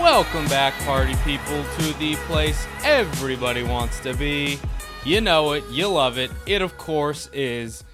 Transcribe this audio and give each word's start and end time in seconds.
Welcome 0.00 0.46
back, 0.46 0.72
party 0.86 1.14
people, 1.26 1.62
to 1.62 1.98
the 1.98 2.14
place 2.26 2.66
everybody 2.82 3.62
wants 3.62 4.00
to 4.00 4.14
be. 4.14 4.58
You 5.04 5.20
know 5.20 5.52
it, 5.52 5.62
you 5.70 5.88
love 5.88 6.16
it. 6.16 6.30
It, 6.46 6.62
of 6.62 6.78
course, 6.78 7.28
is 7.34 7.84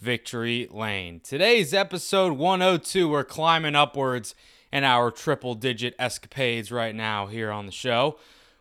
Victory 0.00 0.68
Lane. 0.70 1.18
Today's 1.18 1.74
episode 1.74 2.34
102. 2.34 3.08
We're 3.08 3.24
climbing 3.24 3.74
upwards 3.74 4.36
in 4.72 4.84
our 4.84 5.10
triple 5.10 5.56
digit 5.56 5.96
escapades 5.98 6.70
right 6.70 6.94
now 6.94 7.26
here 7.26 7.50
on 7.50 7.66
the 7.66 7.72
show. 7.72 8.16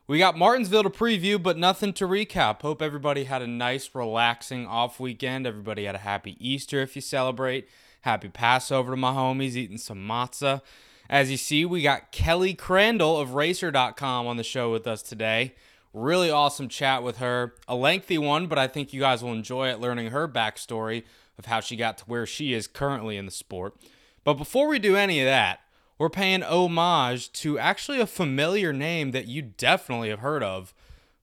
We 0.07 0.17
got 0.17 0.35
Martinsville 0.35 0.83
to 0.83 0.89
preview, 0.89 1.41
but 1.41 1.59
nothing 1.59 1.93
to 1.93 2.07
recap. 2.07 2.63
Hope 2.63 2.81
everybody 2.81 3.25
had 3.25 3.43
a 3.43 3.47
nice, 3.47 3.87
relaxing 3.93 4.65
off 4.65 4.99
weekend. 4.99 5.45
Everybody 5.45 5.85
had 5.85 5.93
a 5.93 5.99
happy 5.99 6.37
Easter 6.39 6.81
if 6.81 6.95
you 6.95 7.03
celebrate. 7.03 7.69
Happy 8.01 8.29
Passover 8.29 8.93
to 8.93 8.97
my 8.97 9.13
homies, 9.13 9.55
eating 9.55 9.77
some 9.77 9.99
matzah. 9.99 10.61
As 11.09 11.29
you 11.29 11.37
see, 11.37 11.65
we 11.65 11.83
got 11.83 12.11
Kelly 12.11 12.55
Crandall 12.55 13.19
of 13.19 13.35
Racer.com 13.35 14.25
on 14.25 14.37
the 14.37 14.43
show 14.43 14.71
with 14.71 14.87
us 14.87 15.03
today. 15.03 15.53
Really 15.93 16.31
awesome 16.31 16.67
chat 16.67 17.03
with 17.03 17.17
her. 17.17 17.53
A 17.67 17.75
lengthy 17.75 18.17
one, 18.17 18.47
but 18.47 18.57
I 18.57 18.67
think 18.67 18.91
you 18.91 19.01
guys 19.01 19.23
will 19.23 19.31
enjoy 19.31 19.69
it 19.69 19.79
learning 19.79 20.11
her 20.11 20.27
backstory 20.27 21.03
of 21.37 21.45
how 21.45 21.59
she 21.59 21.75
got 21.75 21.99
to 21.99 22.05
where 22.05 22.25
she 22.25 22.53
is 22.53 22.67
currently 22.67 23.17
in 23.17 23.25
the 23.25 23.31
sport. 23.31 23.75
But 24.23 24.33
before 24.33 24.67
we 24.67 24.79
do 24.79 24.95
any 24.95 25.19
of 25.19 25.25
that, 25.25 25.59
we're 25.99 26.09
paying 26.09 26.41
homage 26.41 27.31
to 27.33 27.59
actually 27.59 28.01
a 28.01 28.07
familiar 28.07 28.73
name 28.73 29.11
that 29.11 29.27
you 29.27 29.41
definitely 29.43 30.09
have 30.09 30.19
heard 30.19 30.43
of, 30.43 30.73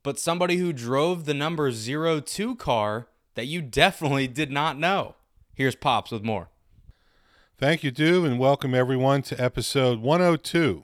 but 0.03 0.19
somebody 0.19 0.57
who 0.57 0.73
drove 0.73 1.25
the 1.25 1.35
number 1.35 1.71
02 1.71 2.55
car 2.57 3.09
that 3.35 3.47
you 3.47 3.61
definitely 3.61 4.29
did 4.29 4.51
not 4.51 4.79
know. 4.79 5.17
Here's 5.55 5.75
Pops 5.75 6.13
with 6.13 6.23
more. 6.23 6.49
Thank 7.63 7.85
you, 7.85 7.93
Dew, 7.93 8.25
and 8.25 8.41
welcome 8.41 8.75
everyone 8.75 9.23
to 9.23 9.41
episode 9.41 10.01
102. 10.01 10.83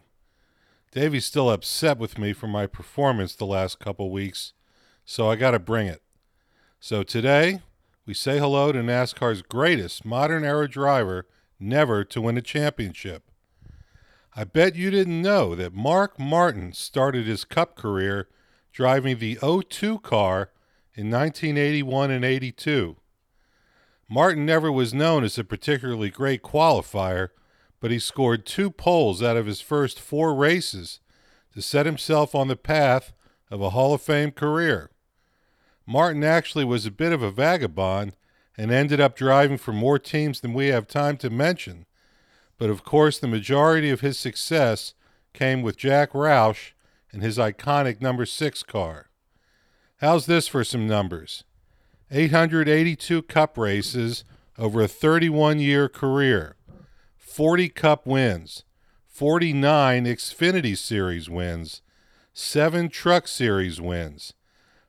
Davey's 0.92 1.24
still 1.24 1.50
upset 1.50 1.98
with 1.98 2.18
me 2.18 2.32
for 2.32 2.46
my 2.46 2.68
performance 2.68 3.34
the 3.34 3.46
last 3.46 3.80
couple 3.80 4.12
weeks, 4.12 4.52
so 5.04 5.28
I 5.28 5.34
got 5.34 5.50
to 5.50 5.58
bring 5.58 5.88
it. 5.88 6.02
So 6.78 7.02
today, 7.02 7.62
we 8.06 8.14
say 8.14 8.38
hello 8.38 8.70
to 8.70 8.78
NASCAR's 8.78 9.42
greatest 9.42 10.04
modern 10.04 10.44
era 10.44 10.68
driver 10.68 11.26
never 11.58 12.04
to 12.04 12.20
win 12.20 12.38
a 12.38 12.42
championship. 12.42 13.24
I 14.36 14.44
bet 14.44 14.76
you 14.76 14.92
didn't 14.92 15.20
know 15.20 15.56
that 15.56 15.74
Mark 15.74 16.16
Martin 16.16 16.72
started 16.72 17.26
his 17.26 17.44
Cup 17.44 17.74
career 17.74 18.28
driving 18.72 19.18
the 19.18 19.36
02 19.42 19.98
car 19.98 20.52
in 20.94 21.10
1981 21.10 22.12
and 22.12 22.24
82. 22.24 22.98
Martin 24.08 24.46
never 24.46 24.72
was 24.72 24.94
known 24.94 25.22
as 25.22 25.38
a 25.38 25.44
particularly 25.44 26.08
great 26.08 26.42
qualifier, 26.42 27.28
but 27.80 27.90
he 27.90 27.98
scored 27.98 28.46
two 28.46 28.70
poles 28.70 29.22
out 29.22 29.36
of 29.36 29.46
his 29.46 29.60
first 29.60 30.00
four 30.00 30.34
races 30.34 31.00
to 31.54 31.60
set 31.60 31.86
himself 31.86 32.34
on 32.34 32.48
the 32.48 32.56
path 32.56 33.12
of 33.50 33.60
a 33.60 33.70
Hall 33.70 33.94
of 33.94 34.02
Fame 34.02 34.30
career. 34.30 34.90
Martin 35.86 36.24
actually 36.24 36.64
was 36.64 36.86
a 36.86 36.90
bit 36.90 37.12
of 37.12 37.22
a 37.22 37.30
vagabond 37.30 38.14
and 38.56 38.70
ended 38.70 39.00
up 39.00 39.16
driving 39.16 39.56
for 39.56 39.72
more 39.72 39.98
teams 39.98 40.40
than 40.40 40.52
we 40.52 40.66
have 40.66 40.88
time 40.88 41.16
to 41.16 41.30
mention. 41.30 41.86
But 42.58 42.70
of 42.70 42.84
course, 42.84 43.18
the 43.18 43.28
majority 43.28 43.90
of 43.90 44.00
his 44.00 44.18
success 44.18 44.94
came 45.32 45.62
with 45.62 45.76
Jack 45.76 46.12
Roush 46.12 46.72
and 47.12 47.22
his 47.22 47.38
iconic 47.38 48.00
number 48.00 48.26
six 48.26 48.62
car. 48.62 49.10
How's 50.00 50.26
this 50.26 50.48
for 50.48 50.64
some 50.64 50.86
numbers? 50.86 51.44
882 52.10 53.22
cup 53.22 53.58
races 53.58 54.24
over 54.56 54.82
a 54.82 54.88
31 54.88 55.60
year 55.60 55.88
career, 55.88 56.56
40 57.16 57.68
cup 57.68 58.06
wins, 58.06 58.64
49 59.06 60.04
Xfinity 60.06 60.76
Series 60.76 61.28
wins, 61.28 61.82
7 62.32 62.88
Truck 62.88 63.28
Series 63.28 63.80
wins, 63.80 64.32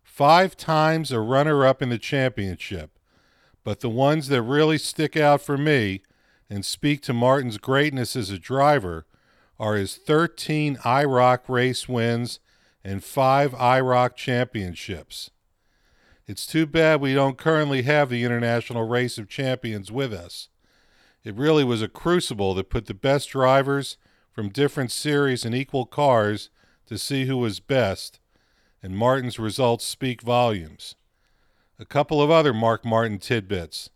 5 0.03 0.55
times 0.55 1.11
a 1.11 1.19
runner 1.19 1.65
up 1.65 1.81
in 1.81 1.89
the 1.89 1.97
championship. 1.97 2.91
But 3.63 3.81
the 3.81 3.89
ones 3.89 4.29
that 4.29 4.41
really 4.41 4.77
stick 4.77 5.17
out 5.17 5.41
for 5.41 5.57
me 5.57 6.01
and 6.49 6.65
speak 6.65 7.01
to 7.03 7.13
Martin's 7.13 7.57
greatness 7.57 8.15
as 8.15 8.29
a 8.29 8.39
driver 8.39 9.05
are 9.59 9.75
his 9.75 9.97
13 9.97 10.77
IROC 10.77 11.39
race 11.49 11.89
wins 11.89 12.39
and 12.83 13.03
5 13.03 13.51
IROC 13.51 14.15
championships. 14.15 15.31
It's 16.29 16.45
too 16.45 16.67
bad 16.67 17.01
we 17.01 17.15
don't 17.15 17.39
currently 17.39 17.81
have 17.81 18.11
the 18.11 18.23
International 18.23 18.87
Race 18.87 19.17
of 19.17 19.27
Champions 19.27 19.91
with 19.91 20.13
us. 20.13 20.47
It 21.23 21.33
really 21.33 21.63
was 21.63 21.81
a 21.81 21.87
crucible 21.87 22.53
that 22.53 22.69
put 22.69 22.85
the 22.85 22.93
best 22.93 23.29
drivers 23.31 23.97
from 24.31 24.49
different 24.49 24.91
series 24.91 25.43
in 25.43 25.55
equal 25.55 25.87
cars 25.87 26.51
to 26.85 26.99
see 26.99 27.25
who 27.25 27.37
was 27.37 27.59
best, 27.59 28.19
and 28.83 28.95
Martin's 28.95 29.39
results 29.39 29.85
speak 29.85 30.21
volumes. 30.21 30.93
A 31.79 31.85
couple 31.85 32.21
of 32.21 32.29
other 32.29 32.53
Mark 32.53 32.85
Martin 32.85 33.17
tidbits. 33.17 33.89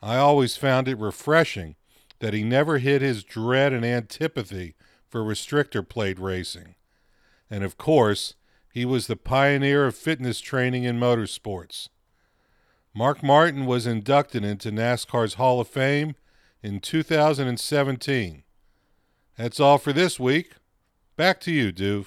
I 0.00 0.18
always 0.18 0.56
found 0.56 0.86
it 0.86 1.00
refreshing 1.00 1.74
that 2.20 2.32
he 2.32 2.44
never 2.44 2.78
hid 2.78 3.02
his 3.02 3.24
dread 3.24 3.72
and 3.72 3.84
antipathy 3.84 4.76
for 5.08 5.24
restrictor 5.24 5.86
plate 5.88 6.20
racing. 6.20 6.76
And 7.50 7.64
of 7.64 7.76
course, 7.76 8.36
he 8.72 8.86
was 8.86 9.06
the 9.06 9.16
pioneer 9.16 9.84
of 9.84 9.94
fitness 9.94 10.40
training 10.40 10.84
in 10.84 10.98
motorsports. 10.98 11.90
Mark 12.94 13.22
Martin 13.22 13.66
was 13.66 13.86
inducted 13.86 14.44
into 14.44 14.72
NASCAR's 14.72 15.34
Hall 15.34 15.60
of 15.60 15.68
Fame 15.68 16.14
in 16.62 16.80
2017. 16.80 18.42
That's 19.36 19.60
all 19.60 19.76
for 19.76 19.92
this 19.92 20.18
week. 20.18 20.52
Back 21.16 21.38
to 21.40 21.52
you, 21.52 21.70
Duve. 21.70 22.06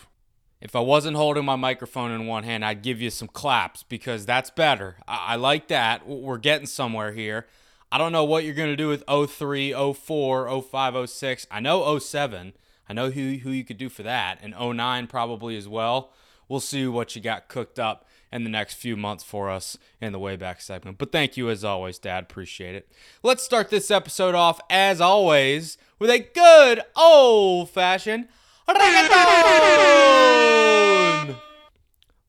If 0.59 0.75
I 0.75 0.79
wasn't 0.79 1.17
holding 1.17 1.45
my 1.45 1.55
microphone 1.55 2.09
in 2.09 2.25
one 2.25 2.43
hand, 2.43 2.65
I'd 2.65 2.81
give 2.81 2.99
you 2.99 3.11
some 3.11 3.27
claps 3.27 3.83
because 3.83 4.25
that's 4.25 4.49
better. 4.49 4.97
I, 5.07 5.33
I 5.33 5.35
like 5.35 5.67
that. 5.67 6.07
We're 6.07 6.39
getting 6.39 6.65
somewhere 6.65 7.11
here. 7.11 7.45
I 7.91 7.99
don't 7.99 8.11
know 8.11 8.23
what 8.23 8.43
you're 8.43 8.55
going 8.55 8.75
to 8.75 8.75
do 8.75 8.87
with 8.87 9.03
03, 9.07 9.71
04, 9.93 10.61
05, 10.63 11.09
06. 11.09 11.47
I 11.51 11.59
know 11.59 11.99
07. 11.99 12.53
I 12.89 12.93
know 12.93 13.11
who, 13.11 13.35
who 13.37 13.51
you 13.51 13.63
could 13.63 13.77
do 13.77 13.89
for 13.89 14.01
that, 14.01 14.39
and 14.41 14.55
09 14.59 15.05
probably 15.05 15.57
as 15.57 15.67
well 15.67 16.11
we'll 16.47 16.59
see 16.59 16.87
what 16.87 17.15
you 17.15 17.21
got 17.21 17.47
cooked 17.47 17.79
up 17.79 18.05
in 18.31 18.43
the 18.43 18.49
next 18.49 18.73
few 18.73 18.97
months 18.97 19.23
for 19.23 19.49
us 19.49 19.77
in 20.01 20.11
the 20.11 20.19
Wayback 20.19 20.61
segment. 20.61 20.97
But 20.97 21.11
thank 21.11 21.37
you 21.37 21.49
as 21.49 21.63
always, 21.63 21.97
Dad. 21.99 22.23
Appreciate 22.23 22.75
it. 22.75 22.91
Let's 23.23 23.43
start 23.43 23.69
this 23.69 23.89
episode 23.89 24.35
off, 24.35 24.59
as 24.69 24.99
always, 24.99 25.77
with 25.99 26.09
a 26.09 26.19
good 26.19 26.81
old 26.95 27.69
fashioned 27.69 28.27
reggaeton. 28.67 30.15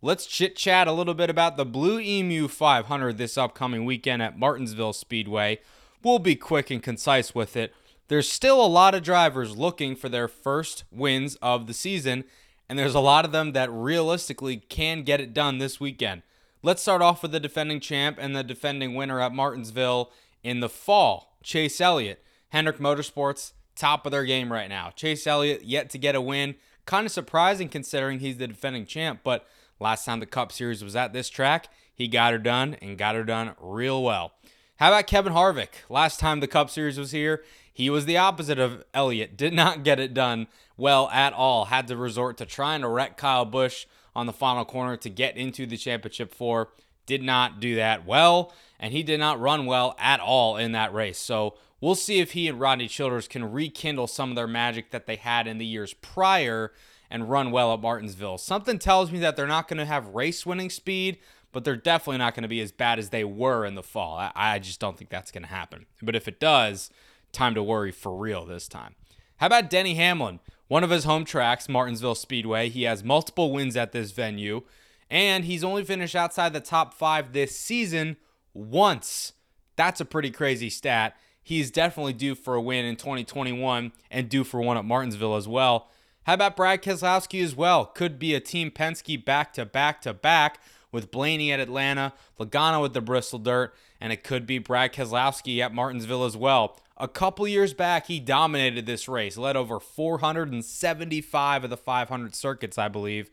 Let's 0.03 0.27
chit 0.27 0.55
chat 0.55 0.87
a 0.87 0.93
little 0.93 1.15
bit 1.15 1.31
about 1.31 1.57
the 1.57 1.65
Blue 1.65 1.99
Emu 1.99 2.47
500 2.47 3.19
this 3.19 3.37
upcoming 3.37 3.85
weekend 3.85 4.23
at 4.23 4.39
Martinsville 4.39 4.93
Speedway. 4.93 5.59
We'll 6.05 6.21
be 6.21 6.37
quick 6.37 6.71
and 6.71 6.83
concise 6.83 7.35
with 7.35 7.57
it. 7.57 7.75
There's 8.09 8.31
still 8.31 8.65
a 8.65 8.69
lot 8.69 8.95
of 8.95 9.03
drivers 9.03 9.57
looking 9.57 9.97
for 9.97 10.09
their 10.09 10.29
first 10.29 10.85
wins 10.93 11.35
of 11.37 11.67
the 11.67 11.75
season, 11.75 12.23
and 12.69 12.79
there's 12.79 12.95
a 12.95 13.01
lot 13.01 13.25
of 13.25 13.33
them 13.33 13.53
that 13.53 13.71
realistically 13.71 14.57
can 14.57 15.03
get 15.03 15.21
it 15.21 15.35
done 15.35 15.59
this 15.59 15.81
weekend. 15.81 16.23
Let's 16.63 16.83
start 16.83 17.03
off 17.03 17.23
with 17.23 17.33
the 17.33 17.41
defending 17.41 17.81
champ 17.81 18.19
and 18.21 18.35
the 18.35 18.43
defending 18.43 18.95
winner 18.95 19.21
at 19.21 19.33
Martinsville 19.33 20.11
in 20.43 20.61
the 20.61 20.69
fall, 20.69 21.37
Chase 21.43 21.81
Elliott. 21.81 22.23
Hendrick 22.51 22.79
Motorsports, 22.79 23.53
top 23.75 24.07
of 24.07 24.13
their 24.13 24.25
game 24.25 24.53
right 24.53 24.69
now. 24.69 24.91
Chase 24.91 25.27
Elliott 25.27 25.65
yet 25.65 25.91
to 25.91 25.99
get 25.99 26.15
a 26.15 26.21
win. 26.21 26.55
Kind 26.85 27.07
of 27.07 27.13
surprising 27.13 27.69
considering 27.69 28.21
he's 28.21 28.39
the 28.39 28.47
defending 28.47 28.87
champ, 28.87 29.21
but 29.25 29.47
last 29.81 30.05
time 30.05 30.21
the 30.21 30.27
Cup 30.27 30.53
Series 30.53 30.83
was 30.83 30.97
at 30.97 31.13
this 31.13 31.29
track, 31.29 31.69
he 31.93 32.09
got 32.09 32.33
her 32.33 32.39
done 32.39 32.77
and 32.81 32.97
got 32.97 33.15
her 33.15 33.25
done 33.25 33.55
real 33.61 34.03
well. 34.03 34.33
How 34.77 34.89
about 34.89 35.07
Kevin 35.07 35.33
Harvick? 35.33 35.69
Last 35.89 36.21
time 36.21 36.41
the 36.41 36.47
Cup 36.47 36.71
Series 36.71 36.99
was 36.99 37.11
here, 37.11 37.43
he 37.77 37.91
was 37.91 38.07
the 38.07 38.17
opposite 38.17 38.59
of 38.59 38.83
Elliott. 38.95 39.37
Did 39.37 39.53
not 39.53 39.85
get 39.85 40.01
it 40.01 40.15
done 40.15 40.47
well 40.77 41.11
at 41.11 41.33
all. 41.33 41.67
Had 41.67 41.89
to 41.89 41.97
resort 41.97 42.39
to 42.39 42.47
trying 42.47 42.81
to 42.81 42.89
wreck 42.89 43.17
Kyle 43.17 43.45
Busch 43.45 43.87
on 44.15 44.27
the 44.27 44.33
final 44.33 44.65
corner 44.65 44.97
to 44.97 45.11
get 45.11 45.37
into 45.37 45.67
the 45.67 45.77
championship 45.77 46.35
four. 46.35 46.71
Did 47.05 47.23
not 47.23 47.61
do 47.61 47.77
that 47.77 48.07
well, 48.07 48.53
and 48.81 48.93
he 48.93 49.03
did 49.03 49.21
not 49.21 49.39
run 49.39 49.67
well 49.67 49.95
at 49.99 50.21
all 50.21 50.57
in 50.57 50.73
that 50.73 50.93
race. 50.95 51.19
So 51.19 51.57
We'll 51.81 51.95
see 51.95 52.21
if 52.21 52.33
he 52.33 52.49
and 52.49 52.59
Rodney 52.59 52.89
Childers 52.89 53.29
can 53.29 53.53
rekindle 53.53 54.07
some 54.07 54.31
of 54.31 54.37
their 54.37 54.47
magic 54.47 54.91
that 54.91 55.07
they 55.07 55.17
had 55.17 55.47
in 55.47 55.59
the 55.59 55.67
years 55.67 55.93
prior 55.95 56.73
and 57.11 57.31
run 57.31 57.51
well 57.51 57.73
at 57.75 57.81
Martinsville. 57.81 58.39
Something 58.39 58.79
tells 58.79 59.13
me 59.13 59.19
that 59.21 59.37
they're 59.37 59.47
not 59.47 59.69
going 59.69 59.79
to 59.79 59.85
have 59.85 60.09
race 60.09 60.47
winning 60.47 60.71
speed, 60.71 61.19
but 61.53 61.65
they're 61.65 61.77
definitely 61.77 62.19
not 62.19 62.35
going 62.35 62.43
to 62.43 62.49
be 62.49 62.61
as 62.61 62.73
bad 62.73 62.99
as 62.99 63.11
they 63.11 63.25
were 63.25 63.65
in 63.65 63.75
the 63.75 63.83
fall. 63.83 64.17
I, 64.17 64.33
I 64.35 64.59
just 64.59 64.81
don't 64.81 64.97
think 64.97 65.11
that's 65.11 65.31
going 65.31 65.43
to 65.43 65.49
happen. 65.49 65.87
But 66.03 66.17
if 66.17 66.27
it 66.27 66.41
does, 66.41 66.91
time 67.37 67.55
to 67.55 67.63
worry 67.63 67.93
for 67.93 68.17
real 68.17 68.45
this 68.45 68.67
time. 68.67 68.95
How 69.37 69.47
about 69.47 69.71
Denny 69.71 69.95
Hamlin? 69.95 70.41
One 70.69 70.83
of 70.83 70.91
his 70.91 71.05
home 71.05 71.25
tracks, 71.25 71.69
Martinsville 71.69 72.15
Speedway. 72.15 72.69
He 72.69 72.85
has 72.85 73.05
multiple 73.05 73.53
wins 73.53 73.77
at 73.77 73.93
this 73.93 74.11
venue, 74.11 74.63
and 75.11 75.45
he's 75.45 75.63
only 75.63 75.85
finished 75.85 76.17
outside 76.17 76.53
the 76.53 76.61
top 76.61 76.95
five 76.95 77.33
this 77.33 77.57
season 77.57 78.17
once. 78.53 79.35
That's 79.77 80.01
a 80.01 80.07
pretty 80.07 80.31
crazy 80.31 80.71
stat. 80.71 81.17
He's 81.43 81.71
definitely 81.71 82.15
due 82.15 82.35
for 82.35 82.55
a 82.55 82.61
win 82.61 82.85
in 82.85 82.97
2021 82.97 83.93
and 84.11 84.29
due 84.29 84.43
for 84.43 84.61
one 84.61 84.77
at 84.77 84.85
Martinsville 84.85 85.37
as 85.37 85.47
well. 85.47 85.91
How 86.25 86.35
about 86.35 86.57
Brad 86.57 86.83
Keselowski 86.83 87.45
as 87.45 87.55
well? 87.55 87.85
Could 87.85 88.19
be 88.19 88.35
a 88.35 88.41
Team 88.41 88.73
Penske 88.73 89.25
back 89.25 89.53
to 89.53 89.65
back 89.65 90.03
to 90.03 90.13
back 90.13 90.59
with 90.91 91.13
Blaney 91.13 91.53
at 91.53 91.61
Atlanta, 91.61 92.15
Logano 92.41 92.83
with 92.83 92.95
the 92.95 93.01
Bristol 93.01 93.39
Dirt, 93.39 93.75
and 94.01 94.13
it 94.13 94.25
could 94.25 94.47
be 94.47 94.59
Brad 94.59 94.93
Keselowski 94.93 95.61
at 95.61 95.73
Martinsville 95.73 96.25
as 96.25 96.37
well. 96.37 96.81
A 96.99 97.09
couple 97.09 97.47
years 97.47 97.75
back, 97.75 98.07
he 98.07 98.21
dominated 98.21 98.87
this 98.87 99.09
race, 99.09 99.37
led 99.37 99.57
over 99.57 99.79
475 99.79 101.65
of 101.65 101.71
the 101.71 101.77
500 101.77 102.35
circuits, 102.35 102.79
I 102.79 102.89
believe. 102.89 103.31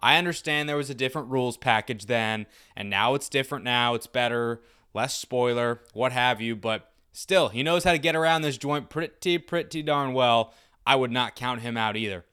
I 0.00 0.16
understand 0.16 0.68
there 0.68 0.76
was 0.76 0.90
a 0.90 0.94
different 0.94 1.28
rules 1.28 1.56
package 1.56 2.06
then, 2.06 2.46
and 2.74 2.88
now 2.88 3.14
it's 3.14 3.28
different 3.28 3.64
now. 3.64 3.94
It's 3.94 4.06
better, 4.06 4.62
less 4.94 5.14
spoiler, 5.16 5.80
what 5.92 6.12
have 6.12 6.40
you, 6.40 6.56
but 6.56 6.90
still, 7.12 7.50
he 7.50 7.62
knows 7.62 7.84
how 7.84 7.92
to 7.92 7.98
get 7.98 8.16
around 8.16 8.42
this 8.42 8.56
joint 8.56 8.88
pretty, 8.88 9.38
pretty 9.38 9.82
darn 9.82 10.14
well. 10.14 10.54
I 10.86 10.96
would 10.96 11.12
not 11.12 11.36
count 11.36 11.60
him 11.60 11.76
out 11.76 11.96
either. 11.96 12.24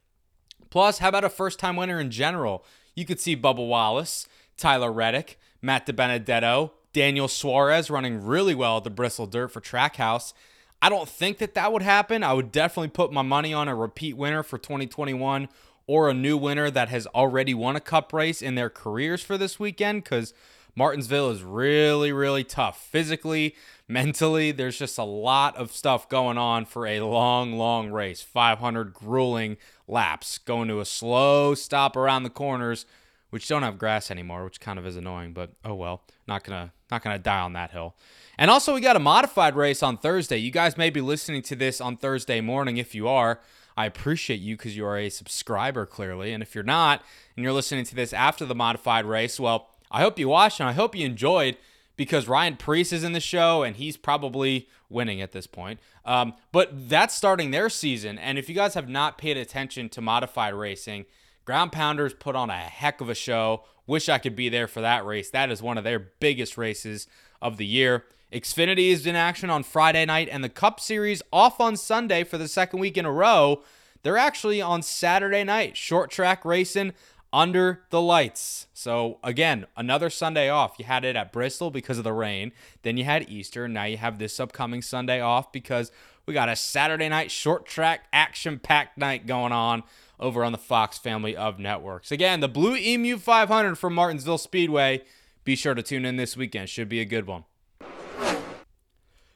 Plus, 0.70 1.00
how 1.00 1.10
about 1.10 1.24
a 1.24 1.30
first 1.30 1.60
time 1.60 1.76
winner 1.76 2.00
in 2.00 2.10
general? 2.10 2.64
You 2.96 3.06
could 3.06 3.20
see 3.20 3.36
Bubba 3.36 3.68
Wallace, 3.68 4.28
Tyler 4.58 4.92
Reddick, 4.92 5.40
Matt 5.62 5.86
DiBenedetto, 5.86 6.72
Daniel 6.94 7.28
Suarez 7.28 7.90
running 7.90 8.24
really 8.26 8.56
well 8.56 8.78
at 8.78 8.84
the 8.84 8.90
Bristol 8.90 9.28
Dirt 9.28 9.50
for 9.50 9.62
Trackhouse. 9.62 10.34
I 10.82 10.90
don't 10.90 11.10
think 11.10 11.40
that 11.40 11.56
that 11.56 11.74
would 11.74 11.82
happen. 11.82 12.24
I 12.24 12.34
would 12.34 12.52
definitely 12.52 12.90
put 12.90 13.12
my 13.12 13.22
money 13.22 13.54
on 13.54 13.68
a 13.68 13.76
repeat 13.76 14.16
winner 14.16 14.44
for 14.44 14.58
2021 14.58 15.50
or 15.88 16.10
a 16.10 16.14
new 16.14 16.38
winner 16.38 16.70
that 16.70 16.90
has 16.90 17.08
already 17.08 17.54
won 17.54 17.76
a 17.76 17.82
cup 17.82 18.14
race 18.14 18.42
in 18.42 18.56
their 18.56 18.70
careers 18.70 19.22
for 19.22 19.38
this 19.38 19.60
weekend 19.60 20.04
because 20.04 20.34
Martinsville 20.76 21.32
is 21.32 21.44
really, 21.44 22.12
really 22.12 22.44
tough 22.44 22.82
physically, 22.82 23.56
mentally. 23.88 24.52
There's 24.52 24.78
just 24.78 24.98
a 24.98 25.04
lot 25.04 25.58
of 25.58 25.72
stuff 25.72 26.08
going 26.08 26.38
on 26.38 26.66
for 26.66 26.86
a 26.86 27.02
long, 27.02 27.54
long 27.54 27.92
race 27.92 28.22
500 28.22 28.94
grueling 28.94 29.58
laps, 29.88 30.38
going 30.38 30.68
to 30.70 30.80
a 30.80 30.86
slow 30.86 31.56
stop 31.56 31.98
around 31.98 32.24
the 32.24 32.30
corners, 32.30 32.86
which 33.30 33.48
don't 33.48 33.64
have 33.64 33.78
grass 33.78 34.10
anymore, 34.10 34.44
which 34.44 34.60
kind 34.60 34.80
of 34.80 34.86
is 34.86 34.96
annoying, 34.96 35.34
but 35.34 35.52
oh 35.64 35.76
well. 35.76 36.02
Not 36.28 36.44
gonna 36.44 36.72
not 36.92 37.04
gonna 37.04 37.20
die 37.20 37.40
on 37.40 37.54
that 37.54 37.72
hill. 37.72 37.96
And 38.38 38.50
also 38.50 38.74
we 38.74 38.82
got 38.82 38.96
a 38.96 39.00
modified 39.00 39.56
race 39.56 39.84
on 39.84 39.98
Thursday. 39.98 40.38
You 40.38 40.52
guys 40.52 40.78
may 40.78 40.90
be 40.90 41.02
listening 41.02 41.42
to 41.44 41.56
this 41.56 41.82
on 41.82 41.98
Thursday 41.98 42.42
morning. 42.42 42.78
If 42.78 42.96
you 42.96 43.08
are, 43.08 43.40
I 43.78 43.86
appreciate 43.86 44.40
you 44.40 44.58
because 44.58 44.76
you 44.76 44.86
are 44.86 44.98
a 44.98 45.10
subscriber 45.10 45.86
clearly. 45.86 46.34
And 46.34 46.44
if 46.44 46.56
you're 46.56 46.64
not 46.64 47.04
and 47.36 47.44
you're 47.44 47.54
listening 47.54 47.86
to 47.86 47.96
this 47.96 48.14
after 48.14 48.46
the 48.46 48.56
modified 48.56 49.06
race, 49.06 49.40
well, 49.40 49.70
I 49.92 50.02
hope 50.02 50.20
you 50.20 50.30
watched 50.30 50.60
and 50.60 50.70
I 50.70 50.74
hope 50.74 50.96
you 50.96 51.06
enjoyed 51.06 51.58
because 51.96 52.28
Ryan 52.28 52.56
Preece 52.56 52.94
is 52.94 53.04
in 53.04 53.14
the 53.14 53.20
show 53.20 53.64
and 53.64 53.76
he's 53.76 53.98
probably 53.98 54.70
winning 54.90 55.22
at 55.22 55.32
this 55.32 55.48
point. 55.48 55.80
Um, 56.06 56.34
but 56.52 56.90
that's 56.90 57.14
starting 57.14 57.52
their 57.52 57.70
season. 57.70 58.18
And 58.18 58.38
if 58.38 58.50
you 58.50 58.56
guys 58.56 58.74
have 58.74 58.90
not 58.90 59.18
paid 59.18 59.38
attention 59.38 59.90
to 59.90 60.02
modified 60.02 60.54
racing, 60.54 61.06
Ground 61.50 61.72
Pounders 61.72 62.14
put 62.14 62.36
on 62.36 62.52
a 62.52 62.58
heck 62.58 63.02
of 63.02 63.10
a 63.10 63.16
show. 63.16 63.64
Wish 63.88 64.08
I 64.08 64.20
could 64.20 64.36
be 64.36 64.50
there 64.50 64.68
for 64.68 64.82
that 64.82 65.04
race. 65.04 65.32
That 65.32 65.50
is 65.50 65.64
one 65.64 65.80
of 65.80 65.84
their 65.84 65.98
biggest 65.98 66.60
races 66.60 67.08
of 67.42 67.58
the 67.58 67.66
year. 67.66 68.06
Xfinity 68.32 68.90
is 68.90 69.08
in 69.08 69.16
action 69.16 69.50
on 69.50 69.64
Friday 69.64 70.06
night 70.06 70.30
and 70.32 70.44
the 70.44 70.50
Cup 70.50 70.80
Series 70.80 71.24
off 71.34 71.60
on 71.60 71.76
Sunday 71.76 72.24
for 72.24 72.38
the 72.38 72.48
second 72.48 72.80
week 72.80 72.98
in 72.98 73.06
a 73.06 73.12
row. 73.12 73.64
They're 74.04 74.16
actually 74.16 74.62
on 74.62 74.84
Saturday 74.84 75.44
night, 75.44 75.76
short 75.76 76.12
track 76.12 76.46
racing 76.46 76.94
under 77.34 77.82
the 77.90 78.00
lights. 78.00 78.68
So 78.76 79.18
again, 79.24 79.66
another 79.76 80.12
Sunday 80.12 80.50
off. 80.50 80.76
You 80.78 80.86
had 80.86 81.04
it 81.04 81.16
at 81.16 81.32
Bristol 81.32 81.72
because 81.72 81.98
of 81.98 82.04
the 82.04 82.14
rain. 82.14 82.52
Then 82.84 82.96
you 82.96 83.06
had 83.06 83.28
Easter. 83.28 83.68
Now 83.68 83.86
you 83.86 83.98
have 83.98 84.20
this 84.20 84.40
upcoming 84.40 84.84
Sunday 84.84 85.20
off 85.20 85.52
because 85.52 85.92
we 86.28 86.36
got 86.36 86.48
a 86.48 86.56
Saturday 86.56 87.10
night 87.10 87.32
short 87.32 87.66
track 87.66 88.02
action 88.14 88.60
packed 88.60 89.00
night 89.00 89.26
going 89.26 89.52
on 89.52 89.82
over 90.20 90.44
on 90.44 90.52
the 90.52 90.58
Fox 90.58 90.98
family 90.98 91.36
of 91.36 91.60
networks. 91.60 92.12
Again, 92.12 92.40
the 92.40 92.48
Blue 92.48 92.76
Emu 92.76 93.18
500 93.18 93.76
from 93.76 93.94
Martinsville 93.94 94.38
Speedway. 94.38 95.04
Be 95.44 95.56
sure 95.56 95.74
to 95.74 95.82
tune 95.82 96.06
in 96.06 96.18
this 96.18 96.36
weekend. 96.36 96.70
Should 96.70 96.90
be 96.90 97.00
a 97.00 97.06
good 97.06 97.26
one. 97.26 97.46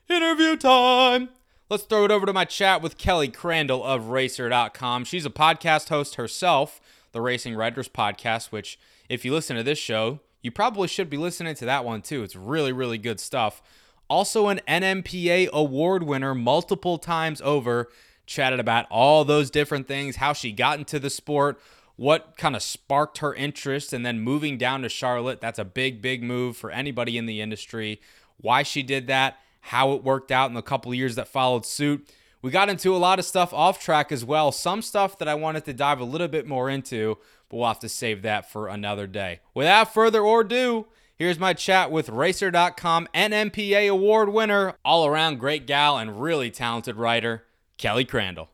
Interview 0.09 0.57
time. 0.57 1.29
Let's 1.69 1.83
throw 1.83 2.05
it 2.05 2.11
over 2.11 2.25
to 2.25 2.33
my 2.33 2.45
chat 2.45 2.81
with 2.81 2.97
Kelly 2.97 3.29
Crandall 3.29 3.83
of 3.83 4.09
Racer.com. 4.09 5.05
She's 5.05 5.25
a 5.25 5.31
podcast 5.31 5.89
host 5.89 6.15
herself 6.15 6.79
the 7.13 7.21
Racing 7.21 7.55
Writers 7.55 7.87
podcast, 7.87 8.47
which, 8.47 8.77
if 9.07 9.23
you 9.23 9.31
listen 9.31 9.55
to 9.55 9.63
this 9.63 9.79
show, 9.79 10.19
you 10.41 10.51
probably 10.51 10.87
should 10.87 11.09
be 11.09 11.17
listening 11.17 11.55
to 11.55 11.65
that 11.65 11.85
one 11.85 12.01
too. 12.01 12.23
It's 12.23 12.35
really, 12.35 12.73
really 12.73 12.97
good 12.97 13.19
stuff. 13.19 13.61
Also, 14.09 14.49
an 14.49 14.59
NMPA 14.67 15.49
award 15.51 16.03
winner 16.03 16.35
multiple 16.35 16.97
times 16.97 17.41
over. 17.41 17.89
Chatted 18.25 18.59
about 18.59 18.85
all 18.89 19.25
those 19.25 19.49
different 19.51 19.87
things, 19.87 20.17
how 20.17 20.33
she 20.33 20.51
got 20.51 20.79
into 20.79 20.99
the 20.99 21.09
sport, 21.09 21.59
what 21.95 22.37
kind 22.37 22.55
of 22.55 22.63
sparked 22.63 23.19
her 23.19 23.33
interest, 23.33 23.93
and 23.93 24.05
then 24.05 24.19
moving 24.19 24.57
down 24.57 24.81
to 24.81 24.89
Charlotte. 24.89 25.41
That's 25.41 25.59
a 25.59 25.65
big, 25.65 26.01
big 26.01 26.23
move 26.23 26.57
for 26.57 26.71
anybody 26.71 27.17
in 27.17 27.25
the 27.25 27.41
industry. 27.41 28.01
Why 28.37 28.63
she 28.63 28.81
did 28.81 29.07
that, 29.07 29.37
how 29.61 29.93
it 29.93 30.03
worked 30.03 30.31
out 30.31 30.49
in 30.49 30.55
the 30.55 30.61
couple 30.61 30.93
years 30.93 31.15
that 31.15 31.27
followed 31.27 31.65
suit. 31.65 32.09
We 32.41 32.51
got 32.51 32.69
into 32.69 32.93
a 32.93 32.97
lot 32.97 33.19
of 33.19 33.25
stuff 33.25 33.53
off 33.53 33.79
track 33.79 34.11
as 34.11 34.25
well. 34.25 34.51
Some 34.51 34.81
stuff 34.81 35.17
that 35.19 35.29
I 35.29 35.35
wanted 35.35 35.63
to 35.65 35.73
dive 35.73 36.01
a 36.01 36.05
little 36.05 36.27
bit 36.27 36.45
more 36.45 36.69
into, 36.69 37.17
but 37.47 37.55
we'll 37.57 37.67
have 37.67 37.79
to 37.79 37.89
save 37.89 38.21
that 38.23 38.51
for 38.51 38.67
another 38.67 39.07
day. 39.07 39.39
Without 39.53 39.93
further 39.93 40.25
ado, 40.25 40.87
here's 41.15 41.39
my 41.39 41.53
chat 41.53 41.89
with 41.89 42.09
Racer.com 42.09 43.07
NMPA 43.15 43.89
award 43.89 44.27
winner, 44.27 44.75
all 44.83 45.05
around 45.05 45.39
great 45.39 45.65
gal, 45.65 45.97
and 45.97 46.21
really 46.21 46.51
talented 46.51 46.97
writer, 46.97 47.45
Kelly 47.77 48.05
Crandall. 48.05 48.49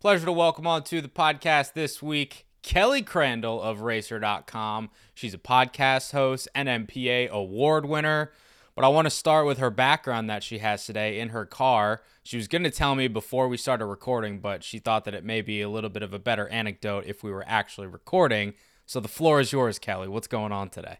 Pleasure 0.00 0.26
to 0.26 0.32
welcome 0.32 0.66
on 0.66 0.82
to 0.84 1.00
the 1.00 1.08
podcast 1.08 1.74
this 1.74 2.02
week, 2.02 2.46
Kelly 2.62 3.02
Crandall 3.02 3.62
of 3.62 3.80
Racer.com. 3.82 4.90
She's 5.14 5.34
a 5.34 5.38
podcast 5.38 6.12
host, 6.12 6.48
NMPA 6.56 7.28
award 7.28 7.86
winner. 7.86 8.32
But 8.74 8.84
I 8.84 8.88
want 8.88 9.06
to 9.06 9.10
start 9.10 9.46
with 9.46 9.58
her 9.58 9.70
background 9.70 10.30
that 10.30 10.42
she 10.42 10.58
has 10.58 10.86
today 10.86 11.20
in 11.20 11.28
her 11.28 11.44
car. 11.44 12.00
She 12.24 12.36
was 12.36 12.48
going 12.48 12.64
to 12.64 12.70
tell 12.70 12.94
me 12.94 13.06
before 13.06 13.46
we 13.46 13.56
started 13.56 13.84
recording, 13.86 14.40
but 14.40 14.64
she 14.64 14.78
thought 14.78 15.04
that 15.04 15.14
it 15.14 15.24
may 15.24 15.42
be 15.42 15.60
a 15.60 15.68
little 15.68 15.90
bit 15.90 16.02
of 16.02 16.14
a 16.14 16.18
better 16.18 16.48
anecdote 16.48 17.04
if 17.06 17.22
we 17.22 17.30
were 17.30 17.44
actually 17.46 17.86
recording. 17.86 18.54
So 18.86 18.98
the 18.98 19.08
floor 19.08 19.40
is 19.40 19.52
yours, 19.52 19.78
Kelly. 19.78 20.08
What's 20.08 20.26
going 20.26 20.52
on 20.52 20.70
today? 20.70 20.98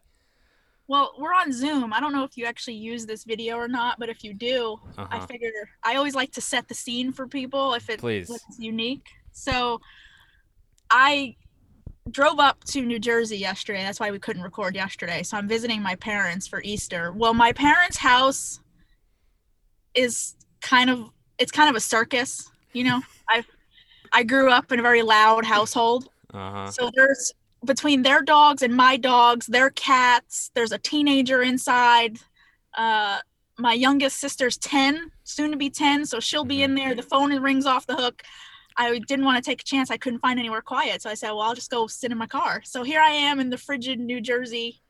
Well, 0.89 1.15
we're 1.19 1.33
on 1.33 1.53
Zoom. 1.53 1.93
I 1.93 2.01
don't 2.01 2.13
know 2.13 2.25
if 2.25 2.37
you 2.37 2.45
actually 2.45 2.75
use 2.75 3.07
this 3.07 3.25
video 3.25 3.57
or 3.57 3.69
not, 3.69 3.99
but 3.99 4.09
if 4.09 4.25
you 4.25 4.35
do, 4.35 4.79
uh-huh. 4.99 5.07
I 5.11 5.27
figure 5.27 5.51
I 5.83 5.97
always 5.97 6.15
like 6.15 6.33
to 6.33 6.41
set 6.41 6.69
the 6.69 6.75
scene 6.75 7.13
for 7.13 7.27
people 7.27 7.75
if 7.75 7.89
it, 7.89 8.01
Please. 8.01 8.29
it's 8.29 8.59
unique. 8.59 9.07
So 9.33 9.81
I 10.91 11.37
drove 12.11 12.41
up 12.41 12.65
to 12.65 12.83
New 12.83 12.99
Jersey 12.99 13.39
yesterday. 13.39 13.83
That's 13.83 14.01
why 14.01 14.11
we 14.11 14.19
couldn't 14.19 14.43
record 14.43 14.75
yesterday. 14.75 15.23
So 15.23 15.37
I'm 15.37 15.49
visiting 15.49 15.83
my 15.83 15.95
parents 15.97 16.49
for 16.49 16.61
Easter. 16.63 17.13
Well, 17.13 17.33
my 17.33 17.53
parents' 17.53 17.97
house 17.97 18.61
is 19.95 20.35
kind 20.61 20.91
of 20.91 21.11
it's 21.39 21.53
kind 21.53 21.71
of 21.71 21.77
a 21.77 21.81
circus, 21.81 22.51
you 22.73 22.85
know. 22.85 23.01
I 23.29 23.45
I 24.13 24.23
grew 24.25 24.51
up 24.51 24.73
in 24.73 24.81
a 24.81 24.83
very 24.83 25.03
loud 25.03 25.45
household. 25.45 26.09
Uh-huh. 26.35 26.71
So 26.71 26.91
there's 26.95 27.33
between 27.65 28.03
their 28.03 28.23
dogs 28.23 28.63
and 28.63 28.75
my 28.75 28.97
dogs, 28.97 29.47
their 29.47 29.71
cats, 29.71 30.51
there's 30.55 30.73
a 30.73 30.79
teenager 30.79 31.43
inside. 31.43 32.19
Uh 32.77 33.19
my 33.59 33.73
youngest 33.75 34.19
sister's 34.19 34.57
10, 34.59 35.11
soon 35.25 35.51
to 35.51 35.57
be 35.57 35.71
10, 35.71 36.07
so 36.07 36.21
she'll 36.21 36.45
be 36.45 36.57
mm-hmm. 36.57 36.65
in 36.65 36.75
there. 36.75 36.95
The 36.95 37.03
phone 37.03 37.39
rings 37.41 37.67
off 37.67 37.87
the 37.87 37.97
hook. 37.97 38.23
I 38.77 38.99
didn't 38.99 39.25
want 39.25 39.43
to 39.43 39.51
take 39.51 39.61
a 39.61 39.65
chance. 39.65 39.91
I 39.91 39.97
couldn't 39.97 40.21
find 40.21 40.39
anywhere 40.39 40.63
quiet. 40.63 41.03
So 41.03 41.11
I 41.11 41.15
said, 41.15 41.31
well, 41.31 41.43
I'll 41.43 41.55
just 41.55 41.71
go 41.71 41.87
sit 41.87 42.11
in 42.11 42.19
my 42.19 42.27
car. 42.27 42.63
So 42.65 42.83
here 42.83 43.01
I 43.01 43.11
am 43.11 43.39
in 43.39 43.51
the 43.51 43.59
frigid 43.59 44.01
New 44.01 44.21
Jersey 44.21 44.81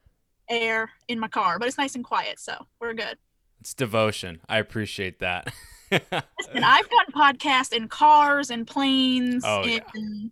air 0.48 0.90
in 1.08 1.18
my 1.18 1.28
car, 1.28 1.58
but 1.58 1.66
it's 1.66 1.78
nice 1.78 1.94
and 1.94 2.04
quiet. 2.04 2.38
So 2.38 2.54
we're 2.80 2.94
good. 2.94 3.18
It's 3.60 3.74
devotion. 3.74 4.40
I 4.48 4.58
appreciate 4.58 5.18
that. 5.20 5.52
Listen, 5.90 6.64
I've 6.64 6.88
done 6.88 7.06
podcasts 7.14 7.72
in 7.72 7.88
cars 7.88 8.50
and 8.50 8.66
planes. 8.66 9.42
Oh, 9.46 9.62
in, 9.62 10.30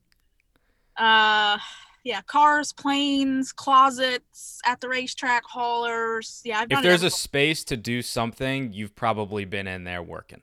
yeah. 0.99 1.57
uh, 1.57 1.59
yeah, 2.05 2.23
cars, 2.23 2.73
planes, 2.73 3.53
closets 3.53 4.61
at 4.65 4.81
the 4.81 4.89
racetrack, 4.89 5.45
haulers. 5.45 6.41
Yeah, 6.45 6.61
I've 6.61 6.73
If 6.73 6.83
there's 6.83 7.03
a 7.03 7.11
space 7.11 7.65
to 7.65 7.77
do 7.77 8.03
something, 8.03 8.73
you've 8.73 8.97
probably 8.97 9.45
been 9.45 9.67
in 9.67 9.85
there 9.85 10.03
working. 10.03 10.43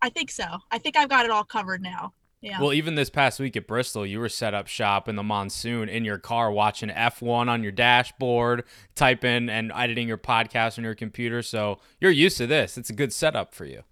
I 0.00 0.10
think 0.10 0.30
so. 0.30 0.44
I 0.70 0.78
think 0.78 0.96
I've 0.96 1.08
got 1.08 1.24
it 1.24 1.30
all 1.30 1.44
covered 1.44 1.82
now. 1.82 2.12
Yeah. 2.44 2.60
Well, 2.60 2.74
even 2.74 2.94
this 2.94 3.08
past 3.08 3.40
week 3.40 3.56
at 3.56 3.66
Bristol, 3.66 4.04
you 4.04 4.20
were 4.20 4.28
set 4.28 4.52
up 4.52 4.66
shop 4.66 5.08
in 5.08 5.16
the 5.16 5.22
monsoon 5.22 5.88
in 5.88 6.04
your 6.04 6.18
car 6.18 6.52
watching 6.52 6.90
F1 6.90 7.48
on 7.48 7.62
your 7.62 7.72
dashboard, 7.72 8.64
typing 8.94 9.48
and 9.48 9.72
editing 9.74 10.06
your 10.06 10.18
podcast 10.18 10.76
on 10.76 10.84
your 10.84 10.94
computer. 10.94 11.40
So 11.40 11.80
you're 12.02 12.10
used 12.10 12.36
to 12.36 12.46
this. 12.46 12.76
It's 12.76 12.90
a 12.90 12.92
good 12.92 13.14
setup 13.14 13.54
for 13.54 13.64
you. 13.64 13.82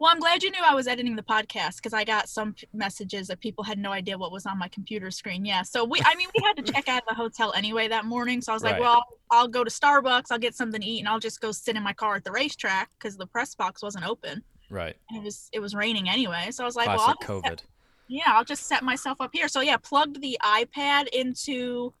Well, 0.00 0.12
I'm 0.12 0.20
glad 0.20 0.44
you 0.44 0.50
knew 0.52 0.60
I 0.64 0.74
was 0.74 0.86
editing 0.86 1.16
the 1.16 1.22
podcast 1.24 1.76
because 1.76 1.92
I 1.92 2.04
got 2.04 2.28
some 2.28 2.52
p- 2.54 2.68
messages 2.72 3.26
that 3.28 3.40
people 3.40 3.64
had 3.64 3.78
no 3.78 3.90
idea 3.90 4.16
what 4.16 4.30
was 4.30 4.46
on 4.46 4.56
my 4.56 4.68
computer 4.68 5.10
screen. 5.10 5.44
Yeah. 5.44 5.62
So 5.62 5.84
we, 5.84 6.00
I 6.04 6.14
mean, 6.14 6.28
we 6.36 6.44
had 6.44 6.64
to 6.64 6.72
check 6.72 6.88
out 6.88 7.02
of 7.02 7.08
the 7.08 7.14
hotel 7.14 7.52
anyway 7.56 7.88
that 7.88 8.04
morning. 8.04 8.40
So 8.40 8.52
I 8.52 8.54
was 8.54 8.62
like, 8.62 8.74
Right. 8.74 8.82
well, 8.82 9.04
I'll 9.32 9.48
go 9.48 9.64
to 9.64 9.70
Starbucks, 9.70 10.26
I'll 10.30 10.38
get 10.38 10.54
something 10.54 10.80
to 10.80 10.86
eat, 10.86 11.00
and 11.00 11.08
I'll 11.08 11.18
just 11.18 11.40
go 11.40 11.50
sit 11.50 11.74
in 11.74 11.82
my 11.82 11.92
car 11.92 12.14
at 12.14 12.22
the 12.22 12.30
racetrack 12.30 12.90
because 12.96 13.16
the 13.16 13.26
press 13.26 13.56
box 13.56 13.82
wasn't 13.82 14.06
open. 14.06 14.42
Right. 14.70 14.94
And 15.10 15.18
it 15.18 15.24
was 15.24 15.48
it 15.52 15.58
was 15.58 15.74
raining 15.74 16.08
anyway. 16.08 16.48
So 16.52 16.62
I 16.62 16.66
was 16.66 16.76
like, 16.76 16.86
well, 16.86 16.98
Classic 16.98 17.30
I'll 17.30 17.40
just 17.40 17.60
set- 17.62 17.64
yeah, 18.06 18.22
I'll 18.28 18.44
just 18.44 18.66
set 18.66 18.82
myself 18.84 19.20
up 19.20 19.30
here. 19.32 19.48
So 19.48 19.62
yeah, 19.62 19.78
plugged 19.78 20.20
the 20.22 20.38
iPad 20.44 21.08
into 21.08 21.92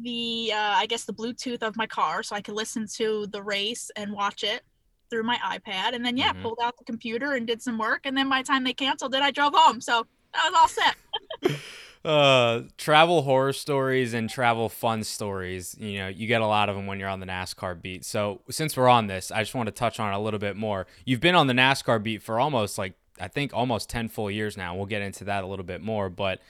the 0.00 0.52
uh, 0.54 0.56
I 0.76 0.86
guess 0.86 1.04
the 1.04 1.12
Bluetooth 1.12 1.62
of 1.62 1.76
my 1.76 1.86
car 1.86 2.22
so 2.22 2.34
I 2.34 2.40
could 2.40 2.54
listen 2.54 2.86
to 2.94 3.26
the 3.26 3.42
race 3.42 3.90
and 3.96 4.12
watch 4.12 4.42
it 4.42 4.62
through 5.10 5.24
my 5.24 5.36
iPad. 5.44 5.94
And 5.94 6.04
then 6.06 6.16
yeah, 6.16 6.32
Mhm. 6.32 6.42
pulled 6.42 6.58
out 6.62 6.78
the 6.78 6.84
computer 6.84 7.34
and 7.34 7.46
did 7.46 7.60
some 7.60 7.76
work. 7.78 8.02
And 8.06 8.16
then 8.16 8.28
by 8.28 8.42
the 8.42 8.46
time 8.46 8.64
they 8.64 8.72
canceled 8.72 9.14
it, 9.14 9.22
I 9.22 9.30
drove 9.30 9.52
home. 9.54 9.80
So 9.80 10.06
that 10.32 10.50
was 10.50 10.54
all 10.58 10.68
set. 10.68 10.96
Uh, 12.02 12.62
travel 12.78 13.20
horror 13.20 13.52
stories 13.52 14.14
and 14.14 14.30
travel 14.30 14.70
fun 14.70 15.04
stories. 15.04 15.76
You 15.78 15.98
know, 15.98 16.08
you 16.08 16.26
get 16.26 16.40
a 16.40 16.46
lot 16.46 16.70
of 16.70 16.74
them 16.76 16.86
when 16.86 16.98
you're 16.98 17.10
on 17.10 17.20
the 17.20 17.26
NASCAR 17.26 17.80
beat. 17.82 18.06
So 18.06 18.40
since 18.48 18.74
we're 18.74 18.88
on 18.88 19.06
this, 19.06 19.30
I 19.30 19.40
just 19.42 19.54
want 19.54 19.66
to 19.66 19.70
touch 19.72 20.00
on 20.00 20.10
it 20.10 20.16
a 20.16 20.18
little 20.18 20.40
bit 20.40 20.56
more. 20.56 20.86
You've 21.04 21.20
been 21.20 21.34
on 21.34 21.46
the 21.46 21.52
NASCAR 21.52 22.02
beat 22.02 22.22
for 22.22 22.40
almost 22.40 22.78
like 22.78 22.94
I 23.20 23.28
think 23.28 23.52
almost 23.52 23.90
10 23.90 24.08
full 24.08 24.30
years 24.30 24.56
now. 24.56 24.74
We'll 24.74 24.86
get 24.86 25.02
into 25.02 25.24
that 25.24 25.44
a 25.44 25.46
little 25.46 25.64
bit 25.64 25.82
more, 25.82 26.08
but 26.08 26.40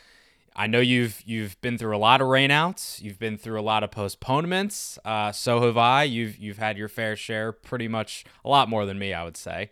I 0.57 0.67
know 0.67 0.81
you've 0.81 1.23
you've 1.25 1.61
been 1.61 1.79
through 1.79 1.97
a 1.97 1.99
lot 1.99 2.21
of 2.21 2.27
rainouts. 2.27 3.01
You've 3.01 3.19
been 3.19 3.39
through 3.39 3.61
a 3.61 3.63
lot 3.63 3.83
of 3.83 3.91
postponements. 3.91 4.99
Uh, 5.05 5.33
so 5.33 5.63
have 5.63 5.77
I. 5.77 6.03
You've 6.05 6.37
you've 6.39 6.59
had 6.59 6.77
your 6.77 6.89
fair 6.89 7.17
share, 7.17 7.53
pretty 7.53 7.89
much 7.89 8.25
a 8.45 8.49
lot 8.49 8.69
more 8.69 8.85
than 8.85 8.99
me, 8.99 9.15
I 9.15 9.25
would 9.25 9.37
say. 9.37 9.71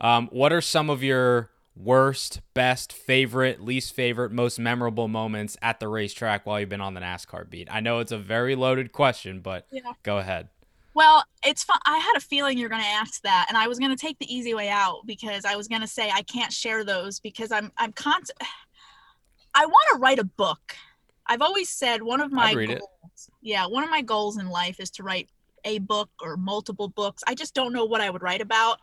Um, 0.00 0.28
what 0.30 0.52
are 0.52 0.60
some 0.60 0.90
of 0.90 1.02
your 1.02 1.50
worst, 1.74 2.40
best, 2.54 2.92
favorite, 2.92 3.62
least 3.64 3.94
favorite, 3.94 4.30
most 4.32 4.58
memorable 4.58 5.08
moments 5.08 5.56
at 5.62 5.80
the 5.80 5.88
racetrack 5.88 6.44
while 6.46 6.60
you've 6.60 6.68
been 6.68 6.80
on 6.80 6.94
the 6.94 7.00
NASCAR 7.00 7.48
beat? 7.48 7.68
I 7.70 7.80
know 7.80 7.98
it's 8.00 8.12
a 8.12 8.18
very 8.18 8.54
loaded 8.54 8.92
question, 8.92 9.40
but 9.40 9.66
Yeah. 9.72 9.92
go 10.02 10.18
ahead. 10.18 10.48
Well, 10.94 11.24
it's 11.44 11.62
fun. 11.62 11.78
I 11.86 11.98
had 11.98 12.16
a 12.16 12.20
feeling 12.20 12.58
you're 12.58 12.68
going 12.68 12.82
to 12.82 12.86
ask 12.88 13.22
that, 13.22 13.46
and 13.48 13.56
I 13.56 13.68
was 13.68 13.78
going 13.78 13.92
to 13.92 13.96
take 13.96 14.18
the 14.18 14.32
easy 14.34 14.52
way 14.54 14.68
out 14.68 15.02
because 15.06 15.44
I 15.44 15.54
was 15.54 15.68
going 15.68 15.80
to 15.80 15.86
say 15.86 16.10
I 16.10 16.22
can't 16.22 16.52
share 16.52 16.82
those 16.84 17.20
because 17.20 17.52
I'm 17.52 17.70
I'm 17.78 17.92
con- 17.92 18.22
I 19.58 19.66
want 19.66 19.84
to 19.92 19.98
write 19.98 20.20
a 20.20 20.24
book. 20.24 20.76
I've 21.26 21.42
always 21.42 21.68
said 21.68 22.00
one 22.02 22.20
of 22.20 22.30
my 22.30 22.52
it. 22.52 22.78
goals, 22.78 23.30
yeah, 23.42 23.66
one 23.66 23.82
of 23.82 23.90
my 23.90 24.02
goals 24.02 24.38
in 24.38 24.48
life 24.48 24.78
is 24.78 24.90
to 24.92 25.02
write 25.02 25.28
a 25.64 25.80
book 25.80 26.08
or 26.22 26.36
multiple 26.36 26.88
books. 26.88 27.24
I 27.26 27.34
just 27.34 27.54
don't 27.54 27.72
know 27.72 27.84
what 27.84 28.00
I 28.00 28.08
would 28.08 28.22
write 28.22 28.40
about. 28.40 28.78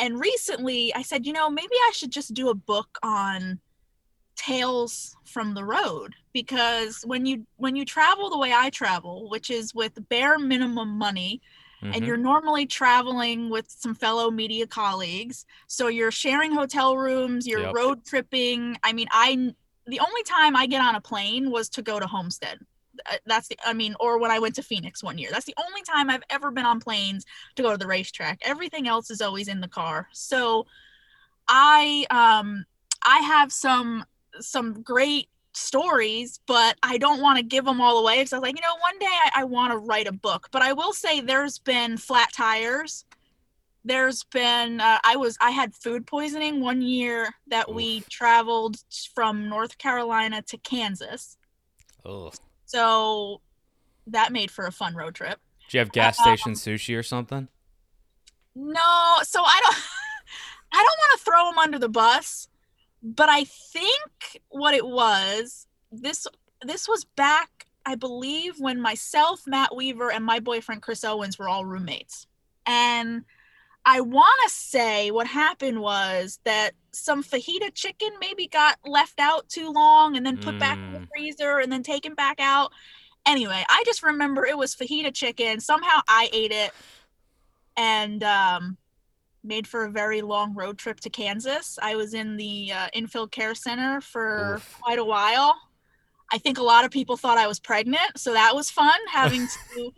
And 0.00 0.18
recently, 0.18 0.92
I 0.94 1.02
said, 1.02 1.24
you 1.24 1.32
know, 1.32 1.48
maybe 1.48 1.72
I 1.72 1.92
should 1.94 2.10
just 2.10 2.34
do 2.34 2.48
a 2.48 2.54
book 2.54 2.98
on 3.02 3.60
tales 4.34 5.16
from 5.24 5.54
the 5.54 5.64
road 5.64 6.14
because 6.32 7.02
when 7.04 7.24
you 7.26 7.46
when 7.56 7.76
you 7.76 7.84
travel 7.84 8.28
the 8.28 8.38
way 8.38 8.52
I 8.52 8.70
travel, 8.70 9.28
which 9.30 9.50
is 9.50 9.72
with 9.74 10.08
bare 10.08 10.38
minimum 10.38 10.90
money, 10.98 11.40
Mhm. 11.82 11.94
and 11.96 12.06
you're 12.06 12.16
normally 12.16 12.66
traveling 12.66 13.50
with 13.50 13.70
some 13.70 13.94
fellow 13.94 14.32
media 14.32 14.66
colleagues 14.66 15.46
so 15.68 15.86
you're 15.86 16.10
sharing 16.10 16.50
hotel 16.52 16.96
rooms 16.96 17.46
you're 17.46 17.60
Yep. 17.62 17.74
road 17.74 18.04
tripping 18.04 18.76
i 18.82 18.92
mean 18.92 19.06
i 19.12 19.54
the 19.88 20.00
only 20.00 20.22
time 20.24 20.56
i 20.56 20.66
get 20.66 20.80
on 20.80 20.94
a 20.94 21.00
plane 21.00 21.50
was 21.50 21.68
to 21.68 21.82
go 21.82 21.98
to 21.98 22.06
homestead 22.06 22.58
Uh, 23.10 23.16
that's 23.26 23.48
the 23.48 23.56
i 23.64 23.72
mean 23.72 23.94
or 24.00 24.18
when 24.18 24.30
i 24.30 24.38
went 24.38 24.54
to 24.54 24.62
phoenix 24.62 25.02
one 25.02 25.18
year 25.18 25.30
that's 25.32 25.46
the 25.46 25.54
only 25.66 25.82
time 25.82 26.10
i've 26.10 26.22
ever 26.30 26.50
been 26.50 26.66
on 26.66 26.80
planes 26.80 27.24
to 27.56 27.62
go 27.62 27.70
to 27.70 27.76
the 27.76 27.86
racetrack 27.86 28.38
everything 28.42 28.88
else 28.88 29.10
is 29.10 29.20
always 29.20 29.48
in 29.48 29.60
the 29.60 29.68
car 29.68 30.08
so 30.12 30.66
i 31.48 32.06
um 32.10 32.64
i 33.04 33.18
have 33.18 33.52
some 33.52 34.04
some 34.40 34.82
great 34.82 35.28
stories, 35.58 36.40
but 36.46 36.76
I 36.82 36.98
don't 36.98 37.20
want 37.20 37.38
to 37.38 37.42
give 37.42 37.64
them 37.64 37.80
all 37.80 37.98
away 37.98 38.18
because 38.18 38.32
I 38.32 38.36
was 38.36 38.42
like, 38.42 38.56
you 38.56 38.62
know, 38.62 38.76
one 38.80 38.98
day 38.98 39.06
I, 39.06 39.42
I 39.42 39.44
want 39.44 39.72
to 39.72 39.78
write 39.78 40.06
a 40.06 40.12
book. 40.12 40.48
But 40.50 40.62
I 40.62 40.72
will 40.72 40.92
say 40.92 41.20
there's 41.20 41.58
been 41.58 41.96
flat 41.96 42.30
tires. 42.32 43.04
There's 43.84 44.24
been 44.24 44.80
uh, 44.80 44.98
I 45.04 45.16
was 45.16 45.38
I 45.40 45.50
had 45.50 45.74
food 45.74 46.06
poisoning 46.06 46.60
one 46.60 46.82
year 46.82 47.28
that 47.46 47.72
we 47.72 48.00
traveled 48.10 48.76
from 49.14 49.48
North 49.48 49.78
Carolina 49.78 50.42
to 50.42 50.58
Kansas. 50.58 51.36
Ugh. 52.04 52.34
So 52.66 53.40
that 54.06 54.32
made 54.32 54.50
for 54.50 54.66
a 54.66 54.72
fun 54.72 54.94
road 54.94 55.14
trip. 55.14 55.38
Do 55.70 55.76
you 55.76 55.80
have 55.80 55.92
gas 55.92 56.18
station 56.18 56.52
sushi 56.52 56.98
or 56.98 57.02
something? 57.02 57.48
No, 58.54 59.16
so 59.22 59.42
I 59.42 59.60
don't 59.62 59.76
I 60.72 60.76
don't 60.76 60.84
want 60.84 61.18
to 61.18 61.24
throw 61.24 61.50
them 61.50 61.58
under 61.58 61.78
the 61.78 61.88
bus, 61.88 62.48
but 63.02 63.28
I 63.28 63.44
think 63.44 64.42
what 64.48 64.74
it 64.74 64.86
was 64.86 65.66
this 65.90 66.26
this 66.62 66.88
was 66.88 67.04
back 67.04 67.68
I 67.88 67.94
believe 67.94 68.60
when 68.60 68.82
myself, 68.82 69.44
Matt 69.46 69.74
Weaver 69.74 70.12
and 70.12 70.22
my 70.22 70.40
boyfriend 70.40 70.82
Chris 70.82 71.04
Owens 71.04 71.38
were 71.38 71.48
all 71.48 71.64
roommates. 71.64 72.26
And 72.66 73.24
I 73.90 74.02
want 74.02 74.38
to 74.44 74.50
say 74.50 75.10
what 75.10 75.26
happened 75.26 75.80
was 75.80 76.40
that 76.44 76.72
some 76.92 77.22
fajita 77.24 77.74
chicken 77.74 78.10
maybe 78.20 78.46
got 78.46 78.76
left 78.84 79.18
out 79.18 79.48
too 79.48 79.70
long 79.72 80.14
and 80.14 80.26
then 80.26 80.36
put 80.36 80.58
back 80.58 80.76
in 80.86 80.92
the 80.92 80.98
Mm. 80.98 81.08
freezer 81.10 81.58
and 81.58 81.72
then 81.72 81.82
taken 81.82 82.14
back 82.14 82.38
out. 82.38 82.70
Anyway, 83.24 83.64
I 83.66 83.82
just 83.86 84.02
remember 84.02 84.44
it 84.44 84.58
was 84.58 84.76
fajita 84.76 85.14
chicken. 85.14 85.58
Somehow 85.60 86.00
I 86.06 86.28
ate 86.34 86.52
it 86.52 86.70
and 87.78 88.22
um, 88.22 88.76
made 89.42 89.66
for 89.66 89.84
a 89.86 89.90
very 89.90 90.20
long 90.20 90.54
road 90.54 90.76
trip 90.76 91.00
to 91.00 91.10
Kansas. 91.10 91.78
I 91.80 91.96
was 91.96 92.12
in 92.12 92.36
the 92.36 92.70
uh, 92.70 92.88
infield 92.92 93.32
care 93.32 93.54
center 93.54 94.02
for 94.02 94.56
Oof. 94.56 94.76
quite 94.82 94.98
a 94.98 95.04
while. 95.04 95.56
I 96.30 96.36
think 96.36 96.58
a 96.58 96.62
lot 96.62 96.84
of 96.84 96.90
people 96.90 97.16
thought 97.16 97.38
I 97.38 97.46
was 97.46 97.58
pregnant, 97.58 98.18
so 98.18 98.34
that 98.34 98.54
was 98.54 98.68
fun 98.68 98.98
having 99.10 99.46
to 99.76 99.92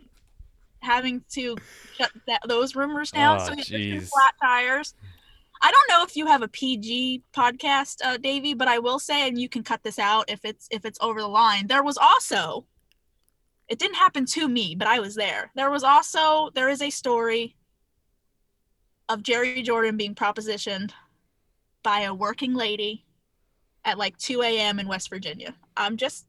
having 0.81 1.23
to 1.31 1.55
shut 1.95 2.11
that, 2.27 2.41
those 2.47 2.75
rumors 2.75 3.11
down. 3.11 3.39
Oh, 3.39 3.45
so 3.45 3.55
there's 3.55 3.69
been 3.69 4.01
flat 4.01 4.33
tires. 4.41 4.93
I 5.61 5.71
don't 5.71 5.89
know 5.89 6.03
if 6.03 6.15
you 6.15 6.25
have 6.25 6.41
a 6.41 6.47
PG 6.47 7.23
podcast, 7.33 7.97
uh, 8.03 8.17
Davey, 8.17 8.55
but 8.55 8.67
I 8.67 8.79
will 8.79 8.97
say, 8.97 9.27
and 9.27 9.39
you 9.39 9.47
can 9.47 9.63
cut 9.63 9.83
this 9.83 9.99
out 9.99 10.25
if 10.27 10.43
it's 10.43 10.67
if 10.71 10.85
it's 10.85 10.97
over 11.01 11.21
the 11.21 11.27
line. 11.27 11.67
There 11.67 11.83
was 11.83 11.97
also, 11.97 12.65
it 13.67 13.77
didn't 13.77 13.95
happen 13.95 14.25
to 14.25 14.47
me, 14.47 14.75
but 14.75 14.87
I 14.87 14.99
was 14.99 15.13
there. 15.13 15.51
There 15.55 15.69
was 15.69 15.83
also 15.83 16.49
there 16.55 16.69
is 16.69 16.81
a 16.81 16.89
story 16.89 17.55
of 19.07 19.21
Jerry 19.21 19.61
Jordan 19.61 19.97
being 19.97 20.15
propositioned 20.15 20.91
by 21.83 22.01
a 22.01 22.13
working 22.13 22.53
lady 22.53 23.05
at 23.85 23.97
like 23.97 24.17
2 24.17 24.41
a.m. 24.41 24.79
in 24.79 24.87
West 24.87 25.09
Virginia. 25.09 25.53
I'm 25.77 25.97
just 25.97 26.25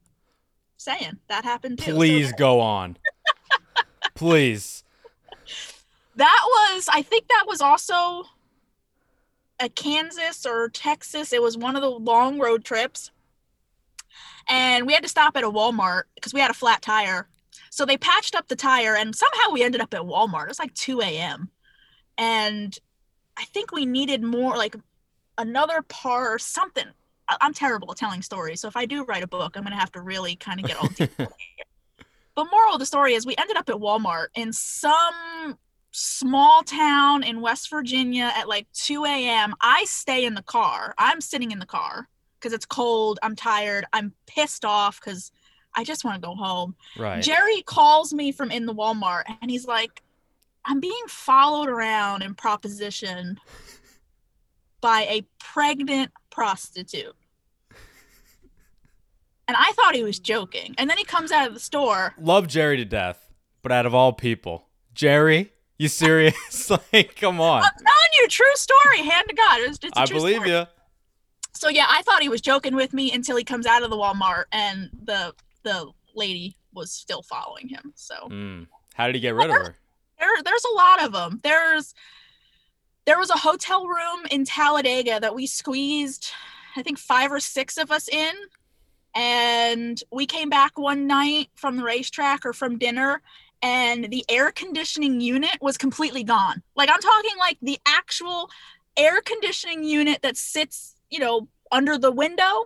saying 0.77 1.17
that 1.29 1.43
happened 1.43 1.79
too. 1.79 1.91
So 1.91 1.97
Please 1.97 2.33
go 2.33 2.59
on. 2.59 2.97
Please. 4.13 4.83
that 6.15 6.45
was, 6.45 6.87
I 6.91 7.01
think 7.01 7.27
that 7.27 7.45
was 7.47 7.61
also 7.61 8.23
a 9.59 9.69
Kansas 9.69 10.45
or 10.45 10.69
Texas. 10.69 11.33
It 11.33 11.41
was 11.41 11.57
one 11.57 11.75
of 11.75 11.81
the 11.81 11.89
long 11.89 12.39
road 12.39 12.63
trips. 12.63 13.11
And 14.49 14.85
we 14.85 14.93
had 14.93 15.03
to 15.03 15.09
stop 15.09 15.37
at 15.37 15.43
a 15.43 15.49
Walmart 15.49 16.03
because 16.15 16.33
we 16.33 16.41
had 16.41 16.51
a 16.51 16.55
flat 16.55 16.81
tire. 16.81 17.27
So 17.69 17.85
they 17.85 17.97
patched 17.97 18.35
up 18.35 18.47
the 18.47 18.55
tire 18.55 18.95
and 18.95 19.15
somehow 19.15 19.51
we 19.51 19.63
ended 19.63 19.81
up 19.81 19.93
at 19.93 20.01
Walmart. 20.01 20.43
It 20.43 20.49
was 20.49 20.59
like 20.59 20.73
2 20.75 21.01
a.m. 21.01 21.49
And 22.17 22.77
I 23.37 23.45
think 23.45 23.71
we 23.71 23.85
needed 23.85 24.21
more, 24.21 24.55
like 24.55 24.75
another 25.37 25.81
par 25.83 26.33
or 26.33 26.39
something. 26.39 26.85
I'm 27.41 27.53
terrible 27.53 27.89
at 27.91 27.97
telling 27.97 28.21
stories. 28.21 28.59
So 28.61 28.67
if 28.67 28.75
I 28.75 28.85
do 28.85 29.05
write 29.05 29.23
a 29.23 29.27
book, 29.27 29.55
I'm 29.55 29.63
going 29.63 29.71
to 29.71 29.79
have 29.79 29.91
to 29.93 30.01
really 30.01 30.35
kind 30.35 30.59
of 30.59 30.67
get 30.67 30.77
all 30.77 30.87
deep. 30.95 31.11
But 32.35 32.47
moral 32.51 32.73
of 32.73 32.79
the 32.79 32.85
story 32.85 33.13
is 33.13 33.25
we 33.25 33.35
ended 33.37 33.57
up 33.57 33.69
at 33.69 33.75
Walmart 33.75 34.27
in 34.35 34.53
some 34.53 35.57
small 35.91 36.63
town 36.63 37.23
in 37.23 37.41
West 37.41 37.69
Virginia 37.69 38.31
at 38.35 38.47
like 38.47 38.67
2 38.73 39.05
a.m. 39.05 39.53
I 39.61 39.85
stay 39.85 40.25
in 40.25 40.33
the 40.33 40.41
car. 40.41 40.93
I'm 40.97 41.21
sitting 41.21 41.51
in 41.51 41.59
the 41.59 41.65
car 41.65 42.07
because 42.39 42.53
it's 42.53 42.65
cold. 42.65 43.19
I'm 43.21 43.35
tired. 43.35 43.85
I'm 43.93 44.13
pissed 44.25 44.65
off 44.65 44.99
because 44.99 45.31
I 45.75 45.83
just 45.83 46.03
want 46.03 46.21
to 46.21 46.27
go 46.27 46.35
home. 46.35 46.75
Right. 46.97 47.21
Jerry 47.21 47.61
calls 47.61 48.13
me 48.13 48.31
from 48.31 48.51
in 48.51 48.65
the 48.65 48.73
Walmart 48.73 49.23
and 49.41 49.49
he's 49.49 49.67
like, 49.67 50.01
I'm 50.65 50.79
being 50.79 51.07
followed 51.07 51.69
around 51.69 52.23
and 52.23 52.35
propositioned 52.35 53.37
by 54.81 55.01
a 55.01 55.25
pregnant 55.39 56.11
prostitute. 56.29 57.15
And 59.47 59.57
I 59.59 59.71
thought 59.73 59.95
he 59.95 60.03
was 60.03 60.19
joking. 60.19 60.73
And 60.77 60.89
then 60.89 60.97
he 60.97 61.03
comes 61.03 61.31
out 61.31 61.47
of 61.47 61.53
the 61.53 61.59
store. 61.59 62.13
Love 62.19 62.47
Jerry 62.47 62.77
to 62.77 62.85
death, 62.85 63.29
but 63.61 63.71
out 63.71 63.85
of 63.85 63.93
all 63.93 64.13
people, 64.13 64.67
Jerry, 64.93 65.51
you 65.77 65.87
serious? 65.89 66.69
like, 66.93 67.15
come 67.19 67.41
on. 67.41 67.63
I'm 67.63 67.69
telling 67.77 68.13
you, 68.21 68.27
true 68.29 68.55
story, 68.55 68.99
hand 68.99 69.25
to 69.27 69.35
God. 69.35 69.59
It 69.61 69.67
was 69.67 69.77
just 69.79 69.97
a 69.97 70.01
I 70.01 70.05
believe 70.05 70.35
story. 70.37 70.51
you. 70.51 70.65
So 71.55 71.69
yeah, 71.69 71.85
I 71.89 72.01
thought 72.03 72.21
he 72.21 72.29
was 72.29 72.41
joking 72.41 72.75
with 72.75 72.93
me 72.93 73.11
until 73.11 73.35
he 73.35 73.43
comes 73.43 73.65
out 73.65 73.83
of 73.83 73.89
the 73.89 73.97
Walmart 73.97 74.45
and 74.51 74.89
the 75.03 75.33
the 75.63 75.91
lady 76.15 76.57
was 76.73 76.91
still 76.91 77.21
following 77.21 77.67
him. 77.69 77.93
So 77.95 78.15
Mm. 78.29 78.67
How 78.95 79.05
did 79.07 79.15
he 79.15 79.21
get 79.21 79.35
rid 79.35 79.49
of 79.49 79.55
her? 79.55 79.75
there 80.19 80.43
there's 80.43 80.65
a 80.65 80.73
lot 80.75 81.03
of 81.03 81.11
them. 81.11 81.39
There's 81.43 81.93
there 83.05 83.19
was 83.19 83.29
a 83.29 83.37
hotel 83.37 83.87
room 83.87 84.25
in 84.31 84.45
Talladega 84.45 85.19
that 85.19 85.35
we 85.35 85.45
squeezed 85.47 86.31
I 86.75 86.81
think 86.81 86.97
5 86.97 87.31
or 87.33 87.39
6 87.39 87.77
of 87.77 87.91
us 87.91 88.07
in 88.09 88.33
and 89.15 90.01
we 90.11 90.25
came 90.25 90.49
back 90.49 90.77
one 90.77 91.07
night 91.07 91.49
from 91.55 91.77
the 91.77 91.83
racetrack 91.83 92.45
or 92.45 92.53
from 92.53 92.77
dinner 92.77 93.21
and 93.61 94.09
the 94.09 94.25
air 94.27 94.51
conditioning 94.51 95.21
unit 95.21 95.57
was 95.61 95.77
completely 95.77 96.23
gone. 96.23 96.61
Like 96.75 96.89
I'm 96.89 96.99
talking 96.99 97.37
like 97.37 97.57
the 97.61 97.79
actual 97.85 98.49
air 98.97 99.21
conditioning 99.21 99.83
unit 99.83 100.21
that 100.21 100.35
sits, 100.35 100.95
you 101.09 101.19
know, 101.19 101.47
under 101.71 101.97
the 101.97 102.11
window 102.11 102.65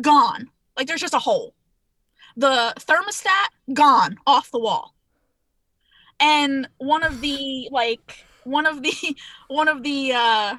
gone. 0.00 0.50
Like 0.76 0.86
there's 0.88 1.00
just 1.00 1.14
a 1.14 1.18
hole. 1.18 1.54
The 2.36 2.74
thermostat 2.78 3.74
gone 3.74 4.16
off 4.26 4.50
the 4.50 4.58
wall 4.58 4.96
and 6.20 6.68
one 6.78 7.02
of 7.02 7.20
the 7.20 7.68
like 7.70 8.26
one 8.44 8.66
of 8.66 8.82
the 8.82 8.92
one 9.48 9.68
of 9.68 9.82
the 9.82 10.12
uh 10.12 10.56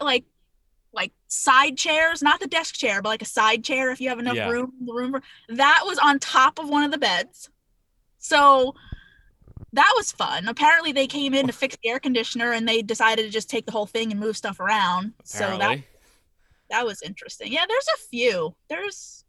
like 0.00 0.24
like 0.92 1.12
side 1.28 1.76
chairs 1.76 2.22
not 2.22 2.40
the 2.40 2.46
desk 2.46 2.74
chair 2.74 3.00
but 3.02 3.08
like 3.08 3.22
a 3.22 3.26
side 3.26 3.64
chair 3.64 3.90
if 3.90 4.00
you 4.00 4.08
have 4.08 4.18
enough 4.18 4.36
Yeah. 4.36 4.50
room 4.50 4.72
the 4.84 4.92
room 4.92 5.20
that 5.48 5.82
was 5.84 5.98
on 5.98 6.18
top 6.18 6.58
of 6.58 6.68
one 6.68 6.82
of 6.84 6.90
the 6.90 6.98
beds 6.98 7.48
so 8.18 8.74
that 9.72 9.92
was 9.96 10.12
fun 10.12 10.48
apparently 10.48 10.92
they 10.92 11.06
came 11.06 11.32
in 11.34 11.46
to 11.46 11.52
fix 11.52 11.76
the 11.82 11.88
air 11.88 11.98
conditioner 11.98 12.52
and 12.52 12.68
they 12.68 12.82
decided 12.82 13.22
to 13.22 13.30
just 13.30 13.48
take 13.48 13.64
the 13.66 13.72
whole 13.72 13.86
thing 13.86 14.10
and 14.10 14.20
move 14.20 14.36
stuff 14.36 14.60
around 14.60 15.12
so 15.24 15.56
that 15.58 15.78
that 16.70 16.86
was 16.86 17.02
interesting. 17.02 17.52
Yeah, 17.52 17.66
there's 17.68 17.86
a 17.94 17.98
few. 18.08 18.54
There's 18.70 19.24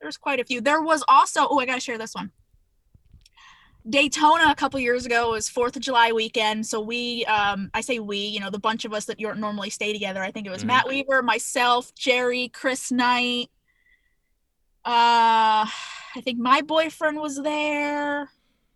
there's 0.00 0.16
quite 0.16 0.38
a 0.38 0.44
few. 0.44 0.60
There 0.60 0.80
was 0.80 1.02
also 1.08 1.48
oh, 1.50 1.58
I 1.58 1.66
gotta 1.66 1.80
share 1.80 1.98
this 1.98 2.14
one. 2.14 2.30
Daytona 3.88 4.44
a 4.50 4.54
couple 4.54 4.78
years 4.78 5.06
ago 5.06 5.30
was 5.30 5.48
Fourth 5.48 5.74
of 5.76 5.82
July 5.82 6.12
weekend, 6.12 6.66
so 6.66 6.80
we 6.80 7.24
um 7.26 7.70
I 7.74 7.80
say 7.80 7.98
we, 7.98 8.18
you 8.18 8.40
know, 8.40 8.50
the 8.50 8.58
bunch 8.58 8.84
of 8.84 8.92
us 8.92 9.06
that 9.06 9.18
you 9.18 9.34
normally 9.34 9.70
stay 9.70 9.92
together. 9.92 10.22
I 10.22 10.30
think 10.30 10.46
it 10.46 10.50
was 10.50 10.62
Mhm. 10.62 10.66
Matt 10.66 10.88
Weaver, 10.88 11.22
myself, 11.22 11.94
Jerry, 11.94 12.48
Chris 12.48 12.92
Knight. 12.92 13.50
Uh, 14.84 15.64
I 15.66 16.20
think 16.22 16.38
my 16.38 16.62
boyfriend 16.62 17.18
was 17.18 17.36
there. 17.42 18.30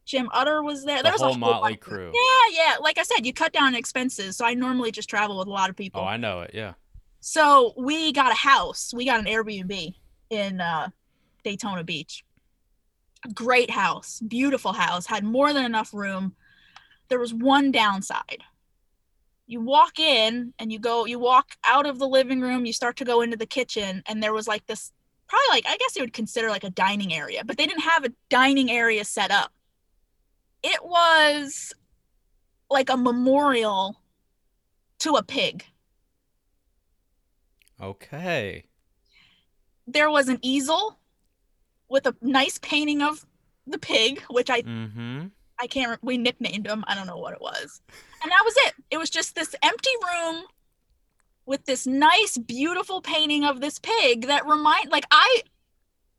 Jim 0.05 0.29
Utter 0.33 0.63
was 0.63 0.85
there. 0.85 0.99
The 0.99 1.05
there 1.05 1.13
was 1.13 1.23
whole 1.23 1.31
a 1.31 1.33
whole 1.33 1.53
motley 1.55 1.77
crew. 1.77 2.13
Yeah, 2.15 2.57
yeah. 2.57 2.77
Like 2.81 2.99
I 2.99 3.03
said, 3.05 3.25
you 3.25 3.33
cut 3.33 3.53
down 3.53 3.75
expenses, 3.75 4.37
so 4.37 4.45
I 4.45 4.53
normally 4.55 4.91
just 4.91 5.09
travel 5.09 5.39
with 5.39 5.49
a 5.49 5.51
lot 5.51 5.71
of 5.71 5.77
people. 5.77 6.03
Oh, 6.03 6.05
I 6.05 6.19
know 6.19 6.43
it. 6.43 6.51
Yeah. 6.53 6.75
So 7.21 7.73
we 7.79 8.13
got 8.13 8.31
a 8.31 8.35
house. 8.35 8.93
We 8.95 9.07
got 9.07 9.19
an 9.19 9.25
Airbnb 9.27 9.95
in 10.29 10.61
uh, 10.61 10.89
Daytona 11.43 11.83
Beach. 11.83 12.23
Great 13.33 13.71
house, 13.71 14.21
beautiful 14.27 14.73
house, 14.73 15.07
had 15.07 15.25
more 15.25 15.53
than 15.53 15.65
enough 15.65 15.95
room. 15.95 16.35
There 17.09 17.19
was 17.19 17.33
one 17.33 17.71
downside. 17.71 18.43
You 19.47 19.61
walk 19.61 19.99
in 19.99 20.53
and 20.59 20.73
you 20.73 20.79
go, 20.79 21.05
you 21.07 21.19
walk 21.19 21.57
out 21.67 21.87
of 21.87 21.99
the 21.99 22.09
living 22.09 22.41
room, 22.41 22.67
you 22.67 22.73
start 22.73 22.97
to 22.97 23.05
go 23.05 23.21
into 23.23 23.37
the 23.37 23.47
kitchen, 23.47 24.03
and 24.07 24.23
there 24.23 24.33
was 24.33 24.49
like 24.49 24.67
this 24.67 24.93
probably 25.29 25.47
like, 25.51 25.65
I 25.67 25.77
guess 25.77 25.97
you 25.97 26.03
would 26.03 26.13
consider 26.13 26.49
like 26.51 26.65
a 26.65 26.71
dining 26.71 27.15
area, 27.15 27.45
but 27.45 27.57
they 27.57 27.67
didn't 27.67 27.83
have 27.83 28.05
a 28.05 28.13
dining 28.29 28.71
area 28.71 29.05
set 29.05 29.31
up. 29.31 29.53
It 30.63 30.85
was 30.85 31.73
like 32.71 32.91
a 32.91 32.97
memorial 32.97 34.01
to 35.01 35.15
a 35.17 35.23
pig. 35.23 35.65
Okay. 37.81 38.65
there 39.87 40.11
was 40.11 40.29
an 40.29 40.39
easel 40.43 40.99
with 41.95 42.07
a 42.07 42.15
nice 42.21 42.59
painting 42.59 43.01
of 43.03 43.25
the 43.69 43.79
pig, 43.79 44.21
which 44.29 44.51
I 44.51 44.63
Mm-hmm. 44.63 45.27
I 45.61 45.69
can't 45.69 45.99
we 46.03 46.19
nicknamed 46.19 46.67
him. 46.67 46.85
I 46.89 46.97
don't 46.97 47.07
know 47.07 47.17
what 47.17 47.33
it 47.33 47.41
was, 47.41 47.81
and 48.23 48.31
that 48.33 48.43
was 48.45 48.55
it. 48.67 48.75
It 48.91 48.99
was 48.99 49.09
just 49.09 49.37
this 49.37 49.55
empty 49.63 49.91
room 50.03 50.43
with 51.47 51.65
this 51.67 51.87
nice, 51.87 52.37
beautiful 52.37 53.01
painting 53.01 53.45
of 53.45 53.61
this 53.61 53.79
pig 53.79 54.27
that 54.27 54.45
remind 54.47 54.91
like 54.91 55.05
I 55.13 55.43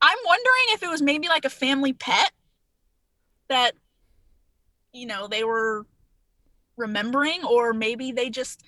I'm 0.00 0.16
wondering 0.24 0.66
if 0.70 0.82
it 0.82 0.88
was 0.88 1.02
maybe 1.02 1.28
like 1.28 1.44
a 1.44 1.50
family 1.50 1.92
pet 1.92 2.32
that 3.48 3.72
you 4.94 5.06
know 5.06 5.28
they 5.28 5.44
were 5.44 5.84
remembering, 6.78 7.44
or 7.44 7.74
maybe 7.74 8.12
they 8.12 8.30
just 8.30 8.62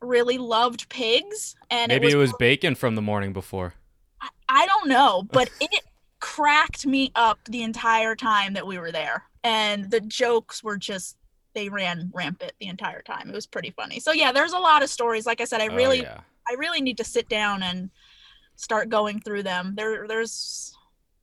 really 0.00 0.38
loved 0.38 0.88
pigs 0.88 1.54
and 1.70 1.90
Maybe 1.90 2.04
it 2.04 2.06
was 2.06 2.14
it 2.14 2.18
was 2.18 2.32
bacon 2.38 2.74
from 2.74 2.94
the 2.94 3.02
morning 3.02 3.32
before. 3.34 3.74
I- 4.22 4.28
I 4.48 4.66
don't 4.66 4.88
know, 4.88 5.22
but 5.30 5.50
it 5.60 5.82
cracked 6.24 6.86
me 6.86 7.12
up 7.14 7.38
the 7.44 7.62
entire 7.62 8.16
time 8.16 8.54
that 8.54 8.66
we 8.66 8.78
were 8.78 8.90
there. 8.90 9.24
And 9.42 9.90
the 9.90 10.00
jokes 10.00 10.64
were 10.64 10.78
just 10.78 11.18
they 11.52 11.68
ran 11.68 12.10
rampant 12.14 12.52
the 12.58 12.66
entire 12.66 13.02
time. 13.02 13.28
It 13.28 13.34
was 13.34 13.46
pretty 13.46 13.70
funny. 13.70 14.00
So 14.00 14.10
yeah, 14.12 14.32
there's 14.32 14.54
a 14.54 14.58
lot 14.58 14.82
of 14.82 14.88
stories. 14.88 15.26
Like 15.26 15.42
I 15.42 15.44
said, 15.44 15.60
I 15.60 15.68
Oh, 15.68 15.76
really 15.76 16.00
yeah. 16.00 16.20
I 16.48 16.54
really 16.54 16.80
need 16.80 16.96
to 16.96 17.04
sit 17.04 17.28
down 17.28 17.62
and 17.62 17.90
start 18.56 18.88
going 18.88 19.20
through 19.20 19.42
them. 19.42 19.74
There 19.76 20.08
there's 20.08 20.74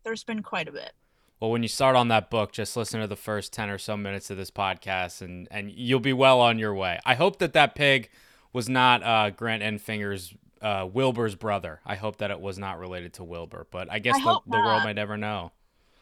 there's 0.04 0.24
been 0.24 0.44
quite 0.44 0.68
a 0.68 0.72
bit. 0.72 0.92
Well, 1.40 1.50
when 1.50 1.64
you 1.64 1.70
start 1.70 1.96
on 1.96 2.10
that 2.10 2.30
book, 2.30 2.52
just 2.52 2.78
listen 2.78 3.02
to 3.02 3.08
the 3.08 3.16
first 3.16 3.52
10 3.54 3.72
or 3.72 3.80
so 3.80 3.98
minutes 3.98 4.30
of 4.30 4.38
this 4.38 4.52
podcast 4.52 5.22
and, 5.22 5.48
and 5.50 5.72
you'll 5.72 6.00
be 6.00 6.14
well 6.14 6.40
on 6.40 6.60
your 6.60 6.76
way. 6.76 7.00
I 7.04 7.16
hope 7.16 7.40
that 7.40 7.54
that 7.54 7.74
pig 7.74 8.12
was 8.54 8.70
not 8.70 9.02
uh, 9.02 9.32
Grant 9.32 9.64
Enfinger's, 9.64 10.36
uh, 10.62 10.88
Wilbur's 10.92 11.36
brother. 11.36 11.80
I 11.86 11.96
hope 11.96 12.18
that 12.18 12.32
it 12.32 12.40
was 12.40 12.58
not 12.58 12.80
related 12.80 13.14
to 13.14 13.24
Wilbur, 13.24 13.68
but 13.72 13.92
I 13.92 14.00
guess 14.00 14.16
I 14.16 14.20
the, 14.20 14.40
the 14.48 14.58
world 14.58 14.84
might 14.84 14.96
never 14.96 15.18
know. 15.18 15.52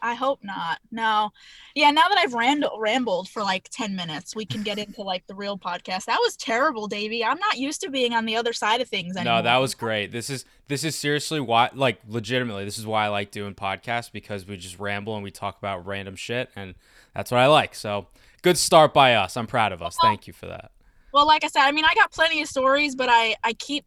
I 0.02 0.14
hope 0.14 0.40
not. 0.44 0.80
No. 0.92 1.32
Yeah, 1.76 1.92
now 1.92 2.08
that 2.08 2.18
I've 2.18 2.34
rand- 2.34 2.66
rambled 2.78 3.30
for 3.30 3.42
like 3.44 3.70
10 3.70 3.96
minutes, 3.96 4.36
we 4.36 4.46
can 4.46 4.64
get 4.64 4.78
into 4.88 5.02
like 5.02 5.28
the 5.28 5.36
real 5.36 5.58
podcast. 5.58 6.06
That 6.06 6.20
was 6.22 6.36
terrible, 6.36 6.88
Davey. 6.88 7.24
I'm 7.24 7.40
not 7.40 7.58
used 7.58 7.82
to 7.82 7.90
being 7.90 8.14
on 8.14 8.26
the 8.26 8.36
other 8.36 8.54
side 8.54 8.82
of 8.82 8.88
things 8.88 9.16
anymore. 9.16 9.40
No, 9.40 9.42
that 9.44 9.58
was 9.58 9.76
great. 9.76 10.12
This 10.12 10.30
is 10.30 10.46
this 10.68 10.84
is 10.84 10.96
seriously 10.96 11.40
why 11.40 11.70
like 11.74 12.00
legitimately 12.08 12.66
this 12.66 12.78
is 12.78 12.86
why 12.86 13.06
I 13.06 13.08
like 13.10 13.32
doing 13.32 13.56
podcasts 13.56 14.12
because 14.12 14.48
we 14.48 14.58
just 14.58 14.80
ramble 14.80 15.16
and 15.16 15.24
we 15.24 15.32
talk 15.32 15.58
about 15.58 15.86
random 15.86 16.16
shit 16.16 16.50
and 16.56 16.76
that's 17.14 17.32
what 17.32 17.40
I 17.40 17.48
like. 17.48 17.76
So, 17.76 18.08
good 18.42 18.58
start 18.58 18.94
by 18.94 19.16
us. 19.16 19.36
I'm 19.36 19.48
proud 19.48 19.72
of 19.72 19.82
us. 19.82 19.98
Thank 20.02 20.28
you 20.28 20.34
for 20.34 20.46
that. 20.48 20.72
Well, 21.12 21.26
like 21.26 21.44
I 21.44 21.48
said, 21.48 21.64
I 21.64 21.72
mean, 21.72 21.86
I 21.86 21.94
got 21.96 22.12
plenty 22.12 22.42
of 22.42 22.48
stories, 22.48 22.96
but 22.96 23.10
I 23.10 23.36
I 23.44 23.54
keep 23.54 23.86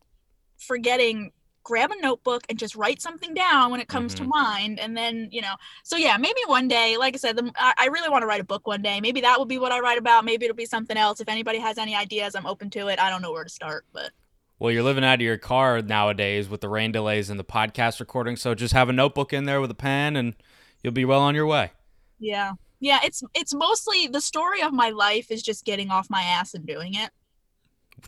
forgetting 0.63 1.33
grab 1.65 1.93
a 1.93 2.01
notebook 2.01 2.43
and 2.49 2.59
just 2.59 2.75
write 2.75 3.01
something 3.01 3.35
down 3.35 3.71
when 3.71 3.81
it 3.81 3.87
comes 3.87 4.15
to 4.15 4.25
Mhm. 4.25 4.29
mind 4.29 4.81
and 4.81 4.97
then 4.97 5.29
you 5.31 5.41
know 5.41 5.55
so 5.85 5.97
yeah 5.97 6.17
maybe 6.17 6.41
one 6.47 6.67
day 6.67 6.97
like 6.97 7.15
i 7.15 7.17
said 7.19 7.37
the, 7.37 7.53
I, 7.57 7.73
I 7.79 7.87
really 7.87 8.09
want 8.09 8.23
to 8.23 8.27
write 8.27 8.41
a 8.41 8.45
book 8.45 8.67
one 8.67 8.83
day 8.83 9.01
maybe 9.01 9.21
that 9.21 9.39
will 9.39 9.47
be 9.47 9.59
what 9.59 9.71
i 9.71 9.79
write 9.79 9.97
about 9.99 10.25
maybe 10.25 10.45
it'll 10.45 10.57
be 10.57 10.67
something 10.67 10.97
else 10.97 11.21
if 11.21 11.29
anybody 11.29 11.61
has 11.61 11.79
any 11.79 11.95
ideas 11.95 12.35
i'm 12.35 12.47
open 12.47 12.69
to 12.71 12.89
it 12.89 12.99
i 12.99 13.09
don't 13.11 13.23
know 13.23 13.31
where 13.31 13.45
to 13.45 13.51
start 13.51 13.85
but 13.93 14.11
Well, 14.59 14.73
you're 14.73 14.83
living 14.83 15.05
out 15.05 15.15
of 15.15 15.21
your 15.21 15.39
car 15.39 15.81
nowadays 15.83 16.49
with 16.49 16.63
the 16.63 16.69
rain 16.69 16.91
delays 16.91 17.31
and 17.31 17.39
the 17.39 17.45
podcast 17.45 18.01
recording, 18.01 18.35
so 18.37 18.55
just 18.57 18.75
have 18.75 18.89
a 18.89 18.93
notebook 18.93 19.33
in 19.33 19.45
there 19.45 19.61
with 19.61 19.71
a 19.71 19.75
pen 19.75 20.17
and 20.17 20.35
you'll 20.83 20.93
be 20.93 21.05
well 21.05 21.21
on 21.21 21.35
your 21.37 21.47
way. 21.47 21.71
yeah 22.19 22.53
yeah 22.81 22.99
it's 23.05 23.23
it's 23.35 23.55
mostly 23.55 24.09
the 24.09 24.21
story 24.21 24.63
of 24.63 24.73
my 24.73 24.91
life 24.91 25.31
is 25.31 25.43
just 25.45 25.65
getting 25.65 25.91
off 25.91 26.11
my 26.11 26.23
ass 26.23 26.55
and 26.55 26.67
doing 26.67 26.95
it 26.95 27.11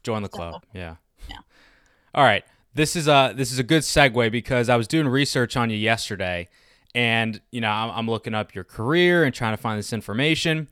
Join 0.03 0.23
the 0.23 0.29
So, 0.29 0.37
club. 0.39 0.65
Yeah. 0.73 0.97
All 2.15 2.23
right. 2.23 2.45
This 2.75 2.95
is 2.95 3.09
a 3.09 3.33
this 3.37 3.51
is 3.51 3.59
a 3.59 3.63
good 3.65 3.83
segue 3.83 4.31
because 4.31 4.69
I 4.69 4.77
was 4.77 4.87
doing 4.87 5.09
research 5.09 5.57
on 5.57 5.71
you 5.71 5.77
yesterday, 5.77 6.49
and 6.95 7.41
you 7.51 7.61
know 7.61 7.71
I'm, 7.71 7.91
I'm 7.91 8.09
looking 8.09 8.35
up 8.35 8.55
your 8.55 8.65
career 8.65 9.25
and 9.25 9.35
trying 9.35 9.53
to 9.53 9.57
find 9.57 9.79
this 9.79 9.93
information, 9.93 10.69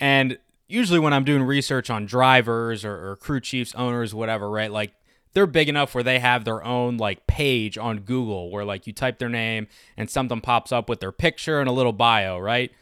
and 0.00 0.38
usually 0.66 0.98
when 0.98 1.12
I'm 1.12 1.24
doing 1.24 1.42
research 1.42 1.90
on 1.90 2.06
drivers 2.06 2.84
or, 2.84 3.10
or 3.10 3.16
crew 3.16 3.40
chiefs, 3.40 3.74
owners, 3.74 4.14
whatever, 4.14 4.50
right? 4.50 4.70
Like 4.70 4.92
they're 5.32 5.46
big 5.46 5.68
enough 5.68 5.94
where 5.94 6.04
they 6.04 6.18
have 6.18 6.44
their 6.44 6.64
own 6.64 6.96
like 6.96 7.26
page 7.26 7.78
on 7.78 8.00
Google 8.00 8.50
where 8.50 8.64
like 8.64 8.86
you 8.86 8.92
type 8.92 9.18
their 9.18 9.28
name 9.28 9.68
and 9.96 10.10
something 10.10 10.40
pops 10.40 10.72
up 10.72 10.88
with 10.88 11.00
their 11.00 11.12
picture 11.12 11.60
and 11.60 11.68
a 11.68 11.72
little 11.72 11.92
bio, 11.92 12.38
right? 12.38 12.72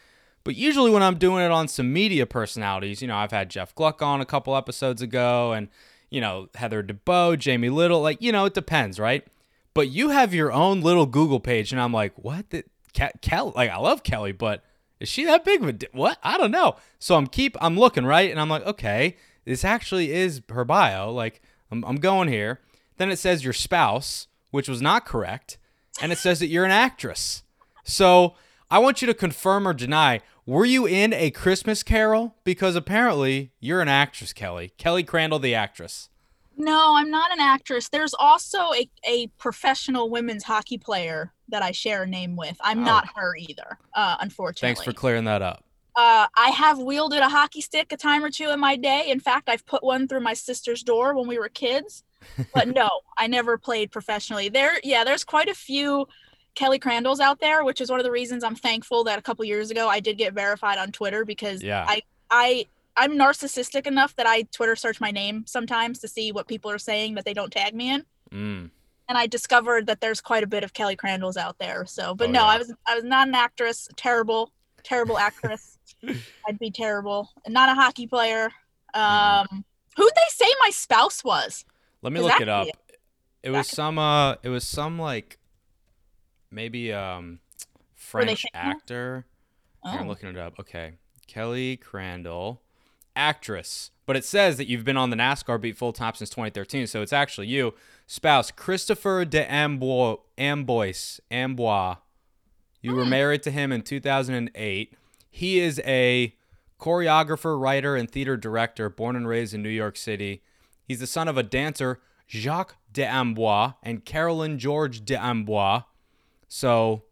But 0.43 0.55
usually 0.57 0.91
when 0.91 1.03
I'm 1.03 1.19
doing 1.19 1.45
it 1.45 1.51
on 1.51 1.67
some 1.69 1.93
media 1.93 2.25
personalities, 2.27 3.03
you 3.03 3.09
know, 3.09 3.17
I've 3.17 3.33
had 3.33 3.51
Jeff 3.51 3.75
Gluck 3.75 4.01
on 4.01 4.21
a 4.21 4.27
couple 4.27 4.57
episodes 4.57 5.03
ago 5.03 5.53
and, 5.53 5.69
you 6.11 6.21
know, 6.21 6.49
Heather 6.55 6.83
DeBeaux, 6.83 7.39
Jamie 7.39 7.69
Little, 7.71 8.01
like, 8.01 8.21
you 8.23 8.33
know, 8.33 8.45
it 8.45 8.55
depends, 8.55 8.99
right? 8.99 9.27
But 9.75 9.89
you 9.89 10.11
have 10.11 10.33
your 10.33 10.53
own 10.53 10.81
little 10.81 11.07
Google 11.07 11.41
page 11.41 11.73
and 11.73 11.81
I'm 11.81 11.93
like, 11.93 12.13
what? 12.17 12.51
The, 12.51 12.65
Ke- 12.95 13.21
Kelly, 13.21 13.53
like, 13.55 13.71
I 13.71 13.77
love 13.77 14.03
Kelly, 14.03 14.33
but 14.33 14.65
is 15.01 15.09
she 15.09 15.25
that 15.27 15.45
big 15.45 15.63
of 15.63 15.69
a, 15.69 15.73
di- 15.73 15.89
what? 15.93 16.19
I 16.23 16.39
don't 16.39 16.51
know. 16.51 16.77
So 16.99 17.17
I'm 17.17 17.27
keep, 17.27 17.57
I'm 17.61 17.79
looking, 17.79 18.07
right? 18.07 18.31
And 18.31 18.41
I'm 18.41 18.49
like, 18.49 18.65
okay, 18.65 19.17
this 19.45 19.65
actually 19.65 20.13
is 20.13 20.41
her 20.49 20.65
bio. 20.65 21.13
Like, 21.13 21.43
I'm, 21.71 21.85
I'm 21.85 21.97
going 21.97 22.29
here. 22.29 22.61
Then 22.97 23.11
it 23.11 23.19
says 23.19 23.45
your 23.45 23.53
spouse, 23.53 24.29
which 24.51 24.69
was 24.69 24.81
not 24.81 25.05
correct. 25.05 25.59
and 26.01 26.11
it 26.13 26.19
says 26.19 26.39
that 26.41 26.47
you're 26.49 26.65
an 26.65 26.71
actress. 26.71 27.43
So 27.85 28.35
I 28.71 28.79
want 28.79 29.03
you 29.03 29.07
to 29.07 29.15
confirm 29.15 29.69
or 29.69 29.75
deny. 29.75 30.21
Were 30.47 30.65
you 30.65 30.87
in 30.87 31.13
a 31.13 31.31
Christmas 31.33 31.83
Carol? 31.83 32.37
Because 32.45 32.77
apparently 32.77 33.51
you're 33.59 33.81
an 33.81 33.89
actress, 33.89 34.33
Kelly. 34.33 34.73
Kelly 34.79 35.03
Crandall, 35.03 35.41
the 35.41 35.55
actress. 35.57 36.09
No, 36.57 36.95
I'm 36.95 37.11
not 37.11 37.33
an 37.33 37.41
actress. 37.41 37.89
There's 37.89 38.15
also 38.15 38.59
a, 38.73 38.89
a 39.07 39.27
professional 39.39 40.09
women's 40.09 40.45
hockey 40.45 40.79
player 40.79 41.33
that 41.49 41.63
I 41.63 41.73
share 41.73 42.05
a 42.05 42.07
name 42.07 42.37
with. 42.37 42.57
I'm 42.61 42.81
Oh. 42.81 42.85
not 42.85 43.09
her 43.17 43.35
either, 43.37 43.79
uh, 43.95 44.17
unfortunately. 44.21 44.69
Thanks 44.69 44.83
for 44.85 44.93
clearing 44.93 45.25
that 45.25 45.43
up. 45.43 45.65
Uh, 45.97 46.27
I 46.37 46.51
have 46.51 46.79
wielded 46.79 47.21
a 47.21 47.29
hockey 47.29 47.61
stick 47.61 47.91
a 47.93 47.97
time 47.97 48.23
or 48.23 48.31
two 48.31 48.51
in 48.51 48.61
my 48.61 48.77
day. 48.77 49.07
In 49.09 49.19
fact, 49.19 49.49
I've 49.49 49.67
put 49.67 49.83
one 49.83 50.07
through 50.07 50.21
my 50.21 50.35
sister's 50.35 50.83
door 50.83 51.15
when 51.17 51.27
we 51.27 51.39
were 51.39 51.49
kids. 51.49 52.05
But 52.55 52.69
no, 52.75 52.89
I 53.19 53.27
never 53.27 53.59
played 53.59 53.91
professionally. 53.91 54.49
There, 54.49 54.79
yeah, 54.85 55.05
there's 55.05 55.25
quite 55.25 55.49
a 55.49 55.55
few 55.55 56.07
Kelly 56.57 56.79
Crandalls 56.81 57.21
out 57.21 57.39
there, 57.39 57.63
which 57.65 57.81
is 57.81 57.89
one 57.91 58.01
of 58.01 58.05
the 58.05 58.11
reasons 58.11 58.43
I'm 58.43 58.57
thankful 58.57 59.05
that 59.05 59.19
a 59.19 59.23
couple 59.23 59.45
years 59.45 59.71
ago 59.71 59.89
I 59.89 60.01
did 60.01 60.19
get 60.19 60.33
verified 60.35 60.79
on 60.79 60.91
Twitter 60.91 61.25
because 61.25 61.63
Yeah. 61.63 61.85
I, 61.87 62.03
I, 62.31 62.67
I'm 62.97 63.13
narcissistic 63.13 63.87
enough 63.87 64.17
that 64.17 64.27
I 64.27 64.43
Twitter 64.53 64.75
search 64.75 65.01
my 65.01 65.11
name 65.13 65.45
sometimes 65.47 65.99
to 66.01 66.09
see 66.09 66.33
what 66.33 66.49
people 66.49 66.71
are 66.71 66.79
saying 66.79 67.15
that 67.15 67.25
they 67.25 67.35
don't 67.35 67.53
tag 67.53 67.75
me 67.75 67.91
in 67.93 68.05
Mm. 68.33 68.71
and 69.09 69.17
I 69.19 69.29
discovered 69.29 69.87
that 69.87 70.01
there's 70.01 70.21
quite 70.21 70.43
a 70.43 70.47
bit 70.49 70.65
of 70.65 70.73
Kelly 70.73 70.97
Crandalls 70.97 71.37
out 71.37 71.59
there. 71.61 71.87
So, 71.87 72.13
but 72.15 72.29
Oh, 72.31 72.33
no, 72.33 72.41
yeah. 72.41 72.47
I 72.47 72.59
was 72.59 72.73
I 72.89 72.95
was 72.97 73.05
not 73.05 73.29
an 73.29 73.35
actress. 73.37 73.89
Terrible, 73.97 74.51
terrible 74.83 75.17
actress. 75.19 75.79
I'd 76.49 76.59
be 76.59 76.73
terrible. 76.73 77.31
And 77.45 77.55
not 77.55 77.69
a 77.69 77.75
hockey 77.75 78.07
player. 78.09 78.51
Um, 78.95 79.65
who'd 79.97 80.13
they 80.15 80.31
say 80.31 80.47
my 80.65 80.71
spouse 80.71 81.23
was? 81.23 81.65
Let 82.03 82.13
me 82.13 82.21
look 82.21 82.41
it 82.41 82.49
up. 82.49 82.67
you? 82.67 82.73
It 83.45 83.51
was 83.51 83.69
some 83.69 83.99
uh 83.99 84.37
it 84.43 84.49
was 84.49 84.65
some 84.67 84.99
like 84.99 85.39
maybe 86.57 86.93
um 86.93 87.39
French 87.95 88.45
actor. 88.55 89.27
Here, 89.85 89.93
I'm 90.01 90.07
Oh, 90.07 90.09
looking 90.09 90.29
it 90.31 90.37
up. 90.37 90.59
Okay. 90.59 90.95
Kelly 91.29 91.77
Crandall, 91.77 92.63
actress. 93.15 93.91
But 94.07 94.17
it 94.17 94.25
says 94.25 94.57
that 94.57 94.69
you've 94.69 94.85
been 94.85 94.97
on 94.97 95.11
the 95.11 95.17
NASCAR 95.17 95.61
beat 95.61 95.77
full 95.77 95.93
time 95.93 96.15
since 96.15 96.31
2013, 96.31 96.87
so 96.87 97.03
it's 97.03 97.13
actually 97.13 97.49
you. 97.49 97.75
Spouse 98.07 98.51
Christopher 98.51 99.25
de 99.25 99.45
Amboise. 99.45 100.19
Amboise. 100.39 101.21
Amboise. 101.31 101.99
You 102.81 102.95
were 102.95 103.05
Hmm. 103.05 103.11
married 103.11 103.43
to 103.45 103.51
him 103.51 103.73
in 103.73 103.83
2008. 103.83 104.95
He 105.31 105.59
is 105.59 105.81
a 105.85 106.35
choreographer, 106.79 107.61
writer, 107.61 107.97
and 107.97 108.09
theater 108.11 108.37
director 108.37 108.89
born 108.89 109.17
and 109.17 109.27
raised 109.27 109.55
in 109.55 109.63
New 109.63 109.69
York 109.69 109.97
City. 109.97 110.43
He's 110.85 111.01
the 111.01 111.07
son 111.07 111.27
of 111.27 111.37
a 111.37 111.43
dancer, 111.43 112.01
Jacques 112.29 112.77
de 112.93 113.03
Amboise, 113.05 113.75
and 113.83 114.05
Carolyn 114.05 114.59
George 114.59 115.05
de 115.05 115.17
Amboise. 115.17 115.85
So, 116.49 117.03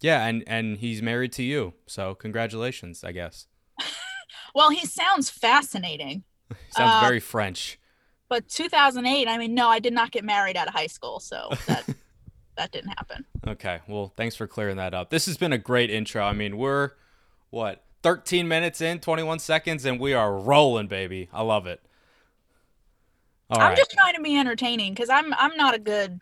yeah, 0.00 0.26
and, 0.26 0.42
and 0.46 0.78
he's 0.78 1.02
married 1.02 1.32
to 1.32 1.42
you. 1.42 1.74
So, 1.86 2.14
congratulations, 2.14 3.04
I 3.04 3.12
guess. 3.12 3.46
well, 4.54 4.70
he 4.70 4.86
sounds 4.86 5.30
fascinating. 5.30 6.24
Sounds 6.70 6.94
Uh, 6.94 7.00
very 7.00 7.20
French. 7.20 7.78
But 8.28 8.48
2008, 8.48 9.28
I 9.28 9.38
mean, 9.38 9.54
no, 9.54 9.68
I 9.68 9.78
did 9.78 9.92
not 9.92 10.10
get 10.10 10.24
married 10.24 10.56
out 10.56 10.66
of 10.68 10.74
high 10.74 10.88
school, 10.88 11.20
so 11.20 11.48
that 11.66 11.84
that 12.56 12.72
didn't 12.72 12.90
happen. 12.90 13.24
Okay, 13.46 13.80
well, 13.88 14.12
thanks 14.16 14.34
for 14.36 14.46
clearing 14.48 14.76
that 14.76 14.92
up. 14.94 15.10
This 15.10 15.26
has 15.26 15.36
been 15.36 15.52
a 15.52 15.58
great 15.58 15.90
intro. 15.90 16.24
I 16.24 16.32
mean, 16.32 16.56
we're, 16.56 16.90
what, 17.50 17.84
13 18.02 18.48
minutes 18.48 18.80
in, 18.80 18.98
21 18.98 19.38
seconds, 19.38 19.84
and 19.84 20.00
we 20.00 20.12
are 20.12 20.36
rolling, 20.36 20.86
baby. 20.88 21.28
I 21.32 21.42
love 21.42 21.66
it. 21.66 21.80
All 23.50 23.60
I'm 23.60 23.68
right. 23.70 23.76
just 23.76 23.90
trying 23.92 24.14
to 24.14 24.22
be 24.22 24.36
entertaining 24.36 24.92
because 24.94 25.08
I'm 25.08 25.32
I'm 25.34 25.56
not 25.56 25.74
a 25.74 25.78
good 25.78 26.20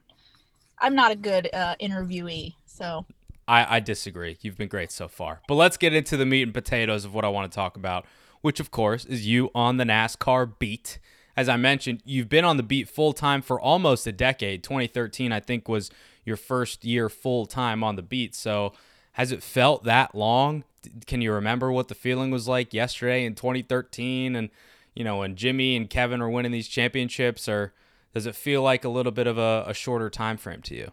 I'm 0.80 0.94
not 0.94 1.12
a 1.12 1.16
good 1.16 1.48
uh, 1.52 1.76
interviewee. 1.80 2.54
So 2.66 3.06
I, 3.48 3.76
I 3.76 3.80
disagree. 3.80 4.36
You've 4.42 4.58
been 4.58 4.68
great 4.68 4.92
so 4.92 5.08
far. 5.08 5.40
But 5.48 5.54
let's 5.54 5.76
get 5.76 5.94
into 5.94 6.16
the 6.16 6.26
meat 6.26 6.42
and 6.42 6.54
potatoes 6.54 7.04
of 7.04 7.14
what 7.14 7.24
I 7.24 7.28
want 7.28 7.50
to 7.50 7.54
talk 7.54 7.76
about, 7.76 8.04
which, 8.42 8.60
of 8.60 8.70
course, 8.70 9.04
is 9.06 9.26
you 9.26 9.50
on 9.54 9.78
the 9.78 9.84
NASCAR 9.84 10.58
beat. 10.58 10.98
As 11.36 11.48
I 11.48 11.56
mentioned, 11.56 12.02
you've 12.04 12.28
been 12.28 12.44
on 12.44 12.58
the 12.58 12.62
beat 12.62 12.88
full 12.88 13.12
time 13.12 13.40
for 13.40 13.58
almost 13.60 14.06
a 14.06 14.12
decade. 14.12 14.62
2013, 14.62 15.32
I 15.32 15.40
think, 15.40 15.66
was 15.66 15.90
your 16.24 16.36
first 16.36 16.84
year 16.84 17.08
full 17.08 17.46
time 17.46 17.82
on 17.82 17.96
the 17.96 18.02
beat. 18.02 18.34
So, 18.34 18.74
has 19.12 19.32
it 19.32 19.42
felt 19.42 19.84
that 19.84 20.14
long? 20.14 20.64
Can 21.06 21.22
you 21.22 21.32
remember 21.32 21.72
what 21.72 21.88
the 21.88 21.94
feeling 21.94 22.30
was 22.30 22.46
like 22.46 22.72
yesterday 22.72 23.24
in 23.24 23.34
2013 23.34 24.36
and, 24.36 24.48
you 24.94 25.02
know, 25.02 25.18
when 25.18 25.34
Jimmy 25.34 25.74
and 25.74 25.90
Kevin 25.90 26.20
are 26.20 26.30
winning 26.30 26.52
these 26.52 26.68
championships? 26.68 27.48
Or 27.48 27.72
does 28.14 28.27
it 28.27 28.35
feel 28.35 28.62
like 28.62 28.85
a 28.85 28.88
little 28.88 29.12
bit 29.12 29.27
of 29.27 29.38
a, 29.38 29.64
a 29.66 29.75
shorter 29.75 30.11
time 30.11 30.37
frame 30.37 30.62
to 30.62 30.75
you? 30.75 30.92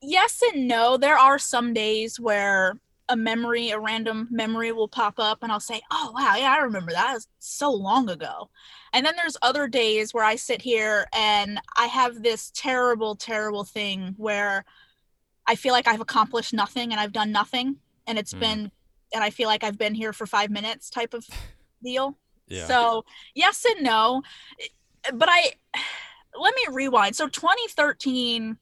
yes 0.00 0.42
and 0.52 0.66
no. 0.68 0.96
There 0.96 1.16
are 1.16 1.38
some 1.38 1.72
days 1.72 2.18
where 2.18 2.74
a 3.08 3.16
memory, 3.16 3.70
a 3.70 3.78
random 3.78 4.28
memory 4.30 4.72
will 4.72 4.88
pop 4.88 5.14
up 5.18 5.38
and 5.42 5.52
I'll 5.52 5.60
say, 5.60 5.80
Oh 5.90 6.12
wow, 6.14 6.34
yeah, 6.36 6.52
I 6.52 6.58
remember 6.58 6.92
that. 6.92 7.06
That 7.06 7.14
was 7.14 7.28
so 7.38 7.70
long 7.70 8.08
ago. 8.08 8.50
And 8.92 9.04
then 9.04 9.14
there's 9.16 9.36
other 9.42 9.68
days 9.68 10.12
where 10.12 10.24
I 10.24 10.36
sit 10.36 10.62
here 10.62 11.06
and 11.14 11.60
I 11.76 11.86
have 11.86 12.22
this 12.22 12.50
terrible, 12.54 13.16
terrible 13.16 13.64
thing 13.64 14.14
where 14.18 14.64
I 15.46 15.56
feel 15.56 15.72
like 15.72 15.88
I've 15.88 16.00
accomplished 16.00 16.52
nothing 16.54 16.92
and 16.92 17.00
I've 17.00 17.12
done 17.12 17.32
nothing. 17.32 17.76
And 18.06 18.18
it's 18.18 18.34
Mm. 18.34 18.40
been 18.40 18.72
and 19.14 19.22
I 19.22 19.30
feel 19.30 19.48
like 19.48 19.62
I've 19.62 19.78
been 19.78 19.94
here 19.94 20.12
for 20.14 20.26
five 20.26 20.50
minutes 20.50 20.88
type 20.90 21.14
of 21.14 21.26
deal. 21.84 22.18
Yeah. 22.48 22.66
So 22.66 23.04
yes 23.34 23.64
and 23.64 23.84
no, 23.84 24.22
but 25.12 25.28
I 25.28 25.52
let 26.38 26.54
me 26.54 26.74
rewind. 26.74 27.16
So 27.16 27.28
2013, 27.28 28.56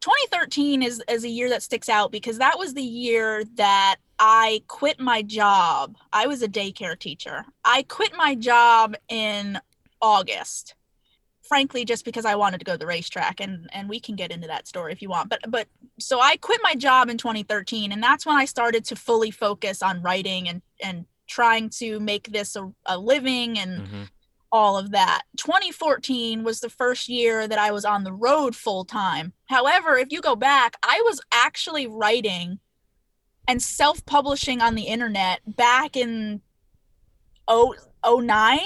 2013 0.00 0.82
is 0.82 1.02
is 1.08 1.24
a 1.24 1.28
year 1.28 1.48
that 1.48 1.62
sticks 1.62 1.88
out 1.88 2.12
because 2.12 2.38
that 2.38 2.58
was 2.58 2.74
the 2.74 2.82
year 2.82 3.44
that 3.54 3.96
I 4.18 4.62
quit 4.68 5.00
my 5.00 5.22
job. 5.22 5.96
I 6.12 6.26
was 6.26 6.42
a 6.42 6.48
daycare 6.48 6.98
teacher. 6.98 7.44
I 7.64 7.84
quit 7.84 8.16
my 8.16 8.34
job 8.34 8.96
in 9.08 9.58
August. 10.00 10.74
Frankly, 11.42 11.86
just 11.86 12.04
because 12.04 12.26
I 12.26 12.34
wanted 12.34 12.58
to 12.58 12.64
go 12.64 12.72
to 12.72 12.78
the 12.78 12.86
racetrack, 12.86 13.40
and 13.40 13.70
and 13.72 13.88
we 13.88 14.00
can 14.00 14.16
get 14.16 14.30
into 14.30 14.46
that 14.48 14.68
story 14.68 14.92
if 14.92 15.00
you 15.00 15.08
want. 15.08 15.30
But 15.30 15.40
but 15.48 15.66
so 15.98 16.20
I 16.20 16.36
quit 16.36 16.60
my 16.62 16.74
job 16.74 17.08
in 17.08 17.16
2013, 17.16 17.90
and 17.90 18.02
that's 18.02 18.26
when 18.26 18.36
I 18.36 18.44
started 18.44 18.84
to 18.86 18.96
fully 18.96 19.30
focus 19.30 19.82
on 19.82 20.02
writing 20.02 20.46
and 20.48 20.60
and 20.82 21.06
trying 21.26 21.70
to 21.70 22.00
make 22.00 22.32
this 22.32 22.54
a, 22.56 22.70
a 22.86 22.98
living 22.98 23.58
and 23.58 23.86
hmm 23.88 24.02
all 24.50 24.78
of 24.78 24.90
that. 24.92 25.22
2014 25.36 26.42
was 26.42 26.60
the 26.60 26.70
first 26.70 27.08
year 27.08 27.46
that 27.46 27.58
I 27.58 27.70
was 27.70 27.84
on 27.84 28.04
the 28.04 28.12
road 28.12 28.56
full 28.56 28.84
time. 28.84 29.32
However, 29.46 29.96
if 29.96 30.10
you 30.10 30.20
go 30.20 30.36
back, 30.36 30.76
I 30.82 31.02
was 31.04 31.20
actually 31.32 31.86
writing 31.86 32.58
and 33.46 33.62
self 33.62 34.04
publishing 34.06 34.60
on 34.60 34.74
the 34.74 34.84
internet 34.84 35.40
back 35.46 35.96
in 35.96 36.40
oh, 37.46 37.74
oh, 38.04 38.20
09, 38.20 38.58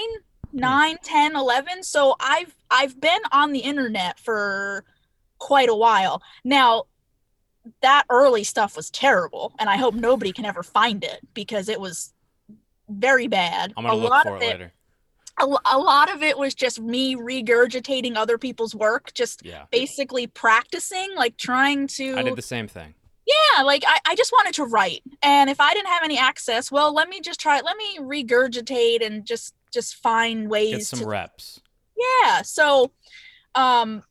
9, 0.51 0.97
10, 1.03 1.35
11. 1.35 1.83
So 1.83 2.15
I've 2.19 2.55
I've 2.69 2.99
been 2.99 3.21
on 3.31 3.51
the 3.51 3.59
internet 3.59 4.19
for 4.19 4.85
quite 5.39 5.69
a 5.69 5.75
while. 5.75 6.21
Now, 6.43 6.85
that 7.81 8.03
early 8.09 8.43
stuff 8.43 8.75
was 8.75 8.89
terrible, 8.89 9.53
and 9.57 9.69
I 9.69 9.77
hope 9.77 9.93
nobody 9.93 10.33
can 10.33 10.45
ever 10.45 10.63
find 10.63 11.03
it 11.03 11.19
because 11.33 11.69
it 11.69 11.79
was 11.79 12.13
very 12.89 13.27
bad. 13.27 13.73
I'm 13.77 13.85
going 13.85 13.97
A 13.97 14.01
look 14.01 14.09
lot 14.09 14.25
for 14.25 14.35
of 14.35 14.41
it 14.41 14.47
later. 14.47 14.73
A, 15.39 15.45
a 15.73 15.77
lot 15.79 16.13
of 16.13 16.21
it 16.21 16.37
was 16.37 16.53
just 16.53 16.79
me 16.79 17.15
regurgitating 17.15 18.15
other 18.15 18.37
people's 18.37 18.75
work 18.75 19.13
just 19.13 19.43
Yeah. 19.45 19.65
basically 19.71 20.27
practicing 20.27 21.09
like 21.15 21.37
trying 21.37 21.87
to 21.87 22.15
I 22.17 22.21
did 22.23 22.35
the 22.35 22.41
same 22.41 22.67
thing. 22.67 22.93
yeah 23.25 23.63
like 23.63 23.83
I, 23.87 23.97
I 24.05 24.15
just 24.15 24.31
wanted 24.31 24.53
to 24.55 24.65
write 24.65 25.01
and 25.23 25.49
if 25.49 25.59
i 25.59 25.73
didn't 25.73 25.87
have 25.87 26.03
any 26.03 26.17
access 26.17 26.71
well 26.71 26.93
let 26.93 27.09
me 27.09 27.19
just 27.21 27.39
try 27.39 27.61
let 27.61 27.77
me 27.77 27.97
regurgitate 27.99 29.03
and 29.05 29.25
just 29.25 29.55
just 29.73 29.95
find 29.95 30.49
ways 30.49 30.71
Get 30.77 30.85
some 30.85 30.99
to 30.99 31.05
reps. 31.07 31.61
yeah 31.97 32.41
so 32.43 32.91
um 33.55 34.03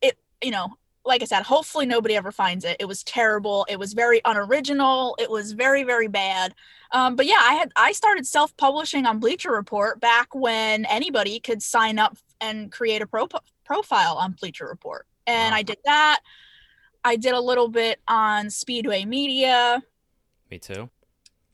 it 0.00 0.16
you 0.42 0.50
know 0.50 0.68
like 1.04 1.22
i 1.22 1.24
said 1.26 1.42
hopefully 1.42 1.86
nobody 1.86 2.14
ever 2.16 2.30
finds 2.32 2.64
it 2.64 2.76
it 2.80 2.86
was 2.86 3.02
terrible 3.02 3.66
it 3.68 3.78
was 3.78 3.92
very 3.94 4.20
unoriginal 4.24 5.16
it 5.18 5.30
was 5.30 5.52
very 5.52 5.82
very 5.82 6.08
bad 6.08 6.54
um 6.92 7.16
but 7.16 7.26
yeah 7.26 7.38
i 7.40 7.54
had 7.54 7.70
i 7.76 7.92
started 7.92 8.26
self-publishing 8.26 9.06
on 9.06 9.18
bleacher 9.18 9.50
report 9.52 10.00
back 10.00 10.34
when 10.34 10.84
anybody 10.86 11.38
could 11.40 11.62
sign 11.62 11.98
up 11.98 12.16
and 12.40 12.70
create 12.72 13.02
a 13.02 13.06
pro- 13.06 13.28
profile 13.64 14.16
on 14.16 14.32
bleacher 14.40 14.66
report 14.66 15.06
and 15.26 15.52
Wow. 15.52 15.58
i 15.58 15.62
did 15.62 15.78
that 15.84 16.20
i 17.04 17.16
did 17.16 17.32
a 17.32 17.40
little 17.40 17.68
bit 17.68 18.00
on 18.08 18.50
speedway 18.50 19.04
media 19.04 19.82
Me 20.50 20.58
too. 20.58 20.90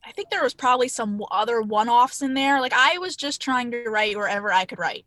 I 0.05 0.11
think 0.13 0.29
there 0.29 0.43
was 0.43 0.53
probably 0.53 0.87
some 0.87 1.21
other 1.31 1.61
one-offs 1.61 2.21
in 2.21 2.33
there. 2.33 2.61
Like 2.61 2.71
I 2.73 2.97
was 2.97 3.17
just 3.17 3.41
trying 3.41 3.71
to 3.71 3.83
write 3.89 4.15
wherever 4.15 4.53
I 4.53 4.63
could 4.63 4.79
write, 4.79 5.05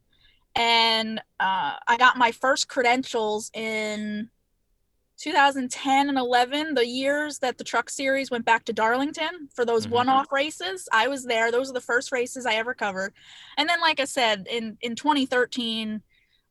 and 0.54 1.18
uh, 1.40 1.76
I 1.88 1.96
got 1.96 2.18
my 2.18 2.32
first 2.32 2.68
credentials 2.68 3.50
in 3.54 4.28
2010 5.20 6.09
and 6.09 6.18
11, 6.18 6.74
the 6.74 6.87
years 6.87 7.38
that 7.40 7.59
the 7.59 7.64
Truck 7.64 7.90
Series 7.90 8.30
went 8.30 8.44
back 8.46 8.64
to 8.64 8.72
Darlington 8.72 9.48
for 9.54 9.64
those 9.66 9.87
Mhm. 9.87 9.90
one-off 9.90 10.33
races. 10.33 10.88
I 10.92 11.09
was 11.09 11.24
there. 11.24 11.52
Those 11.52 11.68
are 11.70 11.74
the 11.74 11.80
first 11.80 12.11
races 12.11 12.46
I 12.46 12.54
ever 12.54 12.72
covered. 12.74 13.12
And 13.59 13.68
then, 13.68 13.80
like 13.80 14.00
I 14.00 14.06
said, 14.06 14.46
in 14.50 14.78
in 14.80 14.96
2013, 14.96 16.02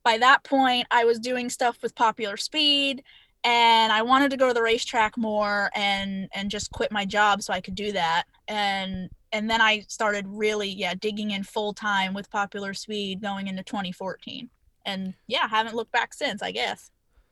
by 0.04 0.18
that 0.20 0.44
point, 0.44 0.88
I 0.92 1.04
was 1.06 1.20
doing 1.20 1.50
stuff 1.50 1.82
with 1.82 1.96
Popular 1.96 2.38
Speed 2.38 3.04
and 3.44 3.92
I 3.92 4.02
wanted 4.02 4.32
to 4.32 4.38
go 4.38 4.50
to 4.50 4.54
the 4.54 4.62
racetrack 4.62 5.18
more 5.18 5.72
and 5.74 6.30
and 6.34 6.52
just 6.52 6.72
quit 6.72 6.92
my 6.92 7.06
job 7.06 7.42
so 7.42 7.54
I 7.54 7.62
could 7.62 7.76
do 7.76 7.92
that. 7.94 8.26
And 8.48 9.10
and 9.32 9.50
then 9.50 9.62
I 9.62 9.82
started 9.88 10.26
really 10.28 10.70
yeah 10.70 10.94
digging 10.94 11.32
in 11.32 11.44
full 11.44 11.74
time 11.74 12.14
with 12.14 12.30
Popular 12.30 12.74
Speed 12.74 13.22
going 13.22 13.48
into 13.48 13.64
2014. 13.64 14.50
And 14.86 15.16
yeah, 15.28 15.48
haven't 15.48 15.76
looked 15.76 15.92
back 15.92 16.14
since, 16.14 16.42
I 16.42 16.52
guess. 16.52 16.92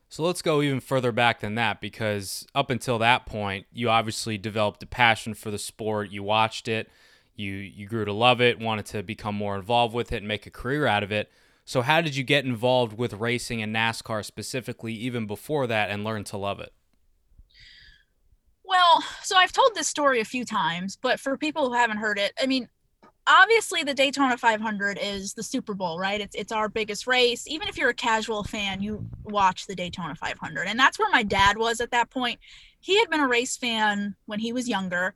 So 0.09 0.23
let's 0.23 0.41
go 0.41 0.61
even 0.61 0.79
further 0.79 1.11
back 1.11 1.41
than 1.41 1.55
that 1.55 1.81
because 1.81 2.47
up 2.55 2.69
until 2.69 2.97
that 2.99 3.25
point, 3.25 3.65
you 3.73 3.89
obviously 3.89 4.37
developed 4.37 4.81
a 4.83 4.87
passion 4.87 5.33
for 5.33 5.51
the 5.51 5.57
sport. 5.57 6.11
You 6.11 6.23
watched 6.23 6.67
it, 6.67 6.89
you 7.35 7.53
you 7.53 7.87
grew 7.87 8.05
to 8.05 8.13
love 8.13 8.39
it, 8.39 8.59
wanted 8.59 8.85
to 8.87 9.03
become 9.03 9.35
more 9.35 9.55
involved 9.55 9.93
with 9.93 10.11
it 10.13 10.17
and 10.17 10.27
make 10.27 10.45
a 10.45 10.51
career 10.51 10.87
out 10.87 11.03
of 11.03 11.11
it. 11.11 11.29
So 11.65 11.81
how 11.81 11.99
did 11.99 12.15
you 12.15 12.23
get 12.23 12.45
involved 12.45 12.97
with 12.97 13.13
racing 13.13 13.61
and 13.61 13.75
NASCAR 13.75 14.23
specifically 14.23 14.93
even 14.93 15.27
before 15.27 15.67
that 15.67 15.89
and 15.89 16.05
learn 16.05 16.23
to 16.25 16.37
love 16.37 16.61
it? 16.61 16.71
Well, 18.63 19.03
so 19.23 19.35
I've 19.35 19.51
told 19.51 19.75
this 19.75 19.87
story 19.87 20.21
a 20.21 20.25
few 20.25 20.45
times, 20.45 20.97
but 21.01 21.19
for 21.19 21.37
people 21.37 21.67
who 21.67 21.73
haven't 21.73 21.97
heard 21.97 22.19
it, 22.19 22.31
I 22.41 22.45
mean, 22.45 22.69
obviously 23.27 23.83
the 23.83 23.93
Daytona 23.93 24.37
500 24.37 24.97
is 25.01 25.33
the 25.33 25.43
Super 25.43 25.73
Bowl, 25.73 25.99
right? 25.99 26.21
It's 26.21 26.35
it's 26.35 26.51
our 26.51 26.69
biggest 26.69 27.07
race. 27.07 27.47
Even 27.47 27.67
if 27.67 27.77
you're 27.77 27.89
a 27.89 27.93
casual 27.93 28.43
fan, 28.43 28.81
you 28.81 29.05
watch 29.23 29.67
the 29.67 29.75
Daytona 29.75 30.15
500. 30.15 30.67
And 30.67 30.79
that's 30.79 30.97
where 30.97 31.09
my 31.11 31.23
dad 31.23 31.57
was 31.57 31.81
at 31.81 31.91
that 31.91 32.09
point. 32.09 32.39
He 32.79 32.97
had 32.99 33.09
been 33.09 33.19
a 33.19 33.27
race 33.27 33.57
fan 33.57 34.15
when 34.25 34.39
he 34.39 34.53
was 34.53 34.69
younger, 34.69 35.13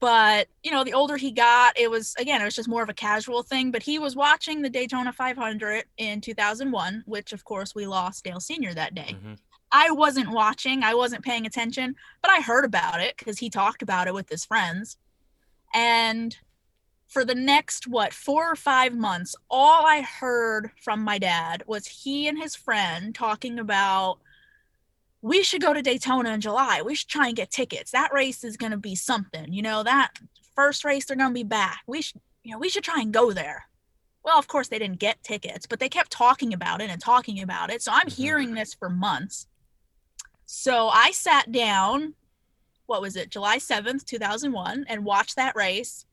but 0.00 0.48
you 0.62 0.70
know, 0.70 0.84
the 0.84 0.92
older 0.92 1.16
he 1.16 1.32
got, 1.32 1.78
it 1.78 1.90
was 1.90 2.14
again, 2.18 2.40
it 2.40 2.44
was 2.44 2.54
just 2.54 2.68
more 2.68 2.82
of 2.82 2.88
a 2.88 2.94
casual 2.94 3.42
thing, 3.42 3.70
but 3.70 3.82
he 3.82 3.98
was 3.98 4.14
watching 4.14 4.62
the 4.62 4.70
Daytona 4.70 5.12
500 5.12 5.84
in 5.96 6.20
2001, 6.20 7.02
which 7.06 7.32
of 7.32 7.44
course 7.44 7.74
we 7.74 7.86
lost 7.86 8.24
Dale 8.24 8.40
Sr. 8.40 8.74
that 8.74 8.94
day. 8.94 9.16
Mm-hmm. 9.16 9.34
I 9.70 9.90
wasn't 9.90 10.30
watching, 10.30 10.82
I 10.82 10.94
wasn't 10.94 11.24
paying 11.24 11.44
attention, 11.44 11.94
but 12.22 12.30
I 12.30 12.40
heard 12.40 12.64
about 12.64 13.00
it 13.00 13.18
cuz 13.18 13.38
he 13.38 13.50
talked 13.50 13.82
about 13.82 14.06
it 14.06 14.14
with 14.14 14.28
his 14.28 14.44
friends. 14.44 14.96
And 15.74 16.36
for 17.08 17.24
the 17.24 17.34
next 17.34 17.88
what 17.88 18.12
four 18.12 18.50
or 18.50 18.56
five 18.56 18.94
months 18.94 19.34
all 19.50 19.84
i 19.86 20.02
heard 20.02 20.70
from 20.80 21.02
my 21.02 21.18
dad 21.18 21.62
was 21.66 21.86
he 21.86 22.28
and 22.28 22.38
his 22.38 22.54
friend 22.54 23.14
talking 23.14 23.58
about 23.58 24.18
we 25.20 25.42
should 25.42 25.62
go 25.62 25.72
to 25.72 25.82
daytona 25.82 26.30
in 26.30 26.40
july. 26.40 26.82
We 26.82 26.94
should 26.94 27.08
try 27.08 27.26
and 27.26 27.36
get 27.36 27.50
tickets. 27.50 27.90
That 27.90 28.12
race 28.12 28.44
is 28.44 28.56
going 28.56 28.72
to 28.72 28.78
be 28.78 28.94
something 28.94 29.52
you 29.52 29.62
know 29.62 29.82
that 29.82 30.12
first 30.54 30.84
race 30.84 31.06
they're 31.06 31.16
going 31.16 31.30
to 31.30 31.34
be 31.34 31.44
back. 31.44 31.80
We 31.86 32.02
should 32.02 32.20
you 32.42 32.52
know 32.52 32.58
we 32.58 32.68
should 32.68 32.84
try 32.84 33.00
and 33.00 33.12
go 33.12 33.32
there. 33.32 33.66
Well 34.24 34.38
of 34.38 34.46
course 34.46 34.68
they 34.68 34.78
didn't 34.78 35.00
get 35.00 35.22
tickets 35.22 35.66
but 35.66 35.80
they 35.80 35.88
kept 35.88 36.10
talking 36.10 36.52
about 36.52 36.80
it 36.80 36.90
and 36.90 37.00
talking 37.00 37.40
about 37.40 37.70
it 37.70 37.82
so 37.82 37.92
i'm 37.92 38.06
mm-hmm. 38.06 38.22
hearing 38.22 38.54
this 38.54 38.74
for 38.74 38.88
months. 38.88 39.46
So 40.46 40.88
i 40.88 41.10
sat 41.10 41.50
down 41.50 42.14
what 42.86 43.02
was 43.02 43.16
it 43.16 43.30
july 43.30 43.58
7th 43.58 44.04
2001 44.04 44.86
and 44.88 45.04
watched 45.04 45.36
that 45.36 45.56
race 45.56 46.06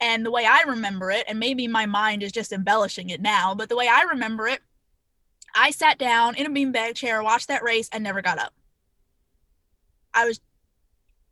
and 0.00 0.24
the 0.24 0.30
way 0.30 0.46
I 0.46 0.62
remember 0.66 1.10
it, 1.10 1.24
and 1.28 1.38
maybe 1.38 1.68
my 1.68 1.86
mind 1.86 2.22
is 2.22 2.32
just 2.32 2.52
embellishing 2.52 3.10
it 3.10 3.20
now, 3.20 3.54
but 3.54 3.68
the 3.68 3.76
way 3.76 3.88
I 3.88 4.02
remember 4.02 4.46
it, 4.46 4.60
I 5.54 5.70
sat 5.70 5.98
down 5.98 6.36
in 6.36 6.46
a 6.46 6.50
beanbag 6.50 6.94
chair, 6.94 7.22
watched 7.22 7.48
that 7.48 7.62
race, 7.62 7.88
and 7.92 8.02
never 8.02 8.22
got 8.22 8.38
up. 8.38 8.54
I 10.14 10.26
was, 10.26 10.40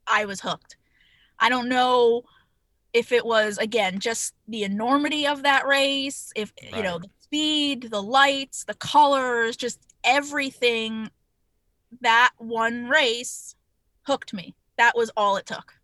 I 0.06 0.24
was 0.24 0.40
hooked. 0.40 0.76
I 1.38 1.48
don't 1.48 1.68
know 1.68 2.22
if 2.92 3.12
it 3.12 3.24
was 3.24 3.58
again 3.58 3.98
just 4.00 4.34
the 4.48 4.64
enormity 4.64 5.26
of 5.26 5.42
that 5.42 5.66
race, 5.66 6.32
if 6.34 6.52
right. 6.62 6.76
you 6.76 6.82
know 6.82 6.98
the 6.98 7.08
speed, 7.20 7.88
the 7.90 8.02
lights, 8.02 8.64
the 8.64 8.74
colors, 8.74 9.56
just 9.56 9.80
everything. 10.04 11.10
That 12.00 12.32
one 12.36 12.88
race 12.88 13.54
hooked 14.02 14.34
me. 14.34 14.54
That 14.76 14.96
was 14.96 15.10
all 15.16 15.36
it 15.36 15.46
took. 15.46 15.74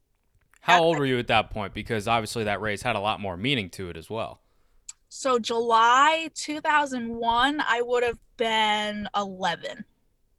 How 0.65 0.83
old 0.83 0.99
were 0.99 1.05
you 1.05 1.19
at 1.19 1.27
that 1.27 1.51
point? 1.51 1.75
Because 1.75 2.09
obviously 2.09 2.45
that 2.45 2.59
race 2.59 2.81
had 2.81 2.97
a 2.97 3.01
lot 3.01 3.21
more 3.21 3.37
meaning 3.37 3.69
to 3.71 3.91
it 3.91 3.99
as 3.99 4.09
well. 4.09 4.41
So 5.11 5.39
July 5.39 6.31
2001, 6.35 7.63
I 7.69 7.83
would 7.83 8.03
have 8.03 8.19
been 8.39 9.07
11. 9.15 9.85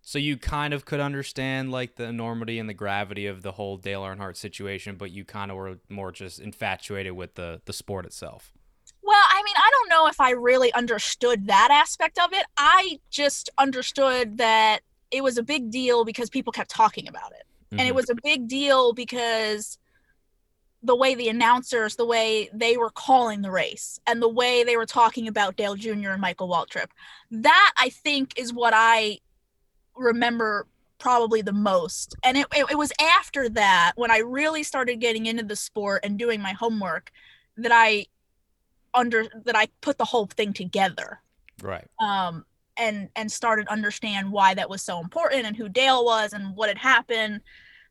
So 0.02 0.18
you 0.18 0.36
kind 0.38 0.74
of 0.74 0.84
could 0.84 1.00
understand 1.00 1.72
like 1.72 1.96
the 1.96 2.06
enormity 2.06 2.58
and 2.58 2.68
the 2.68 2.74
gravity 2.74 3.28
of 3.28 3.44
the 3.44 3.52
whole 3.52 3.78
Dale 3.78 4.02
Earnhardt 4.02 4.36
situation, 4.36 4.96
but 4.96 5.12
you 5.12 5.26
kind 5.26 5.52
of 5.52 5.58
were 5.58 5.78
more 5.90 6.12
just 6.12 6.40
infatuated 6.40 7.14
with 7.14 7.36
the 7.36 7.62
the 7.66 7.74
sport 7.74 8.08
itself. 8.08 8.52
Well, 9.04 9.24
I 9.32 9.44
mean, 9.44 9.56
I 9.58 9.70
don't 9.72 9.90
know 9.90 10.08
if 10.08 10.20
I 10.20 10.32
really 10.32 10.74
understood 10.74 11.46
that 11.48 11.70
aspect 11.72 12.18
of 12.18 12.34
it. 12.34 12.48
I 12.58 13.00
just 13.12 13.52
understood 13.60 14.40
that 14.40 14.80
it 15.12 15.24
was 15.24 15.38
a 15.38 15.44
big 15.44 15.70
deal 15.70 16.04
because 16.04 16.32
people 16.32 16.52
kept 16.52 16.72
talking 16.72 17.08
about 17.08 17.32
it. 17.32 17.44
Mm-hmm. 17.46 17.80
And 17.80 17.82
it 17.82 17.92
mm-hmm. 17.92 17.96
was 17.96 18.10
a 18.10 18.16
big 18.24 18.48
deal 18.48 18.94
because 18.94 19.78
the 20.86 20.96
way 20.96 21.16
the 21.16 21.30
announcers, 21.30 21.96
the 21.96 22.06
way 22.06 22.50
they 22.54 22.78
were 22.78 22.92
calling 22.92 23.42
the 23.42 23.52
race, 23.52 24.00
and 24.06 24.22
the 24.22 24.30
way 24.30 24.64
they 24.64 24.78
were 24.78 24.86
talking 24.86 25.28
about 25.28 25.56
Dale 25.56 25.76
Jr. 25.76 26.12
and 26.12 26.22
Michael 26.22 26.48
Waltrip. 26.48 26.88
That 27.32 27.72
I 27.78 27.90
think 27.90 28.38
is 28.38 28.54
what 28.54 28.74
I 28.76 29.20
remember 29.96 30.68
probably 31.00 31.42
the 31.42 31.54
most. 31.54 32.16
And 32.24 32.38
it, 32.38 32.48
it, 32.56 32.66
it, 32.72 32.78
was 32.78 32.92
after 33.02 33.50
that 33.50 33.94
when 33.96 34.12
I 34.12 34.20
really 34.20 34.64
started 34.64 35.00
getting 35.00 35.26
into 35.26 35.44
the 35.44 35.56
sport 35.56 36.06
and 36.06 36.18
doing 36.18 36.42
my 36.42 36.54
homework 36.54 37.12
that 37.58 37.72
I 37.74 38.06
under 38.94 39.26
that 39.44 39.56
I 39.56 39.68
put 39.82 39.98
the 39.98 40.06
whole 40.06 40.28
thing 40.28 40.54
together. 40.54 41.20
Right. 41.62 41.88
Um 42.00 42.46
and 42.78 43.10
and 43.16 43.32
started 43.32 43.68
understand 43.68 44.32
why 44.32 44.54
that 44.54 44.70
was 44.70 44.82
so 44.82 45.00
important 45.00 45.46
and 45.46 45.56
who 45.56 45.70
Dale 45.70 46.04
was 46.06 46.34
and 46.34 46.56
what 46.56 46.70
had 46.70 46.78
happened 46.78 47.42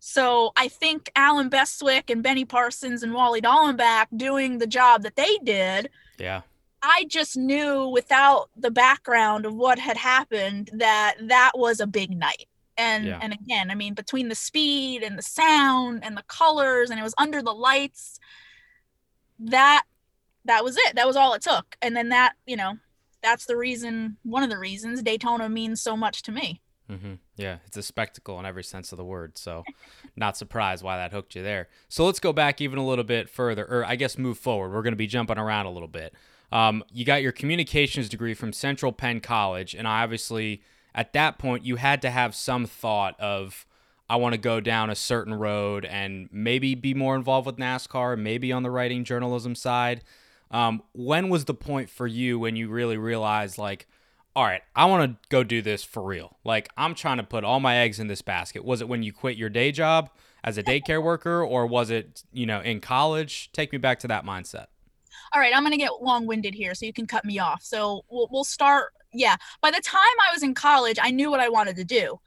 so 0.07 0.53
I 0.55 0.69
think 0.69 1.11
Allen 1.17 1.49
Bestwick 1.49 2.11
and 2.11 2.23
Benny 2.23 2.45
Parsons 2.45 3.03
and 3.03 3.14
Wally 3.14 3.40
Dallenbach 3.40 4.09
doing 4.14 4.59
the 4.59 4.67
job 4.67 5.03
that 5.03 5.17
they 5.17 5.38
did. 5.43 5.88
Yeah. 6.19 6.43
I 6.83 7.07
just 7.09 7.38
knew 7.38 7.88
without 7.88 8.51
the 8.55 8.71
background 8.71 9.47
of 9.47 9.55
what 9.55 9.79
had 9.79 9.97
happened 9.97 10.69
that 10.75 11.14
that 11.23 11.53
was 11.55 11.81
a 11.81 11.87
big 11.87 12.11
night. 12.11 12.45
And 12.77 13.07
yeah. 13.07 13.19
and 13.23 13.33
again, 13.33 13.71
I 13.71 13.75
mean 13.75 13.95
between 13.95 14.29
the 14.29 14.35
speed 14.35 15.03
and 15.03 15.17
the 15.17 15.23
sound 15.23 16.05
and 16.05 16.19
the 16.19 16.25
colors 16.25 16.90
and 16.90 17.01
it 17.01 17.03
was 17.03 17.14
under 17.17 17.40
the 17.40 17.55
lights 17.55 18.21
that 19.38 19.85
that 20.45 20.62
was 20.62 20.77
it. 20.77 20.97
That 20.97 21.07
was 21.07 21.17
all 21.17 21.33
it 21.33 21.40
took. 21.40 21.77
And 21.81 21.97
then 21.97 22.11
that, 22.11 22.35
you 22.47 22.57
know, 22.57 22.75
that's 23.23 23.47
the 23.47 23.57
reason 23.57 24.19
one 24.23 24.43
of 24.43 24.51
the 24.51 24.59
reasons 24.59 25.03
Daytona 25.03 25.49
means 25.49 25.81
so 25.81 25.97
much 25.97 26.21
to 26.25 26.31
me. 26.31 26.61
Mm-hmm. 26.90 27.14
Yeah, 27.37 27.59
it's 27.66 27.77
a 27.77 27.83
spectacle 27.83 28.38
in 28.38 28.47
every 28.47 28.62
sense 28.62 28.92
of 28.92 28.99
the 28.99 29.05
word. 29.05 29.38
So, 29.38 29.64
not 30.16 30.37
surprised 30.37 30.85
why 30.85 30.97
that 30.97 31.12
hooked 31.12 31.35
you 31.35 31.42
there. 31.42 31.68
So 31.88 32.05
let's 32.05 32.20
go 32.20 32.33
back 32.33 32.61
even 32.61 32.79
a 32.79 32.87
little 32.87 33.05
bit 33.05 33.29
further, 33.29 33.64
or 33.64 33.85
I 33.85 33.97
guess 33.97 34.18
move 34.18 34.38
forward. 34.38 34.73
We're 34.73 34.83
going 34.83 34.92
to 34.92 34.97
be 34.97 35.07
jumping 35.07 35.38
around 35.38 35.66
a 35.66 35.70
little 35.70 35.88
bit. 35.88 36.14
Um, 36.53 36.85
you 36.92 37.05
got 37.05 37.23
your 37.23 37.33
communications 37.33 38.09
degree 38.09 38.35
from 38.35 38.53
Central 38.53 38.92
Penn 38.92 39.20
College, 39.20 39.75
and 39.75 39.87
obviously 39.87 40.62
at 40.94 41.12
that 41.14 41.38
point 41.38 41.64
you 41.64 41.77
had 41.77 42.01
to 42.03 42.11
have 42.11 42.35
some 42.35 42.66
thought 42.66 43.18
of 43.18 43.66
I 44.09 44.16
want 44.16 44.35
to 44.35 44.38
go 44.38 44.61
down 44.61 44.90
a 44.90 44.94
certain 44.94 45.35
road 45.35 45.85
and 45.85 46.29
maybe 46.31 46.75
be 46.75 46.94
more 46.94 47.16
involved 47.16 47.47
with 47.47 47.57
NASCAR, 47.57 48.18
maybe 48.18 48.53
on 48.53 48.62
the 48.62 48.70
writing 48.70 49.03
journalism 49.03 49.55
side. 49.55 50.03
Um, 50.51 50.83
when 50.92 51.31
was 51.31 51.47
the 51.47 51.55
point 51.55 51.88
for 51.88 52.07
you 52.07 52.38
when 52.38 52.55
you 52.55 52.68
really 52.68 52.99
realized 52.99 53.59
like 53.59 53.88
all 54.37 54.44
right, 54.44 54.62
I 54.75 54.87
want 54.87 55.11
to 55.11 55.29
go 55.29 55.44
do 55.44 55.62
this 55.62 55.85
for 55.85 56.03
real. 56.03 56.37
Like, 56.44 56.68
I'm 56.77 56.94
trying 56.94 57.18
to 57.18 57.23
put 57.23 57.44
all 57.44 57.61
my 57.61 57.77
eggs 57.77 58.01
in 58.01 58.09
this 58.09 58.23
basket. 58.23 58.64
Was 58.64 58.81
it 58.81 58.88
when 58.88 59.03
you 59.03 59.12
quit 59.12 59.37
your 59.37 59.49
day 59.49 59.70
job 59.70 60.11
as 60.42 60.59
a 60.59 60.62
daycare 60.62 61.03
worker, 61.03 61.42
or 61.42 61.66
was 61.66 61.90
it, 61.90 62.25
you 62.33 62.44
know, 62.44 62.61
in 62.61 62.81
college? 62.81 63.51
Take 63.53 63.70
me 63.70 63.79
back 63.79 64.01
to 64.01 64.09
that 64.09 64.25
mindset. 64.25 64.66
All 65.33 65.40
right, 65.40 65.55
I'm 65.55 65.62
going 65.62 65.73
to 65.73 65.79
get 65.79 66.03
long 66.03 66.27
winded 66.27 66.55
here 66.55 66.75
so 66.75 66.85
you 66.85 66.92
can 66.92 67.07
cut 67.07 67.25
me 67.25 67.38
off. 67.38 67.62
So 67.62 68.05
we'll, 68.11 68.29
we'll 68.31 68.44
start. 68.44 68.92
Yeah. 69.12 69.37
By 69.61 69.70
the 69.70 69.81
time 69.81 70.01
I 70.29 70.33
was 70.33 70.42
in 70.42 70.55
college, 70.55 70.99
I 71.01 71.12
knew 71.12 71.31
what 71.31 71.40
I 71.40 71.49
wanted 71.49 71.77
to 71.77 71.85
do, 71.85 72.18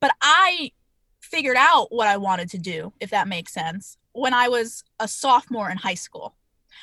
but 0.00 0.10
I 0.20 0.72
figured 1.20 1.56
out 1.56 1.88
what 1.90 2.06
I 2.06 2.18
wanted 2.18 2.50
to 2.50 2.58
do, 2.58 2.92
if 3.00 3.10
that 3.10 3.28
makes 3.28 3.52
sense, 3.52 3.96
when 4.12 4.34
I 4.34 4.48
was 4.48 4.84
a 5.00 5.08
sophomore 5.08 5.70
in 5.70 5.78
high 5.78 5.94
school. 5.94 6.34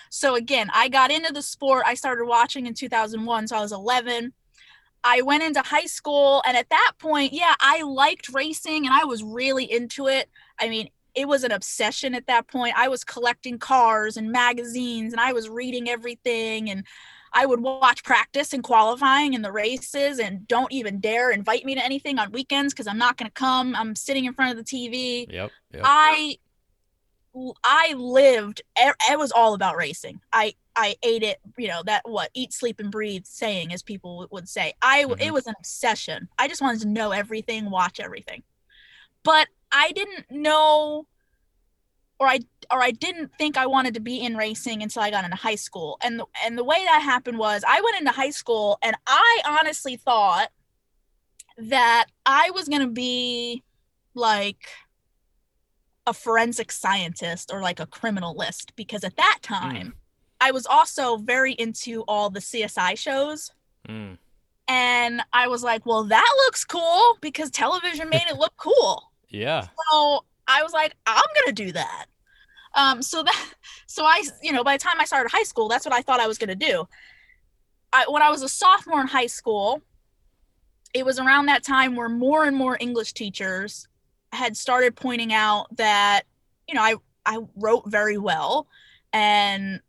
So 0.10 0.36
again, 0.36 0.70
I 0.74 0.90
got 0.90 1.12
into 1.12 1.32
the 1.32 1.42
sport. 1.42 1.84
I 1.86 1.94
started 1.94 2.26
watching 2.26 2.66
in 2.66 2.74
2001. 2.74 3.48
So 3.48 3.56
I 3.56 3.62
was 3.62 3.72
11 3.72 4.34
I 5.04 5.22
went 5.22 5.44
into 5.44 5.62
high 5.62 5.86
school, 5.86 6.42
and 6.48 6.56
at 6.56 6.70
that 6.70 6.94
point, 7.00 7.34
yeah, 7.34 7.56
I 7.60 7.82
liked 7.84 8.34
racing 8.34 8.86
and 8.86 8.94
I 8.94 9.04
was 9.04 9.24
really 9.24 9.70
into 9.70 10.08
it. 10.08 10.30
I 10.60 10.70
mean, 10.70 10.90
it 11.16 11.28
was 11.28 11.44
an 11.44 11.52
obsession 11.52 12.16
at 12.16 12.28
that 12.28 12.48
point. 12.48 12.74
I 12.78 12.88
was 12.88 13.04
collecting 13.04 13.60
cars 13.60 14.18
and 14.18 14.32
magazines, 14.32 15.14
and 15.14 15.20
I 15.20 15.34
was 15.34 15.50
reading 15.50 15.90
everything. 15.90 16.70
And 16.70 16.86
I 17.34 17.46
would 17.46 17.62
watch 17.62 18.04
practice 18.04 18.54
and 18.54 18.64
qualifying 18.64 19.36
and 19.36 19.44
the 19.44 19.52
races, 19.52 20.20
and 20.20 20.48
don't 20.48 20.72
even 20.72 21.00
dare 21.00 21.32
invite 21.32 21.66
me 21.66 21.76
to 21.76 21.84
anything 21.84 22.20
on 22.20 22.32
weekends 22.32 22.74
because 22.74 22.88
I'm 22.88 22.98
not 22.98 23.18
going 23.18 23.30
to 23.30 23.34
come. 23.34 23.76
I'm 23.76 23.96
sitting 23.96 24.26
in 24.26 24.34
front 24.34 24.58
of 24.58 24.64
the 24.64 24.64
TV. 24.64 25.32
Yep, 25.32 25.52
yep. 25.74 25.82
I 25.84 26.38
I 27.64 27.94
lived. 27.98 28.62
It 28.78 29.20
was 29.20 29.32
all 29.32 29.54
about 29.54 29.76
racing. 29.76 30.22
I 30.32 30.54
I 30.76 30.96
ate 31.04 31.24
it, 31.24 31.40
you 31.58 31.68
know, 31.68 31.84
that 31.86 32.08
what 32.10 32.32
eat, 32.34 32.54
sleep, 32.54 32.80
and 32.80 32.92
breathe 32.92 33.26
saying, 33.26 33.74
as 33.74 33.84
people 33.84 34.28
would 34.32 34.50
say. 34.50 34.74
I 34.82 35.04
mm-hmm. 35.04 35.22
it 35.22 35.34
was 35.34 35.48
an 35.48 35.56
obsession. 35.60 36.30
I 36.40 36.48
just 36.48 36.62
wanted 36.62 36.82
to 36.82 36.88
know 36.88 37.12
everything, 37.12 37.70
watch 37.70 38.00
everything. 38.00 38.44
but 39.24 39.48
I 39.72 39.92
didn't 39.92 40.30
know 40.30 41.08
or 42.20 42.28
I 42.28 42.40
or 42.72 42.82
I 42.82 42.92
didn't 42.92 43.34
think 43.38 43.58
I 43.58 43.66
wanted 43.66 43.96
to 43.96 44.00
be 44.00 44.22
in 44.22 44.38
racing 44.38 44.82
until 44.84 45.02
I 45.02 45.12
got 45.12 45.26
into 45.26 45.36
high 45.36 45.56
school. 45.56 45.98
And 46.02 46.20
the, 46.20 46.26
and 46.46 46.58
the 46.58 46.64
way 46.64 46.78
that 46.86 47.02
happened 47.02 47.38
was 47.38 47.64
I 47.68 47.82
went 47.82 47.98
into 47.98 48.12
high 48.12 48.30
school 48.30 48.78
and 48.82 48.96
I 49.08 49.42
honestly 49.46 49.98
thought 49.98 50.50
that 51.58 52.06
I 52.26 52.52
was 52.52 52.68
going 52.68 52.82
to 52.82 52.88
be 52.88 53.64
like 54.16 54.70
a 56.06 56.14
forensic 56.14 56.72
scientist 56.72 57.52
or 57.52 57.62
like 57.62 57.80
a 57.80 57.88
criminalist 57.88 58.72
because 58.76 59.04
at 59.04 59.18
that 59.18 59.40
time 59.42 59.94
I 60.44 60.52
was 60.52 60.66
also 60.66 61.16
very 61.16 61.54
into 61.54 62.02
all 62.02 62.30
the 62.30 62.42
CSI 62.42 62.98
shows. 62.98 63.50
Mm. 63.88 64.18
And 64.68 65.22
I 65.32 65.48
was 65.48 65.64
like, 65.64 65.86
well, 65.86 66.04
that 66.04 66.34
looks 66.46 66.66
cool 66.66 67.18
because 67.22 67.50
television 67.50 68.10
made 68.10 68.26
it 68.30 68.38
look 68.38 68.54
cool. 68.58 69.04
Yeah. 69.30 69.66
So 69.90 70.26
I 70.48 70.62
was 70.62 70.74
like, 70.74 70.94
I'm 71.08 71.24
gonna 71.34 71.54
do 71.54 71.72
that. 71.72 72.06
Um, 72.76 73.02
so 73.02 73.24
that, 73.24 73.54
so 73.88 74.06
I, 74.06 74.22
you 74.44 74.52
know, 74.52 74.64
by 74.64 74.78
the 74.78 74.84
time 74.84 74.94
I 75.00 75.06
started 75.06 75.32
high 75.32 75.42
school, 75.42 75.68
that's 75.68 75.86
what 75.86 75.94
I 75.96 76.04
thought 76.04 76.20
I 76.20 76.28
was 76.28 76.38
gonna 76.38 76.54
do. 76.54 76.88
I, 77.92 78.06
when 78.08 78.22
I 78.22 78.30
was 78.30 78.44
a 78.44 78.48
sophomore 78.48 79.02
in 79.02 79.08
high 79.08 79.26
school, 79.26 79.82
it 80.94 81.04
was 81.04 81.20
around 81.20 81.48
that 81.48 81.64
time 81.64 81.96
where 81.96 82.10
more 82.10 82.46
and 82.46 82.56
more 82.56 82.78
English 82.80 83.14
teachers 83.14 83.88
had 84.34 84.56
started 84.56 84.96
pointing 84.96 85.34
out 85.34 85.76
that, 85.78 86.26
you 86.68 86.76
know, 86.76 86.84
I 86.84 86.94
I 87.26 87.40
wrote 87.56 87.90
very 87.90 88.20
well, 88.20 88.68
and 89.14 89.82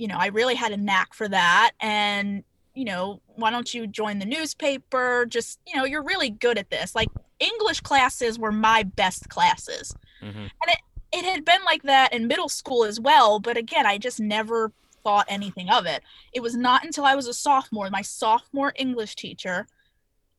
you 0.00 0.08
know, 0.08 0.16
I 0.18 0.28
really 0.28 0.54
had 0.54 0.72
a 0.72 0.78
knack 0.78 1.12
for 1.12 1.28
that, 1.28 1.72
and 1.78 2.42
you 2.74 2.86
know, 2.86 3.20
why 3.26 3.50
don't 3.50 3.74
you 3.74 3.86
join 3.86 4.18
the 4.18 4.24
newspaper? 4.24 5.26
Just, 5.28 5.58
you 5.66 5.76
know, 5.76 5.84
you're 5.84 6.02
really 6.02 6.30
good 6.30 6.56
at 6.56 6.70
this. 6.70 6.94
Like 6.94 7.08
English 7.38 7.80
classes 7.80 8.38
were 8.38 8.52
my 8.52 8.82
best 8.82 9.28
classes. 9.28 9.94
hmm 10.22 10.46
It 10.66 10.78
it 11.12 11.24
had 11.24 11.44
been 11.44 11.62
like 11.66 11.82
that 11.82 12.14
in 12.14 12.28
middle 12.28 12.48
school 12.48 12.84
as 12.84 12.98
well, 12.98 13.40
but 13.40 13.58
again, 13.58 13.84
I 13.84 13.98
just 13.98 14.20
never 14.20 14.72
thought 15.04 15.26
anything 15.28 15.68
of 15.68 15.84
it. 15.84 16.02
It 16.32 16.40
was 16.40 16.56
not 16.56 16.82
until 16.82 17.04
I 17.04 17.14
was 17.14 17.26
a 17.26 17.34
sophomore, 17.34 17.90
my 17.90 18.02
sophomore 18.02 18.72
English 18.76 19.16
teacher, 19.16 19.66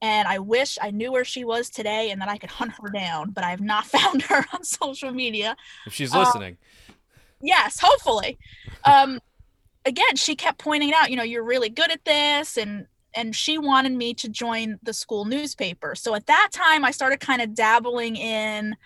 and 0.01 0.27
I 0.27 0.39
wish 0.39 0.79
I 0.81 0.89
knew 0.89 1.11
where 1.11 1.25
she 1.25 1.43
was 1.43 1.69
today 1.69 2.09
and 2.09 2.19
that 2.21 2.29
I 2.29 2.37
could 2.37 2.49
hunt 2.49 2.73
her 2.81 2.89
down, 2.89 3.29
but 3.29 3.43
I 3.43 3.51
have 3.51 3.61
not 3.61 3.85
found 3.97 4.23
her 4.23 4.43
on 4.53 4.63
social 4.63 5.11
media. 5.11 5.55
If 5.85 5.93
she's 5.93 6.15
listening. 6.15 6.57
Yes, 7.43 7.79
hopefully. 7.79 8.37
Um, 8.85 9.19
again, 9.85 10.15
she 10.15 10.35
kept 10.35 10.59
pointing 10.59 10.93
out, 10.93 11.09
you 11.09 11.15
know, 11.15 11.23
you're 11.23 11.43
really 11.43 11.69
good 11.69 11.91
at 11.91 12.05
this, 12.05 12.57
and 12.57 12.87
and 13.13 13.35
she 13.35 13.57
wanted 13.57 13.91
me 13.91 14.13
to 14.13 14.29
join 14.29 14.79
the 14.83 14.93
school 14.93 15.25
newspaper. 15.25 15.95
So 15.95 16.15
at 16.15 16.27
that 16.27 16.49
time, 16.51 16.85
I 16.85 16.91
started 16.91 17.19
kind 17.19 17.41
of 17.41 17.53
dabbling 17.53 18.15
in 18.15 18.77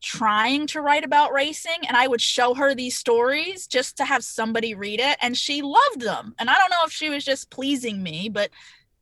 trying 0.00 0.68
to 0.68 0.80
write 0.80 1.04
about 1.04 1.32
racing, 1.32 1.78
and 1.88 1.96
I 1.96 2.06
would 2.06 2.20
show 2.20 2.54
her 2.54 2.74
these 2.74 2.96
stories 2.96 3.66
just 3.66 3.96
to 3.96 4.04
have 4.04 4.22
somebody 4.22 4.74
read 4.74 5.00
it, 5.00 5.16
and 5.20 5.36
she 5.36 5.62
loved 5.62 6.00
them. 6.00 6.34
And 6.38 6.48
I 6.48 6.54
don't 6.54 6.70
know 6.70 6.84
if 6.86 6.92
she 6.92 7.10
was 7.10 7.24
just 7.24 7.50
pleasing 7.50 8.02
me, 8.02 8.28
but 8.28 8.50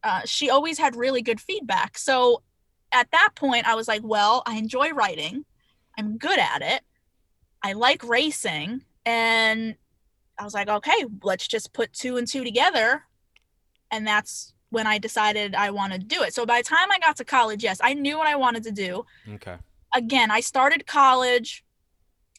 uh, 0.03 0.23
she 0.25 0.51
always 0.51 0.79
had 0.79 0.97
really 0.97 1.21
good 1.21 1.41
feedback. 1.41 1.99
So 1.99 2.43
at 2.93 3.11
that 3.11 3.31
point, 3.35 3.67
I 3.67 3.75
was 3.75 3.89
like, 3.89 4.03
well, 4.03 4.43
I 4.47 4.57
enjoy 4.57 4.91
writing, 4.91 5.45
I'm 5.99 6.17
good 6.17 6.39
at 6.39 6.63
it. 6.63 6.83
I 7.63 7.73
like 7.73 8.05
racing 8.05 8.85
and 9.05 9.75
I 10.39 10.45
was 10.45 10.55
like, 10.55 10.69
okay, 10.69 11.05
let's 11.23 11.47
just 11.47 11.73
put 11.73 11.93
two 11.93 12.17
and 12.17 12.27
two 12.27 12.45
together. 12.45 13.05
And 13.91 14.07
that's 14.07 14.55
when 14.71 14.87
I 14.87 14.99
decided 14.99 15.55
I 15.55 15.71
wanted 15.71 16.01
to 16.01 16.07
do 16.07 16.23
it. 16.23 16.35
So 16.35 16.45
by 16.45 16.61
the 16.61 16.69
time 16.69 16.91
I 16.91 16.99
got 16.99 17.17
to 17.17 17.25
college, 17.25 17.63
yes, 17.63 17.79
I 17.83 17.95
knew 17.95 18.19
what 18.19 18.27
I 18.27 18.35
wanted 18.35 18.65
to 18.65 18.73
do. 18.73 19.07
Okay. 19.35 19.57
Again, 19.95 20.31
I 20.31 20.41
started 20.41 20.87
college 20.87 21.65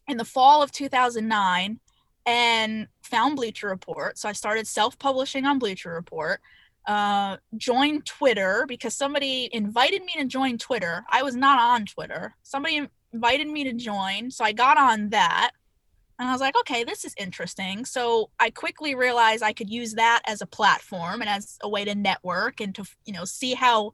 in 0.07 0.17
the 0.17 0.25
fall 0.25 0.61
of 0.61 0.71
2009 0.71 1.79
and 2.25 2.87
found 3.03 3.35
Bleacher 3.35 3.67
Report. 3.69 4.17
So 4.17 4.27
I 4.27 4.33
started 4.33 4.67
self 4.67 4.97
publishing 4.99 5.45
on 5.45 5.59
Bleacher 5.59 5.93
Report. 5.93 6.41
Uh, 6.87 7.37
joined 7.57 8.05
Twitter 8.05 8.65
because 8.67 8.93
somebody 8.93 9.49
invited 9.51 10.03
me 10.03 10.13
to 10.17 10.25
join 10.25 10.57
Twitter. 10.57 11.03
I 11.09 11.23
was 11.23 11.35
not 11.35 11.57
on 11.57 11.85
Twitter. 11.85 12.35
Somebody 12.43 12.87
invited 13.11 13.47
me 13.47 13.63
to 13.63 13.73
join. 13.73 14.29
So 14.29 14.43
I 14.43 14.51
got 14.51 14.77
on 14.77 15.09
that. 15.09 15.51
And 16.17 16.29
I 16.29 16.31
was 16.31 16.41
like, 16.41 16.57
okay, 16.61 16.83
this 16.83 17.03
is 17.03 17.13
interesting. 17.17 17.83
So 17.83 18.29
I 18.39 18.49
quickly 18.49 18.95
realized 18.95 19.43
I 19.43 19.53
could 19.53 19.69
use 19.69 19.93
that 19.95 20.21
as 20.25 20.41
a 20.41 20.45
platform 20.45 21.21
and 21.21 21.29
as 21.29 21.57
a 21.61 21.67
way 21.67 21.83
to 21.83 21.93
network 21.93 22.61
and 22.61 22.73
to, 22.75 22.85
you 23.05 23.13
know, 23.13 23.25
see 23.25 23.53
how 23.53 23.93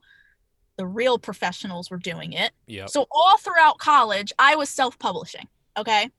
the 0.78 0.86
real 0.86 1.18
professionals 1.18 1.90
were 1.90 1.98
doing 1.98 2.34
it. 2.34 2.52
Yep. 2.68 2.90
So 2.90 3.08
all 3.12 3.38
throughout 3.38 3.80
college, 3.80 4.32
I 4.38 4.56
was 4.56 4.70
self-publishing. 4.70 5.48
Okay. 5.78 6.10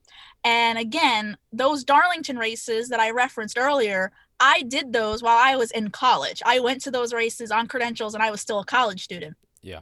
And 0.43 0.77
again, 0.77 1.37
those 1.51 1.83
Darlington 1.83 2.37
races 2.37 2.89
that 2.89 2.99
I 2.99 3.11
referenced 3.11 3.57
earlier, 3.57 4.11
I 4.39 4.63
did 4.63 4.91
those 4.91 5.23
while 5.23 5.37
I 5.37 5.55
was 5.55 5.71
in 5.71 5.89
college. 5.89 6.41
I 6.45 6.59
went 6.59 6.81
to 6.81 6.91
those 6.91 7.13
races 7.13 7.49
on 7.49 7.67
credentials 7.67 8.13
and 8.13 8.21
I 8.21 8.29
was 8.29 8.41
still 8.41 8.59
a 8.59 8.65
college 8.65 9.03
student. 9.03 9.37
Yeah. 9.61 9.81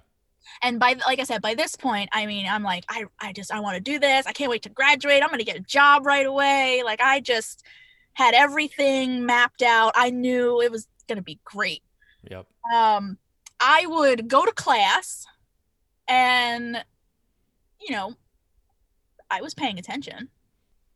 And 0.62 0.80
by 0.80 0.96
like 1.06 1.20
I 1.20 1.24
said, 1.24 1.42
by 1.42 1.56
this 1.56 1.76
point, 1.76 2.10
I 2.12 2.26
mean, 2.26 2.48
I'm 2.48 2.64
like, 2.64 2.86
I, 2.90 3.06
I 3.20 3.34
just 3.34 3.52
I 3.54 3.60
want 3.60 3.76
to 3.76 3.82
do 3.82 4.00
this. 4.00 4.26
I 4.26 4.32
can't 4.34 4.50
wait 4.50 4.64
to 4.64 4.70
graduate. 4.70 5.24
I'm 5.24 5.30
gonna 5.30 5.44
get 5.44 5.56
a 5.56 5.62
job 5.62 6.06
right 6.06 6.26
away. 6.26 6.82
Like 6.84 7.02
I 7.02 7.20
just 7.20 7.64
had 8.14 8.34
everything 8.34 9.26
mapped 9.26 9.62
out. 9.62 9.94
I 9.96 10.10
knew 10.10 10.62
it 10.62 10.72
was 10.72 10.88
gonna 11.08 11.22
be 11.22 11.40
great 11.44 11.84
Yep. 12.30 12.46
um, 12.74 13.18
I 13.60 13.86
would 13.88 14.28
go 14.28 14.46
to 14.46 14.52
class 14.52 15.26
and, 16.08 16.84
you 17.80 17.96
know, 17.96 18.14
I 19.30 19.42
was 19.42 19.54
paying 19.54 19.80
attention 19.80 20.30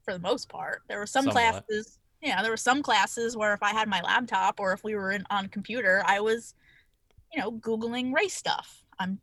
for 0.04 0.14
the 0.14 0.20
most 0.20 0.50
part. 0.50 0.82
There 0.88 1.00
were 1.00 1.08
some 1.08 1.26
Somewhat. 1.26 1.66
classes, 1.68 2.00
yeah, 2.22 2.42
there 2.42 2.52
were 2.52 2.58
some 2.58 2.84
classes 2.84 3.38
where 3.38 3.54
if 3.54 3.64
I 3.64 3.70
had 3.70 3.88
my 3.88 4.02
laptop 4.02 4.60
or 4.60 4.74
if 4.74 4.84
we 4.84 4.96
were 4.96 5.12
in, 5.12 5.26
on 5.30 5.48
computer, 5.48 6.04
I 6.06 6.20
was, 6.20 6.54
you 7.34 7.40
know, 7.40 7.52
Googling 7.52 8.14
race 8.14 8.36
stuff. 8.36 8.84
I'm 9.00 9.20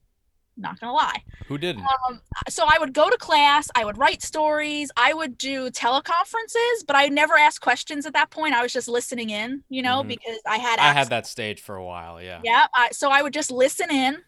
not 0.57 0.79
to 0.81 0.93
lie. 0.93 1.23
Who 1.49 1.57
didn't? 1.59 1.83
Um, 2.09 2.21
so 2.49 2.65
I 2.69 2.77
would 2.79 2.93
go 2.93 3.09
to 3.09 3.17
class, 3.17 3.69
I 3.75 3.85
would 3.85 3.97
write 3.97 4.23
stories, 4.23 4.91
I 4.97 5.15
would 5.15 5.39
do 5.39 5.71
teleconferences, 5.71 6.87
but 6.87 6.95
I 6.95 7.09
never 7.09 7.35
asked 7.35 7.61
questions 7.63 8.05
at 8.07 8.13
that 8.13 8.31
point. 8.31 8.55
I 8.55 8.63
was 8.63 8.73
just 8.73 8.87
listening 8.89 9.31
in, 9.31 9.65
you 9.71 9.83
know, 9.83 10.03
Mhm. 10.03 10.09
because 10.09 10.39
I 10.47 10.59
had 10.59 10.79
I 10.79 10.93
had 10.93 11.09
that 11.09 11.27
stage 11.27 11.61
for 11.61 11.77
a 11.77 11.85
while. 11.85 12.21
Yeah. 12.21 12.41
yeah. 12.45 12.67
I, 12.75 12.91
so 12.91 13.11
I 13.11 13.23
would 13.23 13.33
just 13.33 13.51
listen 13.51 13.91
in, 13.91 14.23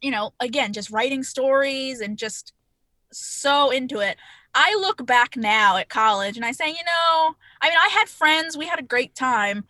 you 0.00 0.10
know, 0.10 0.32
again, 0.40 0.72
just 0.72 0.90
writing 0.90 1.22
stories 1.22 2.00
and 2.00 2.16
just 2.16 2.52
so 3.12 3.70
into 3.70 3.98
it. 4.00 4.16
I 4.54 4.76
look 4.80 5.04
back 5.04 5.36
now 5.36 5.76
at 5.76 5.88
college 5.88 6.36
and 6.36 6.44
I 6.44 6.52
say, 6.52 6.68
you 6.68 6.74
know, 6.74 7.34
I 7.60 7.68
mean, 7.68 7.78
I 7.78 7.88
had 7.88 8.08
friends, 8.08 8.56
we 8.56 8.66
had 8.66 8.78
a 8.78 8.82
great 8.84 9.14
time, 9.16 9.64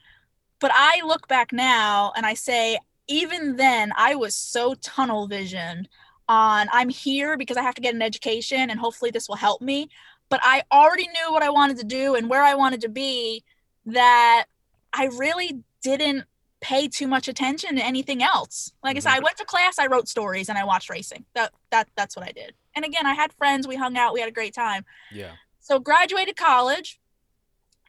but 0.60 0.70
I 0.74 1.00
look 1.04 1.28
back 1.28 1.52
now 1.52 2.12
and 2.16 2.26
I 2.26 2.34
say, 2.34 2.78
even 3.08 3.56
then, 3.56 3.92
I 3.96 4.14
was 4.14 4.34
so 4.34 4.74
tunnel 4.74 5.26
vision 5.26 5.88
on 6.28 6.68
I'm 6.72 6.88
here 6.88 7.36
because 7.36 7.56
I 7.56 7.62
have 7.62 7.74
to 7.74 7.82
get 7.82 7.94
an 7.94 8.02
education 8.02 8.70
and 8.70 8.80
hopefully 8.80 9.10
this 9.10 9.28
will 9.28 9.36
help 9.36 9.60
me. 9.60 9.88
But 10.30 10.40
I 10.42 10.62
already 10.72 11.06
knew 11.08 11.32
what 11.32 11.42
I 11.42 11.50
wanted 11.50 11.78
to 11.78 11.84
do 11.84 12.14
and 12.14 12.30
where 12.30 12.42
I 12.42 12.54
wanted 12.54 12.80
to 12.82 12.88
be 12.88 13.44
that 13.86 14.46
I 14.92 15.06
really 15.06 15.60
didn't 15.82 16.24
pay 16.60 16.88
too 16.88 17.06
much 17.06 17.28
attention 17.28 17.76
to 17.76 17.84
anything 17.84 18.22
else. 18.22 18.72
Like 18.82 18.96
I 18.96 19.00
said, 19.00 19.10
I 19.10 19.16
mm-hmm. 19.16 19.24
went 19.24 19.36
to 19.36 19.44
class, 19.44 19.78
I 19.78 19.86
wrote 19.86 20.08
stories, 20.08 20.48
and 20.48 20.56
I 20.56 20.64
watched 20.64 20.88
racing. 20.88 21.26
That 21.34 21.52
that 21.70 21.88
that's 21.94 22.16
what 22.16 22.26
I 22.26 22.32
did. 22.32 22.54
And 22.74 22.86
again, 22.86 23.04
I 23.04 23.12
had 23.12 23.34
friends, 23.34 23.68
we 23.68 23.76
hung 23.76 23.98
out, 23.98 24.14
we 24.14 24.20
had 24.20 24.30
a 24.30 24.32
great 24.32 24.54
time. 24.54 24.84
Yeah. 25.12 25.32
So 25.60 25.78
graduated 25.78 26.36
college, 26.36 27.00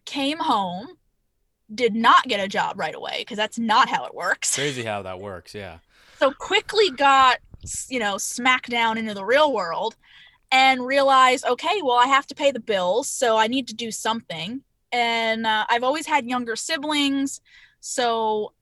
came 0.04 0.40
home, 0.40 0.98
did 1.74 1.96
not 1.96 2.26
get 2.26 2.40
a 2.40 2.48
job 2.48 2.80
right 2.80 2.94
away 2.94 3.18
because 3.20 3.38
that's 3.38 3.58
not 3.58 3.90
how 3.90 4.06
it 4.06 4.14
works. 4.14 4.56
Crazy 4.56 4.84
how 4.84 5.02
that 5.02 5.20
works. 5.20 5.56
Yeah. 5.56 5.80
So 6.20 6.32
quickly 6.32 6.92
got 6.92 7.40
you 7.90 8.00
know 8.00 8.18
smacked 8.18 8.70
down 8.70 8.98
into 8.98 9.14
the 9.14 9.26
real 9.26 9.52
world 9.54 9.96
and 10.52 10.86
realized, 10.86 11.46
okay, 11.46 11.82
well 11.82 11.98
I 11.98 12.08
have 12.08 12.28
to 12.28 12.36
pay 12.36 12.52
the 12.52 12.60
bills, 12.60 13.10
so 13.10 13.38
I 13.38 13.48
need 13.48 13.68
to 13.70 13.74
do 13.74 13.92
something. 13.92 14.62
And 14.92 15.46
uh, 15.46 15.66
I've 15.70 15.84
always 15.84 16.06
had 16.06 16.26
younger 16.26 16.56
siblings, 16.56 17.42
so 17.80 18.54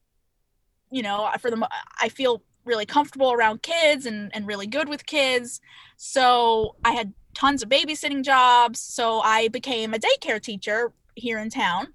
you 0.90 1.02
know 1.02 1.30
for 1.40 1.50
the 1.50 1.68
I 2.00 2.08
feel 2.08 2.42
really 2.64 2.86
comfortable 2.86 3.32
around 3.32 3.62
kids 3.62 4.06
and 4.06 4.30
and 4.34 4.46
really 4.46 4.66
good 4.66 4.88
with 4.88 5.06
kids. 5.06 5.60
So 5.96 6.76
I 6.84 6.92
had 6.92 7.12
tons 7.34 7.62
of 7.62 7.68
babysitting 7.68 8.24
jobs, 8.24 8.80
so 8.80 9.20
I 9.20 9.48
became 9.48 9.92
a 9.92 9.98
daycare 9.98 10.40
teacher 10.40 10.92
here 11.14 11.38
in 11.38 11.50
town. 11.50 11.88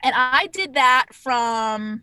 And 0.00 0.14
I 0.16 0.48
did 0.52 0.74
that 0.74 1.06
from 1.12 2.02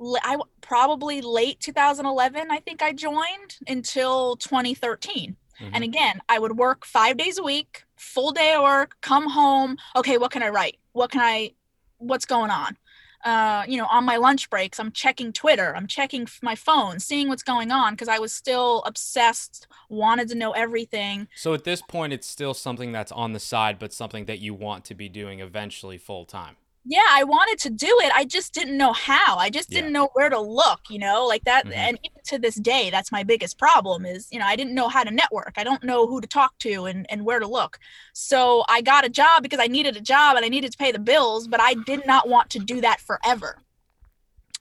I 0.00 0.36
probably 0.60 1.20
late 1.20 1.58
2011 1.58 2.50
I 2.50 2.60
think 2.60 2.82
I 2.82 2.92
joined 2.92 3.58
until 3.66 4.36
2013. 4.36 5.36
Mhm. 5.60 5.70
And 5.72 5.82
again, 5.82 6.20
I 6.28 6.38
would 6.38 6.56
work 6.56 6.84
5 6.84 7.16
days 7.16 7.36
a 7.38 7.42
week, 7.42 7.82
full 7.96 8.30
day 8.30 8.52
of 8.52 8.62
work, 8.62 8.96
come 9.00 9.28
home, 9.28 9.76
okay, 9.96 10.16
what 10.16 10.30
can 10.30 10.42
I 10.42 10.50
write? 10.50 10.78
What 10.92 11.10
can 11.10 11.20
I 11.20 11.52
what's 11.96 12.26
going 12.26 12.50
on? 12.50 12.76
uh, 13.24 13.64
you 13.66 13.76
know, 13.76 13.86
on 13.90 14.04
my 14.04 14.16
lunch 14.16 14.48
breaks, 14.48 14.78
I'm 14.78 14.92
checking 14.92 15.32
Twitter, 15.32 15.74
I'm 15.74 15.86
checking 15.86 16.28
my 16.42 16.54
phone, 16.54 17.00
seeing 17.00 17.28
what's 17.28 17.42
going 17.42 17.70
on 17.70 17.94
because 17.94 18.08
I 18.08 18.18
was 18.18 18.32
still 18.32 18.82
obsessed, 18.86 19.66
wanted 19.88 20.28
to 20.28 20.34
know 20.34 20.52
everything. 20.52 21.28
So 21.34 21.52
at 21.54 21.64
this 21.64 21.82
point, 21.82 22.12
it's 22.12 22.28
still 22.28 22.54
something 22.54 22.92
that's 22.92 23.10
on 23.12 23.32
the 23.32 23.40
side, 23.40 23.78
but 23.78 23.92
something 23.92 24.26
that 24.26 24.38
you 24.38 24.54
want 24.54 24.84
to 24.86 24.94
be 24.94 25.08
doing 25.08 25.40
eventually 25.40 25.98
full 25.98 26.24
time. 26.24 26.56
Yeah, 26.90 27.02
I 27.10 27.22
wanted 27.24 27.58
to 27.64 27.70
do 27.70 27.98
it. 28.02 28.10
I 28.14 28.24
just 28.24 28.54
didn't 28.54 28.78
know 28.78 28.94
how. 28.94 29.36
I 29.36 29.50
just 29.50 29.68
didn't 29.68 29.92
know 29.92 30.08
where 30.14 30.30
to 30.30 30.40
look, 30.40 30.80
you 30.88 30.98
know, 30.98 31.26
like 31.26 31.44
that. 31.44 31.66
Mhm. 31.66 31.74
And 31.76 31.98
even 32.02 32.22
to 32.28 32.38
this 32.38 32.54
day, 32.54 32.88
that's 32.88 33.12
my 33.12 33.22
biggest 33.22 33.58
problem 33.58 34.06
is, 34.06 34.26
you 34.32 34.38
know, 34.38 34.46
I 34.46 34.56
didn't 34.56 34.74
know 34.74 34.88
how 34.88 35.04
to 35.04 35.10
network. 35.10 35.52
I 35.58 35.64
don't 35.64 35.84
know 35.84 36.06
who 36.06 36.18
to 36.22 36.26
talk 36.26 36.56
to 36.60 36.86
and, 36.86 37.04
and 37.10 37.26
where 37.26 37.40
to 37.40 37.46
look. 37.46 37.78
So 38.14 38.64
I 38.70 38.80
got 38.80 39.04
a 39.04 39.10
job 39.10 39.42
because 39.42 39.60
I 39.60 39.66
needed 39.66 39.98
a 39.98 40.00
job 40.00 40.36
and 40.36 40.46
I 40.46 40.48
needed 40.48 40.72
to 40.72 40.78
pay 40.78 40.90
the 40.90 40.98
bills, 40.98 41.46
but 41.46 41.60
I 41.60 41.74
did 41.74 42.06
not 42.06 42.26
want 42.26 42.48
to 42.50 42.58
do 42.58 42.80
that 42.80 43.00
forever. 43.02 43.58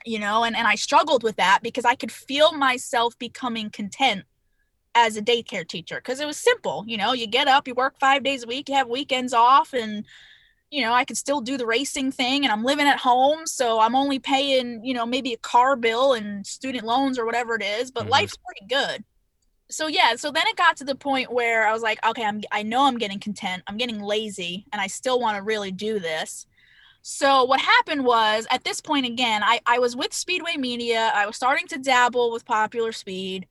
You 0.05 0.19
know, 0.19 0.43
and, 0.43 0.55
and 0.55 0.67
I 0.67 0.75
struggled 0.75 1.23
with 1.23 1.37
that 1.37 1.59
because 1.63 1.85
I 1.85 1.95
could 1.95 2.11
feel 2.11 2.51
myself 2.51 3.17
becoming 3.17 3.69
content 3.69 4.25
as 4.95 5.15
a 5.15 5.21
daycare 5.21 5.67
teacher 5.67 5.95
because 5.95 6.19
it 6.19 6.27
was 6.27 6.37
simple. 6.37 6.83
You 6.87 6.97
know, 6.97 7.13
you 7.13 7.27
get 7.27 7.47
up, 7.47 7.67
you 7.69 7.73
work 7.73 7.99
five 7.99 8.23
days 8.23 8.43
a 8.43 8.47
week, 8.47 8.67
you 8.67 8.75
have 8.75 8.89
weekends 8.89 9.33
off, 9.33 9.73
and 9.73 10.05
you 10.69 10.81
know, 10.81 10.93
I 10.93 11.05
could 11.05 11.17
still 11.17 11.41
do 11.41 11.57
the 11.57 11.65
racing 11.65 12.11
thing 12.11 12.43
and 12.43 12.51
I'm 12.51 12.63
living 12.63 12.87
at 12.87 12.99
home. 12.99 13.45
So 13.45 13.79
I'm 13.79 13.95
only 13.95 14.19
paying, 14.19 14.83
you 14.83 14.93
know, 14.93 15.05
maybe 15.05 15.33
a 15.33 15.37
car 15.37 15.75
bill 15.75 16.13
and 16.13 16.45
student 16.45 16.85
loans 16.85 17.17
or 17.17 17.25
whatever 17.25 17.55
it 17.55 17.63
is, 17.63 17.91
but 17.91 18.05
Mhm. 18.05 18.09
life's 18.09 18.37
pretty 18.37 18.65
good. 18.67 19.05
So 19.69 19.87
yeah, 19.87 20.15
so 20.15 20.31
then 20.31 20.47
it 20.47 20.55
got 20.55 20.77
to 20.77 20.85
the 20.85 20.95
point 20.95 21.31
where 21.31 21.67
I 21.67 21.73
was 21.73 21.81
like, 21.81 22.05
okay, 22.05 22.23
I'm 22.25 22.41
I 22.51 22.63
know 22.63 22.85
I'm 22.85 22.97
getting 22.97 23.19
content. 23.19 23.63
I'm 23.67 23.77
getting 23.77 24.01
lazy 24.01 24.65
and 24.71 24.81
I 24.81 24.87
still 24.87 25.19
want 25.19 25.37
to 25.37 25.43
really 25.43 25.71
do 25.71 25.99
this. 25.99 26.47
So 27.01 27.45
what 27.45 27.61
happened 27.61 28.05
was 28.05 28.47
at 28.51 28.63
this 28.65 28.81
point 28.81 29.05
again, 29.05 29.43
I, 29.43 29.61
I 29.65 29.79
was 29.79 29.95
with 29.95 30.13
Speedway 30.13 30.57
Media. 30.57 31.11
I 31.15 31.25
was 31.25 31.35
starting 31.37 31.67
to 31.69 31.77
dabble 31.79 32.31
with 32.31 32.45
popular 32.45 32.91
speed 32.91 33.47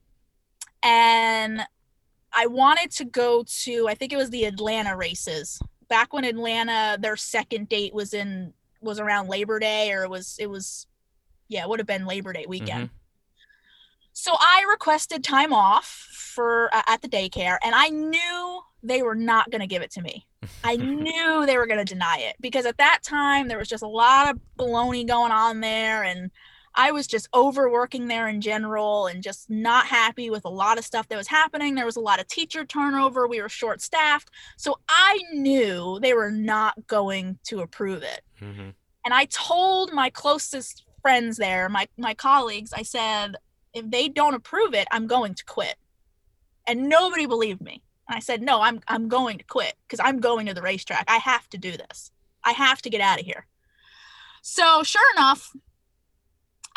and 0.83 1.61
I 2.33 2.47
wanted 2.47 2.91
to 2.93 3.05
go 3.05 3.43
to 3.63 3.87
I 3.87 3.95
think 3.95 4.13
it 4.13 4.17
was 4.17 4.29
the 4.29 4.45
Atlanta 4.45 4.95
races 4.95 5.59
back 5.87 6.13
when 6.13 6.23
Atlanta 6.23 6.97
their 6.99 7.15
second 7.15 7.69
date 7.69 7.93
was 7.93 8.13
in 8.13 8.53
was 8.81 8.99
around 8.99 9.27
Labor 9.27 9.59
Day 9.59 9.91
or 9.91 10.03
it 10.03 10.09
was 10.09 10.37
it 10.39 10.49
was 10.49 10.87
yeah, 11.47 11.63
it 11.63 11.69
would 11.69 11.79
have 11.79 11.87
been 11.87 12.05
Labor 12.05 12.33
Day 12.33 12.45
weekend. 12.47 12.89
So 14.11 14.33
I 14.39 14.65
requested 14.69 15.23
time 15.23 15.53
off 15.53 15.85
for 16.11 16.73
uh, 16.73 16.81
at 16.87 17.01
the 17.01 17.07
daycare 17.07 17.57
and 17.63 17.75
I 17.75 17.89
knew 17.89 18.61
they 18.83 19.03
were 19.03 19.15
not 19.15 19.49
going 19.51 19.61
to 19.61 19.67
give 19.67 19.81
it 19.81 19.91
to 19.91 20.01
me. 20.01 20.25
I 20.63 20.75
knew 20.77 21.45
they 21.45 21.57
were 21.57 21.67
going 21.67 21.83
to 21.83 21.93
deny 21.93 22.17
it 22.19 22.35
because 22.41 22.65
at 22.65 22.77
that 22.77 22.99
time 23.03 23.47
there 23.47 23.57
was 23.57 23.69
just 23.69 23.83
a 23.83 23.87
lot 23.87 24.29
of 24.29 24.39
baloney 24.57 25.07
going 25.07 25.31
on 25.31 25.61
there 25.61 26.03
and 26.03 26.31
I 26.77 26.91
was 26.91 27.07
just 27.07 27.27
overworking 27.33 28.07
there 28.07 28.27
in 28.27 28.39
general 28.39 29.07
and 29.07 29.23
just 29.23 29.49
not 29.49 29.87
happy 29.87 30.29
with 30.29 30.45
a 30.45 30.49
lot 30.49 30.77
of 30.77 30.85
stuff 30.85 31.07
that 31.07 31.17
was 31.17 31.27
happening. 31.27 31.73
There 31.73 31.87
was 31.87 31.95
a 31.95 32.01
lot 32.01 32.19
of 32.19 32.27
teacher 32.27 32.63
turnover. 32.65 33.27
We 33.27 33.41
were 33.41 33.49
short 33.49 33.81
staffed. 33.81 34.29
So 34.57 34.79
I 34.87 35.19
knew 35.33 35.99
they 35.99 36.13
were 36.13 36.29
not 36.29 36.85
going 36.85 37.39
to 37.45 37.61
approve 37.61 38.03
it. 38.03 38.21
Mm-hmm. 38.39 38.69
And 39.05 39.13
I 39.13 39.25
told 39.25 39.91
my 39.91 40.11
closest 40.11 40.83
friends 41.01 41.37
there, 41.37 41.67
my, 41.67 41.87
my 41.97 42.13
colleagues, 42.13 42.71
I 42.73 42.83
said, 42.83 43.37
if 43.73 43.89
they 43.89 44.07
don't 44.07 44.35
approve 44.35 44.75
it, 44.75 44.87
I'm 44.91 45.07
going 45.07 45.33
to 45.33 45.45
quit. 45.45 45.75
And 46.67 46.87
nobody 46.89 47.25
believed 47.25 47.61
me. 47.61 47.81
And 48.07 48.15
I 48.15 48.19
said, 48.19 48.41
no, 48.41 48.61
I'm, 48.61 48.81
I'm 48.87 49.07
going 49.07 49.39
to 49.39 49.43
quit 49.43 49.73
because 49.87 49.99
I'm 50.03 50.19
going 50.19 50.45
to 50.45 50.53
the 50.53 50.61
racetrack. 50.61 51.05
I 51.07 51.17
have 51.17 51.49
to 51.49 51.57
do 51.57 51.71
this. 51.71 52.11
I 52.43 52.51
have 52.51 52.83
to 52.83 52.89
get 52.91 53.01
out 53.01 53.19
of 53.19 53.25
here. 53.25 53.47
So 54.43 54.83
sure 54.83 55.11
enough, 55.15 55.53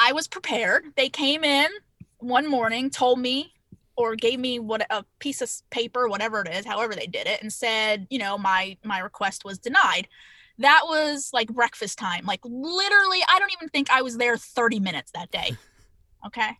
I 0.00 0.12
was 0.12 0.26
prepared. 0.26 0.86
They 0.96 1.10
came 1.10 1.44
in 1.44 1.68
one 2.18 2.48
morning, 2.48 2.88
told 2.88 3.18
me 3.18 3.52
or 3.96 4.16
gave 4.16 4.40
me 4.40 4.58
what 4.58 4.86
a 4.90 5.04
piece 5.18 5.42
of 5.42 5.50
paper, 5.70 6.08
whatever 6.08 6.40
it 6.40 6.48
is, 6.48 6.64
however 6.64 6.94
they 6.94 7.06
did 7.06 7.26
it, 7.26 7.42
and 7.42 7.52
said, 7.52 8.06
you 8.08 8.18
know, 8.18 8.38
my 8.38 8.78
my 8.82 8.98
request 8.98 9.44
was 9.44 9.58
denied. 9.58 10.08
That 10.58 10.82
was 10.86 11.30
like 11.34 11.48
breakfast 11.48 11.98
time. 11.98 12.24
Like 12.24 12.40
literally, 12.44 13.20
I 13.28 13.38
don't 13.38 13.52
even 13.52 13.68
think 13.68 13.90
I 13.90 14.00
was 14.00 14.16
there 14.16 14.36
30 14.36 14.80
minutes 14.80 15.12
that 15.12 15.30
day. 15.30 15.56
Okay. 16.26 16.50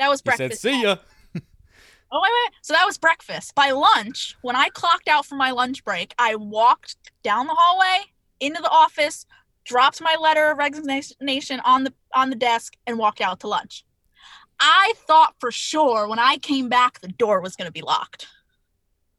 That 0.00 0.08
was 0.10 0.20
He 0.20 0.30
said, 0.32 0.38
breakfast. 0.38 0.62
"See 0.62 0.82
ya." 0.82 0.96
Oh 2.10 2.20
wait, 2.22 2.30
wait. 2.30 2.52
So 2.62 2.72
that 2.74 2.84
was 2.84 2.98
breakfast. 2.98 3.54
By 3.54 3.70
lunch, 3.70 4.36
when 4.42 4.56
I 4.56 4.68
clocked 4.68 5.06
out 5.06 5.26
for 5.26 5.36
my 5.36 5.52
lunch 5.52 5.84
break, 5.84 6.12
I 6.18 6.34
walked 6.34 6.96
down 7.22 7.46
the 7.46 7.54
hallway 7.56 8.06
into 8.40 8.60
the 8.60 8.68
office, 8.68 9.26
dropped 9.66 10.00
my 10.00 10.16
letter 10.20 10.50
of 10.50 10.58
resignation 10.58 11.60
on 11.60 11.84
the 11.84 11.92
on 12.14 12.30
the 12.30 12.36
desk, 12.36 12.74
and 12.86 12.98
walked 12.98 13.20
out 13.20 13.40
to 13.40 13.48
lunch. 13.48 13.84
I 14.58 14.94
thought 15.06 15.34
for 15.38 15.50
sure 15.50 16.08
when 16.08 16.18
I 16.18 16.38
came 16.38 16.68
back 16.68 17.00
the 17.00 17.08
door 17.08 17.40
was 17.40 17.56
going 17.56 17.66
to 17.66 17.72
be 17.72 17.82
locked. 17.82 18.26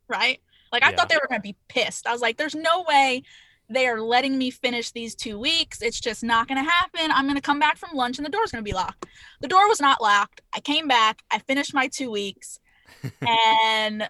Right? 0.07 0.39
Like 0.71 0.83
I 0.83 0.89
Yeah. 0.89 0.95
thought 0.95 1.09
they 1.09 1.17
were 1.21 1.27
going 1.27 1.41
to 1.41 1.43
be 1.43 1.55
pissed. 1.67 2.07
I 2.07 2.11
was 2.11 2.21
like, 2.21 2.37
"There's 2.37 2.55
no 2.55 2.83
way." 2.87 3.23
They 3.69 3.85
are 3.85 3.99
letting 3.99 4.37
me 4.37 4.49
finish 4.49 4.91
these 4.91 5.13
two 5.13 5.37
weeks. 5.37 5.81
It's 5.81 5.99
just 5.99 6.23
not 6.23 6.47
going 6.47 6.63
to 6.63 6.69
happen. 6.69 7.11
I'm 7.11 7.25
going 7.25 7.35
to 7.35 7.41
come 7.41 7.59
back 7.59 7.75
from 7.75 7.89
lunch 7.93 8.17
and 8.17 8.25
the 8.25 8.29
door's 8.31 8.49
going 8.49 8.63
to 8.63 8.69
be 8.69 8.73
locked. 8.73 9.05
The 9.41 9.49
door 9.49 9.67
was 9.67 9.81
not 9.81 10.01
locked. 10.01 10.39
I 10.53 10.61
came 10.61 10.87
back. 10.87 11.21
I 11.31 11.39
finished 11.39 11.73
my 11.73 11.89
two 11.89 12.09
weeks 12.09 12.61
and 13.27 14.07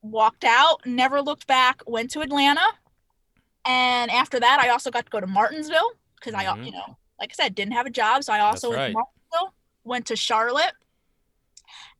walked 0.00 0.44
out, 0.44 0.86
never 0.86 1.20
looked 1.20 1.46
back, 1.46 1.82
went 1.86 2.12
to 2.12 2.20
Atlanta. 2.22 2.64
And 3.66 4.10
after 4.10 4.38
that, 4.40 4.60
I 4.60 4.68
also 4.68 4.90
got 4.90 5.06
to 5.06 5.10
go 5.10 5.20
to 5.20 5.26
Martinsville 5.26 5.92
because 6.16 6.34
I, 6.34 6.44
Mhm. 6.44 6.66
you 6.66 6.72
know, 6.72 6.96
like 7.18 7.30
I 7.30 7.34
said, 7.34 7.54
didn't 7.54 7.72
have 7.74 7.86
a 7.86 7.90
job. 7.90 8.24
So 8.24 8.32
I 8.32 8.40
also 8.40 8.70
That's 8.70 8.78
went 8.78 8.80
right. 8.80 8.86
to 8.88 8.92
Martinsville, 9.32 9.54
went 9.84 10.06
to 10.06 10.16
Charlotte. 10.16 10.74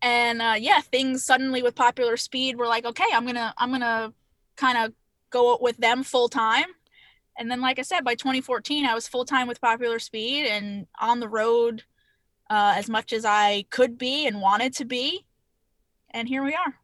And 0.02 0.42
uh, 0.42 0.56
yeah, 0.58 0.80
things 0.80 1.24
suddenly 1.24 1.62
with 1.62 1.74
popular 1.74 2.16
speed 2.16 2.56
were 2.56 2.66
like, 2.66 2.84
okay, 2.84 3.06
I'm 3.12 3.24
gonna, 3.24 3.54
I'm 3.56 3.70
gonna 3.70 4.12
kind 4.56 4.76
of 4.78 4.92
go 5.30 5.58
with 5.60 5.76
them 5.78 6.02
full 6.02 6.28
time. 6.28 6.66
And 7.36 7.50
then, 7.50 7.60
like 7.60 7.78
I 7.78 7.82
said, 7.82 8.04
by 8.04 8.14
2014, 8.14 8.86
I 8.86 8.94
was 8.94 9.08
full 9.08 9.24
time 9.24 9.48
with 9.48 9.60
popular 9.60 9.98
speed 9.98 10.46
and 10.46 10.86
on 11.00 11.18
the 11.20 11.28
road 11.28 11.82
uh, 12.50 12.74
as 12.76 12.88
much 12.88 13.12
as 13.12 13.24
I 13.24 13.64
could 13.70 13.98
be 13.98 14.26
and 14.26 14.40
wanted 14.40 14.74
to 14.74 14.84
be. 14.84 15.26
And 16.10 16.28
here 16.28 16.44
we 16.44 16.54
are. 16.54 16.78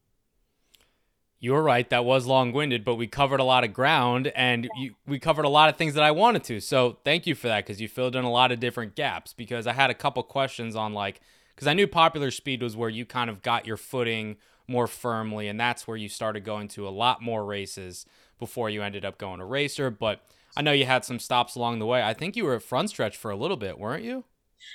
You 1.43 1.53
were 1.53 1.63
right. 1.63 1.89
That 1.89 2.05
was 2.05 2.27
long 2.27 2.53
winded, 2.53 2.85
but 2.85 2.97
we 2.97 3.07
covered 3.07 3.41
a 3.41 3.45
lot 3.45 3.65
of 3.65 3.73
ground 3.73 4.31
and 4.37 4.69
you, 4.77 4.95
we 5.07 5.19
covered 5.19 5.47
a 5.47 5.49
lot 5.49 5.71
of 5.71 5.77
things 5.77 5.95
that 5.95 6.05
I 6.05 6.11
wanted 6.11 6.45
to. 6.45 6.61
So 6.61 6.99
thank 7.03 7.27
you 7.27 7.35
for 7.35 7.49
that 7.49 7.65
because 7.65 7.81
you 7.81 7.89
filled 7.89 8.15
in 8.15 8.25
a 8.25 8.31
lot 8.31 8.53
of 8.53 8.61
different 8.61 8.95
gaps. 8.95 9.33
Because 9.33 9.67
I 9.67 9.73
had 9.73 9.89
a 9.89 9.95
couple 9.95 10.23
questions 10.23 10.77
on 10.77 10.93
like, 10.93 11.23
because 11.55 11.67
I 11.67 11.73
knew 11.73 11.87
popular 11.87 12.31
speed 12.31 12.63
was 12.63 12.77
where 12.77 12.91
you 12.91 13.07
kind 13.07 13.31
of 13.31 13.41
got 13.41 13.67
your 13.67 13.79
footing 13.79 14.37
more 14.69 14.87
firmly, 14.87 15.49
and 15.49 15.59
that's 15.59 15.89
where 15.89 15.97
you 15.97 16.09
started 16.09 16.45
going 16.45 16.69
to 16.69 16.87
a 16.87 16.91
lot 16.91 17.21
more 17.23 17.45
races 17.45 18.07
before 18.39 18.71
you 18.71 18.83
ended 18.83 19.05
up 19.05 19.19
going 19.19 19.41
to 19.41 19.45
racer. 19.45 19.91
But 19.91 20.21
I 20.57 20.63
know 20.63 20.73
you 20.73 20.85
had 20.85 21.05
some 21.05 21.19
stops 21.19 21.57
along 21.57 21.79
the 21.79 21.87
way. 21.87 22.03
I 22.03 22.15
think 22.15 22.37
you 22.37 22.45
were 22.45 22.55
at 22.55 22.63
front 22.63 22.91
stretch 22.91 23.17
for 23.17 23.31
a 23.31 23.37
little 23.37 23.57
bit, 23.57 23.79
weren't 23.79 24.05
you? 24.05 24.25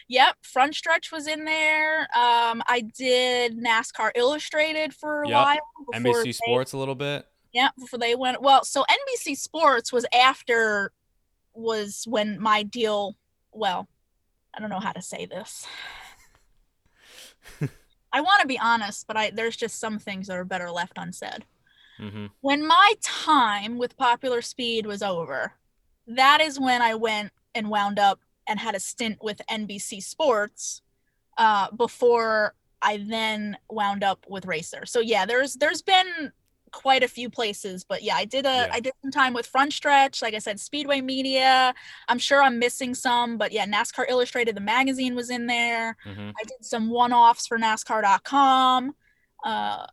Yep, 0.08 0.38
front 0.44 0.76
stretch 0.76 1.12
was 1.12 1.28
in 1.28 1.46
there. 1.46 2.02
Um, 2.16 2.62
I 2.68 2.82
did 2.98 3.58
NASCAR 3.58 4.12
Illustrated 4.16 4.94
for 4.94 5.24
a 5.24 5.30
Yep. 5.30 5.36
while. 5.36 5.60
NBC 5.94 6.24
they- 6.24 6.32
Sports 6.34 6.74
a 6.74 6.78
little 6.78 6.96
bit. 6.96 7.28
Yeah, 7.52 7.70
before 7.80 8.00
they 8.00 8.16
went. 8.16 8.42
Well, 8.42 8.66
so 8.66 8.84
NBC 8.90 9.36
Sports 9.36 9.94
was 9.94 10.06
after, 10.14 10.92
was 11.54 12.04
when 12.08 12.40
my 12.40 12.64
deal. 12.64 13.16
Well, 13.54 13.88
I 14.54 14.60
don't 14.60 14.70
know 14.70 14.80
how 14.82 14.92
to 14.92 15.02
say 15.02 15.26
this. 15.26 15.66
I 18.12 18.22
want 18.22 18.42
to 18.42 18.48
be 18.48 18.60
honest, 18.60 19.08
but 19.08 19.18
I 19.18 19.30
there's 19.32 19.56
just 19.58 19.80
some 19.80 20.00
things 20.00 20.28
that 20.28 20.38
are 20.38 20.46
better 20.46 20.72
left 20.72 20.94
unsaid. 20.98 21.46
hmm 21.98 22.28
When 22.42 22.66
my 22.66 22.94
time 23.02 23.78
with 23.78 23.98
Popular 23.98 24.42
Speed 24.42 24.86
was 24.86 25.02
over, 25.02 25.54
that 26.08 26.42
is 26.42 26.60
when 26.60 26.82
I 26.82 26.96
went 26.96 27.32
and 27.54 27.70
wound 27.70 28.00
up 28.00 28.20
and 28.48 28.60
had 28.60 28.76
a 28.76 28.80
stint 28.80 29.18
with 29.22 29.42
NBC 29.50 30.02
Sports 30.04 30.82
uh, 31.38 31.72
before 31.72 32.56
I 32.82 32.98
then 32.98 33.58
wound 33.70 34.04
up 34.04 34.26
with 34.30 34.46
Racer. 34.46 34.86
So 34.86 35.00
yeah, 35.00 35.26
there's 35.26 35.56
there's 35.56 35.82
been 35.82 36.32
quite 36.72 37.04
a 37.04 37.08
few 37.08 37.30
places, 37.30 37.86
but 37.86 38.04
yeah, 38.04 38.16
I 38.16 38.26
did 38.26 38.46
a 38.46 38.50
I 38.50 38.76
Yeah. 38.76 38.80
did 38.82 38.94
some 39.02 39.12
time 39.12 39.34
with 39.34 39.46
Front 39.48 39.72
Stretch, 39.74 40.22
like 40.22 40.34
I 40.34 40.40
said, 40.40 40.60
Speedway 40.60 41.00
Media. 41.02 41.74
I'm 42.10 42.20
sure 42.20 42.44
I'm 42.44 42.60
missing 42.60 42.94
some, 42.94 43.38
but 43.38 43.52
yeah, 43.54 43.66
NASCAR 43.66 44.06
Illustrated, 44.10 44.56
the 44.56 44.62
magazine 44.62 45.16
was 45.16 45.30
in 45.30 45.48
there. 45.48 45.96
hmm 46.04 46.30
I 46.40 46.44
did 46.44 46.64
some 46.66 46.90
one-offs 46.90 47.48
for 47.48 47.58
NASCAR.com. 47.58 48.94
Uh, 49.44 49.86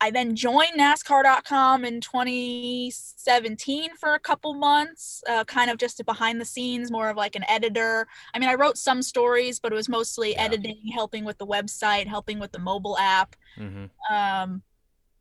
I 0.00 0.10
then 0.10 0.36
joined 0.36 0.78
NASCAR.com 0.78 1.84
in 1.84 2.00
2017 2.02 3.96
for 3.96 4.14
a 4.14 4.18
couple 4.20 4.54
months, 4.54 5.22
uh, 5.28 5.44
kind 5.44 5.70
of 5.70 5.78
just 5.78 6.00
a 6.00 6.04
behind 6.04 6.40
the 6.40 6.44
scenes, 6.44 6.90
more 6.90 7.08
of 7.08 7.16
like 7.16 7.34
an 7.34 7.44
editor. 7.48 8.06
I 8.34 8.38
mean, 8.38 8.48
I 8.48 8.54
wrote 8.54 8.76
some 8.76 9.02
stories, 9.02 9.58
but 9.58 9.72
it 9.72 9.74
was 9.74 9.88
mostly 9.88 10.32
Yeah. 10.32 10.42
editing, 10.44 10.80
helping 10.94 11.24
with 11.24 11.38
the 11.38 11.46
website, 11.46 12.06
helping 12.06 12.38
with 12.38 12.52
the 12.52 12.58
mobile 12.58 12.98
app. 12.98 13.36
hmm 13.56 13.86
Um, 14.10 14.62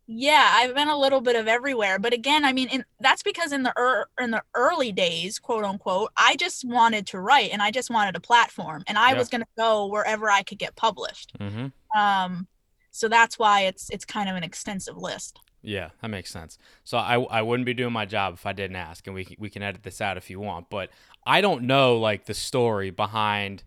Yeah, 0.08 0.52
I've 0.54 0.76
been 0.76 0.88
a 0.90 0.96
little 0.98 1.20
bit 1.22 1.36
of 1.36 1.48
everywhere, 1.48 1.98
but 1.98 2.14
again, 2.14 2.46
I 2.46 2.54
mean, 2.54 2.68
in, 2.70 2.86
that's 3.00 3.24
because 3.24 3.52
in 3.52 3.64
the 3.64 3.74
er, 3.76 4.08
in 4.20 4.30
the 4.30 4.44
early 4.54 4.92
days, 4.92 5.40
quote 5.40 5.64
unquote, 5.64 6.12
I 6.16 6.36
just 6.36 6.64
wanted 6.64 7.08
to 7.08 7.20
write 7.20 7.50
and 7.52 7.60
I 7.60 7.72
just 7.72 7.90
wanted 7.90 8.16
a 8.16 8.20
platform, 8.20 8.84
and 8.86 9.00
I 9.00 9.14
Yeah. 9.14 9.18
was 9.18 9.30
going 9.30 9.42
to 9.42 9.48
go 9.58 9.88
wherever 9.88 10.30
I 10.30 10.44
could 10.44 10.60
get 10.60 10.76
published. 10.76 11.32
Mm-hmm. 11.40 12.00
Um, 12.00 12.48
so 12.96 13.10
that's 13.10 13.38
why 13.38 13.62
it's 13.62 13.90
it's 13.90 14.06
kind 14.06 14.30
of 14.30 14.36
an 14.36 14.44
extensive 14.44 14.96
list. 14.96 15.40
Yeah, 15.62 15.90
that 16.02 16.08
makes 16.08 16.32
sense. 16.32 16.58
So 16.84 16.98
I 16.98 17.20
I 17.24 17.42
wouldn't 17.42 17.66
be 17.66 17.74
doing 17.74 17.92
my 17.92 18.06
job 18.06 18.36
if 18.36 18.46
I 18.46 18.54
didn't 18.54 18.78
ask, 18.78 19.06
and 19.06 19.14
we 19.14 19.26
c- 19.26 19.36
we 19.38 19.50
can 19.50 19.62
edit 19.62 19.84
this 19.84 20.00
out 20.00 20.16
if 20.16 20.30
you 20.30 20.40
want. 20.40 20.70
But 20.70 20.90
I 21.26 21.42
don't 21.42 21.64
know 21.64 21.98
like 21.98 22.26
the 22.26 22.34
story 22.34 22.92
behind 22.92 23.64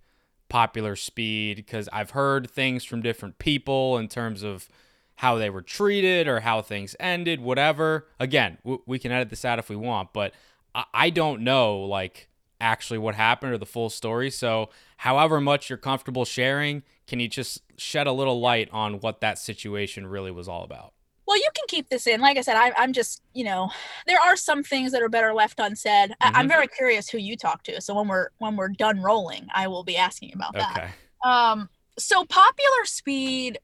Popular 0.48 0.96
Speed 0.96 1.56
because 1.56 1.90
I've 1.92 2.10
heard 2.10 2.50
things 2.50 2.84
from 2.84 3.02
different 3.02 3.38
people 3.38 3.98
in 3.98 4.08
terms 4.08 4.42
of 4.42 4.68
how 5.16 5.36
they 5.36 5.50
were 5.50 5.62
treated 5.62 6.26
or 6.26 6.40
how 6.40 6.62
things 6.62 6.96
ended, 6.98 7.40
whatever. 7.40 8.06
Again, 8.18 8.56
we 8.86 8.98
can 8.98 9.12
edit 9.12 9.28
this 9.28 9.44
out 9.44 9.58
if 9.58 9.68
we 9.68 9.76
want, 9.76 10.12
but 10.14 10.32
I, 10.74 10.84
I 10.94 11.10
don't 11.10 11.42
know 11.42 11.80
like 11.80 12.28
actually 12.60 12.98
what 12.98 13.14
happened 13.14 13.52
or 13.52 13.58
the 13.58 13.66
full 13.66 13.90
story. 13.90 14.30
So, 14.30 14.70
however 14.98 15.40
much 15.40 15.68
you're 15.70 15.76
comfortable 15.78 16.24
sharing, 16.24 16.82
can 17.06 17.20
you 17.20 17.28
just 17.28 17.62
shed 17.76 18.06
a 18.06 18.12
little 18.12 18.40
light 18.40 18.68
on 18.72 19.00
what 19.00 19.20
that 19.20 19.38
situation 19.38 20.06
really 20.06 20.30
was 20.30 20.48
all 20.48 20.64
about? 20.64 20.92
Well, 21.26 21.36
you 21.36 21.48
can 21.54 21.64
keep 21.68 21.90
this 21.90 22.06
in. 22.06 22.20
Like 22.22 22.38
I 22.38 22.40
said, 22.40 22.56
I, 22.56 22.72
I'm 22.76 22.94
just, 22.94 23.22
you 23.34 23.44
know, 23.44 23.70
there 24.06 24.18
are 24.18 24.34
some 24.34 24.62
things 24.62 24.92
that 24.92 25.02
are 25.02 25.10
better 25.10 25.34
left 25.34 25.60
unsaid. 25.60 26.14
I, 26.22 26.30
I'm 26.34 26.46
Mhm. 26.46 26.48
very 26.48 26.68
curious 26.68 27.08
who 27.10 27.18
you 27.18 27.36
talk 27.36 27.62
to. 27.64 27.80
So 27.82 27.94
when 27.94 28.08
we're 28.08 28.28
when 28.38 28.56
we're 28.56 28.68
done 28.70 29.00
rolling, 29.00 29.46
I 29.54 29.68
will 29.68 29.84
be 29.84 29.96
asking 29.96 30.32
about 30.34 30.54
that. 30.54 30.76
Okay. 30.76 30.90
Um, 31.24 31.68
so 31.98 32.24
Popular 32.24 32.84
Speed 32.84 33.58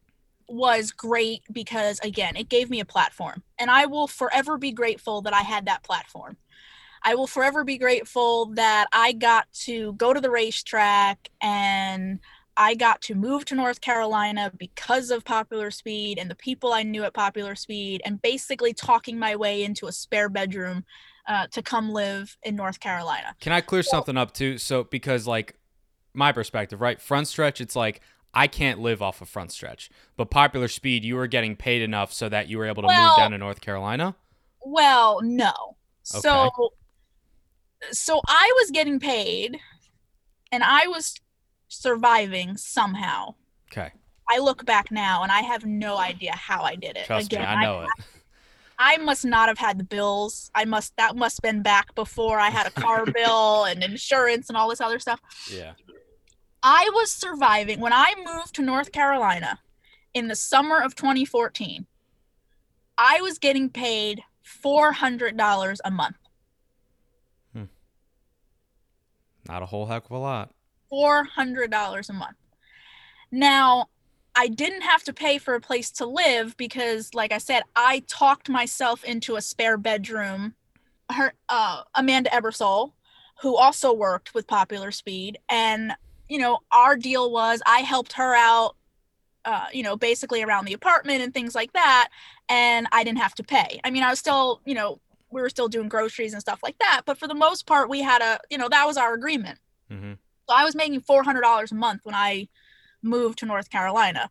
was 0.47 0.92
great 0.92 1.40
because 1.51 1.99
again, 2.01 2.36
it 2.36 2.51
gave 2.51 2.68
me 2.68 2.80
a 2.80 2.84
platform, 2.84 3.42
and 3.59 3.70
I 3.70 3.86
will 3.86 4.07
forever 4.09 4.59
be 4.59 4.70
grateful 4.70 5.22
that 5.22 5.32
I 5.32 5.40
had 5.40 5.64
that 5.64 5.82
platform. 5.82 6.36
I 7.05 7.15
will 7.15 7.27
forever 7.27 7.65
be 7.65 7.77
grateful 7.77 8.47
that 8.55 8.87
I 8.93 9.13
got 9.13 9.47
to 9.65 9.93
go 9.95 10.13
to 10.13 10.21
the 10.21 10.31
racetrack 10.31 11.29
and 11.43 12.19
I 12.57 12.75
got 12.75 13.03
to 13.03 13.15
move 13.15 13.45
to 13.47 13.55
North 13.55 13.81
Carolina 13.81 14.53
because 14.57 15.11
of 15.11 15.25
Popular 15.25 15.71
Speed 15.71 16.19
and 16.19 16.31
the 16.31 16.35
people 16.35 16.73
I 16.73 16.83
knew 16.83 17.05
at 17.05 17.13
Popular 17.13 17.55
Speed, 17.57 18.01
and 18.05 18.23
basically 18.23 18.73
talking 18.73 19.19
my 19.19 19.37
way 19.37 19.65
into 19.65 19.87
a 19.87 19.93
spare 19.93 20.29
bedroom 20.29 20.85
uh, 21.27 21.49
to 21.49 21.63
come 21.63 21.91
live 21.91 22.37
in 22.43 22.55
North 22.55 22.81
Carolina. 22.81 23.35
Can 23.41 23.53
I 23.53 23.61
clear 23.61 23.83
something 23.83 24.17
up 24.17 24.33
too? 24.33 24.59
So 24.59 24.85
because 24.85 25.27
like 25.27 25.59
my 26.13 26.33
perspective, 26.33 26.81
right? 26.81 27.01
Front 27.01 27.29
stretch, 27.29 27.61
it's 27.61 27.75
like 27.75 28.01
I 28.33 28.47
can't 28.47 28.81
live 28.81 29.03
off 29.03 29.21
of 29.21 29.29
front 29.29 29.53
stretch. 29.53 29.91
But 30.17 30.31
popular 30.31 30.69
speed, 30.69 31.05
you 31.05 31.17
were 31.17 31.27
getting 31.27 31.57
paid 31.57 31.83
enough 31.83 32.13
so 32.13 32.29
that 32.29 32.49
you 32.49 32.59
were 32.59 32.67
able 32.67 32.83
to 32.83 32.89
move 32.89 33.17
down 33.17 33.33
to 33.33 33.39
North 33.39 33.61
Carolina. 33.61 34.15
Well, 34.65 35.21
no. 35.23 35.77
So 36.03 36.51
so 37.93 38.20
I 38.26 38.53
was 38.61 38.70
getting 38.70 39.01
paid 39.01 39.59
and 40.53 40.62
I 40.62 40.87
was 40.87 41.14
surviving 41.68 42.57
somehow. 42.57 43.35
Okay. 43.70 43.91
I 44.30 44.39
look 44.39 44.64
back 44.64 44.91
now 44.91 45.22
and 45.22 45.30
I 45.30 45.41
have 45.41 45.64
no 45.64 45.99
idea 45.99 46.32
how 46.32 46.62
I 46.62 46.76
did 46.76 46.97
it. 46.97 47.07
Trust 47.07 47.26
Again, 47.26 47.43
me, 47.43 47.47
I 47.47 47.62
know 47.62 47.82
it. 47.82 47.89
I 48.78 48.97
must 48.99 49.24
not 49.24 49.49
have 49.49 49.59
had 49.59 49.78
the 49.78 49.85
bills. 49.85 50.51
I 50.55 50.64
must 50.64 50.97
that 50.97 51.16
must 51.16 51.39
have 51.39 51.43
been 51.43 51.62
back 51.62 51.95
before 51.95 52.41
I 52.41 52.51
had 52.51 52.66
a 52.66 52.70
car 52.70 53.05
bill 53.14 53.64
and 53.64 53.82
insurance 53.82 54.49
and 54.49 54.57
all 54.57 54.68
this 54.68 54.80
other 54.80 54.99
stuff. 54.99 55.20
Yeah. 55.51 55.72
I 56.62 56.91
was 56.95 57.11
surviving 57.11 57.80
when 57.80 57.93
I 57.93 58.14
moved 58.24 58.55
to 58.55 58.62
North 58.62 58.91
Carolina 58.91 59.61
in 60.14 60.28
the 60.28 60.37
summer 60.37 60.80
of 60.80 60.95
2014. 60.95 61.87
I 62.97 63.20
was 63.20 63.39
getting 63.39 63.68
paid 63.68 64.22
$400 64.64 65.78
a 65.85 65.91
month. 65.91 66.16
Not 69.49 69.62
a 69.62 69.66
whole 69.66 69.86
heck 69.86 70.05
of 70.07 70.11
a 70.11 70.18
lot. 70.18 70.51
$400 70.92 72.09
a 72.09 72.12
month. 72.12 72.36
Now, 73.30 73.88
I 74.36 74.49
didn't 74.49 74.82
have 74.82 75.05
to 75.05 75.12
pay 75.12 75.38
for 75.38 75.55
a 75.55 75.61
place 75.61 75.90
to 75.92 76.07
live 76.07 76.57
because, 76.57 77.14
like 77.14 77.32
I 77.32 77.38
said, 77.38 77.62
I 77.76 78.03
talked 78.07 78.49
myself 78.49 79.05
into 79.05 79.36
a 79.36 79.42
spare 79.42 79.76
bedroom. 79.76 80.55
Her, 81.11 81.34
uh, 81.49 81.82
Amanda 81.95 82.30
Ebersole, 82.30 82.92
who 83.40 83.57
also 83.57 83.92
worked 83.92 84.34
with 84.34 84.47
Popular 84.47 84.90
Speed, 84.90 85.38
and 85.49 85.92
you 86.28 86.38
know, 86.38 86.61
our 86.72 86.97
deal 86.97 87.30
was 87.30 87.61
I 87.66 87.80
helped 87.80 88.14
her 88.14 88.34
out, 88.34 88.76
uh, 89.45 89.66
you 89.72 89.82
know, 89.82 89.97
basically 89.97 90.42
around 90.42 90.64
the 90.64 90.72
apartment 90.72 91.20
and 91.20 91.34
things 91.34 91.55
like 91.55 91.72
that, 91.74 92.09
and 92.49 92.86
I 92.92 93.05
didn't 93.05 93.18
have 93.18 93.34
to 93.36 93.42
pay. 93.45 93.80
I 93.84 93.90
mean, 93.90 94.03
I 94.03 94.11
was 94.11 94.18
still, 94.18 94.62
you 94.64 94.74
know, 94.74 95.01
we 95.35 95.43
were 95.43 95.51
still 95.51 95.68
doing 95.68 95.89
groceries 95.89 96.32
and 96.32 96.41
stuff 96.41 96.61
like 96.62 96.78
that, 96.78 97.03
but 97.05 97.18
for 97.18 97.28
the 97.28 97.35
most 97.35 97.66
part, 97.66 97.91
we 97.91 98.01
had 98.01 98.22
a, 98.22 98.39
you 98.51 98.57
know, 98.57 98.68
that 98.68 98.87
was 98.87 98.97
our 98.97 99.12
agreement. 99.14 99.59
hmm 99.91 100.12
So 100.49 100.55
I 100.55 100.64
was 100.64 100.74
making 100.74 101.01
four 101.01 101.22
hundred 101.22 101.43
dollars 101.43 101.72
a 101.72 101.74
month 101.74 102.01
when 102.05 102.14
I 102.14 102.49
moved 103.03 103.39
to 103.41 103.47
North 103.47 103.68
Carolina, 103.70 104.30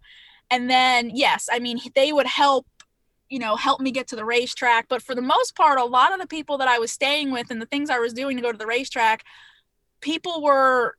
and 0.50 0.70
then 0.70 1.12
yes, 1.14 1.50
I 1.52 1.60
mean 1.60 1.80
they 1.94 2.12
would 2.12 2.28
help, 2.28 2.66
you 3.30 3.40
know, 3.40 3.56
help 3.56 3.80
me 3.82 3.92
get 3.92 4.08
to 4.08 4.16
the 4.16 4.26
racetrack. 4.26 4.88
But 4.88 5.04
for 5.04 5.14
the 5.14 5.22
most 5.22 5.56
part, 5.56 5.78
a 5.80 5.86
lot 5.86 6.14
of 6.14 6.20
the 6.20 6.28
people 6.28 6.58
that 6.58 6.68
I 6.68 6.80
was 6.80 6.92
staying 6.92 7.32
with 7.32 7.52
and 7.52 7.62
the 7.62 7.68
things 7.68 7.90
I 7.90 8.00
was 8.00 8.14
doing 8.14 8.38
to 8.38 8.44
go 8.44 8.52
to 8.52 8.58
the 8.58 8.66
racetrack, 8.66 9.24
people 10.02 10.42
were, 10.42 10.96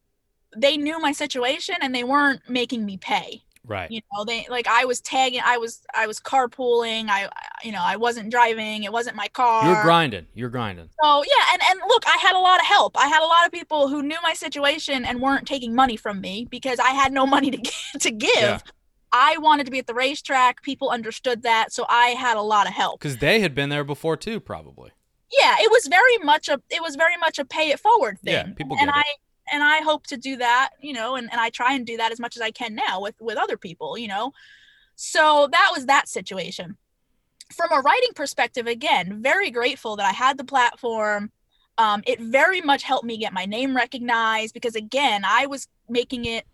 they 0.57 0.77
knew 0.77 0.99
my 1.01 1.13
situation 1.13 1.77
and 1.81 1.95
they 1.95 2.05
weren't 2.05 2.49
making 2.49 2.85
me 2.85 2.97
pay 2.97 3.43
Right. 3.67 3.91
you 3.91 4.01
know 4.13 4.25
they 4.25 4.47
like 4.51 4.67
i 4.69 4.85
was 4.85 5.01
tagging 5.01 5.41
i 5.45 5.57
was 5.57 5.81
i 5.95 6.07
was 6.07 6.21
carpooling 6.21 7.09
i 7.09 7.31
you 7.63 7.73
know 7.73 7.81
i 7.83 7.97
wasn't 7.97 8.31
driving 8.31 8.85
it 8.85 8.93
wasn't 8.93 9.17
my 9.17 9.29
car 9.29 9.65
You 9.65 9.71
were 9.75 9.83
grinding. 9.83 10.27
You're 10.35 10.51
grinding. 10.51 10.91
so 11.03 11.23
yeah, 11.25 11.45
and 11.53 11.63
and 11.71 11.81
look, 11.89 12.05
I 12.07 12.19
had 12.19 12.37
a 12.37 12.39
lot 12.39 12.61
of 12.61 12.67
help. 12.67 12.99
I 12.99 13.07
had 13.07 13.23
a 13.23 13.27
lot 13.27 13.47
of 13.47 13.53
people 13.53 13.89
who 13.89 14.03
knew 14.03 14.19
my 14.23 14.35
situation 14.35 15.05
and 15.05 15.21
weren't 15.21 15.47
taking 15.47 15.75
money 15.75 15.97
from 15.97 16.21
me 16.21 16.47
because 16.51 16.79
I 16.79 16.91
had 16.91 17.13
no 17.13 17.27
money 17.37 17.51
to 17.53 17.59
to 18.01 18.11
give. 18.11 18.31
Yeah. 18.37 18.59
I 19.13 19.39
wanted 19.39 19.65
to 19.67 19.71
be 19.71 19.79
at 19.79 19.87
the 19.87 19.95
racetrack. 19.95 20.63
People 20.63 20.91
understood 20.91 21.43
that, 21.45 21.73
so 21.73 21.87
I 21.89 22.09
had 22.09 22.37
a 22.37 22.43
lot 22.43 22.67
of 22.67 22.73
help. 22.75 23.01
Because 23.01 23.19
they 23.19 23.41
had 23.41 23.55
been 23.55 23.69
there 23.69 23.85
before 23.85 24.17
too, 24.17 24.41
probably. 24.41 24.91
Yeah, 25.39 25.55
it 25.59 25.71
was 25.71 25.87
very 25.87 26.19
much 26.19 26.49
a 26.49 26.61
it 26.71 26.83
was 26.83 26.97
very 26.97 27.17
much 27.17 27.39
a 27.39 27.45
pay 27.45 27.71
it 27.71 27.81
forward 27.81 28.19
thing. 28.21 28.33
Yeah, 28.35 28.53
people 28.53 28.77
and 28.79 28.89
get 28.91 28.97
it. 28.97 28.99
I 28.99 29.05
and 29.53 29.63
I 29.63 29.79
hope 29.79 30.07
to 30.09 30.17
do 30.17 30.37
that, 30.37 30.71
you 30.81 30.93
know, 30.93 31.17
and, 31.17 31.31
and 31.31 31.41
I 31.41 31.51
try 31.51 31.75
and 31.75 31.87
do 31.87 31.97
that 31.97 32.13
as 32.13 32.21
much 32.21 32.37
as 32.37 32.43
I 32.43 32.51
can 32.51 32.75
now 32.75 33.01
with 33.01 33.15
with 33.21 33.37
other 33.37 33.57
people, 33.57 33.99
you 33.99 34.09
know. 34.09 34.33
So 34.97 35.49
that 35.51 35.71
was 35.75 35.87
that 35.87 36.09
situation. 36.09 36.77
From 37.55 37.73
a 37.73 37.81
writing 37.81 38.13
perspective, 38.15 38.67
again, 38.67 39.23
very 39.23 39.51
grateful 39.51 39.97
that 39.97 40.07
I 40.07 40.13
had 40.13 40.39
the 40.39 40.45
platform. 40.45 41.31
Um, 41.77 42.03
it 42.07 42.21
very 42.21 42.61
much 42.61 42.85
helped 42.85 43.05
me 43.05 43.17
get 43.19 43.33
my 43.33 43.47
name 43.47 43.77
recognized 43.77 44.55
because 44.55 44.77
again, 44.77 45.25
I 45.27 45.47
was 45.47 45.69
making 45.89 46.25
it 46.25 46.47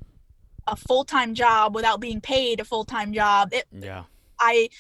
a 0.66 0.76
full 0.76 1.04
time 1.04 1.34
job 1.34 1.74
without 1.74 2.00
being 2.00 2.20
paid 2.20 2.60
a 2.60 2.64
full 2.64 2.84
time 2.84 3.12
job. 3.12 3.52
It, 3.52 3.66
Yeah. 3.72 4.04
I, 4.38 4.70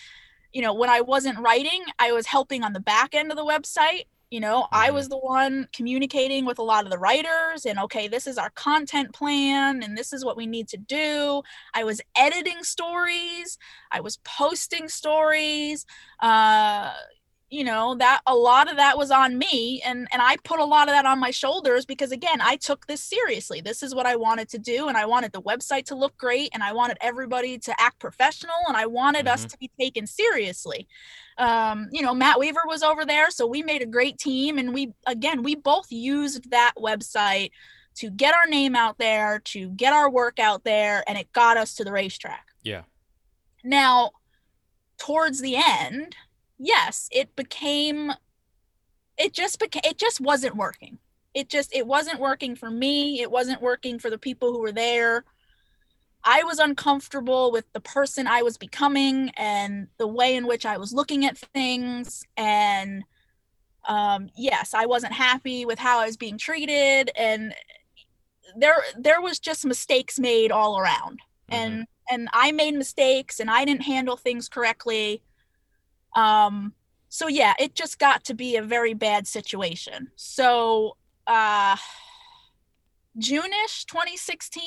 you 0.52 0.62
know, 0.62 0.72
when 0.72 0.88
I 0.88 1.02
wasn't 1.02 1.38
writing, 1.38 1.84
I 1.98 2.12
was 2.12 2.26
helping 2.26 2.64
on 2.64 2.72
the 2.72 2.80
back 2.80 3.14
end 3.14 3.30
of 3.30 3.36
the 3.36 3.44
website. 3.44 4.06
You 4.30 4.38
know, 4.38 4.68
I 4.72 4.90
Mhm. 4.90 4.94
was 4.94 5.08
the 5.08 5.18
one 5.18 5.68
communicating 5.72 6.44
with 6.46 6.60
a 6.60 6.62
lot 6.62 6.84
of 6.84 6.90
the 6.92 6.98
writers 6.98 7.66
and 7.66 7.80
okay, 7.80 8.06
this 8.06 8.28
is 8.28 8.38
our 8.38 8.50
content 8.50 9.12
plan 9.12 9.82
and 9.82 9.98
this 9.98 10.12
is 10.12 10.24
what 10.24 10.36
we 10.36 10.46
need 10.46 10.68
to 10.68 10.76
do. 10.76 11.42
I 11.74 11.82
was 11.82 12.00
editing 12.16 12.62
stories, 12.62 13.58
I 13.90 14.00
was 14.00 14.18
posting 14.18 14.88
stories. 14.88 15.84
Uh, 16.20 16.92
you 17.50 17.64
know, 17.64 17.96
that 17.96 18.20
a 18.28 18.34
lot 18.34 18.70
of 18.70 18.76
that 18.76 18.96
was 18.96 19.10
on 19.10 19.36
me 19.36 19.82
and 19.84 20.06
and 20.12 20.22
I 20.22 20.36
put 20.44 20.60
a 20.60 20.64
lot 20.64 20.88
of 20.88 20.94
that 20.94 21.04
on 21.04 21.18
my 21.18 21.32
shoulders 21.32 21.84
because 21.84 22.12
again, 22.12 22.40
I 22.40 22.56
took 22.56 22.86
this 22.86 23.02
seriously. 23.02 23.60
This 23.60 23.82
is 23.82 23.92
what 23.92 24.06
I 24.06 24.14
wanted 24.14 24.48
to 24.50 24.58
do 24.58 24.86
and 24.86 24.96
I 24.96 25.04
wanted 25.04 25.32
the 25.32 25.42
website 25.42 25.84
to 25.86 25.96
look 25.96 26.16
great 26.16 26.50
and 26.54 26.62
I 26.62 26.72
wanted 26.72 26.96
everybody 27.00 27.58
to 27.58 27.80
act 27.80 27.98
professional 27.98 28.54
and 28.68 28.76
I 28.76 28.86
wanted 28.86 29.26
us 29.26 29.44
to 29.46 29.58
be 29.58 29.68
taken 29.78 30.06
seriously. 30.06 30.86
Um, 31.38 31.88
you 31.90 32.02
know, 32.02 32.14
Matt 32.14 32.38
Weaver 32.38 32.62
was 32.66 32.84
over 32.84 33.04
there, 33.04 33.30
so 33.30 33.46
we 33.46 33.62
made 33.62 33.82
a 33.82 33.86
great 33.86 34.18
team 34.18 34.56
and 34.56 34.72
we 34.72 34.92
again, 35.06 35.42
we 35.42 35.56
both 35.56 35.90
used 35.90 36.50
that 36.52 36.74
website 36.78 37.50
to 37.96 38.10
get 38.10 38.32
our 38.32 38.48
name 38.48 38.76
out 38.76 38.96
there, 38.98 39.40
to 39.46 39.70
get 39.70 39.92
our 39.92 40.08
work 40.08 40.38
out 40.38 40.62
there 40.62 41.02
and 41.08 41.18
it 41.18 41.32
got 41.32 41.56
us 41.56 41.74
to 41.74 41.84
the 41.84 41.90
racetrack. 41.90 42.46
Yeah. 42.62 42.82
Now, 43.64 44.12
towards 44.98 45.40
the 45.40 45.56
end, 45.56 46.14
yes, 46.60 47.08
it 47.12 47.36
became 47.36 48.12
it 49.18 49.32
just 49.32 49.58
became 49.58 49.82
it 49.84 49.98
just 49.98 50.20
wasn't 50.20 50.56
working. 50.56 50.98
It 51.34 51.48
just 51.48 51.74
it 51.74 51.86
wasn't 51.86 52.20
working 52.20 52.56
for 52.56 52.70
me, 52.70 53.20
it 53.20 53.30
wasn't 53.30 53.62
working 53.62 53.98
for 53.98 54.10
the 54.10 54.18
people 54.18 54.52
who 54.52 54.60
were 54.60 54.72
there. 54.72 55.24
I 56.24 56.42
was 56.44 56.58
uncomfortable 56.58 57.50
with 57.50 57.64
the 57.72 57.80
person 57.80 58.26
I 58.26 58.42
was 58.42 58.58
becoming 58.58 59.30
and 59.36 59.88
the 59.98 60.06
way 60.06 60.36
in 60.36 60.46
which 60.46 60.66
I 60.66 60.76
was 60.76 60.92
looking 60.92 61.24
at 61.24 61.38
things 61.38 62.24
and 62.36 63.04
um 63.88 64.30
yes, 64.36 64.74
I 64.74 64.86
wasn't 64.86 65.14
happy 65.14 65.66
with 65.66 65.78
how 65.78 66.00
I 66.00 66.06
was 66.06 66.16
being 66.18 66.38
treated 66.38 67.10
and 67.16 67.54
there 68.56 68.82
there 68.98 69.20
was 69.20 69.38
just 69.38 69.64
mistakes 69.64 70.18
made 70.18 70.50
all 70.52 70.78
around 70.78 71.20
Mhm. 71.48 71.56
and 71.56 71.86
and 72.10 72.28
I 72.32 72.52
made 72.52 72.74
mistakes 72.74 73.38
and 73.40 73.50
I 73.50 73.64
didn't 73.64 73.82
handle 73.84 74.16
things 74.16 74.48
correctly. 74.48 75.22
Um, 76.14 76.74
so 77.08 77.28
yeah, 77.28 77.54
it 77.58 77.74
just 77.74 77.98
got 77.98 78.24
to 78.24 78.34
be 78.34 78.56
a 78.56 78.62
very 78.62 78.94
bad 78.94 79.26
situation. 79.26 80.08
So 80.16 80.96
uh 81.26 81.76
June-ish 83.18 83.84
2016, 83.86 84.62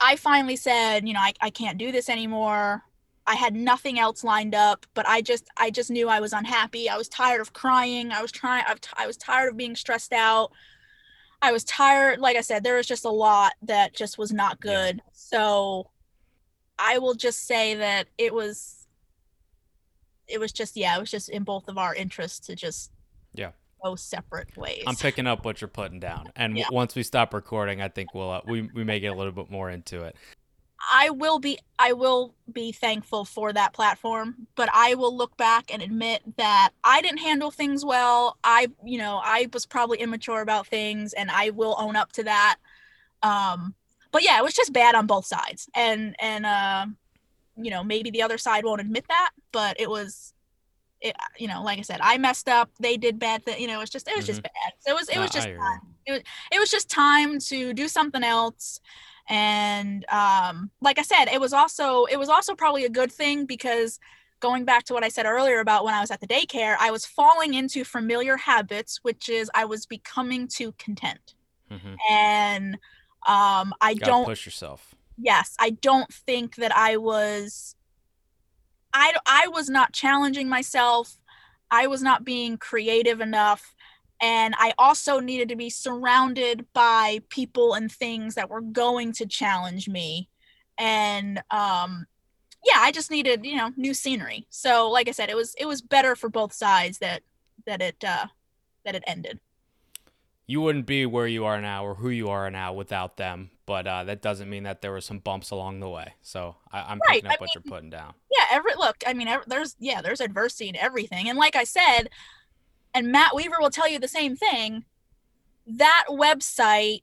I 0.00 0.16
finally 0.16 0.56
said, 0.56 1.06
you 1.06 1.14
know, 1.14 1.20
I, 1.20 1.32
I 1.40 1.50
can't 1.50 1.78
do 1.78 1.92
this 1.92 2.08
anymore. 2.08 2.82
I 3.26 3.34
had 3.34 3.54
nothing 3.54 3.98
else 3.98 4.24
lined 4.24 4.54
up, 4.54 4.86
but 4.94 5.06
I 5.06 5.20
just 5.20 5.44
I 5.56 5.70
just 5.70 5.90
knew 5.90 6.08
I 6.08 6.20
was 6.20 6.32
unhappy. 6.32 6.88
I 6.88 6.96
was 6.96 7.08
tired 7.08 7.40
of 7.40 7.52
crying. 7.52 8.10
I 8.10 8.22
was 8.22 8.32
trying 8.32 8.64
I 8.96 9.06
was 9.06 9.16
tired 9.18 9.50
of 9.50 9.56
being 9.56 9.76
stressed 9.76 10.12
out. 10.14 10.50
I 11.42 11.52
was 11.52 11.62
tired. 11.64 12.20
Like 12.20 12.36
I 12.36 12.40
said, 12.40 12.64
there 12.64 12.76
was 12.76 12.86
just 12.86 13.04
a 13.04 13.10
lot 13.10 13.52
that 13.62 13.94
just 13.94 14.16
was 14.18 14.32
not 14.32 14.60
good. 14.60 14.96
Yeah. 14.96 15.02
So 15.12 15.90
I 16.78 16.98
will 16.98 17.14
just 17.14 17.46
say 17.46 17.74
that 17.74 18.08
it 18.16 18.32
was 18.32 18.77
it 20.28 20.38
was 20.38 20.52
just 20.52 20.76
yeah, 20.76 20.96
it 20.96 21.00
was 21.00 21.10
just 21.10 21.28
in 21.28 21.42
both 21.42 21.68
of 21.68 21.78
our 21.78 21.94
interests 21.94 22.46
to 22.46 22.56
just 22.56 22.90
yeah 23.34 23.50
go 23.82 23.96
separate 23.96 24.56
ways. 24.56 24.84
I'm 24.86 24.96
picking 24.96 25.26
up 25.26 25.44
what 25.44 25.60
you're 25.60 25.68
putting 25.68 26.00
down, 26.00 26.32
and 26.36 26.56
yeah. 26.56 26.64
w- 26.64 26.76
once 26.76 26.94
we 26.94 27.02
stop 27.02 27.34
recording, 27.34 27.80
I 27.80 27.88
think 27.88 28.14
we'll 28.14 28.30
uh, 28.30 28.40
we 28.46 28.62
we 28.74 28.84
may 28.84 29.00
get 29.00 29.08
a 29.08 29.14
little 29.14 29.32
bit 29.32 29.50
more 29.50 29.70
into 29.70 30.04
it. 30.04 30.16
I 30.92 31.10
will 31.10 31.38
be 31.38 31.58
I 31.78 31.92
will 31.92 32.34
be 32.52 32.72
thankful 32.72 33.24
for 33.24 33.52
that 33.52 33.72
platform, 33.72 34.46
but 34.54 34.68
I 34.72 34.94
will 34.94 35.16
look 35.16 35.36
back 35.36 35.72
and 35.72 35.82
admit 35.82 36.22
that 36.36 36.70
I 36.84 37.02
didn't 37.02 37.18
handle 37.18 37.50
things 37.50 37.84
well. 37.84 38.38
I 38.44 38.68
you 38.84 38.98
know, 38.98 39.20
I 39.22 39.48
was 39.52 39.66
probably 39.66 39.98
immature 39.98 40.40
about 40.40 40.66
things 40.66 41.12
and 41.12 41.30
I 41.30 41.50
will 41.50 41.74
own 41.78 41.96
up 41.96 42.12
to 42.12 42.24
that. 42.24 42.58
Um 43.22 43.74
but 44.12 44.22
yeah, 44.22 44.38
it 44.38 44.44
was 44.44 44.54
just 44.54 44.72
bad 44.72 44.94
on 44.94 45.06
both 45.06 45.26
sides. 45.26 45.68
And 45.74 46.14
and 46.20 46.46
uh 46.46 46.86
you 47.58 47.70
know, 47.70 47.82
maybe 47.84 48.10
the 48.10 48.22
other 48.22 48.38
side 48.38 48.64
won't 48.64 48.80
admit 48.80 49.04
that, 49.08 49.30
but 49.52 49.80
it 49.80 49.90
was 49.90 50.32
it, 51.00 51.14
you 51.38 51.46
know, 51.46 51.62
like 51.62 51.78
I 51.78 51.82
said, 51.82 52.00
I 52.02 52.18
messed 52.18 52.48
up. 52.48 52.70
They 52.80 52.96
did 52.96 53.20
bad 53.20 53.44
things. 53.44 53.60
You 53.60 53.68
know, 53.68 53.76
it 53.76 53.80
was 53.80 53.90
just, 53.90 54.08
it 54.08 54.16
was 54.16 54.24
mm-hmm. 54.24 54.32
just 54.32 54.42
bad. 54.42 54.72
So 54.80 54.90
it 54.90 54.94
was, 54.94 55.08
it 55.08 55.14
no, 55.14 55.20
was 55.22 55.30
just, 55.30 55.46
time. 55.46 55.80
It 56.06 56.12
was, 56.12 56.22
it 56.50 56.58
was 56.58 56.70
just 56.70 56.90
time 56.90 57.38
to 57.38 57.72
do 57.72 57.86
something 57.86 58.24
else 58.24 58.80
and 59.28 60.06
um, 60.10 60.70
like 60.80 60.98
i 60.98 61.02
said 61.02 61.26
it 61.26 61.40
was 61.40 61.52
also 61.52 62.04
it 62.06 62.18
was 62.18 62.28
also 62.28 62.54
probably 62.54 62.84
a 62.84 62.88
good 62.88 63.12
thing 63.12 63.46
because 63.46 64.00
going 64.40 64.64
back 64.64 64.84
to 64.84 64.94
what 64.94 65.04
i 65.04 65.08
said 65.08 65.26
earlier 65.26 65.60
about 65.60 65.84
when 65.84 65.94
i 65.94 66.00
was 66.00 66.10
at 66.10 66.20
the 66.20 66.26
daycare 66.26 66.76
i 66.80 66.90
was 66.90 67.04
falling 67.04 67.54
into 67.54 67.84
familiar 67.84 68.36
habits 68.36 69.00
which 69.02 69.28
is 69.28 69.50
i 69.54 69.64
was 69.64 69.86
becoming 69.86 70.48
too 70.48 70.72
content 70.78 71.34
mm-hmm. 71.70 71.94
and 72.10 72.74
um, 73.26 73.74
i 73.80 73.94
don't 73.94 74.24
push 74.24 74.46
yourself 74.46 74.94
yes 75.18 75.54
i 75.58 75.70
don't 75.70 76.12
think 76.12 76.56
that 76.56 76.74
i 76.76 76.96
was 76.96 77.74
i 78.92 79.12
i 79.26 79.48
was 79.48 79.68
not 79.68 79.92
challenging 79.92 80.48
myself 80.48 81.18
i 81.70 81.86
was 81.86 82.02
not 82.02 82.24
being 82.24 82.56
creative 82.56 83.20
enough 83.20 83.74
and 84.20 84.54
I 84.58 84.74
also 84.78 85.20
needed 85.20 85.48
to 85.50 85.56
be 85.56 85.70
surrounded 85.70 86.66
by 86.72 87.20
people 87.28 87.74
and 87.74 87.90
things 87.90 88.34
that 88.34 88.50
were 88.50 88.60
going 88.60 89.12
to 89.14 89.26
challenge 89.26 89.88
me. 89.88 90.28
And 90.76 91.40
um, 91.50 92.06
yeah, 92.64 92.78
I 92.78 92.90
just 92.90 93.10
needed, 93.10 93.44
you 93.44 93.56
know, 93.56 93.70
new 93.76 93.94
scenery. 93.94 94.46
So 94.50 94.90
like 94.90 95.08
I 95.08 95.12
said, 95.12 95.30
it 95.30 95.36
was 95.36 95.54
it 95.56 95.66
was 95.66 95.82
better 95.82 96.16
for 96.16 96.28
both 96.28 96.52
sides 96.52 96.98
that 96.98 97.22
that 97.66 97.80
it 97.80 98.02
uh 98.04 98.26
that 98.84 98.94
it 98.94 99.04
ended. 99.06 99.38
You 100.46 100.62
wouldn't 100.62 100.86
be 100.86 101.06
where 101.06 101.26
you 101.26 101.44
are 101.44 101.60
now 101.60 101.84
or 101.84 101.94
who 101.94 102.08
you 102.08 102.30
are 102.30 102.50
now 102.50 102.72
without 102.72 103.18
them, 103.18 103.50
but 103.68 103.86
uh, 103.86 104.02
that 104.04 104.22
doesn't 104.22 104.48
mean 104.48 104.62
that 104.62 104.80
there 104.80 104.90
were 104.90 105.02
some 105.02 105.18
bumps 105.18 105.50
along 105.50 105.80
the 105.80 105.90
way. 105.90 106.14
So 106.22 106.56
I, 106.72 106.90
am 106.90 107.00
right. 107.06 107.16
picking 107.16 107.26
up 107.26 107.32
I 107.32 107.36
what 107.38 107.40
mean, 107.48 107.50
you're 107.54 107.70
putting 107.70 107.90
down. 107.90 108.14
Yeah, 108.34 108.46
every 108.50 108.72
look. 108.78 108.96
I 109.06 109.12
mean, 109.12 109.28
every, 109.28 109.44
there's 109.46 109.76
yeah, 109.78 110.00
there's 110.00 110.22
adversity 110.22 110.70
in 110.70 110.76
everything, 110.76 111.28
and 111.28 111.38
like 111.38 111.54
I 111.54 111.64
said, 111.64 112.08
and 112.94 113.12
Matt 113.12 113.34
Weaver 113.34 113.56
will 113.60 113.68
tell 113.68 113.86
you 113.86 113.98
the 113.98 114.08
same 114.08 114.36
thing. 114.36 114.86
That 115.66 116.06
website 116.08 117.02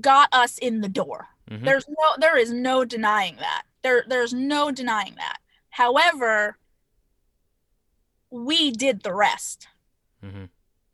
got 0.00 0.30
us 0.32 0.56
in 0.56 0.80
the 0.80 0.88
door. 0.88 1.28
Mm-hmm. 1.50 1.66
There's 1.66 1.86
no 1.86 2.14
there 2.18 2.38
is 2.38 2.50
no 2.50 2.86
denying 2.86 3.36
that. 3.36 3.64
There 3.82 4.04
there's 4.08 4.32
no 4.32 4.70
denying 4.70 5.16
that. 5.16 5.40
However, 5.68 6.56
we 8.30 8.70
did 8.70 9.02
the 9.02 9.12
rest. 9.12 9.68
Mm-hmm. 10.24 10.44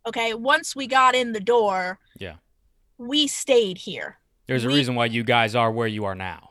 Okay, 0.07 0.35
once 0.35 0.75
we 0.75 0.89
got 0.89 1.15
in 1.15 1.33
the 1.33 1.41
door, 1.41 2.01
yeah. 2.19 2.35
We 2.97 3.29
stayed 3.29 3.79
here. 3.79 4.18
There's 4.49 4.67
we, 4.67 4.73
a 4.73 4.77
reason 4.77 4.97
why 4.97 5.07
you 5.07 5.23
guys 5.23 5.55
are 5.55 5.71
where 5.71 5.87
you 5.87 6.07
are 6.07 6.17
now. 6.17 6.51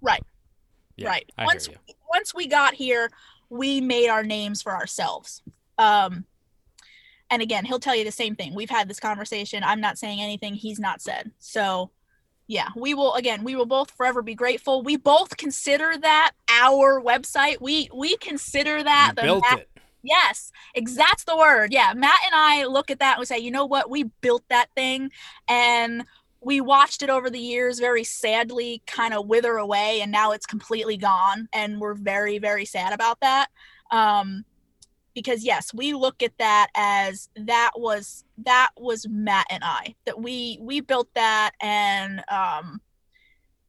Right. 0.00 0.22
Yeah, 0.96 1.08
right. 1.08 1.30
I 1.36 1.44
once 1.44 1.68
once 2.08 2.34
we 2.34 2.46
got 2.46 2.74
here, 2.74 3.10
we 3.50 3.80
made 3.80 4.08
our 4.08 4.22
names 4.22 4.62
for 4.62 4.72
ourselves. 4.72 5.42
Um 5.76 6.24
and 7.30 7.42
again 7.42 7.64
he'll 7.64 7.80
tell 7.80 7.96
you 7.96 8.04
the 8.04 8.12
same 8.12 8.36
thing 8.36 8.54
we've 8.54 8.70
had 8.70 8.88
this 8.88 9.00
conversation 9.00 9.62
i'm 9.64 9.80
not 9.80 9.98
saying 9.98 10.20
anything 10.20 10.54
he's 10.54 10.78
not 10.78 11.00
said 11.00 11.30
so 11.38 11.90
yeah 12.46 12.68
we 12.76 12.94
will 12.94 13.14
again 13.14 13.42
we 13.44 13.56
will 13.56 13.66
both 13.66 13.90
forever 13.90 14.22
be 14.22 14.34
grateful 14.34 14.82
we 14.82 14.96
both 14.96 15.36
consider 15.36 15.96
that 16.00 16.32
our 16.48 17.00
website 17.00 17.60
we 17.60 17.88
we 17.94 18.16
consider 18.18 18.82
that 18.82 19.08
you 19.10 19.14
the 19.16 19.22
built 19.22 19.44
Matt, 19.50 19.60
it. 19.60 19.68
yes 20.02 20.52
exact's 20.74 21.24
the 21.24 21.36
word 21.36 21.72
yeah 21.72 21.92
matt 21.94 22.20
and 22.26 22.34
i 22.34 22.64
look 22.66 22.90
at 22.90 22.98
that 22.98 23.14
and 23.14 23.20
we 23.20 23.26
say 23.26 23.38
you 23.38 23.50
know 23.50 23.66
what 23.66 23.90
we 23.90 24.04
built 24.20 24.44
that 24.48 24.68
thing 24.76 25.10
and 25.48 26.04
we 26.44 26.60
watched 26.60 27.02
it 27.02 27.10
over 27.10 27.30
the 27.30 27.38
years 27.38 27.78
very 27.78 28.04
sadly 28.04 28.82
kind 28.86 29.14
of 29.14 29.26
wither 29.26 29.56
away 29.56 30.00
and 30.02 30.12
now 30.12 30.32
it's 30.32 30.46
completely 30.46 30.96
gone 30.96 31.48
and 31.52 31.80
we're 31.80 31.94
very 31.94 32.38
very 32.38 32.64
sad 32.64 32.92
about 32.92 33.18
that 33.20 33.48
um 33.90 34.44
because 35.14 35.44
yes 35.44 35.72
we 35.72 35.94
look 35.94 36.22
at 36.22 36.36
that 36.38 36.68
as 36.76 37.28
that 37.36 37.70
was 37.76 38.24
that 38.38 38.70
was 38.76 39.06
matt 39.08 39.46
and 39.50 39.64
i 39.64 39.94
that 40.04 40.20
we 40.20 40.58
we 40.60 40.80
built 40.80 41.08
that 41.14 41.52
and 41.60 42.22
um 42.30 42.80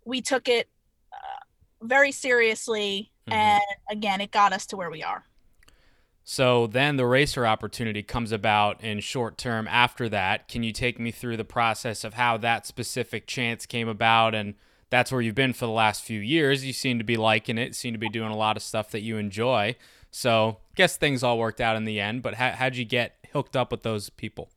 we 0.05 0.21
took 0.21 0.47
it 0.47 0.67
uh, 1.13 1.85
very 1.85 2.11
seriously 2.11 3.11
mm-hmm. 3.27 3.37
and 3.37 3.63
again 3.89 4.21
it 4.21 4.31
got 4.31 4.53
us 4.53 4.65
to 4.65 4.75
where 4.75 4.91
we 4.91 5.01
are 5.01 5.23
so 6.27 6.67
then 6.67 6.97
the 6.97 7.05
racer 7.05 7.45
opportunity 7.45 8.03
comes 8.03 8.31
about 8.33 8.83
in 8.83 8.99
short 8.99 9.37
term 9.37 9.67
after 9.69 10.09
that 10.09 10.47
can 10.47 10.63
you 10.63 10.73
take 10.73 10.99
me 10.99 11.11
through 11.11 11.37
the 11.37 11.45
process 11.45 12.03
of 12.03 12.15
how 12.15 12.35
that 12.35 12.65
specific 12.65 13.25
chance 13.25 13.65
came 13.65 13.87
about 13.87 14.35
and 14.35 14.55
that's 14.89 15.11
where 15.11 15.21
you've 15.21 15.35
been 15.35 15.53
for 15.53 15.65
the 15.65 15.71
last 15.71 16.03
few 16.03 16.19
years 16.19 16.65
you 16.65 16.73
seem 16.73 16.97
to 16.97 17.03
be 17.05 17.15
liking 17.15 17.57
it 17.57 17.75
seem 17.75 17.93
to 17.93 17.99
be 17.99 18.09
doing 18.09 18.31
a 18.31 18.37
lot 18.37 18.57
of 18.57 18.63
stuff 18.63 18.91
that 18.91 19.01
you 19.01 19.17
enjoy 19.17 19.75
so, 20.17 20.59
guess 20.75 20.95
things 20.95 21.23
all 21.23 21.37
worked 21.37 21.59
out 21.59 21.75
in 21.75 21.83
the 21.83 21.99
end. 21.99 22.23
But 22.23 22.35
how, 22.35 22.51
how'd 22.51 22.77
you 22.77 22.85
get 22.85 23.17
hooked 23.33 23.57
up 23.57 23.69
with 23.69 23.83
those 23.83 24.09
people? 24.09 24.49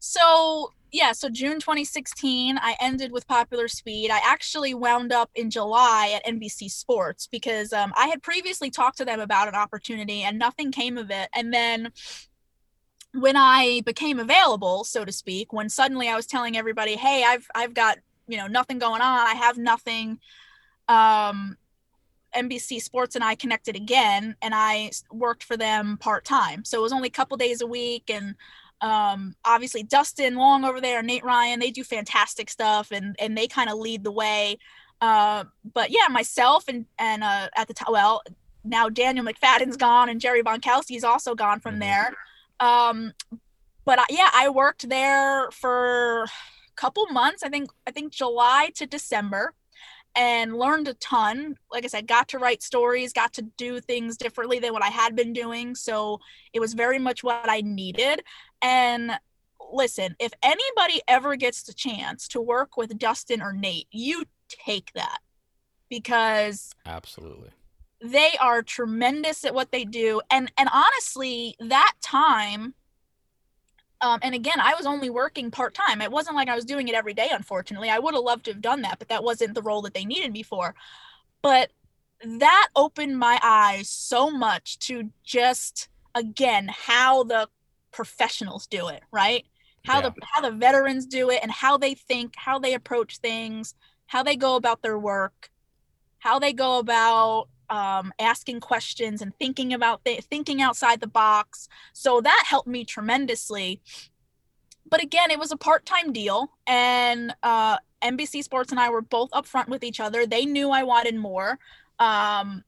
So, 0.00 0.72
yeah, 0.92 1.12
so 1.12 1.30
June 1.30 1.58
2016, 1.58 2.58
I 2.58 2.76
ended 2.78 3.12
with 3.12 3.26
Popular 3.26 3.66
Speed. 3.66 4.10
I 4.10 4.20
actually 4.22 4.74
wound 4.74 5.10
up 5.10 5.30
in 5.34 5.48
July 5.48 6.12
at 6.14 6.30
NBC 6.30 6.70
Sports 6.70 7.26
because 7.26 7.72
um, 7.72 7.94
I 7.96 8.08
had 8.08 8.22
previously 8.22 8.70
talked 8.70 8.98
to 8.98 9.06
them 9.06 9.18
about 9.18 9.48
an 9.48 9.54
opportunity 9.54 10.22
and 10.22 10.38
nothing 10.38 10.70
came 10.70 10.98
of 10.98 11.10
it. 11.10 11.30
And 11.34 11.52
then 11.52 11.92
when 13.14 13.36
I 13.36 13.80
became 13.86 14.20
available, 14.20 14.84
so 14.84 15.06
to 15.06 15.12
speak, 15.12 15.50
when 15.50 15.70
suddenly 15.70 16.08
I 16.08 16.14
was 16.14 16.26
telling 16.26 16.58
everybody, 16.58 16.96
"Hey, 16.96 17.24
I've 17.24 17.46
I've 17.54 17.74
got 17.74 17.98
you 18.28 18.36
know 18.36 18.46
nothing 18.46 18.78
going 18.78 19.00
on. 19.02 19.26
I 19.26 19.34
have 19.34 19.58
nothing." 19.58 20.18
Um, 20.88 21.56
NBC 22.34 22.80
Sports 22.80 23.14
and 23.14 23.22
I 23.22 23.34
connected 23.34 23.76
again, 23.76 24.36
and 24.40 24.54
I 24.54 24.90
worked 25.10 25.44
for 25.44 25.56
them 25.56 25.98
part 25.98 26.24
time. 26.24 26.64
So 26.64 26.78
it 26.78 26.82
was 26.82 26.92
only 26.92 27.08
a 27.08 27.10
couple 27.10 27.36
days 27.36 27.60
a 27.60 27.66
week, 27.66 28.08
and 28.08 28.34
um, 28.82 29.36
obviously 29.44 29.84
Dustin 29.84 30.34
Long 30.34 30.64
over 30.64 30.80
there, 30.80 31.02
Nate 31.02 31.24
Ryan, 31.24 31.60
they 31.60 31.70
do 31.70 31.84
fantastic 31.84 32.50
stuff, 32.50 32.90
and 32.90 33.16
and 33.18 33.38
they 33.38 33.46
kind 33.46 33.70
of 33.70 33.78
lead 33.78 34.04
the 34.04 34.10
way. 34.10 34.58
Uh, 35.00 35.44
but 35.72 35.90
yeah, 35.90 36.08
myself 36.10 36.64
and 36.68 36.84
and 36.98 37.22
uh, 37.22 37.48
at 37.56 37.68
the 37.68 37.74
time, 37.74 37.92
well, 37.92 38.22
now 38.64 38.88
Daniel 38.88 39.24
McFadin's 39.24 39.76
gone, 39.76 40.08
and 40.08 40.20
Jerry 40.20 40.42
Bonkowski's 40.42 41.04
also 41.04 41.34
gone 41.34 41.60
from 41.60 41.74
mm-hmm. 41.74 41.80
there. 41.80 42.16
Um, 42.60 43.12
but 43.84 44.00
I, 44.00 44.04
yeah, 44.10 44.30
I 44.32 44.48
worked 44.48 44.88
there 44.88 45.48
for 45.52 46.24
a 46.24 46.28
couple 46.74 47.06
months. 47.06 47.44
I 47.44 47.48
think 47.48 47.70
I 47.86 47.92
think 47.92 48.12
July 48.12 48.70
to 48.74 48.86
December 48.86 49.54
and 50.14 50.56
learned 50.56 50.88
a 50.88 50.94
ton. 50.94 51.56
Like 51.70 51.84
I 51.84 51.88
said, 51.88 52.06
got 52.06 52.28
to 52.28 52.38
write 52.38 52.62
stories, 52.62 53.12
got 53.12 53.32
to 53.34 53.42
do 53.56 53.80
things 53.80 54.16
differently 54.16 54.58
than 54.58 54.72
what 54.72 54.82
I 54.82 54.88
had 54.88 55.16
been 55.16 55.32
doing. 55.32 55.74
So 55.74 56.20
it 56.52 56.60
was 56.60 56.74
very 56.74 56.98
much 56.98 57.24
what 57.24 57.48
I 57.48 57.60
needed. 57.62 58.22
And 58.60 59.12
listen, 59.72 60.14
if 60.18 60.32
anybody 60.42 61.00
ever 61.08 61.36
gets 61.36 61.62
the 61.62 61.72
chance 61.72 62.28
to 62.28 62.40
work 62.40 62.76
with 62.76 62.98
Dustin 62.98 63.42
or 63.42 63.52
Nate, 63.52 63.88
you 63.90 64.24
take 64.48 64.92
that 64.94 65.18
because 65.88 66.72
absolutely 66.86 67.50
they 68.02 68.32
are 68.40 68.62
tremendous 68.62 69.44
at 69.44 69.54
what 69.54 69.70
they 69.70 69.84
do 69.84 70.20
and 70.30 70.50
and 70.58 70.68
honestly 70.72 71.54
that 71.60 71.92
time 72.02 72.74
um, 74.02 74.18
and 74.22 74.34
again, 74.34 74.60
I 74.60 74.74
was 74.74 74.86
only 74.86 75.10
working 75.10 75.50
part 75.50 75.74
time. 75.74 76.02
It 76.02 76.10
wasn't 76.10 76.36
like 76.36 76.48
I 76.48 76.54
was 76.56 76.64
doing 76.64 76.88
it 76.88 76.94
every 76.94 77.14
day, 77.14 77.28
unfortunately. 77.32 77.90
I 77.90 77.98
would 77.98 78.14
have 78.14 78.24
loved 78.24 78.44
to 78.46 78.52
have 78.52 78.60
done 78.60 78.82
that, 78.82 78.98
but 78.98 79.08
that 79.08 79.24
wasn't 79.24 79.54
the 79.54 79.62
role 79.62 79.82
that 79.82 79.94
they 79.94 80.04
needed 80.04 80.32
me 80.32 80.42
for. 80.42 80.74
But 81.42 81.72
that 82.24 82.68
opened 82.76 83.18
my 83.18 83.38
eyes 83.42 83.88
so 83.90 84.30
much 84.30 84.78
to 84.80 85.10
just 85.24 85.88
again 86.14 86.68
how 86.68 87.24
the 87.24 87.48
professionals 87.92 88.66
do 88.66 88.88
it, 88.88 89.02
right? 89.12 89.46
How 89.84 90.00
Yeah. 90.00 90.10
the 90.10 90.14
how 90.32 90.40
the 90.42 90.52
veterans 90.52 91.06
do 91.06 91.30
it 91.30 91.40
and 91.42 91.50
how 91.50 91.76
they 91.78 91.94
think, 91.94 92.34
how 92.36 92.58
they 92.58 92.74
approach 92.74 93.18
things, 93.18 93.74
how 94.06 94.22
they 94.22 94.36
go 94.36 94.56
about 94.56 94.82
their 94.82 94.98
work, 94.98 95.50
how 96.18 96.38
they 96.38 96.52
go 96.52 96.78
about 96.78 97.48
um, 97.72 98.12
asking 98.18 98.60
questions 98.60 99.22
and 99.22 99.34
thinking 99.38 99.72
about 99.72 100.04
th- 100.04 100.24
thinking 100.24 100.60
outside 100.60 101.00
the 101.00 101.06
box. 101.06 101.68
So 101.94 102.20
that 102.20 102.44
helped 102.46 102.68
me 102.68 102.84
tremendously. 102.84 103.80
But 104.86 105.02
again, 105.02 105.30
it 105.30 105.38
was 105.38 105.52
a 105.52 105.56
part-time 105.56 106.12
deal, 106.12 106.50
and 106.66 107.34
uh, 107.42 107.78
NBC 108.02 108.44
Sports 108.44 108.72
and 108.72 108.78
I 108.78 108.90
were 108.90 109.00
both 109.00 109.30
upfront 109.30 109.68
with 109.68 109.82
each 109.84 110.00
other. 110.00 110.26
They 110.26 110.44
knew 110.44 110.70
I 110.70 110.82
wanted 110.82 111.16
more. 111.16 111.58
Um, 111.98 112.62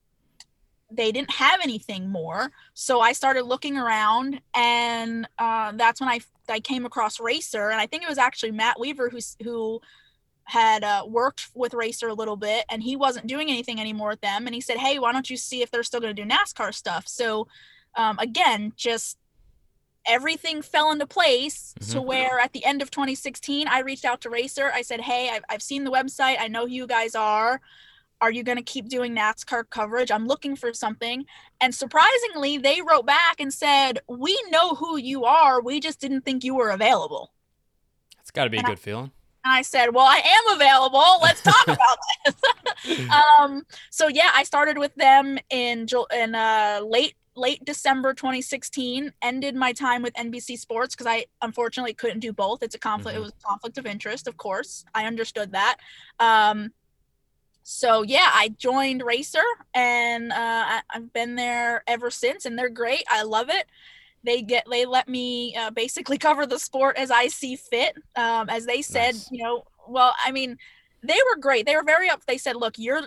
they 0.89 1.11
didn't 1.11 1.33
have 1.33 1.59
anything 1.61 2.09
more, 2.09 2.51
so 2.73 2.99
I 2.99 3.11
started 3.11 3.43
looking 3.43 3.77
around, 3.77 4.41
and 4.55 5.27
uh, 5.37 5.73
that's 5.75 5.99
when 5.99 6.09
I 6.09 6.19
I 6.49 6.59
came 6.59 6.85
across 6.85 7.19
Racer, 7.19 7.69
and 7.69 7.79
I 7.79 7.85
think 7.85 8.01
it 8.01 8.09
was 8.09 8.17
actually 8.17 8.53
Matt 8.53 8.79
Weaver 8.79 9.09
who 9.09 9.19
who 9.43 9.81
had 10.45 10.83
uh, 10.83 11.03
worked 11.07 11.47
with 11.53 11.73
Racer 11.73 12.07
a 12.07 12.13
little 12.13 12.37
bit, 12.37 12.65
and 12.69 12.81
he 12.83 12.95
wasn't 12.95 13.27
doing 13.27 13.49
anything 13.49 13.79
anymore 13.79 14.09
with 14.09 14.21
them, 14.21 14.45
and 14.45 14.53
he 14.55 14.61
said, 14.61 14.77
"Hey, 14.77 14.99
why 14.99 15.11
don't 15.11 15.29
you 15.29 15.37
see 15.37 15.61
if 15.61 15.71
they're 15.71 15.83
still 15.83 15.99
going 15.99 16.15
to 16.15 16.21
do 16.23 16.27
NASCAR 16.29 16.73
stuff?" 16.73 17.07
So, 17.07 17.47
um, 17.95 18.17
again, 18.19 18.73
just 18.75 19.17
everything 20.07 20.61
fell 20.61 20.91
into 20.91 21.07
place 21.07 21.73
to 21.79 21.97
Mhm. 21.99 22.05
where 22.05 22.39
at 22.39 22.53
the 22.53 22.63
end 22.63 22.83
of 22.83 22.91
2016 22.91 23.67
i 23.67 23.79
reached 23.79 24.05
out 24.05 24.21
to 24.21 24.29
racer. 24.29 24.71
I 24.71 24.83
said 24.83 25.01
hey 25.01 25.29
i've, 25.31 25.43
I've 25.49 25.63
seen 25.63 25.83
the 25.83 25.89
website. 25.91 26.37
I 26.39 26.47
know 26.47 26.67
who 26.67 26.71
you 26.73 26.85
guys 26.85 27.15
are. 27.15 27.59
Are 28.21 28.31
you 28.31 28.43
going 28.43 28.57
to 28.59 28.63
keep 28.63 28.87
doing 28.87 29.15
nascar 29.15 29.63
coverage? 29.67 30.11
I'm 30.11 30.27
looking 30.27 30.55
for 30.55 30.73
something. 30.75 31.25
And 31.59 31.73
surprisingly 31.73 32.59
they 32.59 32.81
wrote 32.83 33.07
back 33.07 33.39
and 33.39 33.51
said 33.51 33.97
we 34.07 34.39
know 34.51 34.75
who 34.75 34.97
you 34.97 35.25
are. 35.25 35.59
We 35.59 35.79
just 35.79 35.99
didn't 35.99 36.21
think 36.21 36.43
you 36.43 36.53
were 36.53 36.69
available. 36.69 37.33
It's 38.21 38.29
got 38.29 38.43
to 38.43 38.51
be 38.51 38.57
a 38.57 38.59
And 38.59 38.67
I- 38.67 38.69
good 38.71 38.79
feeling. 38.79 39.11
And 39.45 39.53
I 39.53 39.61
said, 39.61 39.93
"Well, 39.93 40.05
I 40.05 40.17
am 40.17 40.55
available. 40.55 41.03
Let's 41.21 41.41
talk 41.41 41.63
about 41.67 41.97
this." 42.25 43.07
um, 43.39 43.65
so 43.91 44.07
yeah, 44.07 44.31
I 44.33 44.43
started 44.43 44.77
with 44.77 44.93
them 44.95 45.37
in 45.49 45.87
in 46.13 46.35
uh, 46.35 46.81
late 46.83 47.15
late 47.35 47.63
December 47.63 48.13
2016. 48.13 49.13
Ended 49.21 49.55
my 49.55 49.71
time 49.71 50.01
with 50.01 50.13
NBC 50.15 50.57
Sports 50.57 50.95
because 50.95 51.07
I 51.07 51.25
unfortunately 51.41 51.93
couldn't 51.93 52.19
do 52.19 52.33
both. 52.33 52.63
It's 52.63 52.75
a 52.75 52.79
conflict. 52.79 53.15
Mhm. 53.15 53.19
It 53.19 53.23
was 53.23 53.31
a 53.31 53.47
conflict 53.47 53.77
of 53.77 53.85
interest, 53.85 54.27
of 54.27 54.35
course. 54.35 54.83
I 54.93 55.05
understood 55.05 55.51
that. 55.53 55.77
Um, 56.19 56.71
so 57.63 58.03
yeah, 58.03 58.29
I 58.33 58.49
joined 58.49 59.03
Racer, 59.03 59.43
and 59.73 60.31
uh, 60.31 60.35
I, 60.37 60.81
I've 60.93 61.13
been 61.13 61.35
there 61.35 61.83
ever 61.87 62.09
since, 62.09 62.45
and 62.45 62.57
they're 62.57 62.69
great. 62.69 63.03
I 63.09 63.23
love 63.23 63.49
it 63.49 63.65
they 64.25 64.41
get 64.41 64.65
they 64.69 64.85
let 64.85 65.07
me 65.07 65.55
uh, 65.55 65.71
basically 65.71 66.17
cover 66.27 66.45
the 66.45 66.59
sport 66.59 66.97
as 66.97 67.11
I 67.11 67.27
see 67.27 67.55
fit. 67.55 67.95
Um, 68.15 68.49
as 68.49 68.65
they 68.65 68.81
said, 68.81 69.13
Nice. 69.15 69.29
you 69.31 69.43
know, 69.43 69.63
well, 69.87 70.13
I 70.25 70.31
mean, 70.31 70.57
they 71.03 71.17
were 71.29 71.39
great. 71.39 71.65
They 71.65 71.75
were 71.75 71.83
very 71.83 72.09
up. 72.09 72.25
They 72.25 72.37
said, 72.37 72.55
look, 72.55 72.77
you're 72.77 73.01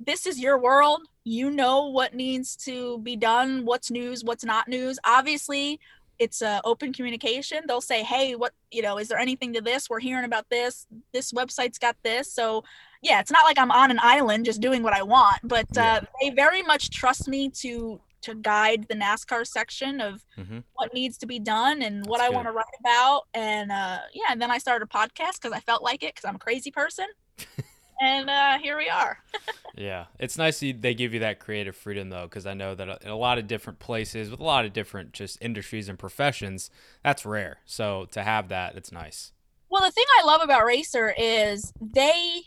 this 0.00 0.26
is 0.26 0.40
your 0.40 0.58
world. 0.58 1.02
You 1.24 1.50
know 1.50 1.86
what 1.86 2.14
needs 2.14 2.56
to 2.64 2.98
be 2.98 3.16
done, 3.16 3.64
what's 3.64 3.90
news, 3.90 4.24
what's 4.24 4.44
not 4.44 4.68
news. 4.68 4.98
Obviously, 5.06 5.80
it's 6.18 6.42
uh, 6.42 6.60
open 6.64 6.92
communication. 6.92 7.62
They'll 7.66 7.80
say, 7.80 8.02
hey, 8.02 8.34
what 8.34 8.52
you 8.70 8.82
know, 8.82 8.98
is 8.98 9.08
there 9.08 9.18
anything 9.18 9.52
to 9.54 9.60
this? 9.60 9.88
We're 9.88 10.00
hearing 10.00 10.24
about 10.24 10.48
this. 10.50 10.86
This 11.12 11.32
website's 11.32 11.78
got 11.78 11.96
this. 12.02 12.32
So 12.32 12.64
yeah, 13.02 13.20
it's 13.20 13.30
not 13.30 13.44
like 13.44 13.58
I'm 13.58 13.70
on 13.70 13.90
an 13.90 13.98
island 14.02 14.46
just 14.46 14.60
doing 14.62 14.82
what 14.82 14.94
I 14.94 15.02
want, 15.02 15.36
but 15.44 15.66
uh, 15.76 15.80
Yeah. 15.80 16.00
they 16.20 16.30
very 16.30 16.62
much 16.62 16.90
trust 16.90 17.28
me 17.28 17.50
to 17.50 18.00
to 18.24 18.34
guide 18.34 18.86
the 18.88 18.94
NASCAR 18.94 19.46
section 19.46 20.00
of 20.00 20.24
hmm 20.36 20.58
what 20.74 20.92
needs 20.92 21.16
to 21.18 21.26
be 21.26 21.38
done 21.38 21.82
and 21.82 22.04
what 22.06 22.18
That's 22.18 22.26
I 22.26 22.28
good. 22.30 22.34
want 22.34 22.48
to 22.48 22.52
write 22.52 22.64
about. 22.80 23.22
And 23.32 23.70
uh, 23.70 24.00
yeah, 24.12 24.26
and 24.30 24.42
then 24.42 24.50
I 24.50 24.58
started 24.58 24.84
a 24.84 24.88
podcast 24.88 25.40
because 25.40 25.52
I 25.52 25.60
felt 25.60 25.82
like 25.82 26.02
it 26.02 26.14
because 26.14 26.28
I'm 26.28 26.34
a 26.34 26.40
crazy 26.40 26.72
person. 26.72 27.06
and 28.00 28.28
uh, 28.28 28.58
here 28.58 28.76
we 28.76 28.88
are. 28.88 29.18
Yeah, 29.76 30.04
it's 30.20 30.38
nice 30.38 30.60
that 30.60 30.82
they 30.82 30.94
give 30.94 31.12
you 31.12 31.20
that 31.20 31.40
creative 31.40 31.74
freedom 31.74 32.08
though, 32.08 32.28
because 32.28 32.46
I 32.46 32.54
know 32.54 32.76
that 32.76 33.02
in 33.02 33.10
a 33.10 33.16
lot 33.16 33.38
of 33.38 33.48
different 33.48 33.80
places 33.80 34.30
with 34.30 34.38
a 34.38 34.44
lot 34.44 34.64
of 34.64 34.72
different 34.72 35.12
just 35.12 35.36
industries 35.40 35.88
and 35.88 35.98
professions, 35.98 36.70
that's 37.02 37.26
rare. 37.26 37.58
So 37.64 38.06
to 38.12 38.22
have 38.22 38.48
that, 38.50 38.76
it's 38.76 38.92
nice. 38.92 39.32
Well, 39.68 39.82
the 39.82 39.90
thing 39.90 40.04
I 40.20 40.26
love 40.26 40.42
about 40.42 40.64
Racer 40.64 41.12
is 41.18 41.72
they, 41.80 42.42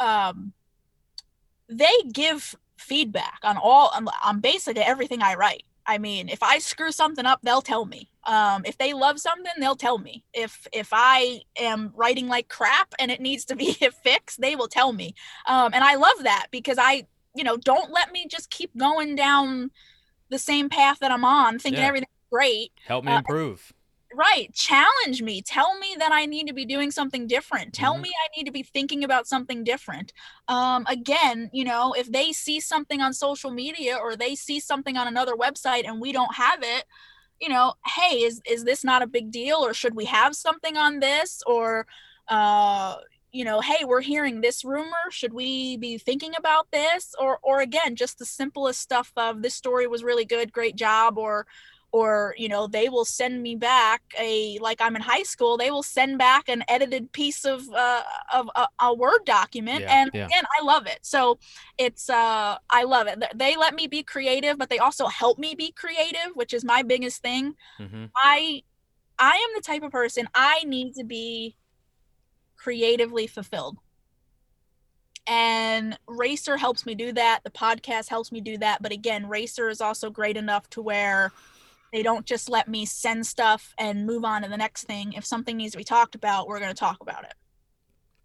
um, 0.00 0.52
they 1.66 1.94
give 2.12 2.54
feedback 2.80 3.38
on 3.42 3.56
all 3.56 3.90
on, 3.94 4.08
on 4.24 4.40
basically 4.40 4.82
everything 4.82 5.22
I 5.22 5.34
write. 5.34 5.64
I 5.86 5.98
mean, 5.98 6.28
if 6.28 6.42
I 6.42 6.58
screw 6.58 6.92
something 6.92 7.26
up, 7.26 7.40
they'll 7.42 7.62
tell 7.62 7.84
me. 7.84 8.08
Um, 8.24 8.62
if 8.64 8.78
they 8.78 8.92
love 8.92 9.18
something, 9.18 9.50
they'll 9.58 9.76
tell 9.76 9.98
me. 9.98 10.24
If 10.32 10.66
if 10.72 10.90
I 10.92 11.40
am 11.58 11.92
writing 11.96 12.28
like 12.28 12.48
crap 12.48 12.94
and 12.98 13.10
it 13.10 13.20
needs 13.20 13.44
to 13.46 13.56
be 13.56 13.72
fixed, 14.04 14.40
they 14.40 14.56
will 14.56 14.68
tell 14.68 14.92
me. 14.92 15.14
Um, 15.46 15.72
and 15.74 15.82
I 15.82 15.94
love 15.96 16.22
that 16.22 16.46
because 16.50 16.78
I, 16.78 17.06
you 17.34 17.44
know, 17.44 17.56
don't 17.56 17.90
let 17.90 18.12
me 18.12 18.26
just 18.28 18.50
keep 18.50 18.76
going 18.76 19.16
down 19.16 19.70
the 20.28 20.38
same 20.38 20.68
path 20.68 20.98
that 21.00 21.10
I'm 21.10 21.24
on, 21.24 21.58
thinking 21.58 21.80
Yeah. 21.82 21.88
everything's 21.88 22.08
great 22.30 22.72
Help 22.86 23.04
me 23.04 23.12
Uh, 23.12 23.18
improve. 23.18 23.72
Right 24.14 24.52
challenge 24.54 25.22
me. 25.22 25.40
Tell 25.42 25.78
me 25.78 25.94
that 25.98 26.10
i 26.12 26.26
need 26.26 26.48
to 26.48 26.52
be 26.54 26.64
doing 26.64 26.90
something 26.90 27.26
different. 27.28 27.72
Tell 27.74 27.96
Mhm. 27.96 28.02
me 28.02 28.08
i 28.24 28.36
need 28.36 28.44
to 28.44 28.52
be 28.52 28.62
thinking 28.64 29.04
about 29.04 29.26
something 29.28 29.62
different. 29.64 30.12
Um 30.48 30.84
again 30.88 31.48
you 31.52 31.64
know 31.64 31.92
if 31.96 32.10
they 32.10 32.32
see 32.32 32.60
something 32.60 33.00
on 33.00 33.12
social 33.12 33.50
media 33.52 33.96
or 33.96 34.16
they 34.16 34.34
see 34.34 34.58
something 34.60 34.96
on 34.96 35.06
another 35.06 35.34
website 35.34 35.86
and 35.86 36.00
we 36.00 36.12
don't 36.12 36.34
have 36.34 36.62
it 36.62 36.84
you 37.40 37.48
know 37.48 37.74
hey 37.96 38.18
is 38.22 38.40
is 38.48 38.64
this 38.64 38.84
not 38.84 39.02
a 39.02 39.06
big 39.06 39.30
deal 39.32 39.58
or 39.58 39.74
should 39.74 39.94
we 39.96 40.06
have 40.06 40.36
something 40.36 40.76
on 40.76 41.00
this? 41.00 41.42
Or 41.46 41.86
uh 42.28 42.96
you 43.32 43.44
know 43.44 43.60
hey 43.60 43.84
we're 43.84 44.00
hearing 44.02 44.40
this 44.40 44.64
rumor. 44.64 45.04
Should 45.10 45.32
we 45.34 45.76
be 45.76 45.98
thinking 45.98 46.32
about 46.38 46.68
this? 46.72 47.14
Or 47.18 47.38
or 47.42 47.60
again 47.60 47.96
just 47.96 48.18
the 48.18 48.26
simplest 48.26 48.80
stuff 48.80 49.12
of 49.16 49.42
this 49.42 49.54
story 49.54 49.86
was 49.86 50.04
really 50.04 50.24
good. 50.24 50.52
Great 50.52 50.76
job. 50.76 51.18
Or 51.18 51.46
or 51.92 52.34
you 52.38 52.48
know 52.48 52.66
they 52.66 52.88
will 52.88 53.04
send 53.04 53.42
me 53.42 53.56
back 53.56 54.02
a 54.18 54.58
like 54.60 54.80
i'm 54.80 54.94
in 54.96 55.02
high 55.02 55.22
school 55.22 55.56
they 55.56 55.70
will 55.70 55.82
send 55.82 56.18
back 56.18 56.48
an 56.48 56.62
edited 56.68 57.10
piece 57.12 57.44
of 57.44 57.62
uh 57.74 58.02
of 58.32 58.48
a, 58.54 58.66
a 58.80 58.94
word 58.94 59.24
document 59.24 59.80
Yeah, 59.80 60.02
and 60.02 60.10
yeah. 60.14 60.26
again 60.26 60.44
i 60.60 60.64
love 60.64 60.86
it. 60.86 61.00
So 61.02 61.38
it's 61.78 62.08
uh 62.08 62.56
i 62.70 62.84
love 62.84 63.06
it. 63.06 63.22
They 63.34 63.56
let 63.56 63.74
me 63.74 63.86
be 63.86 64.02
creative 64.02 64.58
but 64.58 64.68
they 64.68 64.78
also 64.78 65.06
help 65.06 65.38
me 65.38 65.54
be 65.54 65.72
creative 65.72 66.30
which 66.34 66.54
is 66.54 66.64
my 66.64 66.82
biggest 66.82 67.22
thing. 67.22 67.54
Hmm 67.78 68.06
i 68.16 68.62
i 69.18 69.32
am 69.32 69.50
the 69.54 69.62
type 69.62 69.82
of 69.82 69.92
person 69.92 70.28
i 70.34 70.62
need 70.66 70.94
to 70.94 71.04
be 71.04 71.56
creatively 72.56 73.26
fulfilled. 73.26 73.78
And 75.26 75.98
racer 76.06 76.56
helps 76.56 76.84
me 76.84 76.94
do 76.94 77.12
that. 77.12 77.40
The 77.44 77.50
podcast 77.50 78.08
helps 78.08 78.32
me 78.32 78.40
do 78.40 78.58
that. 78.58 78.82
But 78.82 78.92
again 78.92 79.28
racer 79.28 79.68
is 79.68 79.80
also 79.80 80.10
great 80.10 80.36
enough 80.36 80.68
to 80.70 80.82
where 80.82 81.32
they 81.92 82.02
don't 82.02 82.26
just 82.26 82.48
let 82.48 82.68
me 82.68 82.84
send 82.86 83.26
stuff 83.26 83.74
and 83.78 84.06
move 84.06 84.24
on 84.24 84.42
to 84.42 84.48
the 84.48 84.56
next 84.56 84.84
thing 84.84 85.12
if 85.12 85.24
something 85.24 85.56
needs 85.56 85.72
to 85.72 85.78
be 85.78 85.84
talked 85.84 86.14
about 86.14 86.46
we're 86.48 86.58
going 86.60 86.70
to 86.70 86.74
talk 86.74 86.98
about 87.00 87.24
it 87.24 87.34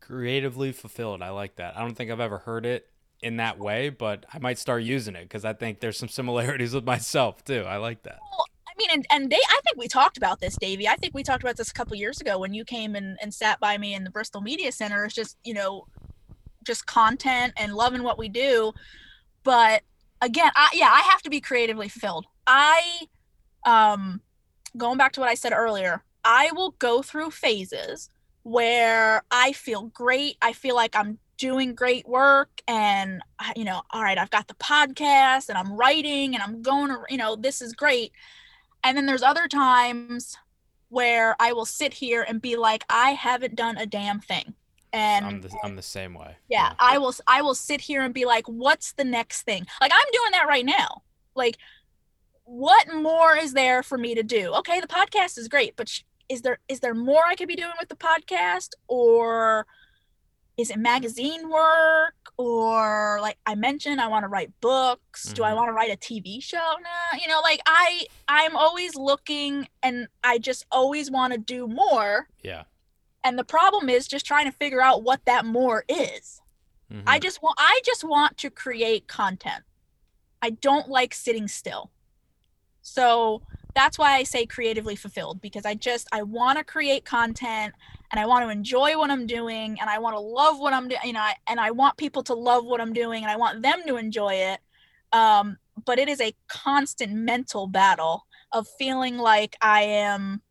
Creatively 0.05 0.71
fulfilled. 0.71 1.23
I 1.23 1.31
like 1.31 1.55
that. 1.55 1.75
I 1.75 1.81
don't 1.81 1.95
think 1.95 2.11
I've 2.11 2.19
ever 2.19 2.37
heard 2.37 2.63
it 2.63 2.87
in 3.23 3.37
that 3.37 3.57
way, 3.57 3.89
but 3.89 4.23
I 4.31 4.37
might 4.37 4.59
start 4.59 4.83
using 4.83 5.15
it 5.15 5.23
because 5.23 5.43
I 5.43 5.53
think 5.53 5.79
there's 5.79 5.97
some 5.97 6.09
similarities 6.09 6.75
with 6.75 6.83
myself 6.85 7.43
too. 7.43 7.63
I 7.63 7.77
like 7.77 8.03
that. 8.03 8.19
Well, 8.31 8.45
I 8.67 8.71
mean, 8.77 8.89
and, 8.93 9.07
and 9.09 9.31
they, 9.31 9.37
I 9.37 9.59
think 9.63 9.77
we 9.77 9.87
talked 9.87 10.17
about 10.17 10.39
this, 10.39 10.57
Davey. 10.57 10.87
I 10.87 10.95
think 10.95 11.15
we 11.15 11.23
talked 11.23 11.41
about 11.41 11.57
this 11.57 11.71
a 11.71 11.73
couple 11.73 11.95
years 11.95 12.21
ago 12.21 12.37
when 12.37 12.53
you 12.53 12.63
came 12.63 12.95
and, 12.95 13.17
and 13.19 13.33
sat 13.33 13.59
by 13.59 13.79
me 13.79 13.95
in 13.95 14.03
the 14.03 14.11
Bristol 14.11 14.41
Media 14.41 14.71
Center. 14.71 15.05
It's 15.05 15.15
just, 15.15 15.37
you 15.43 15.55
know, 15.55 15.87
just 16.63 16.85
content 16.85 17.53
and 17.57 17.73
loving 17.73 18.03
what 18.03 18.19
we 18.19 18.29
do. 18.29 18.73
But 19.41 19.81
again, 20.21 20.51
I, 20.55 20.69
yeah, 20.75 20.89
I 20.91 20.99
have 20.99 21.23
to 21.23 21.31
be 21.31 21.41
creatively 21.41 21.89
fulfilled. 21.89 22.27
I, 22.45 23.07
um, 23.65 24.21
going 24.77 24.97
back 24.97 25.11
to 25.13 25.19
what 25.19 25.29
I 25.29 25.35
said 25.35 25.53
earlier, 25.53 26.03
I 26.23 26.51
will 26.53 26.71
go 26.79 27.01
through 27.01 27.31
phases 27.31 28.09
where 28.43 29.23
I 29.31 29.53
feel 29.53 29.83
great. 29.87 30.37
I 30.41 30.53
feel 30.53 30.75
like 30.75 30.95
I'm 30.95 31.19
doing 31.37 31.75
great 31.75 32.07
work 32.07 32.49
and 32.67 33.21
you 33.55 33.65
know, 33.65 33.81
all 33.91 34.01
right, 34.01 34.17
I've 34.17 34.29
got 34.29 34.47
the 34.47 34.53
podcast 34.55 35.49
and 35.49 35.57
I'm 35.57 35.73
writing 35.73 36.33
and 36.33 36.41
I'm 36.41 36.61
going 36.61 36.89
to, 36.89 37.01
you 37.09 37.17
know, 37.17 37.35
this 37.35 37.61
is 37.61 37.73
great. 37.73 38.11
And 38.83 38.95
then 38.95 39.05
there's 39.05 39.23
other 39.23 39.47
times 39.47 40.37
where 40.89 41.35
I 41.39 41.53
will 41.53 41.65
sit 41.65 41.93
here 41.93 42.25
and 42.27 42.41
be 42.41 42.55
like, 42.55 42.85
I 42.89 43.11
haven't 43.11 43.55
done 43.55 43.77
a 43.77 43.85
damn 43.85 44.19
thing. 44.19 44.53
And 44.93 45.25
I'm 45.25 45.41
the 45.41 45.49
I'm 45.63 45.75
the 45.75 45.81
same 45.81 46.13
way. 46.13 46.37
yeah, 46.49 46.73
I 46.79 46.97
will 46.99 47.13
I 47.27 47.41
will 47.41 47.55
sit 47.55 47.81
here 47.81 48.01
and 48.01 48.13
be 48.13 48.25
like, 48.25 48.47
what's 48.47 48.93
the 48.93 49.03
next 49.03 49.41
thing? 49.41 49.65
Like 49.81 49.91
I'm 49.93 50.11
doing 50.13 50.31
that 50.31 50.47
right 50.47 50.65
now. 50.65 51.01
Like 51.35 51.57
what 52.45 52.93
more 52.93 53.35
is 53.35 53.53
there 53.53 53.83
for 53.83 53.97
me 53.97 54.15
to 54.15 54.23
do? 54.23 54.53
Okay, 54.55 54.79
the 54.79 54.87
podcast 54.87 55.37
is 55.37 55.47
great, 55.47 55.75
but 55.75 55.89
sh- 55.89 56.01
is 56.29 56.41
there 56.41 56.59
is 56.67 56.79
there 56.79 56.93
more 56.95 57.23
I 57.27 57.35
could 57.35 57.47
be 57.47 57.55
doing 57.55 57.73
with 57.79 57.89
the 57.89 57.95
podcast 57.95 58.69
or 58.87 59.67
is 60.57 60.69
it 60.71 60.77
magazine 60.79 61.49
work 61.49 62.15
or 62.37 63.19
like 63.21 63.37
I 63.45 63.55
mentioned 63.55 63.99
I 63.99 64.07
want 64.07 64.23
to 64.23 64.27
write 64.29 64.51
books. 64.61 65.25
Do 65.33 65.43
I 65.43 65.51
Mhm. 65.51 65.55
want 65.57 65.67
to 65.69 65.73
write 65.73 65.91
a 65.91 65.97
TV 65.97 66.39
show? 66.41 66.57
Nah, 66.57 67.19
you 67.19 67.27
know, 67.27 67.41
like 67.41 67.59
I 67.65 68.05
I'm 68.27 68.55
always 68.55 68.95
looking 68.95 69.67
and 69.83 70.07
I 70.23 70.37
just 70.37 70.65
always 70.71 71.11
want 71.11 71.33
to 71.33 71.39
do 71.39 71.67
more. 71.67 72.29
Yeah. 72.41 72.63
And 73.23 73.37
the 73.37 73.43
problem 73.43 73.89
is 73.89 74.07
just 74.07 74.25
trying 74.25 74.45
to 74.45 74.51
figure 74.51 74.81
out 74.81 75.03
what 75.03 75.25
that 75.25 75.45
more 75.45 75.83
is. 75.89 76.41
Mhm. 76.91 77.03
I 77.05 77.19
just 77.19 77.41
want 77.43 77.55
I 77.59 77.81
just 77.85 78.03
want 78.03 78.37
to 78.37 78.49
create 78.49 79.07
content. 79.07 79.63
I 80.41 80.51
don't 80.51 80.87
like 80.89 81.13
sitting 81.13 81.47
still. 81.47 81.91
So 82.85 83.41
that's 83.73 83.97
why 83.97 84.13
I 84.13 84.23
say 84.23 84.45
creatively 84.45 84.95
fulfilled 84.95 85.41
because 85.41 85.65
I 85.65 85.73
just 85.73 86.07
I 86.11 86.21
want 86.21 86.59
to 86.59 86.63
create 86.63 87.03
content 87.03 87.73
and 88.11 88.19
I 88.19 88.27
want 88.27 88.45
to 88.45 88.49
enjoy 88.49 88.95
what 88.97 89.09
I'm 89.09 89.25
doing 89.25 89.79
and 89.81 89.89
I 89.89 89.97
want 89.97 90.15
to 90.15 90.19
love 90.19 90.59
what 90.59 90.71
I'm 90.71 90.87
doing, 90.87 91.01
you 91.03 91.13
know, 91.13 91.27
and 91.47 91.59
I 91.59 91.71
want 91.71 91.97
people 91.97 92.21
to 92.23 92.35
love 92.35 92.63
what 92.63 92.79
I'm 92.79 92.93
doing 92.93 93.23
and 93.23 93.31
I 93.31 93.37
want 93.37 93.63
them 93.63 93.81
to 93.87 93.97
enjoy 93.97 94.35
it. 94.35 94.59
Um, 95.11 95.57
but 95.83 95.97
it 95.97 96.07
is 96.07 96.21
a 96.21 96.35
constant 96.47 97.11
mental 97.11 97.65
battle 97.65 98.27
of 98.51 98.67
feeling 98.77 99.17
like 99.17 99.57
I 99.61 99.81
am 99.81 100.43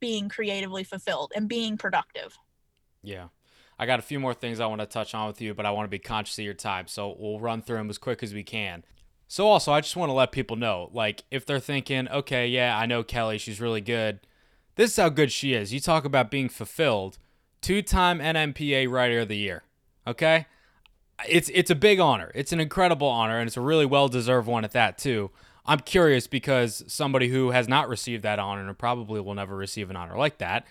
being 0.00 0.28
creatively 0.28 0.84
fulfilled 0.84 1.32
and 1.34 1.48
being 1.48 1.78
productive. 1.78 2.36
Yeah. 3.02 3.28
I 3.78 3.86
got 3.86 4.00
a 4.00 4.02
few 4.02 4.20
more 4.20 4.34
things 4.34 4.60
I 4.60 4.66
want 4.66 4.82
to 4.82 4.86
touch 4.86 5.14
on 5.14 5.28
with 5.28 5.40
you, 5.40 5.54
but 5.54 5.64
I 5.64 5.70
want 5.70 5.86
to 5.86 5.90
be 5.90 5.98
conscious 5.98 6.38
of 6.38 6.44
your 6.44 6.52
time. 6.52 6.88
So 6.88 7.16
we'll 7.18 7.40
run 7.40 7.62
through 7.62 7.78
them 7.78 7.88
as 7.88 7.96
quick 7.96 8.22
as 8.22 8.34
we 8.34 8.42
can. 8.42 8.84
So, 9.30 9.46
also, 9.46 9.72
I 9.72 9.82
just 9.82 9.94
want 9.94 10.08
to 10.08 10.14
let 10.14 10.32
people 10.32 10.56
know 10.56 10.88
like, 10.92 11.22
if 11.30 11.44
they're 11.44 11.60
thinking, 11.60 12.08
okay, 12.08 12.48
yeah, 12.48 12.76
I 12.76 12.86
know 12.86 13.02
Kelly, 13.04 13.36
she's 13.38 13.60
really 13.60 13.82
good. 13.82 14.20
This 14.76 14.92
is 14.92 14.96
how 14.96 15.10
good 15.10 15.30
she 15.30 15.52
is. 15.52 15.72
You 15.72 15.80
talk 15.80 16.04
about 16.04 16.30
being 16.30 16.48
fulfilled. 16.48 17.18
Two 17.60 17.82
time 17.82 18.20
NMPA 18.20 18.90
Writer 18.90 19.20
of 19.20 19.28
the 19.28 19.36
Year. 19.36 19.64
Okay? 20.06 20.46
It's, 21.28 21.50
it's 21.52 21.70
a 21.70 21.74
big 21.74 22.00
honor. 22.00 22.32
It's 22.34 22.52
an 22.52 22.60
incredible 22.60 23.08
honor, 23.08 23.38
and 23.38 23.48
it's 23.48 23.56
a 23.56 23.60
really 23.60 23.84
well 23.84 24.08
deserved 24.08 24.48
one 24.48 24.64
at 24.64 24.70
that, 24.70 24.96
too. 24.96 25.30
I'm 25.66 25.80
curious 25.80 26.26
because 26.26 26.82
somebody 26.86 27.28
who 27.28 27.50
has 27.50 27.68
not 27.68 27.90
received 27.90 28.22
that 28.22 28.38
honor 28.38 28.66
and 28.66 28.78
probably 28.78 29.20
will 29.20 29.34
never 29.34 29.54
receive 29.54 29.90
an 29.90 29.96
honor 29.96 30.16
like 30.16 30.38
that, 30.38 30.66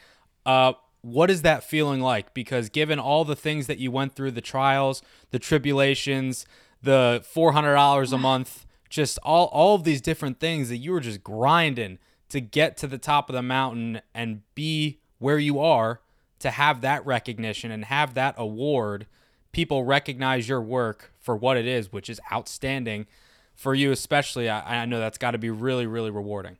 uh, 0.45 0.73
what 1.01 1.29
is 1.29 1.43
that 1.43 1.63
feeling 1.63 2.01
like? 2.01 2.33
Because 2.33 2.69
given 2.69 2.97
all 2.97 3.23
the 3.23 3.35
things 3.35 3.67
that 3.67 3.77
you 3.77 3.91
went 3.91 4.15
through, 4.15 4.31
the 4.31 4.41
trials, 4.41 5.03
the 5.29 5.37
tribulations, 5.37 6.45
the 6.81 7.23
four 7.25 7.51
hundred 7.51 7.75
dollars 7.75 8.11
a 8.13 8.17
month, 8.17 8.65
just 8.89 9.19
all 9.23 9.47
all 9.47 9.75
of 9.75 9.83
these 9.83 10.01
different 10.01 10.39
things 10.39 10.69
that 10.69 10.77
you 10.77 10.91
were 10.91 10.99
just 10.99 11.23
grinding 11.23 11.99
to 12.29 12.41
get 12.41 12.77
to 12.77 12.87
the 12.87 12.97
top 12.97 13.29
of 13.29 13.35
the 13.35 13.41
mountain 13.41 14.01
and 14.13 14.41
be 14.53 14.99
where 15.19 15.39
you 15.39 15.59
are, 15.59 16.01
to 16.39 16.51
have 16.51 16.81
that 16.81 17.05
recognition 17.05 17.71
and 17.71 17.85
have 17.85 18.13
that 18.13 18.35
award, 18.37 19.07
people 19.51 19.83
recognize 19.83 20.47
your 20.47 20.61
work 20.61 21.13
for 21.19 21.35
what 21.35 21.57
it 21.57 21.65
is, 21.65 21.91
which 21.91 22.09
is 22.09 22.19
outstanding. 22.31 23.07
For 23.55 23.73
you 23.73 23.91
especially, 23.91 24.49
I, 24.49 24.83
I 24.83 24.85
know 24.85 24.99
that's 24.99 25.17
got 25.17 25.31
to 25.31 25.39
be 25.39 25.49
really, 25.49 25.87
really 25.87 26.11
rewarding. 26.11 26.57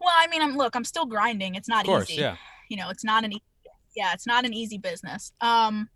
Well, 0.00 0.14
I 0.16 0.26
mean, 0.28 0.40
I'm 0.40 0.56
look, 0.56 0.74
I'm 0.74 0.84
still 0.84 1.04
grinding. 1.04 1.54
It's 1.54 1.68
not 1.68 1.84
course, 1.84 2.10
easy. 2.10 2.22
yeah. 2.22 2.36
You 2.70 2.76
know, 2.78 2.88
it's 2.88 3.04
not 3.04 3.24
an 3.24 3.32
yeah, 3.94 4.12
it's 4.14 4.26
not 4.26 4.44
an 4.44 4.54
easy 4.54 4.78
business. 4.78 5.32
Um 5.40 5.90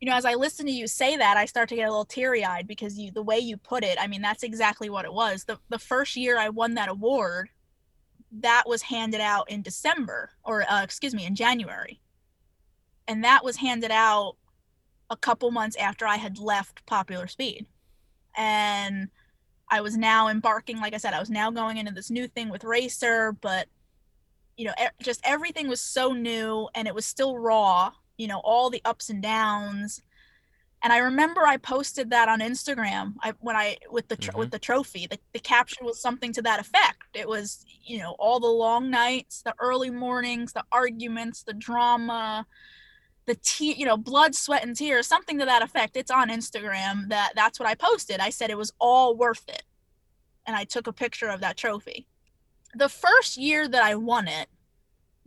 you 0.00 0.08
know, 0.08 0.16
as 0.16 0.24
I 0.24 0.34
listen 0.34 0.66
to 0.66 0.72
you 0.72 0.86
say 0.86 1.16
that, 1.16 1.36
I 1.36 1.44
start 1.46 1.68
to 1.70 1.76
get 1.76 1.88
a 1.88 1.90
little 1.90 2.04
teary-eyed 2.04 2.68
because 2.68 2.98
you 2.98 3.10
the 3.10 3.22
way 3.22 3.38
you 3.38 3.56
put 3.56 3.84
it, 3.84 3.98
I 4.00 4.06
mean, 4.06 4.22
that's 4.22 4.42
exactly 4.42 4.90
what 4.90 5.04
it 5.04 5.12
was. 5.12 5.44
The 5.44 5.58
the 5.68 5.78
first 5.78 6.16
year 6.16 6.38
I 6.38 6.50
won 6.50 6.74
that 6.74 6.88
award, 6.88 7.50
that 8.40 8.64
was 8.66 8.82
handed 8.82 9.20
out 9.20 9.50
in 9.50 9.62
December 9.62 10.30
or 10.44 10.62
uh, 10.70 10.82
excuse 10.82 11.14
me, 11.14 11.26
in 11.26 11.34
January. 11.34 12.00
And 13.08 13.24
that 13.24 13.42
was 13.42 13.56
handed 13.56 13.90
out 13.90 14.36
a 15.10 15.16
couple 15.16 15.50
months 15.50 15.76
after 15.76 16.06
I 16.06 16.16
had 16.16 16.38
left 16.38 16.84
Popular 16.86 17.26
Speed. 17.26 17.66
And 18.36 19.08
I 19.70 19.80
was 19.80 19.96
now 19.96 20.28
embarking, 20.28 20.78
like 20.78 20.94
I 20.94 20.98
said, 20.98 21.14
I 21.14 21.20
was 21.20 21.30
now 21.30 21.50
going 21.50 21.78
into 21.78 21.92
this 21.92 22.10
new 22.10 22.28
thing 22.28 22.50
with 22.50 22.64
Racer, 22.64 23.32
but 23.32 23.66
you 24.56 24.66
know, 24.66 24.74
just 25.00 25.20
everything 25.24 25.68
was 25.68 25.80
so 25.80 26.12
new 26.12 26.68
and 26.74 26.88
it 26.88 26.94
was 26.94 27.06
still 27.06 27.38
raw, 27.38 27.92
you 28.18 28.26
know, 28.26 28.40
all 28.44 28.68
the 28.68 28.82
ups 28.84 29.08
and 29.08 29.22
downs. 29.22 30.02
And 30.82 30.92
I 30.92 30.98
remember 30.98 31.40
I 31.46 31.56
posted 31.56 32.10
that 32.10 32.28
on 32.28 32.40
Instagram. 32.40 33.14
I 33.22 33.32
when 33.40 33.56
I 33.56 33.78
with 33.90 34.08
the 34.08 34.16
tr- 34.16 34.36
with 34.36 34.48
mm-hmm. 34.48 34.50
the 34.50 34.58
trophy, 34.58 35.06
the, 35.06 35.18
the 35.32 35.40
caption 35.40 35.86
was 35.86 36.00
something 36.00 36.32
to 36.34 36.42
that 36.42 36.60
effect. 36.60 37.02
It 37.14 37.26
was, 37.26 37.64
you 37.84 37.98
know, 37.98 38.14
all 38.18 38.38
the 38.38 38.46
long 38.46 38.90
nights, 38.90 39.42
the 39.42 39.54
early 39.58 39.90
mornings, 39.90 40.52
the 40.52 40.64
arguments, 40.70 41.42
the 41.42 41.54
drama, 41.54 42.46
the 43.28 43.36
te- 43.36 43.74
you 43.74 43.84
know 43.84 43.96
blood 43.96 44.34
sweat 44.34 44.64
and 44.64 44.74
tears 44.74 45.06
something 45.06 45.38
to 45.38 45.44
that 45.44 45.62
effect 45.62 45.96
it's 45.96 46.10
on 46.10 46.30
instagram 46.30 47.08
that 47.10 47.32
that's 47.36 47.60
what 47.60 47.68
i 47.68 47.74
posted 47.74 48.20
i 48.20 48.30
said 48.30 48.50
it 48.50 48.56
was 48.56 48.72
all 48.80 49.14
worth 49.14 49.44
it 49.48 49.62
and 50.46 50.56
i 50.56 50.64
took 50.64 50.86
a 50.86 50.92
picture 50.92 51.28
of 51.28 51.40
that 51.42 51.56
trophy 51.56 52.06
the 52.74 52.88
first 52.88 53.36
year 53.36 53.68
that 53.68 53.82
i 53.82 53.94
won 53.94 54.26
it 54.26 54.48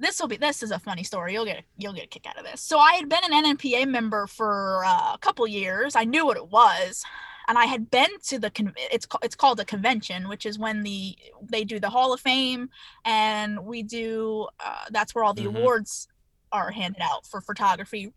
this 0.02 0.20
will 0.20 0.28
be 0.28 0.38
this 0.38 0.62
is 0.64 0.72
a 0.72 0.80
funny 0.80 1.04
story 1.04 1.34
you'll 1.34 1.46
get 1.46 1.60
a, 1.60 1.64
you'll 1.78 1.94
get 1.94 2.06
a 2.06 2.08
kick 2.08 2.26
out 2.28 2.38
of 2.38 2.44
this 2.44 2.60
so 2.62 2.78
i 2.80 2.94
had 2.96 3.08
been 3.08 3.24
an 3.32 3.46
NMPA 3.58 3.88
member 3.88 4.28
for 4.28 4.84
uh, 4.86 5.14
a 5.14 5.18
couple 5.22 5.48
years 5.48 5.96
i 5.96 6.04
knew 6.04 6.26
what 6.26 6.38
it 6.38 6.48
was 6.50 7.04
and 7.48 7.58
i 7.58 7.66
had 7.66 7.90
been 7.92 8.10
to 8.24 8.40
the 8.40 8.50
con- 8.50 8.74
it's 8.78 9.08
it's 9.24 9.36
called 9.36 9.60
a 9.60 9.66
convention 9.66 10.28
which 10.28 10.46
is 10.46 10.58
when 10.60 10.84
the 10.84 11.16
they 11.50 11.64
do 11.64 11.80
the 11.80 11.90
hall 11.90 12.14
of 12.14 12.20
fame 12.20 12.70
and 13.06 13.64
we 13.66 13.84
do 13.84 14.48
uh, 14.60 14.86
that's 14.92 15.14
where 15.16 15.24
all 15.24 15.34
the 15.34 15.46
Mhm. 15.46 15.56
awards 15.58 16.08
are 16.52 16.72
handed 16.72 17.02
out 17.02 17.26
for 17.26 17.40
photography. 17.40 18.12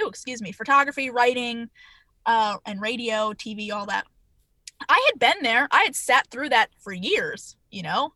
Oh, 0.00 0.08
excuse 0.08 0.42
me, 0.42 0.50
photography, 0.50 1.10
writing, 1.10 1.70
uh, 2.26 2.56
and 2.66 2.80
radio, 2.80 3.32
TV, 3.34 3.70
all 3.70 3.86
that. 3.86 4.04
I 4.88 5.00
had 5.10 5.18
been 5.20 5.42
there. 5.44 5.68
I 5.70 5.84
had 5.84 5.94
sat 5.94 6.26
through 6.28 6.48
that 6.48 6.70
for 6.78 6.92
years. 6.92 7.56
You 7.70 7.82
know, 7.84 8.14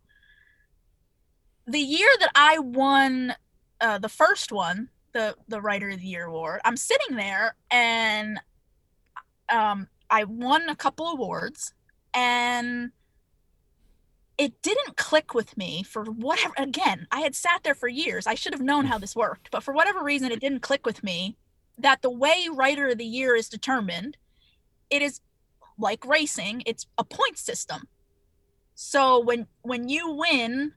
the 1.66 1.78
year 1.78 2.08
that 2.20 2.30
I 2.34 2.58
won 2.58 3.34
uh, 3.80 3.98
the 3.98 4.08
first 4.08 4.52
one, 4.52 4.88
the 5.12 5.36
the 5.48 5.60
Writer 5.60 5.90
of 5.90 6.00
the 6.00 6.06
Year 6.06 6.24
award, 6.26 6.60
I'm 6.64 6.76
sitting 6.76 7.16
there 7.16 7.56
and 7.70 8.40
um, 9.48 9.88
I 10.10 10.24
won 10.24 10.68
a 10.68 10.76
couple 10.76 11.08
awards 11.08 11.74
and 12.14 12.92
it 14.38 14.60
didn't 14.62 14.96
click 14.96 15.34
with 15.34 15.56
me 15.56 15.82
for 15.82 16.04
whatever 16.04 16.54
again 16.56 17.06
i 17.12 17.20
had 17.20 17.34
sat 17.34 17.60
there 17.62 17.74
for 17.74 17.88
years. 17.88 18.26
I 18.26 18.34
should 18.34 18.54
have 18.54 18.62
known 18.62 18.86
how 18.86 18.98
this 18.98 19.14
worked 19.14 19.50
but 19.50 19.62
for 19.62 19.72
whatever 19.72 20.02
reason 20.02 20.32
it 20.32 20.40
didn't 20.40 20.60
click 20.60 20.84
with 20.86 21.02
me 21.02 21.36
that 21.78 22.02
the 22.02 22.10
way 22.10 22.48
writer 22.52 22.88
of 22.88 22.98
the 22.98 23.04
year 23.04 23.34
is 23.36 23.48
determined 23.48 24.16
it 24.90 25.02
is 25.02 25.20
like 25.78 26.04
racing 26.04 26.62
it's 26.66 26.86
a 26.98 27.04
point 27.04 27.38
system. 27.38 27.88
So 28.74 29.20
when 29.20 29.46
when 29.62 29.88
you 29.88 30.10
win 30.10 30.72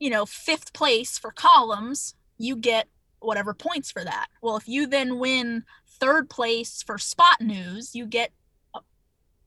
you 0.00 0.10
know 0.10 0.26
fifth 0.26 0.72
place 0.72 1.18
for 1.18 1.30
columns 1.30 2.14
you 2.38 2.56
get 2.56 2.88
whatever 3.20 3.54
points 3.54 3.92
for 3.92 4.02
that. 4.02 4.26
Well 4.42 4.56
if 4.56 4.66
you 4.66 4.86
then 4.86 5.18
win 5.18 5.64
third 5.86 6.28
place 6.28 6.82
for 6.82 6.98
spot 6.98 7.40
news 7.40 7.94
you 7.94 8.06
get 8.06 8.32
uh, 8.74 8.80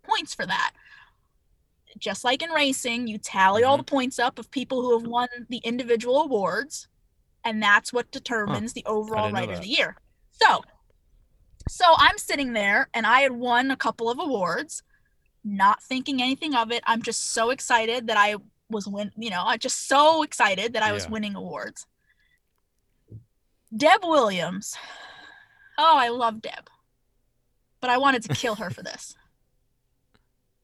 points 0.04 0.34
for 0.34 0.46
that. 0.46 0.72
Just 1.98 2.24
like 2.24 2.42
in 2.42 2.50
racing, 2.50 3.08
you 3.08 3.18
tally 3.18 3.64
all 3.64 3.78
the 3.78 3.84
points 3.84 4.18
up 4.20 4.40
of 4.40 4.50
people 4.50 4.82
who 4.82 4.98
have 4.98 5.08
won 5.08 5.28
the 5.50 5.58
individual 5.58 6.22
awards, 6.22 6.88
and 7.44 7.62
that's 7.62 7.94
what 7.94 8.12
determines 8.12 8.74
the 8.74 8.84
overall 8.86 9.32
writer 9.32 9.54
of 9.54 9.62
the 9.62 9.68
year. 9.68 9.96
So, 10.32 10.64
so 11.70 11.86
I'm 11.98 12.18
sitting 12.18 12.54
there, 12.54 12.90
and 12.94 13.06
I 13.06 13.22
had 13.22 13.34
won 13.34 13.70
a 13.70 13.78
couple 13.78 14.10
of 14.10 14.20
awards, 14.20 14.82
not 15.44 15.84
thinking 15.84 16.22
anything 16.22 16.56
of 16.56 16.72
it. 16.72 16.84
I'm 16.86 17.04
just 17.04 17.32
so 17.32 17.52
excited 17.52 18.08
that 18.08 18.18
I 18.18 18.36
was 18.74 18.88
win. 18.88 19.12
You 19.18 19.30
know, 19.30 19.44
I'm 19.46 19.60
just 19.60 19.88
so 19.88 20.24
excited 20.24 20.74
that 20.74 20.84
I 20.84 20.92
was 20.92 21.06
Yeah. 21.06 21.10
winning 21.12 21.36
awards. 21.36 21.86
Deb 23.76 24.02
Williams. 24.04 24.76
Oh, 25.78 25.98
I 25.98 26.10
love 26.10 26.42
Deb, 26.42 26.70
but 27.82 27.90
I 27.90 27.98
wanted 27.98 28.24
to 28.24 28.30
kill 28.36 28.56
her 28.56 28.70
for 28.70 28.84
this. 28.84 29.16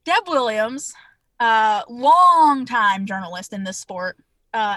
Deb 0.04 0.28
Williams 0.28 0.94
uh, 1.40 1.82
long 1.88 2.66
time 2.66 3.06
journalist 3.06 3.52
in 3.52 3.64
this 3.64 3.78
sport. 3.78 4.16
Uh, 4.52 4.76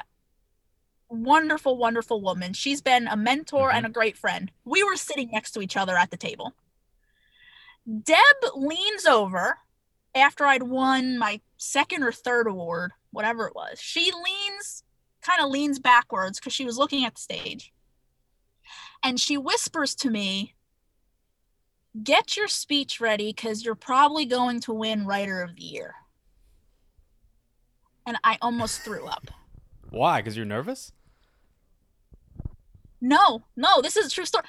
wonderful, 1.10 1.78
wonderful 1.78 2.22
woman. 2.22 2.54
She's 2.54 2.82
been 2.82 3.08
a 3.08 3.18
mentor 3.18 3.72
and 3.72 3.86
a 3.86 3.90
great 3.90 4.18
friend. 4.18 4.52
We 4.66 4.84
were 4.84 4.96
sitting 4.96 5.30
next 5.32 5.52
to 5.52 5.62
each 5.62 5.76
other 5.78 5.96
at 5.98 6.10
the 6.10 6.18
table. 6.18 6.54
Deb 7.86 8.18
leans 8.56 9.06
over 9.06 9.58
after 10.16 10.46
I'd 10.46 10.64
won 10.64 11.18
my 11.18 11.42
second 11.58 12.04
or 12.04 12.12
third 12.12 12.48
award, 12.48 12.92
whatever 13.14 13.48
it 13.48 13.56
was. 13.56 13.80
She 13.80 14.12
leans, 14.12 14.84
kind 15.22 15.42
of 15.42 15.50
leans 15.50 15.80
backwards 15.80 16.40
because 16.40 16.52
she 16.52 16.66
was 16.66 16.78
looking 16.78 17.06
at 17.06 17.16
the 17.16 17.22
stage. 17.22 17.72
And 19.02 19.20
she 19.20 19.38
whispers 19.38 19.96
to 19.96 20.10
me, 20.10 20.56
Get 22.04 22.36
your 22.36 22.48
speech 22.48 23.00
ready 23.00 23.32
because 23.32 23.64
you're 23.64 23.76
probably 23.76 24.26
going 24.26 24.60
to 24.62 24.74
win 24.74 25.06
Writer 25.06 25.44
of 25.44 25.56
the 25.56 25.62
Year 25.62 25.94
and 28.06 28.18
I 28.24 28.38
almost 28.42 28.82
threw 28.82 29.06
up. 29.06 29.30
Why? 29.90 30.22
Because 30.22 30.36
you're 30.36 30.46
nervous? 30.46 30.92
No, 33.02 33.44
no, 33.56 33.82
this 33.82 33.98
is 33.98 34.08
a 34.08 34.10
true 34.10 34.26
story. 34.26 34.46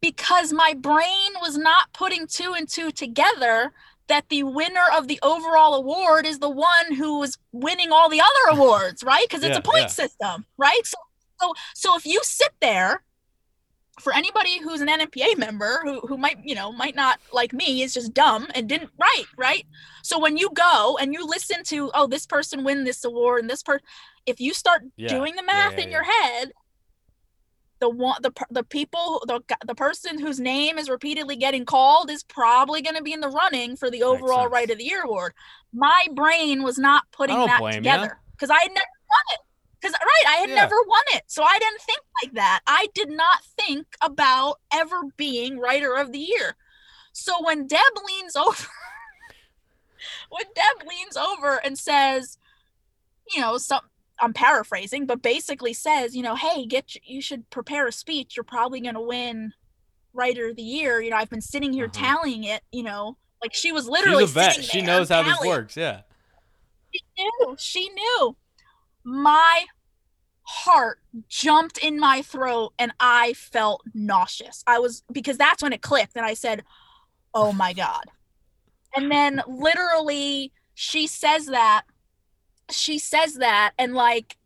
Because 0.00 0.52
my 0.52 0.74
brain 0.74 1.32
was 1.40 1.56
not 1.56 1.92
putting 1.92 2.26
two 2.26 2.54
and 2.54 2.68
two 2.68 2.90
together 2.90 3.72
that 4.08 4.28
the 4.28 4.42
winner 4.42 4.84
of 4.96 5.08
the 5.08 5.18
overall 5.22 5.74
award 5.74 6.26
is 6.26 6.38
the 6.38 6.50
one 6.50 6.94
who 6.96 7.22
is 7.22 7.38
winning 7.52 7.90
all 7.92 8.08
the 8.08 8.20
other 8.20 8.56
awards, 8.58 9.02
right? 9.02 9.26
Because 9.28 9.42
it's 9.42 9.56
Yeah, 9.56 9.58
a 9.58 9.62
point 9.62 9.80
yeah. 9.80 9.88
system, 9.90 10.46
right? 10.58 10.80
So, 10.84 10.96
so, 11.40 11.52
so 11.74 11.96
if 11.96 12.06
you 12.06 12.20
sit 12.22 12.52
there, 12.60 13.02
for 14.00 14.12
anybody 14.12 14.60
who's 14.60 14.80
an 14.80 14.88
NMPA 14.88 15.36
member 15.38 15.80
who 15.84 16.00
who 16.00 16.16
might 16.16 16.38
you 16.42 16.54
know 16.54 16.72
might 16.72 16.96
not 16.96 17.20
like 17.32 17.52
me 17.52 17.82
is 17.82 17.94
just 17.94 18.12
dumb 18.12 18.48
and 18.54 18.68
didn't 18.68 18.90
write 19.00 19.26
right. 19.38 19.64
So 20.02 20.18
when 20.18 20.36
you 20.36 20.50
go 20.52 20.98
and 21.00 21.12
you 21.12 21.24
listen 21.26 21.62
to 21.64 21.90
oh 21.94 22.06
this 22.08 22.26
person 22.26 22.64
win 22.64 22.84
this 22.84 23.04
award 23.04 23.42
and 23.42 23.50
this 23.50 23.62
person, 23.62 23.84
if 24.26 24.40
you 24.40 24.52
start 24.52 24.82
Yeah, 24.96 25.08
doing 25.08 25.36
the 25.36 25.44
math 25.44 25.78
in 25.78 25.92
your 25.92 26.02
head, 26.04 26.50
the 27.80 27.88
one 27.88 28.16
the 28.22 28.32
the 28.50 28.64
people 28.64 29.22
the 29.26 29.40
the 29.66 29.74
person 29.74 30.18
whose 30.18 30.40
name 30.40 30.78
is 30.78 30.88
repeatedly 30.88 31.36
getting 31.36 31.64
called 31.64 32.10
is 32.10 32.22
probably 32.22 32.80
going 32.82 32.96
to 32.96 33.02
be 33.02 33.12
in 33.12 33.20
the 33.20 33.28
running 33.28 33.76
for 33.76 33.90
the 33.90 34.02
overall 34.02 34.48
right 34.48 34.70
of 34.70 34.78
the 34.78 34.84
year 34.84 35.02
award. 35.02 35.34
My 35.72 36.06
brain 36.14 36.62
was 36.62 36.78
not 36.78 37.04
putting 37.12 37.36
that 37.36 37.72
together 37.72 38.20
because 38.32 38.50
I 38.50 38.60
had 38.62 38.70
never 38.70 38.86
won 39.10 39.34
it. 39.34 39.40
Because 39.80 39.94
right, 40.00 40.34
I 40.34 40.40
had 40.40 40.48
Yeah. 40.48 40.54
never 40.54 40.76
won 40.86 41.02
it, 41.08 41.24
so 41.26 41.42
I 41.42 41.58
didn't 41.58 41.82
think 41.82 41.98
like 42.22 42.32
that. 42.34 42.60
I 42.66 42.86
did 42.94 43.10
not 43.10 43.44
think 43.44 43.86
about 44.00 44.60
ever 44.72 45.02
being 45.16 45.58
writer 45.58 45.94
of 45.94 46.10
the 46.10 46.20
year. 46.20 46.56
So 47.12 47.44
when 47.44 47.66
Deb 47.66 47.80
leans 48.06 48.34
over, 48.36 48.66
when 50.30 50.46
Deb 50.54 50.88
leans 50.88 51.16
over 51.18 51.56
and 51.62 51.78
says, 51.78 52.38
you 53.34 53.42
know, 53.42 53.58
some 53.58 53.82
I'm 54.20 54.32
paraphrasing, 54.32 55.06
but 55.06 55.22
basically 55.22 55.72
says, 55.72 56.14
you 56.14 56.22
know, 56.22 56.36
hey, 56.36 56.66
get 56.66 56.94
you 57.04 57.20
should 57.20 57.48
prepare 57.50 57.86
a 57.86 57.92
speech. 57.92 58.36
You're 58.36 58.44
probably 58.44 58.80
going 58.80 58.94
to 58.94 59.00
win 59.00 59.52
writer 60.12 60.50
of 60.50 60.56
the 60.56 60.62
year. 60.62 61.00
You 61.00 61.10
know, 61.10 61.16
I've 61.16 61.30
been 61.30 61.40
sitting 61.40 61.72
here 61.72 61.86
Uh-huh. 61.86 62.04
tallying 62.16 62.44
it. 62.44 62.62
You 62.70 62.84
know, 62.84 63.16
like 63.42 63.52
she 63.54 63.72
was 63.72 63.88
literally 63.88 64.22
She's 64.22 64.30
a 64.30 64.34
vet. 64.34 64.64
She 64.64 64.82
knows 64.82 65.08
how 65.08 65.22
this 65.22 65.40
works. 65.44 65.76
Yeah. 65.76 66.02
She 66.92 67.02
knew. 67.18 67.56
She 67.58 67.88
knew. 67.88 68.36
My 69.02 69.64
heart 70.42 71.00
jumped 71.28 71.78
in 71.78 71.98
my 71.98 72.22
throat 72.22 72.72
and 72.78 72.92
I 73.00 73.32
felt 73.32 73.82
nauseous. 73.94 74.62
I 74.66 74.78
was 74.78 75.02
because 75.10 75.36
that's 75.38 75.62
when 75.62 75.72
it 75.72 75.82
clicked 75.82 76.16
and 76.16 76.24
I 76.24 76.34
said, 76.34 76.62
"Oh 77.34 77.52
my 77.52 77.72
god." 77.72 78.04
And 78.94 79.10
then 79.10 79.42
literally 79.48 80.52
she 80.74 81.06
says 81.06 81.46
that 81.46 81.82
she 82.70 82.98
says 82.98 83.34
that 83.34 83.72
and 83.78 83.94
like 83.94 84.36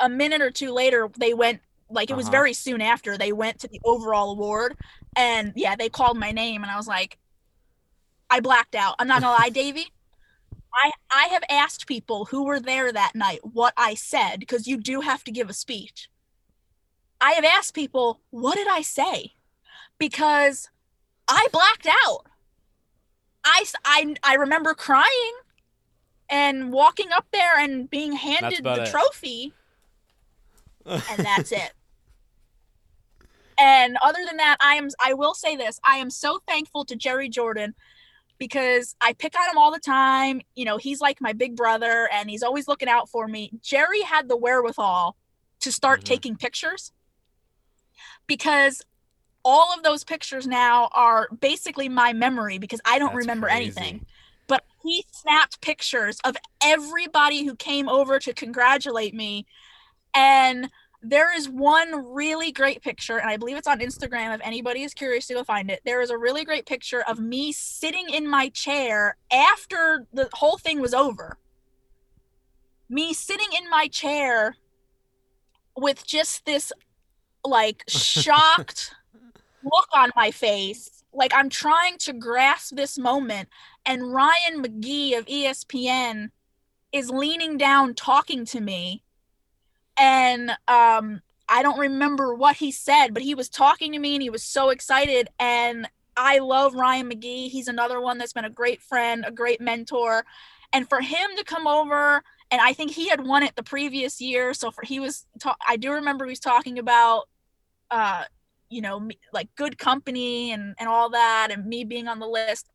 a 0.00 0.08
minute 0.08 0.42
or 0.42 0.50
two 0.50 0.72
later 0.72 1.10
they 1.18 1.34
went 1.34 1.60
like 1.90 2.10
it 2.10 2.16
was 2.16 2.28
Uh-huh. 2.28 2.32
very 2.32 2.52
soon 2.54 2.80
after 2.80 3.16
they 3.18 3.32
went 3.32 3.58
to 3.60 3.68
the 3.68 3.80
overall 3.84 4.32
award 4.32 4.76
and 5.16 5.52
yeah, 5.56 5.76
they 5.76 5.88
called 5.88 6.18
my 6.18 6.32
name 6.32 6.62
and 6.62 6.70
I 6.70 6.76
was 6.76 6.86
like 6.88 7.18
I 8.30 8.40
blacked 8.40 8.74
out. 8.74 8.94
I'm 8.98 9.08
not 9.08 9.20
to 9.20 9.28
lie, 9.28 9.48
Davey. 9.52 9.86
I 10.74 10.92
I 11.12 11.24
have 11.28 11.44
asked 11.50 11.86
people 11.86 12.26
who 12.26 12.44
were 12.44 12.60
there 12.60 12.92
that 12.92 13.14
night 13.14 13.40
what 13.42 13.74
I 13.76 13.94
said 13.94 14.40
because 14.40 14.66
you 14.66 14.76
do 14.78 15.00
have 15.02 15.24
to 15.24 15.32
give 15.32 15.50
a 15.50 15.54
speech. 15.54 16.08
I 17.20 17.32
have 17.32 17.44
asked 17.44 17.74
people, 17.74 18.20
what 18.30 18.56
did 18.56 18.68
I 18.68 18.82
say? 18.82 19.34
Because 19.98 20.70
I 21.28 21.48
blacked 21.52 21.86
out. 21.88 22.26
i 23.44 23.64
i, 23.84 24.14
I 24.22 24.34
remember 24.34 24.74
crying 24.74 25.34
and 26.30 26.72
walking 26.72 27.10
up 27.12 27.26
there 27.32 27.58
and 27.58 27.88
being 27.88 28.12
handed 28.12 28.64
the 28.64 28.82
it. 28.84 28.90
trophy 28.90 29.52
and 30.86 31.24
that's 31.24 31.52
it. 31.52 31.72
And 33.58 33.96
other 34.02 34.20
than 34.26 34.36
that, 34.36 34.56
I 34.60 34.74
am 34.74 34.88
I 35.04 35.14
will 35.14 35.34
say 35.34 35.56
this. 35.56 35.80
I 35.84 35.96
am 35.96 36.10
so 36.10 36.40
thankful 36.46 36.84
to 36.86 36.96
Jerry 36.96 37.28
Jordan 37.28 37.74
because 38.38 38.94
I 39.00 39.14
pick 39.14 39.34
on 39.38 39.50
him 39.50 39.58
all 39.58 39.72
the 39.72 39.80
time. 39.80 40.40
You 40.54 40.64
know, 40.64 40.76
he's 40.76 41.00
like 41.00 41.20
my 41.20 41.32
big 41.32 41.56
brother 41.56 42.08
and 42.12 42.30
he's 42.30 42.42
always 42.44 42.68
looking 42.68 42.88
out 42.88 43.08
for 43.08 43.26
me. 43.26 43.50
Jerry 43.62 44.02
had 44.02 44.28
the 44.28 44.36
wherewithal 44.36 45.16
to 45.60 45.72
start 45.72 46.02
Mhm. 46.02 46.04
taking 46.04 46.36
pictures 46.36 46.92
because 48.28 48.80
all 49.44 49.74
of 49.74 49.82
those 49.82 50.04
pictures 50.04 50.46
now 50.46 50.88
are 50.92 51.28
basically 51.40 51.88
my 51.88 52.12
memory 52.12 52.58
because 52.58 52.80
I 52.84 52.98
don't 52.98 53.08
That's 53.08 53.18
remember 53.18 53.48
crazy. 53.48 53.62
anything. 53.80 54.06
He 54.82 55.04
snapped 55.10 55.60
pictures 55.60 56.18
of 56.24 56.36
everybody 56.62 57.44
who 57.44 57.56
came 57.56 57.88
over 57.88 58.18
to 58.18 58.32
congratulate 58.32 59.14
me. 59.14 59.46
And 60.14 60.70
there 61.02 61.36
is 61.36 61.48
one 61.48 62.12
really 62.12 62.50
great 62.50 62.82
picture, 62.82 63.18
and 63.18 63.30
I 63.30 63.36
believe 63.36 63.56
it's 63.56 63.68
on 63.68 63.78
Instagram 63.78 64.34
if 64.34 64.40
anybody 64.42 64.82
is 64.82 64.94
curious 64.94 65.26
to 65.28 65.34
go 65.34 65.44
find 65.44 65.70
it. 65.70 65.80
There 65.84 66.00
is 66.00 66.10
a 66.10 66.18
really 66.18 66.44
great 66.44 66.66
picture 66.66 67.02
of 67.08 67.20
me 67.20 67.52
sitting 67.52 68.08
in 68.10 68.28
my 68.28 68.48
chair 68.48 69.16
after 69.32 70.06
the 70.12 70.28
whole 70.32 70.58
thing 70.58 70.80
was 70.80 70.94
over. 70.94 71.38
Me 72.88 73.12
sitting 73.12 73.48
in 73.56 73.70
my 73.70 73.86
chair 73.88 74.56
with 75.76 76.04
just 76.04 76.44
this 76.46 76.72
like 77.44 77.84
shocked 77.88 78.92
look 79.62 79.88
on 79.94 80.10
my 80.16 80.30
face. 80.30 81.04
Like 81.12 81.32
I'm 81.34 81.48
trying 81.48 81.98
to 81.98 82.12
grasp 82.12 82.74
this 82.74 82.98
moment. 82.98 83.48
And 83.88 84.12
Ryan 84.12 84.62
McGee 84.62 85.18
of 85.18 85.24
ESPN 85.24 86.28
is 86.92 87.08
leaning 87.08 87.56
down 87.56 87.94
talking 87.94 88.44
to 88.44 88.60
me. 88.60 89.02
And 89.98 90.50
um, 90.68 91.22
I 91.48 91.62
don't 91.62 91.78
remember 91.78 92.34
what 92.34 92.56
he 92.56 92.70
said, 92.70 93.14
but 93.14 93.22
he 93.22 93.34
was 93.34 93.48
talking 93.48 93.92
to 93.92 93.98
me 93.98 94.14
and 94.14 94.22
he 94.22 94.28
was 94.28 94.44
so 94.44 94.68
excited. 94.68 95.30
And 95.40 95.88
I 96.18 96.38
love 96.38 96.74
Ryan 96.74 97.10
McGee. 97.10 97.48
He's 97.48 97.66
another 97.66 97.98
one 97.98 98.18
that's 98.18 98.34
been 98.34 98.44
a 98.44 98.50
great 98.50 98.82
friend, 98.82 99.24
a 99.26 99.32
great 99.32 99.58
mentor. 99.58 100.26
And 100.70 100.86
for 100.86 101.00
him 101.00 101.30
to 101.38 101.44
come 101.44 101.66
over, 101.66 102.22
and 102.50 102.60
I 102.60 102.74
think 102.74 102.90
he 102.90 103.08
had 103.08 103.26
won 103.26 103.42
it 103.42 103.56
the 103.56 103.62
previous 103.62 104.20
year. 104.20 104.52
So 104.52 104.70
for 104.70 104.84
he 104.84 105.00
was, 105.00 105.26
ta- 105.40 105.56
I 105.66 105.78
do 105.78 105.92
remember 105.92 106.26
he 106.26 106.30
was 106.32 106.40
talking 106.40 106.78
about, 106.78 107.24
uh, 107.90 108.24
you 108.68 108.82
know, 108.82 109.08
like 109.32 109.48
good 109.56 109.78
company 109.78 110.52
and 110.52 110.74
and 110.78 110.90
all 110.90 111.08
that, 111.10 111.48
and 111.50 111.64
me 111.64 111.84
being 111.84 112.06
on 112.06 112.18
the 112.18 112.26
list. 112.26 112.70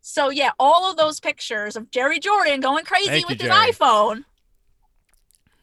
So 0.00 0.30
yeah, 0.30 0.50
all 0.58 0.90
of 0.90 0.96
those 0.96 1.20
pictures 1.20 1.76
of 1.76 1.90
Jerry 1.90 2.18
Jordan 2.18 2.60
going 2.60 2.84
crazy 2.84 3.08
Thank 3.10 3.22
you, 3.22 3.26
with 3.28 3.40
his 3.40 3.50
Jerry. 3.50 3.72
iPhone. 3.72 4.24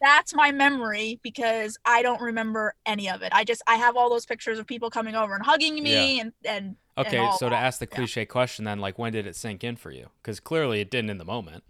That's 0.00 0.34
my 0.34 0.52
memory 0.52 1.18
because 1.22 1.78
I 1.84 2.02
don't 2.02 2.20
remember 2.20 2.74
any 2.84 3.08
of 3.08 3.22
it. 3.22 3.32
I 3.32 3.44
just 3.44 3.62
I 3.66 3.76
have 3.76 3.96
all 3.96 4.10
those 4.10 4.26
pictures 4.26 4.58
of 4.58 4.66
people 4.66 4.90
coming 4.90 5.14
over 5.14 5.34
and 5.34 5.44
hugging 5.44 5.82
me 5.82 6.20
and 6.20 6.32
and 6.44 6.76
and 6.98 7.06
Okay, 7.06 7.18
all 7.18 7.38
so 7.38 7.48
to 7.48 7.56
ask 7.56 7.78
the 7.78 7.86
Yeah. 7.86 7.96
cliche 7.96 8.24
question 8.26 8.64
then, 8.64 8.78
like 8.78 8.98
when 8.98 9.12
did 9.12 9.26
it 9.26 9.36
sink 9.36 9.64
in 9.64 9.76
for 9.76 9.90
you? 9.90 10.08
Because 10.22 10.38
clearly 10.40 10.80
it 10.80 10.90
didn't 10.90 11.10
in 11.10 11.18
the 11.18 11.24
moment. 11.24 11.64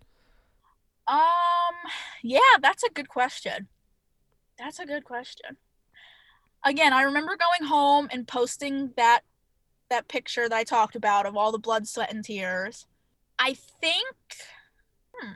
Um, 1.08 1.18
yeah, 2.22 2.40
that's 2.60 2.82
a 2.82 2.90
good 2.90 3.08
question. 3.08 3.68
That's 4.58 4.78
a 4.78 4.86
good 4.86 5.04
question. 5.04 5.56
Again, 6.64 6.92
I 6.92 7.02
remember 7.02 7.36
going 7.36 7.68
home 7.68 8.08
and 8.10 8.26
posting 8.26 8.92
that 8.96 9.20
that 9.90 10.08
picture 10.08 10.48
that 10.48 10.56
I 10.56 10.64
talked 10.64 10.96
about 10.96 11.26
of 11.26 11.36
all 11.36 11.52
the 11.52 11.58
blood, 11.58 11.86
sweat, 11.86 12.12
and 12.12 12.24
tears. 12.24 12.86
I 13.38 13.54
think, 13.54 14.14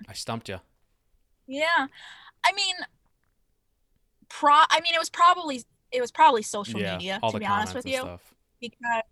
I 0.09 0.12
stumped 0.14 0.48
you. 0.48 0.59
yeah. 1.46 1.86
I 2.44 2.53
mean, 2.53 2.74
pro. 4.28 4.53
I 4.53 4.80
mean, 4.82 4.94
it 4.94 4.98
was 4.98 5.11
probably 5.11 5.62
it 5.92 6.01
was 6.01 6.11
probably 6.11 6.42
social 6.42 6.80
yeah, 6.80 6.96
media 6.96 7.20
to 7.30 7.38
be 7.38 7.44
honest 7.44 7.74
with 7.74 7.86
you, 7.86 7.98
stuff. 7.98 8.34
because 8.61 9.03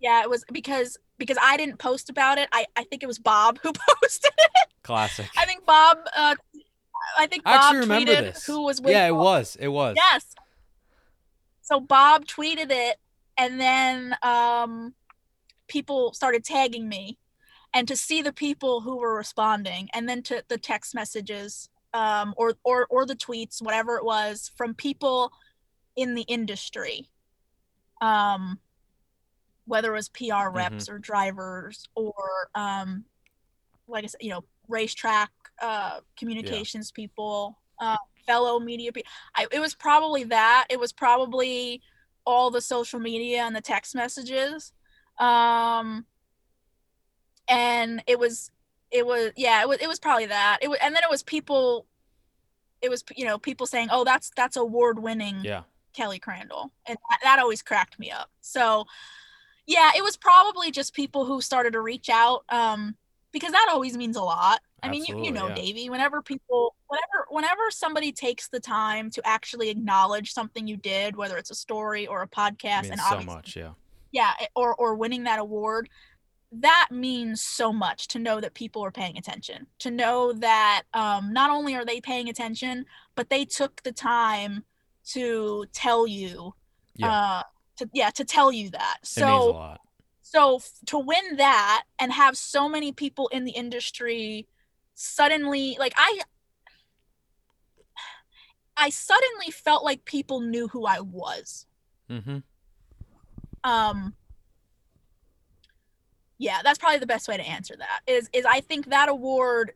yeah, 0.00 0.22
it 0.22 0.28
was 0.30 0.44
because 0.52 0.98
because 1.18 1.38
I 1.40 1.56
didn't 1.56 1.78
post 1.78 2.10
about 2.10 2.38
it. 2.38 2.48
I 2.52 2.66
I 2.76 2.84
think 2.84 3.02
it 3.02 3.06
was 3.06 3.18
Bob 3.18 3.58
who 3.62 3.72
posted 4.02 4.32
it. 4.36 4.68
Classic. 4.82 5.26
I 5.36 5.46
think 5.46 5.64
Bob. 5.64 5.98
Uh, 6.14 6.34
I 7.18 7.26
think 7.26 7.42
I 7.46 7.56
Bob 7.56 7.62
actually 7.62 7.80
remember 7.80 8.12
tweeted 8.12 8.20
this. 8.20 8.46
who 8.46 8.64
was 8.64 8.80
with 8.80 8.90
yeah, 8.90 9.06
it 9.06 9.12
Bob. 9.12 9.20
was. 9.20 9.56
It 9.60 9.68
was. 9.68 9.94
Yes. 9.96 10.26
So 11.62 11.80
Bob 11.80 12.26
tweeted 12.26 12.70
it, 12.70 12.96
and 13.36 13.60
then 13.60 14.16
um, 14.22 14.94
people 15.68 16.12
started 16.12 16.44
tagging 16.44 16.88
me, 16.88 17.18
and 17.72 17.88
to 17.88 17.96
see 17.96 18.22
the 18.22 18.32
people 18.32 18.80
who 18.80 18.96
were 18.96 19.14
responding, 19.14 19.88
and 19.94 20.08
then 20.08 20.22
to 20.24 20.44
the 20.48 20.58
text 20.58 20.94
messages, 20.94 21.68
um, 21.92 22.34
or 22.36 22.54
or 22.64 22.86
or 22.90 23.06
the 23.06 23.16
tweets, 23.16 23.62
whatever 23.62 23.96
it 23.96 24.04
was, 24.04 24.50
from 24.56 24.74
people 24.74 25.32
in 25.96 26.14
the 26.14 26.22
industry, 26.22 27.08
um, 28.00 28.58
whether 29.66 29.92
it 29.92 29.96
was 29.96 30.08
PR 30.08 30.48
reps 30.50 30.88
or 30.88 30.98
drivers 30.98 31.88
or 31.94 32.14
um, 32.54 33.04
like 33.86 34.04
I 34.04 34.06
said, 34.06 34.20
you 34.22 34.30
know, 34.30 34.44
racetrack 34.68 35.30
uh, 35.60 36.00
communications 36.16 36.90
people, 36.90 37.58
uh, 37.80 37.96
fellow 38.26 38.58
media 38.58 38.92
people. 38.92 39.10
I, 39.36 39.46
it 39.52 39.60
was 39.60 39.74
probably 39.74 40.24
that. 40.24 40.66
It 40.70 40.80
was 40.80 40.92
probably 40.92 41.82
all 42.24 42.50
the 42.50 42.60
social 42.60 43.00
media 43.00 43.42
and 43.42 43.54
the 43.54 43.60
text 43.60 43.94
messages. 43.94 44.72
Um, 45.18 46.06
and 47.48 48.02
it 48.06 48.18
was, 48.18 48.50
it 48.90 49.06
was, 49.06 49.32
yeah, 49.36 49.60
it 49.60 49.68
was, 49.68 49.78
it 49.80 49.88
was 49.88 49.98
probably 49.98 50.26
that. 50.26 50.58
It 50.62 50.68
was, 50.68 50.78
and 50.82 50.94
then 50.94 51.02
it 51.02 51.10
was 51.10 51.22
people, 51.22 51.86
it 52.80 52.90
was, 52.90 53.04
you 53.16 53.24
know, 53.24 53.38
people 53.38 53.66
saying, 53.66 53.88
oh, 53.90 54.04
that's, 54.04 54.30
that's 54.36 54.56
award 54.56 54.98
winning 54.98 55.40
Yeah. 55.42 55.62
Kelly 55.92 56.18
Crandall, 56.18 56.72
and 56.86 56.98
that, 57.10 57.20
that 57.22 57.38
always 57.38 57.62
cracked 57.62 57.98
me 57.98 58.10
up. 58.10 58.30
So, 58.40 58.86
yeah, 59.66 59.92
it 59.96 60.02
was 60.02 60.16
probably 60.16 60.70
just 60.70 60.92
people 60.92 61.24
who 61.24 61.40
started 61.40 61.72
to 61.74 61.80
reach 61.80 62.08
out, 62.08 62.44
um, 62.48 62.96
because 63.34 63.52
that 63.52 63.68
always 63.70 63.98
means 63.98 64.16
a 64.16 64.22
lot. 64.22 64.60
I 64.82 64.88
mean, 64.88 65.04
you, 65.06 65.22
you 65.22 65.30
know, 65.30 65.48
yeah. 65.48 65.54
Davey, 65.54 65.90
whenever 65.90 66.22
people, 66.22 66.74
whenever, 66.88 67.26
whenever 67.28 67.70
somebody 67.70 68.12
takes 68.12 68.48
the 68.48 68.60
time 68.60 69.10
to 69.10 69.26
actually 69.26 69.68
acknowledge 69.68 70.32
something 70.32 70.66
you 70.66 70.78
did, 70.78 71.16
whether 71.16 71.36
it's 71.36 71.50
a 71.50 71.54
story 71.54 72.06
or 72.06 72.22
a 72.22 72.28
podcast, 72.28 72.90
and 72.90 73.00
so 73.00 73.16
obviously 73.16 73.34
much, 73.34 73.56
yeah. 73.56 73.72
yeah 74.12 74.32
eh, 74.40 74.46
or 74.54 74.74
or 74.76 74.94
winning 74.94 75.24
that 75.24 75.38
award 75.38 75.90
that 76.60 76.88
means 76.90 77.42
so 77.42 77.72
much 77.72 78.06
to 78.08 78.18
know 78.18 78.40
that 78.40 78.54
people 78.54 78.84
are 78.84 78.92
paying 78.92 79.18
attention 79.18 79.66
to 79.80 79.90
know 79.90 80.32
that 80.32 80.82
um, 80.92 81.32
not 81.32 81.50
only 81.50 81.74
are 81.74 81.84
they 81.84 82.00
paying 82.00 82.28
attention 82.28 82.86
but 83.16 83.28
they 83.28 83.44
took 83.44 83.82
the 83.82 83.92
time 83.92 84.64
to 85.04 85.64
tell 85.72 86.06
you 86.06 86.54
Yeah. 86.96 87.10
uh 87.10 87.42
to 87.78 87.88
yeah 87.92 88.10
to 88.10 88.24
tell 88.24 88.52
you 88.52 88.70
that 88.70 88.98
it 89.02 89.16
means 89.16 89.16
a 89.16 89.20
so 89.20 89.50
lot. 89.50 89.80
So 90.34 90.56
f- 90.56 90.72
to 90.86 90.98
win 90.98 91.36
that 91.36 91.84
and 92.00 92.12
have 92.12 92.36
so 92.36 92.68
many 92.68 92.90
people 92.92 93.28
in 93.28 93.44
the 93.44 93.52
industry 93.52 94.46
suddenly 94.94 95.76
like 95.78 95.92
i 95.96 96.20
i 98.76 98.90
suddenly 98.90 99.50
felt 99.52 99.84
like 99.84 100.04
people 100.04 100.40
knew 100.40 100.68
who 100.68 100.86
i 100.86 101.00
was 101.00 101.66
Mm-hmm. 102.10 102.38
um 103.64 104.14
yeah 106.38 106.60
that's 106.62 106.78
probably 106.78 106.98
the 106.98 107.06
best 107.06 107.28
way 107.28 107.36
to 107.36 107.42
answer 107.42 107.74
that 107.78 108.00
is 108.06 108.28
is 108.34 108.44
i 108.44 108.60
think 108.60 108.90
that 108.90 109.08
award 109.08 109.72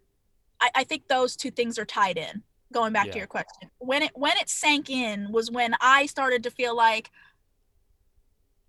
i, 0.60 0.70
I 0.74 0.84
think 0.84 1.08
those 1.08 1.36
two 1.36 1.50
things 1.50 1.78
are 1.78 1.84
tied 1.86 2.18
in 2.18 2.42
going 2.72 2.92
back 2.92 3.06
Yeah. 3.06 3.12
to 3.12 3.18
your 3.18 3.26
question 3.28 3.70
when 3.78 4.02
it 4.02 4.10
when 4.14 4.36
it 4.36 4.48
sank 4.50 4.90
in 4.90 5.32
was 5.32 5.50
when 5.50 5.74
i 5.80 6.04
started 6.06 6.42
to 6.42 6.50
feel 6.50 6.76
like 6.76 7.10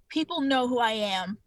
people 0.08 0.40
know 0.40 0.68
who 0.70 0.80
i 0.80 0.92
am 0.92 1.38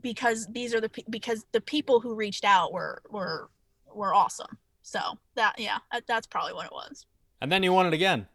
because 0.00 0.46
these 0.50 0.74
are 0.74 0.80
the 0.80 0.90
because 1.10 1.44
the 1.52 1.60
people 1.60 2.00
who 2.00 2.14
reached 2.14 2.44
out 2.44 2.72
were 2.72 3.02
were 3.10 3.48
were 3.94 4.14
awesome 4.14 4.58
so 4.82 5.00
that 5.34 5.54
yeah 5.58 5.78
that's 6.06 6.26
probably 6.26 6.52
what 6.52 6.66
it 6.66 6.72
was 6.72 7.06
And 7.40 7.50
then 7.52 7.62
you 7.62 7.72
won 7.72 7.86
it 7.86 7.92
again. 7.92 8.26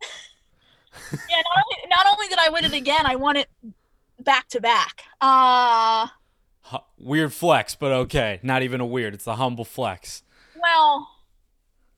yeah 1.12 1.42
not 1.54 1.64
only, 1.64 1.88
not 1.88 2.06
only 2.12 2.28
did 2.28 2.38
i 2.38 2.48
win 2.48 2.64
it 2.64 2.74
again 2.74 3.06
i 3.06 3.16
won 3.16 3.36
it 3.36 3.48
back 4.20 4.48
to 4.48 4.60
back 4.60 5.04
uh 5.20 6.06
Weird 6.98 7.32
flex, 7.32 7.74
but 7.74 7.92
okay. 7.92 8.40
Not 8.42 8.62
even 8.62 8.80
a 8.80 8.86
weird. 8.86 9.14
It's 9.14 9.26
a 9.26 9.36
humble 9.36 9.64
flex. 9.64 10.22
Well, 10.60 11.08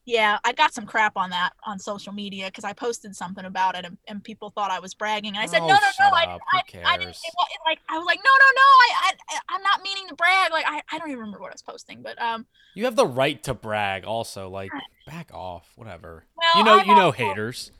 yeah, 0.06 0.38
I 0.44 0.52
got 0.52 0.72
some 0.72 0.86
crap 0.86 1.16
on 1.16 1.30
that 1.30 1.50
on 1.64 1.80
social 1.80 2.12
media 2.12 2.46
because 2.46 2.62
I 2.62 2.72
posted 2.72 3.14
something 3.16 3.44
about 3.44 3.76
it 3.76 3.84
and, 3.84 3.98
and 4.06 4.22
people 4.22 4.50
thought 4.50 4.70
I 4.70 4.78
was 4.78 4.94
bragging. 4.94 5.34
And 5.34 5.42
I 5.42 5.46
said, 5.46 5.60
Oh, 5.60 5.66
no, 5.66 5.74
no, 5.74 5.80
no, 5.98 6.06
I. 6.14 6.38
I, 6.52 6.62
I 6.84 6.96
didn't. 6.96 7.10
It, 7.10 7.34
like 7.66 7.80
I 7.88 7.98
was 7.98 8.06
like, 8.06 8.20
no, 8.24 8.30
no, 8.30 8.46
no, 8.54 8.62
I, 8.62 9.12
I, 9.30 9.38
I'm 9.48 9.62
not 9.62 9.82
meaning 9.82 10.06
to 10.08 10.14
brag. 10.14 10.52
Like 10.52 10.64
I, 10.66 10.80
I 10.92 10.98
don't 10.98 11.08
even 11.08 11.18
remember 11.18 11.40
what 11.40 11.50
I 11.50 11.54
was 11.54 11.62
posting, 11.62 12.02
but 12.02 12.20
um, 12.22 12.46
You 12.74 12.84
have 12.84 12.94
the 12.94 13.06
right 13.06 13.42
to 13.42 13.54
brag. 13.54 14.04
Also, 14.04 14.48
like, 14.48 14.70
back 15.08 15.34
off. 15.34 15.72
Whatever. 15.74 16.24
well, 16.36 16.50
you 16.56 16.62
know, 16.64 16.78
I'm 16.78 16.86
you 16.88 16.94
know, 16.94 17.06
also- 17.06 17.16
haters. 17.18 17.72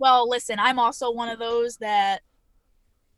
Well, 0.00 0.28
listen, 0.28 0.58
I'm 0.58 0.80
also 0.80 1.12
one 1.12 1.28
of 1.28 1.38
those 1.38 1.76
that 1.76 2.22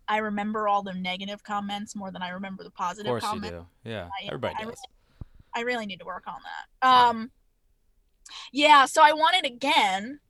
I 0.06 0.18
remember 0.18 0.68
all 0.68 0.82
the 0.82 0.92
negative 0.92 1.42
comments 1.42 1.96
more 1.96 2.10
than 2.10 2.20
I 2.20 2.28
remember 2.28 2.62
the 2.62 2.70
positive. 2.70 3.06
Of 3.06 3.22
course 3.22 3.22
you 3.22 3.40
comments. 3.40 3.50
do. 3.84 3.90
Yeah, 3.90 4.08
I- 4.22 4.26
everybody 4.26 4.54
I 4.58 4.64
does. 4.64 4.82
I 5.54 5.60
really 5.62 5.86
need 5.86 6.00
to 6.00 6.04
work 6.04 6.24
on 6.26 6.40
that. 6.42 6.86
Um 6.86 7.16
yeah, 7.16 7.43
so 8.86 9.02
I 9.02 9.12
want 9.12 9.36
it 9.36 9.46
again. 9.46 10.20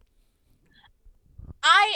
I 1.63 1.95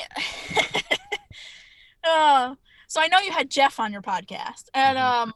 uh 2.05 2.55
so 2.86 3.01
I 3.01 3.09
know 3.09 3.18
you 3.18 3.32
had 3.32 3.51
Jeff 3.51 3.78
on 3.78 3.92
your 3.92 4.03
podcast 4.03 4.64
and 4.74 4.96
Mhm. 4.99 5.03
um 5.03 5.34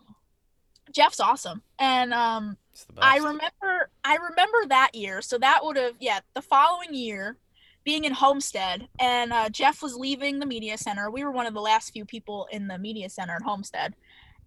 Jeff's 0.92 1.20
awesome. 1.20 1.62
And 1.78 2.12
um 2.14 2.56
It's 2.72 2.84
the 2.84 2.94
best. 2.94 3.06
I 3.06 3.16
remember 3.18 3.90
I 4.04 4.16
remember 4.16 4.66
that 4.68 4.94
year. 4.94 5.22
So 5.22 5.38
that 5.38 5.64
would 5.64 5.76
have 5.76 5.94
yeah, 6.00 6.20
the 6.34 6.42
following 6.42 6.94
year 6.94 7.38
being 7.84 8.04
in 8.04 8.12
Homestead 8.12 8.88
and 9.00 9.32
uh, 9.32 9.48
Jeff 9.48 9.82
was 9.82 9.96
leaving 9.96 10.38
the 10.38 10.46
media 10.46 10.78
center. 10.78 11.10
We 11.10 11.24
were 11.24 11.32
one 11.32 11.46
of 11.46 11.54
the 11.54 11.60
last 11.60 11.90
few 11.92 12.04
people 12.04 12.46
in 12.52 12.68
the 12.68 12.78
media 12.78 13.08
center 13.10 13.34
at 13.34 13.42
Homestead. 13.42 13.94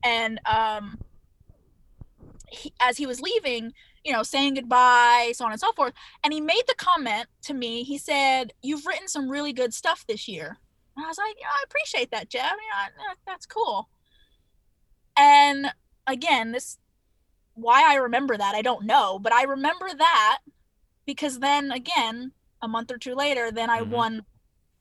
And 0.03 0.39
um 0.45 0.99
he, 2.47 2.73
as 2.79 2.97
he 2.97 3.05
was 3.07 3.21
leaving, 3.21 3.73
you 4.05 4.13
know, 4.13 4.23
saying 4.23 4.53
goodbye, 4.53 5.33
so 5.35 5.43
on 5.45 5.51
and 5.51 5.59
so 5.59 5.73
forth, 5.73 5.93
and 6.23 6.31
he 6.31 6.39
made 6.39 6.63
the 6.67 6.75
comment 6.77 7.27
to 7.41 7.53
me. 7.53 7.83
He 7.83 7.97
said, 7.97 8.53
"You've 8.61 8.85
written 8.85 9.07
some 9.07 9.27
really 9.29 9.51
good 9.51 9.73
stuff 9.73 10.05
this 10.07 10.27
year." 10.27 10.59
And 10.95 11.05
I 11.05 11.09
was 11.09 11.17
like, 11.17 11.35
"Yeah, 11.39 11.47
I 11.49 11.63
appreciate 11.65 12.11
that, 12.11 12.29
Jeff. 12.29 12.53
That's 13.25 13.45
cool." 13.45 13.89
And 15.17 15.73
again, 16.07 16.51
this 16.51 16.77
why 17.55 17.83
I 17.89 17.95
remember 17.95 18.37
that 18.37 18.53
I 18.55 18.61
don't 18.61 18.85
know, 18.85 19.17
but 19.17 19.33
I 19.33 19.43
remember 19.43 19.89
that 19.97 20.39
because 21.05 21.39
then 21.39 21.71
again, 21.71 22.33
a 22.61 22.67
month 22.67 22.91
or 22.91 22.97
two 22.97 23.15
later, 23.15 23.51
then 23.51 23.69
I 23.69 23.79
Mhm. 23.79 23.87
won 23.89 24.25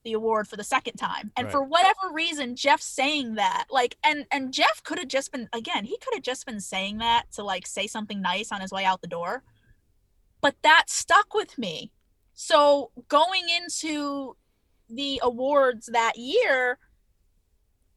the 0.05 0.13
award 0.13 0.47
for 0.47 0.55
the 0.55 0.63
second 0.63 0.95
time. 0.95 1.31
And 1.35 1.45
Right. 1.47 1.51
for 1.51 1.63
whatever 1.63 2.11
reason, 2.13 2.55
Jeff 2.55 2.79
saying 2.81 3.35
that, 3.35 3.65
like, 3.69 3.97
and 4.03 4.25
and 4.31 4.53
Jeff 4.53 4.81
could 4.83 4.97
have 4.99 5.09
just 5.09 5.33
been 5.33 5.49
again, 5.51 5.83
he 5.83 5.97
could 5.97 6.13
have 6.13 6.23
just 6.23 6.45
been 6.45 6.61
saying 6.61 6.99
that 6.99 7.25
to 7.33 7.43
like 7.43 7.67
say 7.67 7.87
something 7.87 8.21
nice 8.21 8.51
on 8.53 8.61
his 8.61 8.71
way 8.71 8.85
out 8.85 9.01
the 9.01 9.07
door. 9.07 9.43
But 10.39 10.55
that 10.61 10.85
stuck 10.89 11.33
with 11.33 11.57
me. 11.57 11.91
So 12.33 12.91
going 13.09 13.49
into 13.49 14.37
the 14.89 15.19
awards 15.23 15.87
that 15.87 16.17
year, 16.17 16.77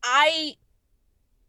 I 0.03 0.57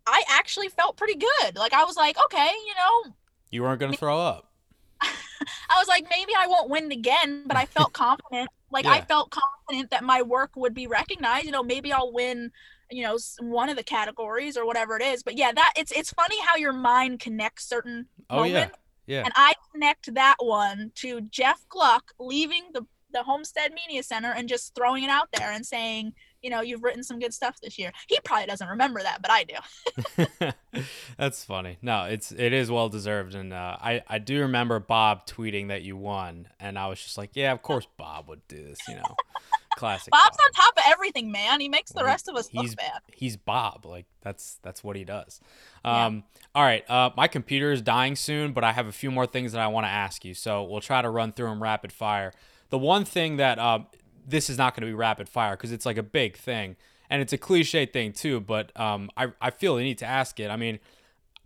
I 0.06 0.24
actually 0.30 0.70
felt 0.70 0.98
pretty 0.98 1.16
good. 1.16 1.56
Like 1.56 1.74
I 1.74 1.86
was 1.86 1.96
like, 1.96 2.18
okay, 2.26 2.50
you 2.68 2.76
know, 2.76 3.14
you 3.50 3.64
weren't 3.64 3.80
gonna 3.80 3.98
throw 3.98 4.20
up. 4.20 4.52
I 5.02 5.78
was 5.78 5.88
like, 5.88 6.06
maybe 6.10 6.34
I 6.38 6.48
won't 6.48 6.70
win 6.70 6.92
again, 6.92 7.44
but 7.48 7.56
I 7.56 7.66
felt 7.66 7.94
confident. 7.94 8.50
Like 8.72 8.86
I 8.86 9.02
felt 9.02 9.32
confident 9.32 9.92
that 9.92 10.04
my 10.04 10.22
work 10.22 10.52
would 10.56 10.74
be 10.74 10.88
recognized. 10.88 11.46
You 11.46 11.52
know, 11.52 11.64
maybe 11.64 11.92
I'll 11.92 12.12
win, 12.12 12.52
you 12.92 13.04
know, 13.04 13.18
one 13.40 13.70
of 13.70 13.78
the 13.78 13.84
categories 13.84 14.58
or 14.58 14.66
whatever 14.66 14.98
it 14.98 15.04
is. 15.04 15.24
But 15.24 15.38
yeah, 15.38 15.52
that 15.52 15.74
it's 15.76 15.92
it's 15.92 16.12
funny 16.12 16.40
how 16.42 16.56
your 16.56 16.74
mind 16.74 17.20
connects 17.20 17.68
certain 17.68 18.08
Oh 18.30 18.44
yeah, 18.44 18.70
yeah. 19.08 19.24
And 19.24 19.34
I 19.36 19.54
connect 19.72 20.14
that 20.14 20.36
one 20.40 20.92
to 20.96 21.22
Jeff 21.22 21.68
Gluck 21.70 22.14
leaving 22.20 22.70
the 22.74 22.86
the 23.12 23.24
Homestead 23.24 23.74
Media 23.74 24.04
Center 24.04 24.32
and 24.32 24.48
just 24.48 24.76
throwing 24.76 25.04
it 25.04 25.10
out 25.10 25.30
there 25.34 25.52
and 25.52 25.66
saying, 25.66 26.14
you 26.42 26.50
know, 26.50 26.62
you've 26.62 26.84
written 26.84 27.04
some 27.04 27.20
good 27.20 27.34
stuff 27.34 27.60
this 27.62 27.78
year. 27.78 27.92
He 28.08 28.20
probably 28.24 28.46
doesn't 28.48 28.68
remember 28.68 29.02
that, 29.02 29.22
but 29.22 29.32
I 29.32 29.44
do. 29.44 30.52
That's 31.18 31.44
funny. 31.44 31.78
No, 31.82 32.04
it's 32.06 32.32
it 32.32 32.54
is 32.54 32.72
well 32.72 32.90
deserved, 32.90 33.36
and 33.36 33.52
uh, 33.54 33.78
I 33.80 34.02
I 34.08 34.20
do 34.20 34.42
remember 34.42 34.80
Bob 34.80 35.26
tweeting 35.28 35.68
that 35.70 35.82
you 35.82 35.98
won, 35.98 36.48
and 36.60 36.78
I 36.78 36.88
was 36.88 37.02
just 37.02 37.18
like, 37.18 37.32
yeah, 37.34 37.52
of 37.52 37.62
course 37.62 37.88
Bob 37.98 38.30
would 38.30 38.48
do 38.48 38.64
this, 38.64 38.78
you 38.88 38.96
know, 38.96 39.16
classic. 39.76 40.12
Bob's 40.12 40.38
Bob. 40.38 40.46
on 40.46 40.52
top 40.54 40.78
of 40.78 40.84
everything, 40.88 41.32
man. 41.32 41.60
He 41.60 41.70
makes 41.70 41.92
the 41.92 41.98
Well, 41.98 42.06
rest 42.06 42.28
of 42.30 42.36
us 42.36 42.48
he's 42.48 42.72
look 42.72 42.78
bad. 42.78 43.02
he's 43.14 43.36
Bob. 43.38 43.86
Like 43.86 44.06
that's 44.22 44.60
that's 44.62 44.84
what 44.84 44.96
he 44.96 45.04
does. 45.04 45.42
Yeah. 45.84 46.06
Um, 46.06 46.24
all 46.56 46.64
right. 46.64 46.90
Uh, 46.90 47.10
my 47.18 47.28
computer 47.28 47.72
is 47.72 47.82
dying 47.82 48.16
soon, 48.16 48.54
but 48.54 48.64
I 48.64 48.72
have 48.72 48.88
a 48.88 48.92
few 48.92 49.12
more 49.12 49.26
things 49.26 49.52
that 49.54 49.62
I 49.62 49.68
want 49.68 49.86
to 49.86 49.90
ask 49.90 50.24
you. 50.26 50.34
So 50.34 50.64
we'll 50.64 50.82
try 50.82 51.02
to 51.02 51.10
run 51.10 51.32
through 51.34 51.50
them 51.50 51.62
rapid 51.62 51.92
fire. 51.92 52.32
The 52.70 52.78
one 52.78 53.04
thing 53.06 53.38
that 53.38 53.58
um, 53.58 53.88
this 54.30 54.50
is 54.50 54.58
not 54.58 54.76
going 54.76 54.82
to 54.82 54.88
be 54.88 54.94
rapid 54.94 55.28
fire 55.28 55.56
because 55.56 55.72
it's 55.72 55.86
like 55.86 55.98
a 55.98 56.04
big 56.04 56.38
thing 56.38 56.76
and 57.10 57.22
it's 57.22 57.34
a 57.34 57.38
cliche 57.38 57.86
thing 57.86 58.14
too. 58.14 58.40
But 58.40 58.78
um, 58.80 59.10
I 59.18 59.32
I 59.42 59.50
feel 59.50 59.76
the 59.76 59.84
need 59.84 59.98
to 60.00 60.06
ask 60.06 60.40
it. 60.40 60.50
I 60.50 60.56
mean, 60.56 60.80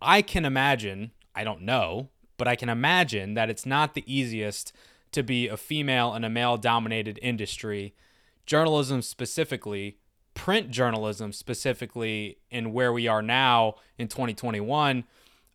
I 0.01 0.21
can 0.21 0.45
imagine. 0.45 1.11
I 1.35 1.43
don't 1.43 1.61
know, 1.61 2.09
but 2.37 2.47
I 2.47 2.55
can 2.55 2.69
imagine 2.69 3.33
that 3.33 3.49
it's 3.49 3.65
not 3.65 3.95
the 3.95 4.03
easiest 4.05 4.71
to 5.13 5.23
be 5.23 5.47
a 5.47 5.57
female 5.57 6.13
in 6.13 6.23
a 6.23 6.29
male 6.29 6.57
dominated 6.57 7.17
industry 7.21 7.95
journalism 8.45 9.01
specifically, 9.01 9.97
print 10.33 10.69
journalism 10.69 11.31
specifically, 11.31 12.37
in 12.51 12.73
where 12.73 12.91
we 12.91 13.07
are 13.07 13.21
now 13.21 13.75
in 13.97 14.07
2021, 14.07 15.05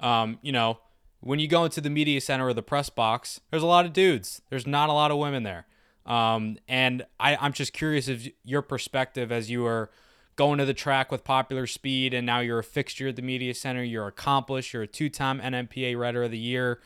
um, 0.01 0.39
you 0.43 0.53
know, 0.53 0.79
when 1.21 1.39
you 1.39 1.49
go 1.49 1.65
into 1.65 1.81
the 1.81 1.91
media 1.91 2.21
center 2.21 2.47
or 2.47 2.55
the 2.55 2.63
press 2.63 2.89
box, 2.89 3.41
there's 3.51 3.63
a 3.63 3.67
lot 3.67 3.85
of 3.85 3.93
dudes. 3.93 4.41
There's 4.51 4.67
not 4.67 4.89
a 4.89 4.93
lot 4.93 5.11
of 5.11 5.19
women 5.19 5.43
there. 5.43 5.67
Um, 6.09 6.57
and 6.67 7.05
I, 7.21 7.37
I'm 7.37 7.53
just 7.53 7.75
curious 7.75 8.09
of 8.09 8.27
your 8.43 8.63
perspective 8.63 9.31
as 9.31 9.51
you 9.51 9.67
are 9.67 9.91
going 10.37 10.59
to 10.59 10.65
the 10.65 10.75
track 10.75 11.13
with 11.13 11.23
popular 11.23 11.67
speed 11.67 12.15
and 12.15 12.25
now 12.25 12.41
you're 12.41 12.61
a 12.61 12.65
fixture 12.65 13.09
at 13.09 13.17
the 13.17 13.23
media 13.23 13.53
center 13.53 13.83
you're 13.83 14.07
accomplished 14.07 14.73
you're 14.73 14.85
a 14.85 14.87
two-time 14.87 15.41
nmpa 15.41 15.99
writer 15.99 16.23
of 16.23 16.31
the 16.31 16.39
year. 16.39 16.81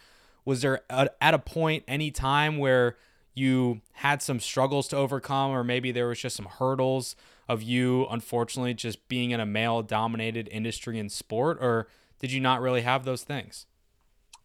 Was 0.45 0.63
there 0.63 0.81
a, 0.91 1.09
at 1.21 1.35
a 1.35 1.39
point 1.39 1.85
any 1.87 2.11
time 2.11 2.59
where 2.59 2.97
you 3.35 3.81
had 3.93 4.23
some 4.23 4.41
struggles 4.41 4.89
to 4.89 4.97
overcome 4.97 5.53
or 5.53 5.63
maybe 5.63 5.93
there 5.93 6.09
was 6.09 6.19
just 6.19 6.37
some 6.37 6.47
hurdles 6.47 7.15
of 7.49 7.63
you 7.63 8.07
unfortunately 8.11 8.75
just 8.75 9.07
being 9.09 9.31
in 9.31 9.39
a 9.39 9.47
male 9.47 9.83
dominated 9.83 10.49
industry 10.51 10.99
in 10.99 11.09
sport 11.09 11.59
or 11.61 11.87
did 12.19 12.33
you 12.33 12.41
not 12.41 12.61
really 12.61 12.81
have 12.81 13.05
those 13.05 13.23
things 13.23 13.67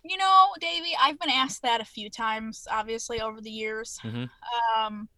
You 0.07 0.17
know, 0.17 0.47
Davey, 0.59 0.95
I've 1.01 1.19
been 1.19 1.29
asked 1.29 1.61
that 1.63 1.81
a 1.81 1.85
few 1.85 2.09
times, 2.09 2.65
obviously, 2.71 3.19
over 3.19 3.41
the 3.41 3.51
years. 3.51 3.99
Mhm. 4.03 4.29
Um, 4.75 5.09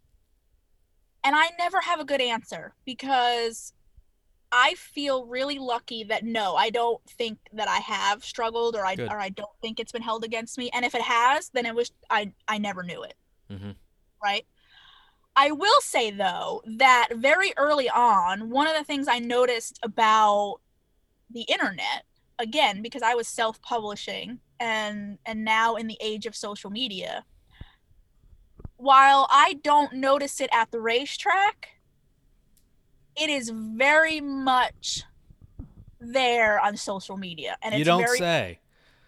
And 1.24 1.36
I 1.36 1.49
never 1.57 1.82
have 1.82 1.99
a 1.99 2.06
good 2.06 2.22
answer 2.22 2.74
because 2.86 3.74
I 4.53 4.74
feel 4.76 5.26
really 5.26 5.60
lucky 5.60 6.06
that 6.06 6.24
no, 6.24 6.56
I 6.56 6.70
don't 6.70 7.03
think 7.10 7.38
that 7.52 7.68
I 7.68 7.80
have 7.80 8.24
struggled 8.24 8.76
or 8.76 8.86
I 8.86 8.95
Good. 8.95 9.11
or 9.11 9.20
I 9.20 9.28
don't 9.30 9.52
think 9.61 9.80
it's 9.80 9.91
been 9.91 10.02
held 10.02 10.24
against 10.24 10.57
me. 10.57 10.70
And 10.72 10.86
if 10.86 10.95
it 10.95 11.02
has, 11.02 11.49
then 11.49 11.66
it 11.66 11.76
was 11.76 11.91
I 12.10 12.32
I 12.48 12.57
never 12.57 12.84
knew 12.84 13.03
it. 13.03 13.16
Mhm. 13.52 13.76
Right? 14.24 14.48
I 15.36 15.52
will 15.52 15.82
say 15.82 16.10
though 16.10 16.64
that 16.66 17.10
very 17.16 17.53
early 17.57 17.90
on, 17.90 18.49
one 18.49 18.66
of 18.68 18.76
the 18.78 18.86
things 18.86 19.07
I 19.10 19.20
noticed 19.20 19.78
about 19.84 20.61
the 21.30 21.41
internet, 21.44 22.06
again, 22.40 22.82
because 22.82 23.03
I 23.03 23.14
was 23.14 23.28
self-publishing 23.28 24.40
and 24.60 25.18
and 25.26 25.44
now 25.44 25.76
in 25.76 25.88
the 25.88 25.98
age 26.02 26.26
of 26.26 26.36
social 26.36 26.69
media, 26.69 27.23
while 28.77 29.27
I 29.30 29.53
don't 29.64 29.94
notice 29.94 30.40
it 30.41 30.49
at 30.53 30.72
the 30.72 30.80
racetrack, 30.80 31.69
it 33.15 33.30
is 33.30 33.49
very 33.49 34.22
much 34.22 35.03
there 35.99 36.60
on 36.60 36.77
social 36.77 37.18
media. 37.18 37.57
And 37.61 37.73
it's 37.73 37.80
you 37.80 37.86
don't 37.86 38.02
very 38.02 38.18
say. 38.18 38.60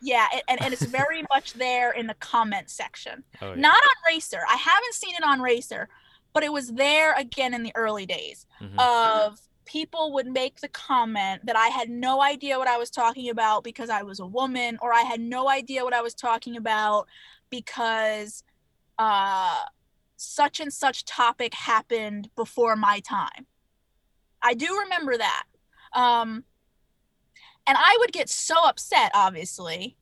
yeah, 0.01 0.27
it, 0.33 0.43
and, 0.49 0.61
and 0.61 0.73
it's 0.73 0.85
very 1.01 1.23
much 1.33 1.53
there 1.53 1.91
in 1.91 2.07
the 2.07 2.15
comment 2.15 2.69
section. 2.69 3.23
Oh, 3.41 3.49
yeah. 3.49 3.55
Not 3.55 3.75
on 3.81 4.13
Racer. 4.13 4.41
I 4.49 4.55
haven't 4.55 4.93
seen 4.93 5.15
it 5.15 5.23
on 5.23 5.39
Racer, 5.41 5.87
but 6.33 6.43
it 6.43 6.51
was 6.51 6.69
there 6.73 7.13
again 7.15 7.53
in 7.53 7.63
the 7.63 7.71
early 7.75 8.05
days 8.05 8.45
Mhm. 8.61 8.77
of 8.79 9.39
people 9.71 10.11
would 10.11 10.27
make 10.27 10.59
the 10.59 10.67
comment 10.67 11.45
that 11.45 11.55
I 11.55 11.67
had 11.67 11.89
no 11.89 12.21
idea 12.21 12.59
what 12.59 12.67
I 12.67 12.77
was 12.77 12.89
talking 12.89 13.29
about 13.29 13.63
because 13.63 13.89
I 13.89 14.03
was 14.03 14.19
a 14.19 14.25
woman, 14.25 14.77
or 14.81 14.93
I 14.93 15.01
had 15.01 15.21
no 15.21 15.49
idea 15.49 15.85
what 15.85 15.93
I 15.93 16.01
was 16.01 16.13
talking 16.13 16.57
about 16.57 17.07
because 17.49 18.43
uh, 18.99 19.63
such 20.17 20.59
and 20.59 20.73
such 20.73 21.05
topic 21.05 21.53
happened 21.53 22.29
before 22.35 22.75
my 22.75 22.99
time. 22.99 23.45
I 24.41 24.55
do 24.55 24.77
remember 24.79 25.17
that. 25.17 25.43
Um, 25.93 26.43
and 27.65 27.77
I 27.79 27.95
would 27.99 28.11
get 28.11 28.27
so 28.27 28.55
upset, 28.65 29.11
obviously. 29.13 29.95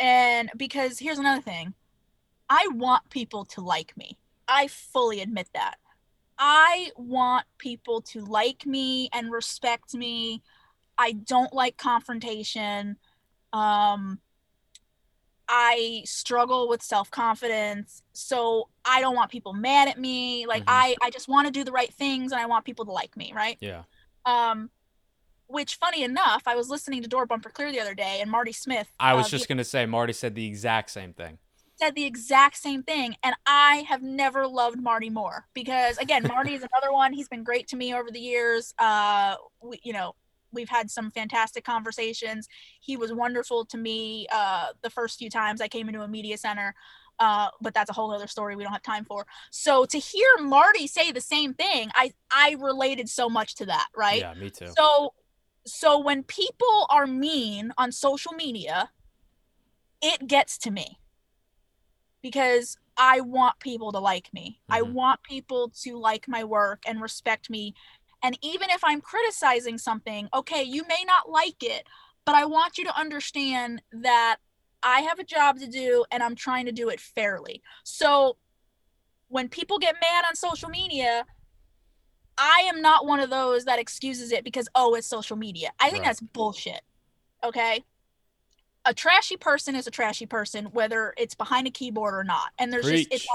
And 0.00 0.50
because 0.56 0.98
here's 0.98 1.18
another 1.18 1.42
thing 1.42 1.74
I 2.48 2.66
want 2.72 3.10
people 3.10 3.44
to 3.46 3.60
like 3.60 3.94
me. 3.96 4.16
I 4.48 4.68
fully 4.68 5.20
admit 5.20 5.48
that. 5.52 5.76
I 6.38 6.90
want 6.96 7.46
people 7.58 8.00
to 8.02 8.24
like 8.24 8.66
me 8.66 9.08
and 9.12 9.30
respect 9.30 9.94
me. 9.94 10.42
I 10.98 11.12
don't 11.12 11.52
like 11.52 11.76
confrontation. 11.76 12.96
Um, 13.52 14.20
I 15.48 16.02
struggle 16.06 16.68
with 16.68 16.82
self 16.82 17.10
confidence. 17.10 18.02
So 18.12 18.68
I 18.84 19.00
don't 19.00 19.14
want 19.14 19.30
people 19.30 19.52
mad 19.52 19.88
at 19.88 19.98
me. 19.98 20.46
Like 20.46 20.62
Mhm. 20.62 20.68
I, 20.68 20.96
I 21.02 21.10
just 21.10 21.28
want 21.28 21.46
to 21.46 21.52
do 21.52 21.64
the 21.64 21.72
right 21.72 21.92
things 21.92 22.32
and 22.32 22.40
I 22.40 22.46
want 22.46 22.64
people 22.64 22.84
to 22.86 22.92
like 22.92 23.16
me, 23.16 23.32
right? 23.34 23.58
yeah. 23.60 23.82
Um, 24.24 24.70
which 25.48 25.76
funny 25.76 26.02
enough, 26.02 26.44
I 26.46 26.54
was 26.54 26.70
listening 26.70 27.02
to 27.02 27.08
Door 27.08 27.26
Bumper 27.26 27.50
Clear 27.50 27.70
the 27.70 27.80
other 27.80 27.94
day 27.94 28.20
and 28.22 28.30
Marty 28.30 28.52
Smith. 28.52 28.88
I 28.98 29.14
was 29.14 29.26
uh, 29.26 29.28
just 29.30 29.48
gonna 29.48 29.64
say 29.64 29.84
Marty 29.84 30.14
said 30.14 30.34
the 30.34 30.46
exact 30.46 30.90
same 30.90 31.12
thing. 31.12 31.38
Said 31.82 31.96
the 31.96 32.04
exact 32.04 32.56
same 32.56 32.82
thing 32.82 33.16
and 33.24 33.34
i 33.44 33.84
have 33.88 34.02
never 34.02 34.46
loved 34.46 34.80
marty 34.80 35.10
more 35.10 35.46
because 35.52 35.98
again 35.98 36.22
marty 36.28 36.54
is 36.54 36.62
another 36.62 36.92
one. 36.92 37.12
He's 37.12 37.28
been 37.28 37.42
great 37.42 37.66
to 37.68 37.76
me 37.76 37.92
over 37.92 38.10
the 38.10 38.20
years. 38.20 38.72
Uh 38.78 39.34
we, 39.60 39.80
you 39.82 39.92
know 39.92 40.14
we've 40.52 40.68
had 40.68 40.90
some 40.90 41.10
fantastic 41.10 41.64
conversations. 41.64 42.46
He 42.80 42.96
was 42.96 43.12
wonderful 43.12 43.64
to 43.66 43.76
me 43.76 44.28
uh 44.32 44.68
the 44.82 44.90
first 44.90 45.18
few 45.18 45.30
times 45.30 45.60
i 45.60 45.66
came 45.66 45.88
into 45.88 46.02
a 46.02 46.08
media 46.08 46.38
center 46.38 46.74
uh 47.18 47.48
but 47.60 47.74
that's 47.74 47.90
a 47.90 47.92
whole 47.92 48.12
other 48.12 48.28
story 48.28 48.54
we 48.54 48.62
don't 48.62 48.72
have 48.72 48.82
time 48.82 49.04
for. 49.04 49.26
So 49.50 49.84
to 49.86 49.98
hear 49.98 50.28
marty 50.40 50.86
say 50.86 51.10
the 51.10 51.20
same 51.20 51.52
thing 51.52 51.90
i 51.94 52.12
i 52.30 52.56
related 52.60 53.08
so 53.08 53.28
much 53.28 53.56
to 53.56 53.66
that 53.66 53.88
right? 53.96 54.20
Yeah, 54.20 54.34
me 54.34 54.50
too. 54.50 54.68
so 54.78 55.14
so 55.66 55.98
when 55.98 56.22
people 56.22 56.86
are 56.90 57.06
mean 57.06 57.72
on 57.78 57.92
social 57.92 58.32
media, 58.32 58.90
it 60.00 60.26
gets 60.26 60.58
to 60.58 60.70
me. 60.72 60.98
Because 62.22 62.76
I 62.96 63.20
want 63.20 63.58
people 63.58 63.92
to 63.92 63.98
like 63.98 64.32
me. 64.32 64.60
I 64.70 64.80
Mhm. 64.80 64.92
want 64.92 65.22
people 65.22 65.70
to 65.82 65.98
like 65.98 66.28
my 66.28 66.44
work 66.44 66.82
and 66.86 67.00
respect 67.00 67.50
me. 67.50 67.74
And 68.22 68.38
even 68.42 68.70
if 68.70 68.84
I'm 68.84 69.00
criticizing 69.00 69.78
something, 69.78 70.28
okay, 70.32 70.62
you 70.62 70.84
may 70.86 71.04
not 71.04 71.28
like 71.28 71.62
it, 71.62 71.86
but 72.24 72.34
I 72.34 72.44
want 72.44 72.78
you 72.78 72.84
to 72.84 72.96
understand 72.98 73.82
that 73.92 74.36
I 74.82 75.00
have 75.00 75.18
a 75.18 75.24
job 75.24 75.58
to 75.58 75.66
do 75.66 76.04
and 76.10 76.22
I'm 76.22 76.34
trying 76.36 76.66
to 76.66 76.72
do 76.72 76.88
it 76.88 77.00
fairly. 77.00 77.62
So 77.84 78.36
when 79.28 79.48
people 79.48 79.78
get 79.78 79.96
mad 80.00 80.24
on 80.28 80.36
social 80.36 80.68
media, 80.68 81.24
I 82.38 82.64
am 82.66 82.82
not 82.82 83.06
one 83.06 83.20
of 83.20 83.30
those 83.30 83.64
that 83.64 83.78
excuses 83.78 84.32
it 84.32 84.44
because 84.44 84.68
oh, 84.74 84.94
it's 84.94 85.06
social 85.06 85.36
media. 85.36 85.72
I 85.80 85.90
think 85.90 86.02
Right. 86.02 86.08
that's 86.08 86.20
bullshit. 86.20 86.82
Okay? 87.44 87.84
A 88.84 88.94
trashy 88.94 89.36
person 89.36 89.76
is 89.76 89.86
a 89.86 89.90
trashy 89.90 90.26
person 90.26 90.66
whether 90.66 91.14
it's 91.16 91.34
behind 91.34 91.66
a 91.66 91.70
keyboard 91.70 92.14
or 92.14 92.24
not. 92.24 92.50
And 92.58 92.72
there's 92.72 92.86
just 92.86 93.12
it's 93.12 93.26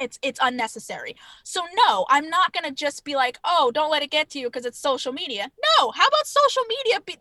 it's 0.00 0.18
it's 0.22 0.40
unnecessary. 0.42 1.16
So 1.42 1.62
no, 1.86 2.06
I'm 2.08 2.28
not 2.28 2.52
going 2.52 2.64
to 2.64 2.70
just 2.70 3.04
be 3.04 3.14
like, 3.14 3.38
"Oh, 3.44 3.70
don't 3.72 3.90
let 3.90 4.02
it 4.02 4.10
get 4.10 4.30
to 4.30 4.38
you 4.38 4.48
because 4.48 4.66
it's 4.66 4.78
social 4.78 5.12
media." 5.12 5.50
No, 5.78 5.90
how 5.90 6.06
about 6.06 6.26
social 6.26 6.62
media 6.68 7.00
be, 7.04 7.16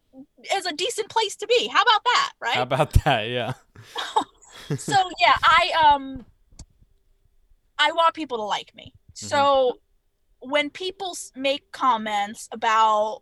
is 0.53 0.65
a 0.65 0.73
decent 0.73 1.09
place 1.09 1.35
to 1.37 1.47
be? 1.47 1.67
How 1.67 1.81
about 1.81 2.03
that, 2.03 2.33
right? 2.39 2.55
How 2.55 2.61
about 2.63 2.93
that? 3.03 3.29
Yeah. 3.29 3.53
so 4.77 5.09
yeah, 5.21 5.35
I 5.43 5.93
um 5.93 6.25
I 7.77 7.91
want 7.91 8.13
people 8.13 8.37
to 8.37 8.43
like 8.43 8.73
me. 8.75 8.93
So 9.13 9.79
when 10.39 10.69
people 10.69 11.17
make 11.35 11.71
comments 11.71 12.49
about 12.51 13.21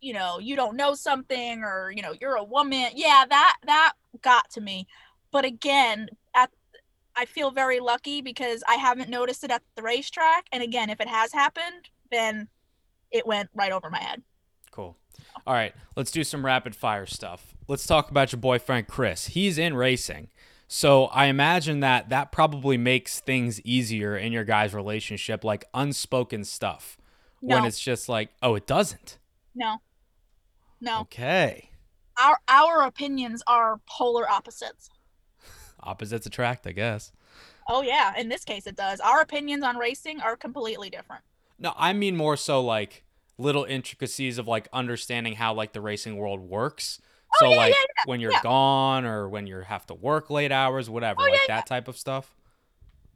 you 0.00 0.12
know, 0.12 0.38
you 0.38 0.56
don't 0.56 0.76
know 0.76 0.94
something 0.94 1.62
or 1.62 1.92
you 1.94 2.02
know, 2.02 2.14
you're 2.20 2.36
a 2.36 2.44
woman, 2.44 2.90
yeah, 2.94 3.24
that 3.28 3.56
that 3.66 3.92
got 4.22 4.50
to 4.50 4.60
me. 4.60 4.86
But 5.30 5.44
again, 5.44 6.08
at 6.34 6.50
I 7.16 7.24
feel 7.24 7.50
very 7.50 7.80
lucky 7.80 8.20
because 8.20 8.62
I 8.68 8.74
haven't 8.74 9.10
noticed 9.10 9.44
it 9.44 9.50
at 9.50 9.62
the 9.74 9.82
racetrack 9.82 10.46
and 10.52 10.62
again, 10.62 10.90
if 10.90 11.00
it 11.00 11.08
has 11.08 11.32
happened, 11.32 11.90
then 12.10 12.48
it 13.10 13.26
went 13.26 13.50
right 13.54 13.72
over 13.72 13.90
my 13.90 14.00
head. 14.00 14.22
Cool. 14.70 14.96
All 15.46 15.54
right, 15.54 15.74
let's 15.96 16.10
do 16.10 16.24
some 16.24 16.44
rapid 16.44 16.76
fire 16.76 17.06
stuff. 17.06 17.56
Let's 17.66 17.86
talk 17.86 18.10
about 18.10 18.32
your 18.32 18.40
boyfriend 18.40 18.86
Chris. 18.86 19.28
He's 19.28 19.58
in 19.58 19.74
racing. 19.74 20.28
So 20.68 21.06
I 21.06 21.26
imagine 21.26 21.80
that 21.80 22.10
that 22.10 22.30
probably 22.30 22.76
makes 22.76 23.20
things 23.20 23.60
easier 23.62 24.16
in 24.16 24.32
your 24.32 24.44
guys' 24.44 24.74
relationship, 24.74 25.42
like 25.42 25.64
unspoken 25.72 26.44
stuff. 26.44 26.98
When 27.40 27.64
it's 27.64 27.78
just 27.78 28.08
like, 28.08 28.30
oh, 28.42 28.56
it 28.56 28.66
doesn't. 28.66 29.18
No. 29.54 29.76
No. 30.80 31.00
Okay. 31.02 31.70
Our 32.20 32.38
our 32.48 32.82
opinions 32.82 33.42
are 33.46 33.80
polar 33.88 34.28
opposites. 34.28 34.90
Opposites 35.80 36.26
attract, 36.26 36.66
I 36.66 36.72
guess. 36.72 37.12
Oh 37.68 37.82
yeah, 37.82 38.14
in 38.18 38.28
this 38.28 38.44
case 38.44 38.66
it 38.66 38.76
does. 38.76 39.00
Our 39.00 39.20
opinions 39.20 39.62
on 39.62 39.76
racing 39.76 40.20
are 40.20 40.36
completely 40.36 40.90
different. 40.90 41.22
No, 41.58 41.72
I 41.76 41.92
mean 41.92 42.16
more 42.16 42.36
so 42.36 42.60
like 42.62 43.04
little 43.36 43.64
intricacies 43.64 44.38
of 44.38 44.48
like 44.48 44.68
understanding 44.72 45.34
how 45.34 45.54
like 45.54 45.72
the 45.72 45.80
racing 45.80 46.16
world 46.16 46.40
works. 46.40 47.00
so 47.38 47.46
Oh, 47.46 47.50
yeah, 47.50 47.56
like 47.56 47.74
yeah, 47.74 48.02
when 48.06 48.20
you're 48.20 48.32
yeah. 48.32 48.42
gone 48.42 49.04
or 49.04 49.28
when 49.28 49.46
you 49.46 49.60
have 49.60 49.86
to 49.86 49.94
work 49.94 50.28
late 50.30 50.50
hours, 50.50 50.90
whatever, 50.90 51.20
Oh, 51.20 51.30
like 51.30 51.40
yeah, 51.48 51.56
that 51.56 51.66
type 51.66 51.86
of 51.86 51.96
stuff. 51.96 52.34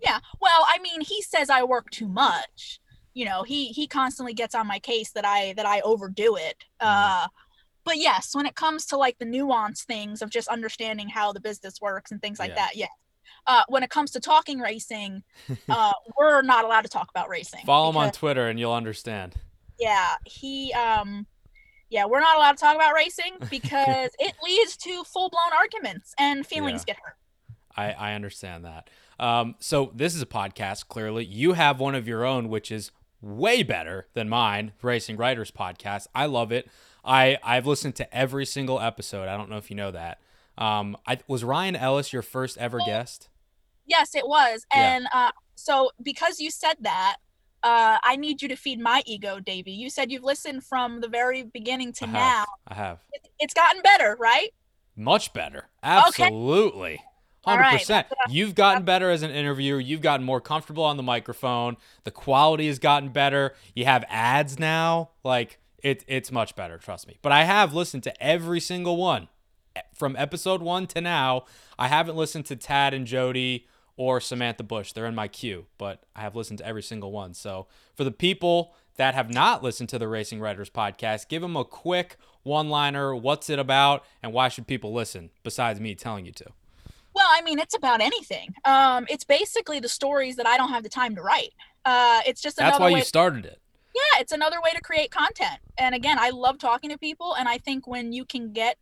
Yeah. 0.00 0.18
Well, 0.40 0.64
I 0.68 0.78
mean, 0.80 1.00
he 1.00 1.22
says 1.22 1.48
I 1.50 1.62
work 1.64 1.90
too 1.90 2.08
much. 2.08 2.80
You 3.14 3.24
know, 3.24 3.42
he 3.42 3.66
he 3.68 3.86
constantly 3.88 4.32
gets 4.34 4.54
on 4.54 4.66
my 4.66 4.78
case 4.78 5.10
that 5.12 5.24
I 5.24 5.54
that 5.54 5.66
I 5.66 5.80
overdo 5.80 6.36
it. 6.36 6.64
Mm-hmm. 6.80 6.86
Uh 7.24 7.28
but 7.84 7.96
yes, 7.98 8.34
when 8.34 8.46
it 8.46 8.54
comes 8.54 8.86
to 8.86 8.96
like 8.96 9.18
the 9.18 9.24
nuance 9.24 9.84
things 9.84 10.22
of 10.22 10.30
just 10.30 10.48
understanding 10.48 11.08
how 11.08 11.32
the 11.32 11.40
business 11.40 11.80
works 11.80 12.10
and 12.12 12.20
things 12.20 12.38
like 12.38 12.50
Yeah. 12.50 12.54
that, 12.56 12.76
yeah. 12.76 12.86
Uh, 13.46 13.62
when 13.68 13.82
it 13.82 13.90
comes 13.90 14.10
to 14.12 14.20
talking 14.20 14.60
racing, 14.60 15.22
uh, 15.68 15.92
we're 16.18 16.42
not 16.42 16.64
allowed 16.64 16.82
to 16.82 16.88
talk 16.88 17.08
about 17.10 17.28
racing. 17.28 17.60
Follow 17.66 17.90
him 17.90 17.96
on 17.96 18.12
Twitter 18.12 18.46
and 18.48 18.58
you'll 18.58 18.72
understand. 18.72 19.34
yeah 19.80 20.14
he 20.24 20.72
um 20.74 21.26
yeah 21.88 22.04
we're 22.04 22.20
not 22.20 22.36
allowed 22.36 22.52
to 22.52 22.58
talk 22.58 22.74
about 22.76 22.94
racing 22.94 23.32
because 23.50 24.10
it 24.18 24.34
leads 24.44 24.76
to 24.76 25.02
full-blown 25.04 25.52
arguments 25.58 26.14
and 26.18 26.46
feelings 26.46 26.84
Yeah. 26.86 26.94
get 26.94 27.02
hurt 27.02 27.16
I, 27.74 27.92
I 27.92 28.12
understand 28.14 28.64
that. 28.66 28.90
Um, 29.18 29.54
so 29.58 29.92
this 29.94 30.14
is 30.14 30.20
a 30.20 30.26
podcast. 30.26 30.88
Clearly, 30.88 31.24
you 31.24 31.54
have 31.54 31.80
one 31.80 31.94
of 31.94 32.06
your 32.06 32.22
own, 32.22 32.50
which 32.50 32.70
is 32.70 32.90
way 33.22 33.62
better 33.62 34.08
than 34.12 34.28
mine, 34.28 34.72
Racing 34.82 35.16
Writers 35.16 35.50
Podcast. 35.50 36.06
I 36.14 36.26
love 36.26 36.52
it. 36.52 36.68
I 37.04 37.38
I've 37.42 37.66
listened 37.66 37.96
to 37.96 38.14
every 38.16 38.46
single 38.46 38.80
episode. 38.80 39.28
I 39.28 39.36
don't 39.36 39.50
know 39.50 39.56
if 39.58 39.70
you 39.70 39.76
know 39.76 39.90
that. 39.90 40.20
Um, 40.58 40.96
I 41.06 41.18
was 41.26 41.42
Ryan 41.44 41.76
Ellis 41.76 42.12
your 42.12 42.22
first 42.22 42.58
ever 42.58 42.78
guest. 42.86 43.28
yes 43.86 44.14
it 44.14 44.26
was 44.28 44.64
Yeah. 44.74 44.94
and 44.96 45.06
uh 45.12 45.30
so 45.56 45.90
because 46.02 46.38
you 46.40 46.50
said 46.50 46.76
that 46.80 47.16
uh 47.64 47.98
i 48.04 48.14
need 48.16 48.40
you 48.42 48.48
to 48.48 48.54
feed 48.56 48.78
my 48.78 49.02
ego 49.06 49.40
davey 49.40 49.72
you 49.72 49.90
said 49.90 50.10
you've 50.12 50.22
listened 50.22 50.62
from 50.64 51.00
the 51.00 51.08
very 51.08 51.42
beginning 51.42 51.92
to 51.94 52.04
I 52.06 52.12
now. 52.12 52.44
I 52.68 52.74
have. 52.74 52.98
It- 53.12 53.28
it's 53.40 53.54
gotten 53.54 53.82
better 53.82 54.16
right 54.20 54.50
Much 54.94 55.32
better. 55.32 55.68
Absolutely. 55.82 57.02
All 57.44 57.54
Hundred 57.54 57.62
right, 57.62 57.78
percent. 57.80 58.06
that's 58.08 58.18
what 58.20 58.28
I- 58.30 58.32
You've 58.32 58.54
gotten 58.54 58.84
better 58.84 59.10
as 59.10 59.22
an 59.22 59.30
interviewer. 59.30 59.80
You've 59.80 60.00
gotten 60.02 60.24
more 60.24 60.40
comfortable 60.40 60.84
on 60.84 60.96
the 60.96 61.02
microphone. 61.02 61.76
The 62.04 62.10
quality 62.12 62.66
has 62.68 62.78
gotten 62.78 63.08
better. 63.08 63.54
You 63.74 63.84
have 63.86 64.04
ads 64.08 64.58
now. 64.60 65.10
Like 65.24 65.58
it, 65.82 66.04
it's 66.06 66.32
much 66.32 66.54
better. 66.56 66.78
Trust 66.78 67.06
me. 67.06 67.18
But 67.22 67.32
I 67.32 67.44
have 67.44 67.74
listened 67.74 68.02
to 68.04 68.22
every 68.22 68.60
single 68.60 68.96
one 68.96 69.28
from 69.94 70.16
episode 70.16 70.62
one 70.62 70.86
to 70.88 71.00
now. 71.00 71.44
I 71.78 71.88
haven't 71.88 72.16
listened 72.16 72.46
to 72.46 72.56
Tad 72.56 72.94
and 72.94 73.06
Jody 73.06 73.66
or 73.96 74.20
Samantha 74.20 74.62
Bush. 74.62 74.92
They're 74.92 75.06
in 75.06 75.14
my 75.14 75.28
queue, 75.28 75.66
but 75.78 76.02
I 76.16 76.20
have 76.20 76.34
listened 76.36 76.58
to 76.58 76.66
every 76.66 76.82
single 76.82 77.12
one. 77.12 77.34
So 77.34 77.66
for 77.94 78.04
the 78.04 78.10
people 78.10 78.74
that 78.96 79.14
have 79.14 79.32
not 79.32 79.62
listened 79.62 79.88
to 79.90 79.98
the 79.98 80.08
Racing 80.08 80.40
Writers 80.40 80.68
podcast, 80.68 81.28
give 81.28 81.42
them 81.42 81.56
a 81.56 81.64
quick 81.64 82.16
one-liner. 82.42 83.14
What's 83.14 83.48
it 83.48 83.58
about, 83.58 84.04
and 84.22 84.32
why 84.32 84.48
should 84.48 84.66
people 84.66 84.92
listen? 84.92 85.30
Besides 85.42 85.80
me 85.80 85.94
telling 85.94 86.26
you 86.26 86.32
to. 86.32 86.46
Well, 87.14 87.28
I 87.30 87.40
mean, 87.42 87.58
it's 87.58 87.74
about 87.74 88.00
anything. 88.00 88.54
Um, 88.64 89.06
it's 89.08 89.24
basically 89.24 89.80
the 89.80 89.88
stories 89.88 90.36
that 90.36 90.46
I 90.46 90.56
don't 90.56 90.70
have 90.70 90.82
the 90.82 90.88
time 90.88 91.14
to 91.16 91.22
write. 91.22 91.52
Uh, 91.84 92.20
it's 92.26 92.40
just 92.40 92.56
That's 92.56 92.78
why 92.78 92.90
way. 92.90 92.98
you 92.98 93.04
started 93.04 93.44
it. 93.46 93.60
Yeah, 93.94 94.20
it's 94.20 94.32
another 94.32 94.60
way 94.62 94.70
to 94.72 94.80
create 94.80 95.10
content. 95.10 95.60
And 95.78 95.94
again, 95.94 96.18
I 96.18 96.30
love 96.30 96.58
talking 96.58 96.90
to 96.90 96.98
people, 96.98 97.34
and 97.34 97.48
I 97.48 97.58
think 97.58 97.86
when 97.86 98.12
you 98.12 98.24
can 98.24 98.52
get 98.52 98.76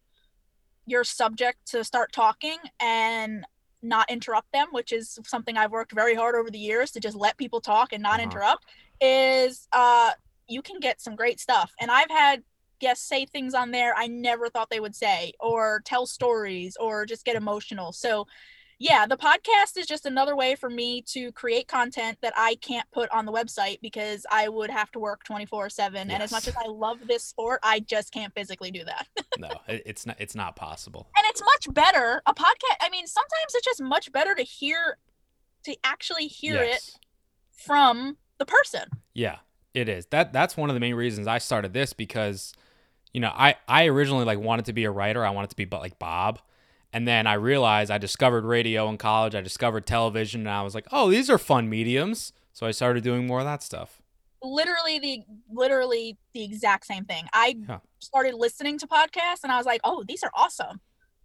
your 0.87 1.05
subject 1.05 1.59
to 1.66 1.85
start 1.85 2.12
talking 2.12 2.59
and 2.81 3.45
not 3.82 4.11
interrupt 4.11 4.53
them, 4.53 4.69
which 4.73 4.93
is 4.93 5.19
something 5.24 5.57
I've 5.57 5.70
worked 5.70 5.93
very 5.93 6.15
hard 6.15 6.35
over 6.35 6.51
the 6.51 6.59
years 6.59 6.91
to 6.93 7.01
just 7.01 7.16
let 7.16 7.39
people 7.39 7.61
talk 7.61 7.93
and 7.93 8.03
not 8.03 8.20
Uh-huh. 8.20 8.24
interrupt, 8.24 8.65
is 9.01 9.69
uh, 9.73 10.12
you 10.49 10.62
can 10.62 10.81
get 10.81 11.01
some 11.01 11.16
great 11.16 11.41
stuff. 11.41 11.73
And 11.81 11.91
I've 11.91 12.11
had 12.11 12.43
guests 12.81 13.07
say 13.07 13.27
things 13.27 13.55
on 13.55 13.70
there 13.70 13.95
I 13.97 14.07
never 14.07 14.49
thought 14.49 14.70
they 14.70 14.81
would 14.81 14.97
say, 14.97 15.32
or 15.41 15.81
tell 15.85 16.07
stories, 16.07 16.77
or 16.81 17.07
just 17.07 17.24
get 17.24 17.37
emotional. 17.37 17.93
So, 17.93 18.27
yeah, 18.82 19.05
the 19.07 19.19
podcast 19.19 19.77
is 19.77 19.86
just 19.86 20.07
another 20.07 20.35
way 20.35 20.55
for 20.55 20.70
me 20.70 21.02
to 21.02 21.31
create 21.32 21.69
content 21.69 22.16
that 22.23 22.32
I 22.35 22.55
can't 22.62 22.90
put 22.93 23.11
on 23.11 23.27
the 23.27 23.32
website 23.32 23.78
because 23.82 24.24
I 24.31 24.48
would 24.48 24.70
have 24.70 24.90
to 24.93 24.98
work 24.98 25.23
24 25.24 25.69
7. 25.69 26.11
And 26.11 26.23
as 26.23 26.32
much 26.32 26.48
as 26.48 26.57
I 26.57 26.66
love 26.66 26.97
this 27.07 27.23
sport, 27.23 27.61
I 27.62 27.81
just 27.81 28.11
can't 28.11 28.35
physically 28.35 28.70
do 28.70 28.82
that. 28.85 29.07
No, 29.39 29.48
it, 29.69 29.82
it's 29.86 30.05
not. 30.07 30.16
It's 30.19 30.35
not 30.35 30.57
possible. 30.57 31.09
and 31.16 31.24
it's 31.28 31.40
much 31.40 31.73
better. 31.74 32.20
A 32.27 32.35
podcast, 32.35 32.77
I 32.82 32.90
mean, 32.90 33.07
sometimes 33.07 33.55
it's 33.55 33.65
just 33.65 33.81
much 33.81 34.12
better 34.12 34.35
to 34.35 34.43
hear, 34.43 34.98
to 35.65 35.77
actually 35.85 36.27
hear 36.27 36.57
it 36.62 36.97
from 37.52 38.16
the 38.39 38.44
person. 38.44 38.82
Yeah, 39.15 39.36
it 39.73 39.89
is. 39.89 40.05
That 40.07 40.32
that's 40.32 40.57
one 40.59 40.69
of 40.69 40.74
the 40.74 40.81
main 40.81 40.94
reasons 40.94 41.27
I 41.27 41.39
started 41.39 41.73
this 41.73 41.93
because, 41.94 42.52
you 43.15 43.20
know, 43.20 43.32
I 43.35 43.55
I 43.69 43.86
originally 43.86 44.24
like 44.24 44.40
wanted 44.40 44.65
to 44.66 44.73
be 44.74 44.85
a 44.85 44.90
writer. 44.90 45.24
I 45.24 45.31
wanted 45.31 45.51
to 45.51 45.57
be 45.57 45.65
but 45.65 45.81
like 45.81 45.98
Bob, 45.98 46.40
and 46.93 47.07
then 47.07 47.27
I 47.27 47.35
realized 47.35 47.91
I 47.91 47.99
discovered 47.99 48.45
radio 48.45 48.89
in 48.89 48.99
college. 48.99 49.35
I 49.35 49.41
discovered 49.41 49.87
television, 49.87 50.41
and 50.43 50.51
I 50.51 50.62
was 50.62 50.75
like, 50.75 50.87
oh, 50.93 51.11
these 51.11 51.29
are 51.31 51.39
fun 51.39 51.69
mediums. 51.69 52.33
So 52.53 52.67
I 52.67 52.73
started 52.73 53.03
doing 53.05 53.27
more 53.27 53.39
of 53.41 53.45
that 53.47 53.62
stuff. 53.62 54.01
literally 54.43 54.99
the 54.99 55.23
literally 55.53 56.17
the 56.33 56.43
exact 56.45 56.87
same 56.87 57.05
thing. 57.05 57.25
I 57.35 57.57
Yeah. 57.69 57.81
started 57.99 58.35
listening 58.35 58.79
to 58.79 58.87
podcasts 58.87 59.43
and 59.43 59.53
I 59.53 59.59
was 59.59 59.67
like, 59.67 59.83
"Oh, 59.85 60.03
these 60.09 60.23
are 60.23 60.31
awesome." 60.35 60.81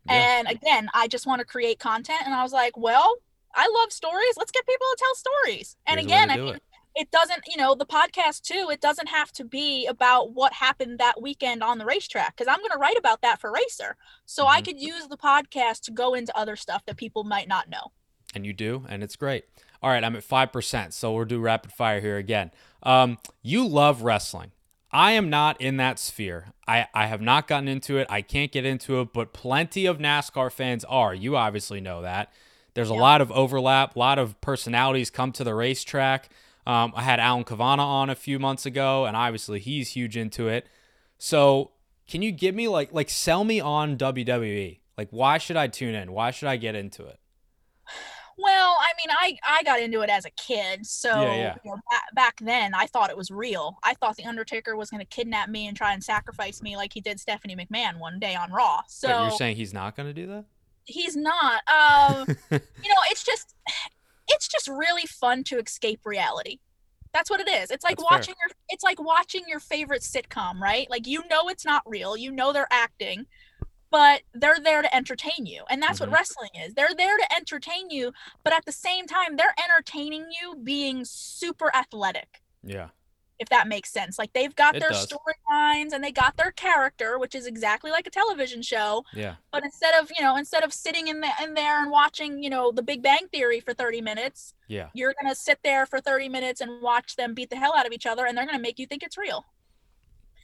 Yeah. 0.05 0.15
And 0.39 0.49
again, 0.49 0.89
I 0.93 1.07
just 1.07 1.25
want 1.25 1.39
to 1.39 1.45
create 1.45 1.79
content 1.79 2.23
and 2.25 2.33
I 2.33 2.43
was 2.43 2.51
like, 2.51 2.75
"Well, 2.75 3.15
I 3.55 3.67
love 3.79 3.93
stories. 3.93 4.33
Let's 4.37 4.51
get 4.51 4.65
people 4.67 4.85
to 4.91 4.97
tell 4.99 5.15
stories." 5.15 5.77
And 5.87 5.97
Here's 5.97 6.05
again, 6.07 6.29
I 6.29 6.35
mean, 6.37 6.59
it. 6.95 7.11
doesn't, 7.11 7.43
you 7.47 7.57
know, 7.57 7.75
the 7.75 7.85
podcast 7.85 8.41
too, 8.41 8.69
it 8.71 8.81
doesn't 8.81 9.07
have 9.07 9.31
to 9.33 9.43
be 9.45 9.85
about 9.87 10.31
what 10.33 10.53
happened 10.53 10.99
that 10.99 11.21
weekend 11.21 11.63
on 11.63 11.77
the 11.77 11.85
racetrack 11.85 12.35
because 12.35 12.47
I'm 12.51 12.59
going 12.59 12.71
to 12.71 12.77
write 12.77 12.97
about 12.97 13.21
that 13.21 13.39
for 13.39 13.51
Racer. 13.51 13.95
So 14.25 14.47
I 14.47 14.61
Mhm. 14.61 14.65
could 14.65 14.79
use 14.81 15.07
the 15.07 15.17
podcast 15.17 15.81
to 15.83 15.91
go 15.91 16.13
into 16.13 16.35
other 16.37 16.55
stuff 16.55 16.83
that 16.85 16.97
people 16.97 17.23
might 17.23 17.47
not 17.47 17.69
know. 17.69 17.91
and 18.33 18.45
you 18.45 18.51
do, 18.51 18.85
and 18.89 19.01
it's 19.01 19.15
great. 19.15 19.45
All 19.81 19.89
right, 19.89 20.03
I'm 20.03 20.13
at 20.17 20.23
five 20.23 20.51
percent, 20.51 20.93
so 20.93 21.13
we'll 21.13 21.23
do 21.23 21.39
rapid 21.39 21.71
fire 21.71 22.01
here 22.01 22.17
again. 22.17 22.51
Um, 22.83 23.17
you 23.41 23.65
love 23.65 24.01
wrestling. 24.01 24.51
I 24.91 25.11
am 25.13 25.29
not 25.29 25.61
in 25.61 25.77
that 25.77 25.99
sphere. 25.99 26.47
I, 26.67 26.87
I 26.93 27.05
have 27.07 27.21
not 27.21 27.47
gotten 27.47 27.69
into 27.69 27.97
it. 27.97 28.07
I 28.09 28.21
can't 28.21 28.51
get 28.51 28.65
into 28.65 28.99
it, 28.99 29.13
but 29.13 29.31
plenty 29.31 29.85
of 29.85 29.99
NASCAR 29.99 30.51
fans 30.51 30.83
are. 30.85 31.13
You 31.13 31.37
obviously 31.37 31.79
know 31.79 32.01
that. 32.01 32.29
There's 32.73 32.89
a 32.89 32.93
Yeah. 32.93 32.99
lot 33.01 33.21
of 33.21 33.31
overlap. 33.31 33.95
A 33.95 33.99
lot 33.99 34.19
of 34.19 34.39
personalities 34.41 35.09
come 35.09 35.31
to 35.33 35.43
the 35.45 35.53
racetrack. 35.55 36.29
Um, 36.67 36.93
I 36.95 37.03
had 37.03 37.19
Alan 37.19 37.43
Cavanna 37.43 37.83
on 37.83 38.09
a 38.09 38.15
few 38.15 38.39
months 38.39 38.65
ago, 38.65 39.05
and 39.05 39.15
obviously 39.15 39.59
he's 39.59 39.89
huge 39.89 40.17
into 40.17 40.47
it. 40.47 40.67
So, 41.17 41.71
can 42.07 42.21
you 42.21 42.31
give 42.31 42.55
me 42.55 42.67
like 42.67 42.91
like 42.91 43.09
sell 43.09 43.43
me 43.43 43.59
on 43.59 43.97
WWE? 43.97 44.79
Like, 44.97 45.09
why 45.11 45.37
should 45.37 45.57
I 45.57 45.67
tune 45.67 45.95
in? 45.95 46.11
Why 46.11 46.31
should 46.31 46.47
I 46.47 46.57
get 46.57 46.75
into 46.75 47.05
it? 47.05 47.19
Well, 48.37 48.75
I 48.79 48.91
mean, 48.97 49.15
I 49.17 49.37
I 49.59 49.63
got 49.63 49.79
into 49.79 50.01
it 50.01 50.09
as 50.09 50.25
a 50.25 50.29
kid, 50.31 50.85
so 50.85 51.09
Yeah, 51.09 51.35
yeah. 51.35 51.55
You 51.63 51.71
know, 51.71 51.77
back, 51.89 52.15
back 52.15 52.35
then 52.41 52.73
I 52.73 52.87
thought 52.87 53.09
it 53.09 53.15
was 53.15 53.31
real. 53.31 53.77
I 53.83 53.93
thought 53.93 54.17
the 54.17 54.25
Undertaker 54.25 54.75
was 54.75 54.89
going 54.89 54.99
to 54.99 55.05
kidnap 55.05 55.47
me 55.49 55.67
and 55.67 55.77
try 55.77 55.93
and 55.93 56.03
sacrifice 56.03 56.61
me 56.61 56.75
like 56.75 56.91
he 56.93 56.99
did 56.99 57.19
Stephanie 57.19 57.55
McMahon 57.55 57.99
one 57.99 58.19
day 58.19 58.35
on 58.35 58.51
Raw. 58.51 58.81
So 58.87 59.07
but 59.07 59.21
you're 59.21 59.31
saying 59.31 59.55
he's 59.55 59.73
not 59.73 59.95
going 59.95 60.07
to 60.07 60.13
do 60.13 60.27
that? 60.27 60.45
he's 60.85 61.15
not. 61.15 61.61
Um, 61.67 62.25
you 62.51 62.89
know, 62.89 63.01
it's 63.09 63.23
just 63.23 63.55
it's 64.27 64.47
just 64.47 64.67
really 64.67 65.05
fun 65.05 65.43
to 65.45 65.57
escape 65.59 66.01
reality. 66.05 66.59
That's 67.13 67.29
what 67.29 67.39
it 67.39 67.47
is. 67.47 67.71
It's 67.71 67.83
like 67.83 67.97
That's 67.97 68.09
fair. 68.09 68.17
watching 68.17 68.35
your 68.41 68.55
it's 68.69 68.83
like 68.83 69.01
watching 69.01 69.43
your 69.47 69.59
favorite 69.59 70.01
sitcom, 70.01 70.59
right? 70.59 70.89
Like 70.89 71.07
you 71.07 71.23
know 71.29 71.47
it's 71.47 71.65
not 71.65 71.83
real. 71.85 72.17
You 72.17 72.31
know 72.31 72.51
they're 72.51 72.67
acting, 72.71 73.25
but 73.89 74.23
they're 74.33 74.59
there 74.59 74.81
to 74.81 74.93
entertain 74.93 75.45
you. 75.45 75.63
And 75.69 75.81
that's 75.81 75.99
Mhm. 75.99 76.07
what 76.07 76.11
wrestling 76.11 76.49
is. 76.55 76.73
They're 76.73 76.93
there 76.95 77.17
to 77.17 77.33
entertain 77.35 77.89
you, 77.89 78.11
but 78.43 78.51
at 78.53 78.65
the 78.65 78.71
same 78.73 79.05
time 79.07 79.37
they're 79.37 79.55
entertaining 79.63 80.25
you 80.31 80.57
being 80.57 81.05
super 81.05 81.73
athletic 81.75 82.41
Yeah. 82.63 82.89
If 83.39 83.49
that 83.49 83.67
makes 83.67 83.91
sense. 83.91 84.17
Like 84.17 84.31
they've 84.33 84.55
got 84.55 84.75
It 84.75 84.79
their 84.79 84.91
storylines 84.91 85.91
and 85.93 86.03
they 86.03 86.11
got 86.11 86.37
their 86.37 86.51
character, 86.51 87.19
which 87.19 87.35
is 87.35 87.45
exactly 87.47 87.91
like 87.91 88.07
a 88.07 88.09
television 88.09 88.61
show. 88.61 89.03
Yeah. 89.13 89.35
But 89.51 89.63
instead 89.63 89.93
of 90.01 90.09
you 90.17 90.23
know, 90.23 90.37
instead 90.37 90.63
of 90.63 90.71
sitting 90.73 91.07
in 91.07 91.19
the, 91.21 91.29
in 91.43 91.53
there 91.53 91.81
and 91.81 91.91
watching 91.91 92.41
you 92.41 92.49
know 92.49 92.71
the 92.71 92.83
Big 92.83 93.01
Bang 93.01 93.27
Theory 93.31 93.59
for 93.59 93.73
thirty 93.73 94.01
minutes, 94.01 94.53
Yeah. 94.67 94.87
you're 94.93 95.13
gonna 95.21 95.35
sit 95.35 95.59
there 95.63 95.85
for 95.85 95.99
thirty 95.99 96.29
minutes 96.29 96.61
and 96.61 96.81
watch 96.81 97.15
them 97.15 97.33
beat 97.33 97.49
the 97.49 97.57
hell 97.57 97.73
out 97.75 97.85
of 97.85 97.91
each 97.91 98.05
other, 98.05 98.25
and 98.25 98.37
they're 98.37 98.45
gonna 98.45 98.59
make 98.59 98.79
you 98.79 98.85
think 98.87 99.03
it's 99.03 99.17
real. 99.17 99.45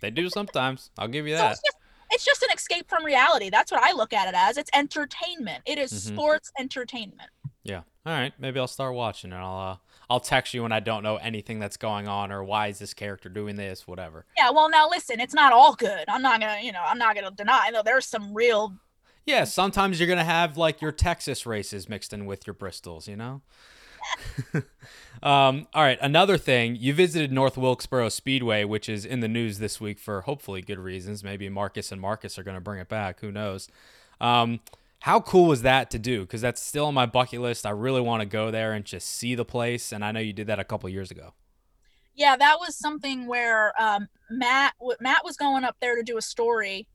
They 0.01 0.09
do 0.11 0.30
sometimes. 0.30 0.89
I'll 0.97 1.07
give 1.07 1.27
you 1.27 1.35
So 1.35 1.43
that. 1.43 1.51
it's 1.53 1.61
just 1.61 1.77
it's 2.13 2.26
just 2.26 2.43
an 2.43 2.49
escape 2.53 2.89
from 2.89 3.05
reality. 3.05 3.49
That's 3.49 3.72
what 3.72 3.81
I 3.81 3.93
look 3.93 4.11
at 4.11 4.27
it 4.27 4.35
as. 4.35 4.57
It's 4.57 4.69
entertainment. 4.73 5.61
It 5.65 5.77
is 5.77 5.93
Mhm. 5.93 6.13
sports 6.13 6.51
entertainment. 6.59 7.30
Yeah. 7.63 7.84
All 8.05 8.13
right. 8.13 8.34
Maybe 8.38 8.59
I'll 8.59 8.68
start 8.68 8.95
watching 8.95 9.31
and 9.31 9.41
I'll 9.41 9.72
uh, 9.72 9.77
I'll 10.11 10.19
text 10.19 10.53
you 10.53 10.63
when 10.63 10.73
I 10.73 10.81
don't 10.81 11.03
know 11.03 11.15
anything 11.15 11.59
that's 11.59 11.77
going 11.77 12.09
on 12.09 12.33
or 12.33 12.43
why 12.43 12.67
is 12.67 12.79
this 12.79 12.93
character 12.93 13.29
doing 13.29 13.55
this, 13.55 13.88
whatever. 13.88 14.25
Yeah. 14.35 14.51
Well, 14.51 14.69
now 14.69 14.89
listen, 14.89 15.21
it's 15.21 15.33
not 15.33 15.53
all 15.53 15.73
good. 15.73 16.03
I'm 16.09 16.21
not 16.21 16.41
gonna 16.41 16.59
you 16.61 16.73
know 16.73 16.83
I'm 16.85 16.97
not 16.97 17.15
gonna 17.15 17.31
deny 17.31 17.69
though. 17.71 17.81
There's 17.81 18.05
some 18.05 18.33
real 18.33 18.75
Yeah, 19.25 19.45
sometimes 19.45 19.99
you're 20.01 20.09
gonna 20.09 20.25
have 20.25 20.57
like 20.57 20.81
your 20.81 20.91
Texas 20.91 21.45
races 21.45 21.88
mixed 21.88 22.11
in 22.11 22.25
with 22.25 22.45
your 22.45 22.53
Bristols, 22.53 23.07
you 23.07 23.15
know. 23.15 23.41
um, 25.23 25.67
all 25.73 25.83
right, 25.83 25.99
another 26.01 26.38
thing. 26.38 26.75
You 26.75 26.93
visited 26.93 27.31
North 27.31 27.57
Wilkesboro 27.57 28.09
Speedway, 28.09 28.65
which 28.65 28.89
is 28.89 29.05
in 29.05 29.21
the 29.21 29.29
news 29.29 29.59
this 29.59 29.79
week 29.79 29.97
for 29.97 30.21
hopefully 30.21 30.61
good 30.61 30.79
reasons. 30.79 31.23
Maybe 31.23 31.47
Marcus 31.47 31.89
and 31.89 32.01
Marcus 32.01 32.38
are 32.38 32.43
gonna 32.43 32.59
bring 32.59 32.81
it 32.81 32.89
back. 32.89 33.21
Who 33.21 33.31
knows? 33.31 33.69
Um, 34.19 34.59
how 35.02 35.19
cool 35.19 35.48
was 35.48 35.61
that 35.64 35.91
to 35.91 35.99
do? 35.99 36.22
Because 36.22 36.41
that's 36.41 36.61
still 36.61 36.86
on 36.86 36.94
my 36.94 37.06
bucket 37.06 37.41
list. 37.41 37.65
I 37.65 37.72
really 37.72 38.02
want 38.02 38.22
to 38.22 38.26
go 38.26 38.52
there 38.52 38.73
and 38.73 38.86
just 38.86 39.07
see 39.10 39.36
the 39.36 39.45
place. 39.45 39.91
And 39.91 40.03
I 40.06 40.11
know 40.11 40.19
you 40.19 40.34
did 40.34 40.48
that 40.48 40.60
a 40.60 40.64
couple 40.64 40.88
years 40.90 41.11
ago. 41.11 41.34
yeah 42.15 42.36
that 42.36 42.57
was 42.60 42.76
something 42.76 43.26
where 43.26 43.73
um, 43.82 44.07
matt 44.30 44.73
matt 44.99 45.23
was 45.23 45.38
going 45.38 45.64
up 45.64 45.76
there 45.82 45.95
to 45.95 46.03
do 46.03 46.18
a 46.18 46.22
story 46.22 46.88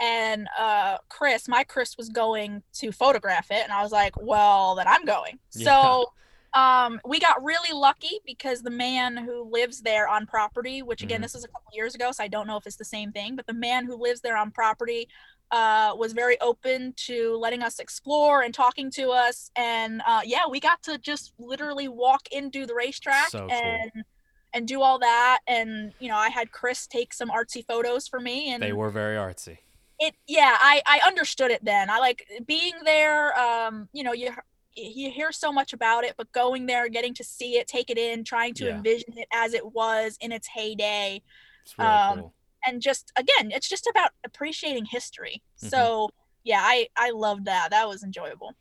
and 0.00 0.46
uh, 0.58 0.96
chris 1.08 1.48
my 1.48 1.64
chris 1.64 1.96
was 1.96 2.08
going 2.10 2.62
to 2.72 2.92
photograph 2.92 3.50
it 3.50 3.62
and 3.64 3.72
i 3.72 3.82
was 3.82 3.90
like 3.92 4.12
well 4.20 4.74
then 4.74 4.86
i'm 4.86 5.04
going 5.04 5.38
so 5.48 6.06
um, 6.52 7.00
we 7.06 7.20
got 7.20 7.42
really 7.44 7.72
lucky 7.72 8.18
because 8.26 8.60
the 8.62 8.70
man 8.70 9.16
who 9.16 9.48
lives 9.50 9.80
there 9.82 10.06
on 10.08 10.26
property 10.26 10.82
which 10.82 11.02
again 11.02 11.20
Mhm. 11.20 11.22
this 11.22 11.34
is 11.34 11.44
a 11.44 11.48
couple 11.48 11.70
years 11.72 11.94
ago 11.94 12.12
so 12.12 12.22
i 12.24 12.28
don't 12.28 12.46
know 12.46 12.56
if 12.58 12.66
it's 12.66 12.76
the 12.76 12.84
same 12.84 13.12
thing 13.12 13.36
but 13.36 13.46
the 13.46 13.54
man 13.54 13.86
who 13.86 13.96
lives 13.96 14.20
there 14.20 14.36
on 14.36 14.50
property 14.50 15.08
uh, 15.50 15.94
was 15.96 16.12
very 16.12 16.40
open 16.40 16.92
to 16.96 17.36
letting 17.36 17.62
us 17.62 17.78
explore 17.78 18.42
and 18.42 18.54
talking 18.54 18.90
to 18.90 19.10
us 19.10 19.50
and 19.56 20.00
uh, 20.06 20.20
yeah 20.24 20.46
we 20.48 20.60
got 20.60 20.82
to 20.82 20.96
just 20.98 21.32
literally 21.38 21.88
walk 21.88 22.22
into 22.30 22.66
the 22.66 22.74
racetrack 22.74 23.30
So 23.30 23.48
cool. 23.48 23.58
and 23.64 24.04
and 24.52 24.66
do 24.68 24.80
all 24.82 24.98
that 24.98 25.40
and 25.46 25.92
you 26.00 26.08
know 26.08 26.16
i 26.16 26.28
had 26.28 26.50
chris 26.52 26.86
take 26.86 27.12
some 27.12 27.30
artsy 27.30 27.64
photos 27.66 28.08
for 28.08 28.20
me 28.20 28.52
and 28.52 28.62
They 28.62 28.72
were 28.72 28.90
very 28.90 29.16
artsy. 29.16 29.58
it 29.98 30.14
yeah 30.26 30.56
i 30.60 30.82
i 30.86 31.00
understood 31.06 31.50
it 31.50 31.64
then 31.64 31.90
i 31.90 31.98
like 31.98 32.24
being 32.46 32.74
there 32.84 33.38
um 33.38 33.88
you 33.92 34.02
know 34.04 34.12
you 34.12 34.30
you 34.76 35.10
hear 35.10 35.32
so 35.32 35.50
much 35.52 35.72
about 35.72 36.04
it 36.04 36.14
but 36.16 36.30
going 36.32 36.66
there 36.66 36.88
getting 36.88 37.12
to 37.14 37.24
see 37.24 37.58
it 37.58 37.66
take 37.66 37.90
it 37.90 37.98
in 37.98 38.22
trying 38.24 38.54
to 38.54 38.66
Yeah. 38.66 38.76
envision 38.76 39.12
it 39.18 39.26
as 39.32 39.52
it 39.52 39.72
was 39.74 40.16
in 40.20 40.30
its 40.32 40.46
heyday 40.48 41.20
It's 41.64 41.76
really 41.78 41.90
Um, 41.90 42.18
cool. 42.18 42.34
And 42.66 42.80
just 42.82 43.12
again 43.16 43.50
it's 43.52 43.68
just 43.68 43.86
about 43.86 44.10
appreciating 44.24 44.84
history 44.86 45.42
Mhm. 45.62 45.70
so 45.70 46.10
yeah 46.44 46.60
i 46.62 46.88
i 46.96 47.10
loved 47.10 47.44
that 47.46 47.70
that 47.70 47.88
was 47.88 48.02
enjoyable 48.02 48.54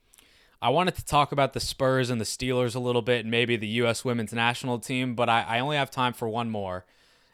I 0.61 0.67
wanted 0.67 0.95
to 0.95 1.05
talk 1.05 1.31
about 1.31 1.53
the 1.53 1.61
Spurs 1.61 2.09
and 2.09 2.19
the 2.19 2.25
Steelers 2.25 2.75
a 2.75 2.79
little 2.79 3.01
bit 3.01 3.21
and 3.21 3.31
maybe 3.31 3.55
the 3.55 3.65
U.S. 3.79 4.03
women's 4.03 4.33
national 4.33 4.77
team, 4.79 5.15
but 5.15 5.29
I, 5.29 5.43
I 5.43 5.59
only 5.61 5.77
have 5.77 5.89
time 5.89 6.11
for 6.11 6.27
one 6.27 6.49
more. 6.49 6.85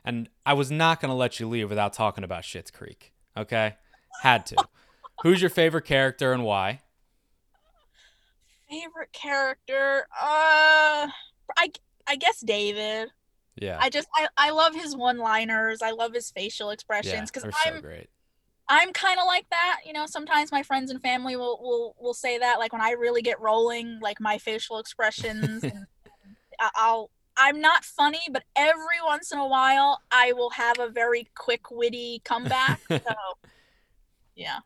And 0.03 0.29
I 0.45 0.53
was 0.53 0.69
not 0.69 1.01
going 1.01 1.09
to 1.09 1.15
let 1.15 1.39
you 1.39 1.49
leave 1.49 1.67
without 1.67 1.91
talking 1.91 2.23
about 2.23 2.43
Schitt's 2.43 2.69
Creek. 2.69 3.13
Okay? 3.35 3.77
Had 4.21 4.45
to. 4.45 4.57
Who's 5.23 5.41
your 5.41 5.49
favorite 5.49 5.85
character 5.85 6.33
and 6.33 6.43
why? 6.43 6.81
Favorite 8.69 9.11
character? 9.11 10.05
Uh, 10.21 11.07
I 11.57 11.71
I 12.07 12.15
guess 12.17 12.41
David. 12.41 13.09
Yeah. 13.55 13.77
I 13.79 13.89
just 13.89 14.07
I, 14.15 14.27
I 14.37 14.49
love 14.51 14.75
his 14.75 14.95
one-liners. 14.95 15.81
I 15.81 15.91
love 15.91 16.13
his 16.13 16.31
facial 16.31 16.71
expressions 16.71 17.31
because 17.31 17.43
they're 17.43 17.51
I'm 17.65 17.75
so 17.75 17.81
great. 17.81 18.09
I'm 18.67 18.93
kind 18.93 19.19
of 19.19 19.25
like 19.27 19.49
that. 19.51 19.81
You 19.85 19.93
know, 19.93 20.05
sometimes 20.07 20.51
my 20.51 20.63
friends 20.63 20.91
and 20.91 21.01
family 21.01 21.35
will 21.35 21.59
will 21.61 21.95
will 21.99 22.13
say 22.13 22.37
that 22.37 22.59
like 22.59 22.73
when 22.73 22.81
I 22.81 22.91
really 22.91 23.21
get 23.21 23.39
rolling, 23.39 23.99
like 24.01 24.19
my 24.19 24.37
facial 24.37 24.79
expressions 24.79 25.63
and 25.63 25.85
I'll 26.75 27.09
I'm 27.37 27.59
not 27.59 27.83
funny, 27.83 28.21
but 28.31 28.43
every 28.55 29.01
once 29.05 29.31
in 29.31 29.39
a 29.39 29.47
while 29.47 29.99
I 30.11 30.33
will 30.33 30.51
have 30.51 30.79
a 30.79 30.89
very 30.89 31.27
quick 31.35 31.69
witty 31.69 32.21
comeback. 32.23 32.81
so 32.89 32.99
yeah. 34.35 34.59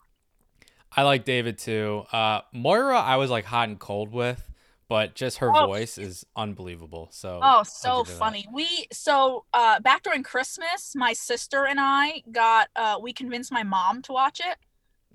I 0.95 1.03
like 1.03 1.23
David 1.23 1.57
too. 1.57 2.03
Uh, 2.11 2.41
Moira, 2.51 2.99
I 2.99 3.17
was 3.17 3.29
like 3.29 3.45
hot 3.45 3.69
and 3.69 3.79
cold 3.79 4.11
with, 4.11 4.48
but 4.89 5.15
just 5.15 5.37
her 5.37 5.55
Oh. 5.55 5.67
voice 5.67 5.97
is 5.97 6.25
unbelievable. 6.35 7.07
So 7.11 7.39
Oh, 7.41 7.63
so 7.63 7.99
her 7.99 8.03
that. 8.11 8.17
funny. 8.17 8.45
We 8.51 8.87
so 8.91 9.45
uh 9.53 9.79
back 9.79 10.03
during 10.03 10.23
Christmas, 10.23 10.93
my 10.95 11.13
sister 11.13 11.65
and 11.65 11.79
I 11.79 12.23
got 12.31 12.67
uh 12.75 12.97
we 13.01 13.13
convinced 13.13 13.51
my 13.51 13.63
mom 13.63 14.01
to 14.03 14.11
watch 14.11 14.41
it 14.41 14.57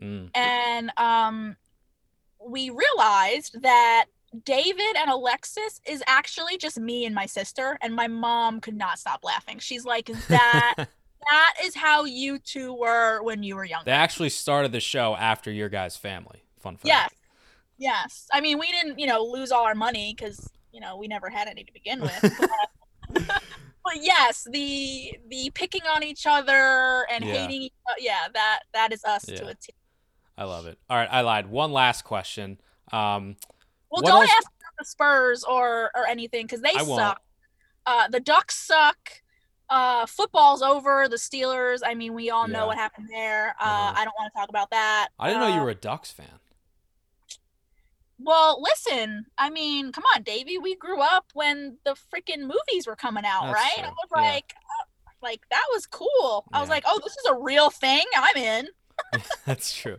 Mm. 0.03 0.31
and 0.35 0.91
um 0.97 1.57
we 2.41 2.71
realized 2.71 3.63
that 3.63 4.07
David 4.45 4.97
and 4.99 5.09
Alexis 5.11 5.81
is 5.87 6.03
actually 6.09 6.57
just 6.59 6.79
me 6.81 7.05
and 7.07 7.15
my 7.15 7.27
sister 7.27 7.79
and 7.81 7.95
my 7.95 8.09
mom 8.09 8.61
could 8.61 8.77
not 8.77 8.99
stop 8.99 9.23
laughing. 9.23 9.59
She's 9.61 9.85
like 9.85 10.07
that 10.29 10.75
that 11.31 11.55
is 11.63 11.75
how 11.77 12.05
you 12.05 12.39
two 12.39 12.75
were 12.75 13.23
when 13.23 13.43
you 13.45 13.55
were 13.57 13.65
younger. 13.65 13.85
they 13.87 13.93
actually 13.93 14.31
started 14.31 14.73
the 14.73 14.81
show 14.81 15.15
after 15.15 15.51
your 15.53 15.69
guys' 15.69 15.97
family. 15.97 16.43
Fun 16.59 16.77
fact. 16.77 16.87
Yes. 16.87 17.11
Yes. 17.79 18.27
I 18.33 18.41
mean, 18.41 18.59
we 18.59 18.67
didn't, 18.69 18.99
you 18.99 19.07
know, 19.07 19.23
lose 19.25 19.51
all 19.53 19.65
our 19.65 19.75
money 19.75 20.15
because, 20.17 20.49
you 20.73 20.81
know, 20.81 20.97
we 20.97 21.09
never 21.09 21.29
had 21.29 21.49
any 21.49 21.65
to 21.65 21.73
begin 21.73 22.01
with. 22.01 22.35
But, 23.15 23.43
but 23.85 23.97
yes, 24.03 24.47
the 24.51 25.13
the 25.29 25.51
picking 25.55 25.83
on 25.83 26.03
each 26.03 26.27
other 26.27 27.07
and 27.11 27.23
Yeah. 27.25 27.35
hating 27.35 27.63
each 27.63 27.73
other, 27.87 28.01
yeah, 28.01 28.27
that 28.33 28.61
that 28.73 28.93
is 28.93 29.05
us 29.05 29.25
to 29.27 29.35
Yeah. 29.35 29.49
a 29.51 29.55
T. 29.55 29.75
I 30.39 30.45
love 30.45 30.67
it. 30.67 30.79
All 30.89 30.97
right, 30.97 31.09
I 31.13 31.21
lied. 31.21 31.49
One 31.49 31.71
last 31.71 32.03
question. 32.03 32.59
Um, 32.93 33.37
Well, 33.91 34.03
don't 34.03 34.25
ask 34.25 34.43
about 34.47 34.73
the 34.79 34.85
Spurs 34.87 35.45
or 35.45 35.91
or 35.95 36.07
anything 36.07 36.47
because 36.47 36.63
they 36.63 36.73
I 36.75 36.83
won't. 36.83 36.99
suck. 36.99 37.23
Uh, 37.87 38.09
the 38.09 38.21
Ducks 38.21 38.57
suck. 38.57 38.97
Uh, 39.69 40.07
football's 40.07 40.63
over. 40.63 41.07
The 41.09 41.17
Steelers. 41.17 41.81
I 41.85 41.95
mean, 41.95 42.15
we 42.15 42.31
all 42.31 42.49
Yeah. 42.49 42.55
know 42.55 42.67
what 42.69 42.79
happened 42.79 43.09
there. 43.13 43.55
Uh, 43.61 43.93
Mhm. 43.93 43.99
I 43.99 44.05
don't 44.05 44.15
want 44.19 44.33
to 44.33 44.39
talk 44.39 44.49
about 44.49 44.71
that. 44.71 45.09
I 45.19 45.29
didn't 45.29 45.43
know 45.43 45.49
you 45.55 45.61
Uh, 45.61 45.65
were 45.65 45.71
a 45.71 45.75
Ducks 45.75 46.11
fan. 46.11 46.41
Well, 48.25 48.63
listen, 48.63 49.27
I 49.37 49.51
mean, 49.51 49.93
come 49.93 50.05
on, 50.15 50.23
Davey. 50.23 50.57
We 50.59 50.77
grew 50.77 51.01
up 51.01 51.27
when 51.35 51.77
the 51.85 51.93
freaking 51.93 52.41
movies 52.41 52.87
were 52.87 52.97
coming 52.97 53.25
out, 53.27 53.45
That's 53.45 53.55
right? 53.55 53.85
I 53.85 53.89
was 53.89 54.09
yeah. 54.17 54.23
like, 54.23 54.55
uh, 54.57 55.13
like 55.23 55.43
that 55.51 55.65
was 55.73 55.87
cool. 55.87 56.47
I 56.53 56.61
was 56.61 56.71
like, 56.71 56.85
oh, 56.87 56.99
this 57.05 57.13
is 57.13 57.27
a 57.31 57.35
real 57.35 57.71
thing. 57.71 58.05
I'm 58.17 58.37
in. 58.37 58.69
That's 59.45 59.77
true. 59.77 59.99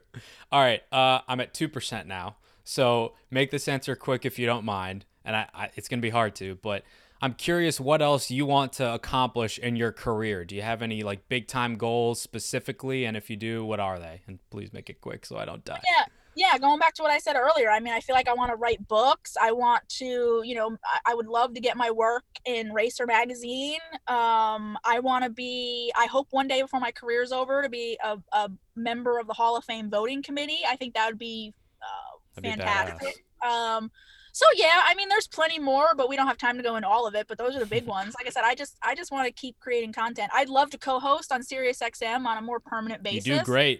All 0.51 0.61
right, 0.61 0.81
uh, 0.91 1.19
I'm 1.27 1.39
at 1.39 1.53
two 1.53 1.69
percent 1.69 2.07
now. 2.07 2.37
So 2.63 3.13
make 3.29 3.51
this 3.51 3.67
answer 3.67 3.95
quick 3.95 4.25
if 4.25 4.39
you 4.39 4.47
don't 4.47 4.65
mind, 4.65 5.05
and 5.23 5.35
I, 5.35 5.47
I 5.53 5.69
it's 5.75 5.87
gonna 5.87 6.01
be 6.01 6.09
hard 6.09 6.35
to, 6.37 6.57
but 6.63 6.83
I'm 7.21 7.33
curious 7.33 7.79
what 7.79 8.01
else 8.01 8.29
you 8.29 8.45
want 8.45 8.73
to 8.73 8.93
accomplish 8.93 9.57
in 9.59 9.75
your 9.75 9.91
career. 9.91 10.45
Do 10.45 10.55
you 10.55 10.61
have 10.61 10.81
any 10.81 11.03
like 11.03 11.29
big 11.29 11.47
time 11.47 11.75
goals 11.75 12.21
specifically? 12.21 13.05
And 13.05 13.15
if 13.15 13.29
you 13.29 13.35
do, 13.35 13.63
what 13.65 13.79
are 13.79 13.99
they? 13.99 14.21
And 14.27 14.39
please 14.49 14.73
make 14.73 14.89
it 14.89 15.01
quick 15.01 15.25
so 15.25 15.37
I 15.37 15.45
don't 15.45 15.63
die. 15.63 15.81
Yeah, 15.97 16.05
yeah. 16.35 16.57
Going 16.57 16.79
back 16.79 16.93
to 16.95 17.01
what 17.01 17.11
I 17.11 17.19
said 17.19 17.35
earlier, 17.35 17.69
I 17.69 17.79
mean, 17.79 17.93
I 17.93 17.99
feel 17.99 18.15
like 18.15 18.27
I 18.27 18.33
want 18.33 18.51
to 18.51 18.55
write 18.55 18.85
books. 18.87 19.35
I 19.41 19.51
want 19.51 19.87
to, 19.97 20.41
you 20.43 20.55
know, 20.55 20.77
I, 21.05 21.13
would 21.13 21.27
love 21.27 21.53
to 21.53 21.59
get 21.59 21.77
my 21.77 21.91
work 21.91 22.25
in 22.45 22.71
Racer 22.73 23.05
magazine. 23.05 23.79
Um, 24.07 24.77
I 24.83 24.99
want 25.01 25.23
to 25.23 25.29
be. 25.29 25.91
I 25.97 26.05
hope 26.05 26.27
one 26.31 26.47
day 26.47 26.61
before 26.61 26.79
my 26.79 26.91
career 26.91 27.21
is 27.21 27.31
over 27.31 27.61
to 27.61 27.69
be 27.69 27.97
a, 28.03 28.17
a 28.31 28.51
member 28.75 29.19
of 29.19 29.27
the 29.27 29.33
Hall 29.33 29.57
of 29.57 29.63
Fame 29.63 29.89
voting 29.89 30.21
committee. 30.21 30.59
I 30.67 30.75
think 30.75 30.93
that 30.93 31.07
would 31.07 31.19
be 31.19 31.53
uh, 31.81 32.17
That'd 32.35 32.57
be 32.57 32.63
fantastic. 32.63 33.25
Um, 33.45 33.91
so 34.35 34.45
yeah, 34.55 34.81
I 34.85 34.95
mean, 34.95 35.07
there's 35.07 35.27
plenty 35.27 35.59
more, 35.59 35.95
but 35.95 36.09
we 36.09 36.17
don't 36.17 36.27
have 36.27 36.37
time 36.37 36.57
to 36.57 36.63
go 36.63 36.75
into 36.75 36.89
all 36.89 37.07
of 37.07 37.15
it. 37.15 37.25
But 37.27 37.37
those 37.37 37.55
are 37.55 37.59
the 37.59 37.65
big 37.65 37.85
ones. 37.85 38.13
Like 38.19 38.27
I 38.27 38.31
said, 38.31 38.43
I 38.43 38.53
just 38.53 38.75
I 38.81 38.93
just 38.93 39.09
want 39.09 39.27
to 39.27 39.31
keep 39.31 39.57
creating 39.61 39.93
content. 39.93 40.29
I'd 40.33 40.49
love 40.49 40.69
to 40.71 40.77
co-host 40.77 41.31
on 41.31 41.41
Sirius 41.41 41.79
XM 41.79 42.25
on 42.25 42.37
a 42.37 42.41
more 42.41 42.59
permanent 42.59 43.01
basis 43.01 43.27
You 43.27 43.37
do 43.37 43.43
great. 43.45 43.79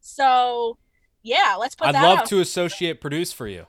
So 0.00 0.76
yeah, 1.24 1.56
let's 1.58 1.74
put 1.74 1.88
I'd 1.88 1.94
love 2.00 2.20
out. 2.20 2.26
to 2.26 2.38
associate 2.40 3.00
produce 3.00 3.32
for 3.32 3.48
you. 3.48 3.66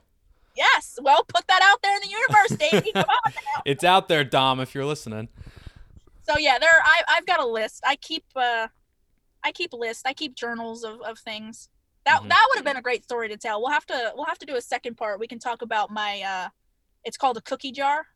Yes, 0.55 0.99
well, 1.01 1.23
put 1.27 1.47
that 1.47 1.61
out 1.63 1.81
there 1.81 1.95
in 1.95 2.01
the 2.01 2.09
universe, 2.09 2.49
Davey. 2.71 2.91
Come 2.93 3.03
on. 3.25 3.31
now. 3.33 3.61
It's 3.65 3.83
out 3.83 4.07
there, 4.07 4.23
Dom, 4.23 4.59
if 4.59 4.75
you're 4.75 4.85
listening. 4.85 5.29
So 6.27 6.37
yeah, 6.37 6.59
there. 6.59 6.79
I 6.83 7.01
I've 7.09 7.25
got 7.25 7.39
a 7.39 7.45
list. 7.47 7.81
I 7.85 7.95
keep 7.97 8.23
uh, 8.35 8.67
I 9.43 9.51
keep 9.51 9.73
lists. 9.73 10.03
I 10.05 10.13
keep 10.13 10.35
journals 10.35 10.83
of, 10.83 11.01
of 11.01 11.17
things. 11.19 11.69
That 12.05 12.21
Mhm. 12.21 12.29
that 12.29 12.45
would 12.49 12.57
have 12.57 12.65
been 12.65 12.77
a 12.77 12.81
great 12.81 13.03
story 13.03 13.27
to 13.29 13.37
tell. 13.37 13.61
We'll 13.61 13.71
have 13.71 13.85
to 13.87 14.13
we'll 14.15 14.25
have 14.25 14.37
to 14.39 14.45
do 14.45 14.55
a 14.55 14.61
second 14.61 14.95
part. 14.95 15.19
We 15.19 15.27
can 15.27 15.39
talk 15.39 15.61
about 15.61 15.89
my 15.91 16.21
uh, 16.21 16.49
it's 17.03 17.17
called 17.17 17.37
a 17.37 17.41
cookie 17.41 17.71
jar. 17.71 18.07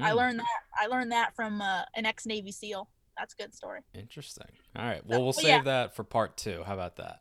I 0.00 0.10
Mm, 0.12 0.16
learned 0.16 0.38
that 0.40 0.46
I 0.80 0.86
learned 0.86 1.12
that 1.12 1.36
from 1.36 1.60
uh, 1.60 1.82
an 1.94 2.06
ex 2.06 2.24
Navy 2.24 2.50
SEAL. 2.52 2.88
That's 3.18 3.34
a 3.34 3.36
good 3.42 3.54
story. 3.54 3.80
Interesting. 3.94 4.46
All 4.74 4.84
right. 4.86 5.04
Well, 5.06 5.22
we'll 5.22 5.32
but 5.32 5.42
save 5.42 5.48
yeah. 5.48 5.62
that 5.64 5.94
for 5.94 6.02
part 6.02 6.36
two. 6.38 6.62
How 6.66 6.72
about 6.74 6.96
that? 6.96 7.20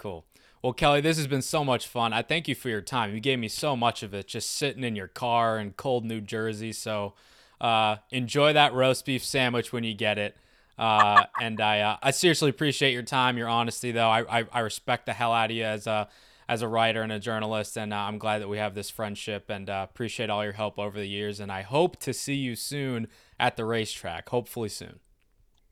Cool. 0.00 0.24
Well, 0.62 0.72
Kelly, 0.72 1.02
this 1.02 1.18
has 1.18 1.26
been 1.26 1.42
so 1.42 1.62
much 1.62 1.86
fun. 1.86 2.14
I 2.14 2.22
thank 2.22 2.48
you 2.48 2.54
for 2.54 2.70
your 2.70 2.80
time. 2.80 3.14
You 3.14 3.20
gave 3.20 3.38
me 3.38 3.48
so 3.48 3.76
much 3.76 4.02
of 4.02 4.14
it 4.14 4.26
just 4.26 4.50
sitting 4.50 4.82
in 4.82 4.96
your 4.96 5.08
car 5.08 5.58
in 5.58 5.72
cold 5.72 6.06
New 6.06 6.22
Jersey. 6.22 6.72
So 6.72 7.12
uh, 7.60 7.96
enjoy 8.10 8.54
that 8.54 8.72
roast 8.72 9.04
beef 9.04 9.22
sandwich 9.22 9.74
when 9.74 9.84
you 9.84 9.92
get 9.92 10.16
it. 10.16 10.38
Uh, 10.78 11.24
and 11.38 11.60
I, 11.60 11.80
uh, 11.80 11.96
I 12.02 12.12
seriously 12.12 12.48
appreciate 12.48 12.94
your 12.94 13.02
time, 13.02 13.36
your 13.36 13.48
honesty, 13.48 13.92
though. 13.92 14.08
I, 14.08 14.40
I, 14.40 14.44
I 14.50 14.60
respect 14.60 15.04
the 15.04 15.12
hell 15.12 15.34
out 15.34 15.50
of 15.50 15.56
you 15.56 15.64
as 15.64 15.86
a, 15.86 16.08
as 16.48 16.62
a 16.62 16.68
writer 16.68 17.02
and 17.02 17.12
a 17.12 17.18
journalist, 17.18 17.76
and 17.76 17.92
uh, 17.92 17.98
I'm 17.98 18.16
glad 18.16 18.40
that 18.40 18.48
we 18.48 18.56
have 18.56 18.74
this 18.74 18.88
friendship 18.88 19.50
and 19.50 19.68
uh, 19.68 19.86
appreciate 19.90 20.30
all 20.30 20.42
your 20.42 20.54
help 20.54 20.78
over 20.78 20.98
the 20.98 21.08
years. 21.08 21.40
And 21.40 21.52
I 21.52 21.60
hope 21.60 21.98
to 22.00 22.14
see 22.14 22.36
you 22.36 22.56
soon 22.56 23.06
at 23.38 23.58
the 23.58 23.66
racetrack, 23.66 24.30
hopefully 24.30 24.70
soon. 24.70 25.00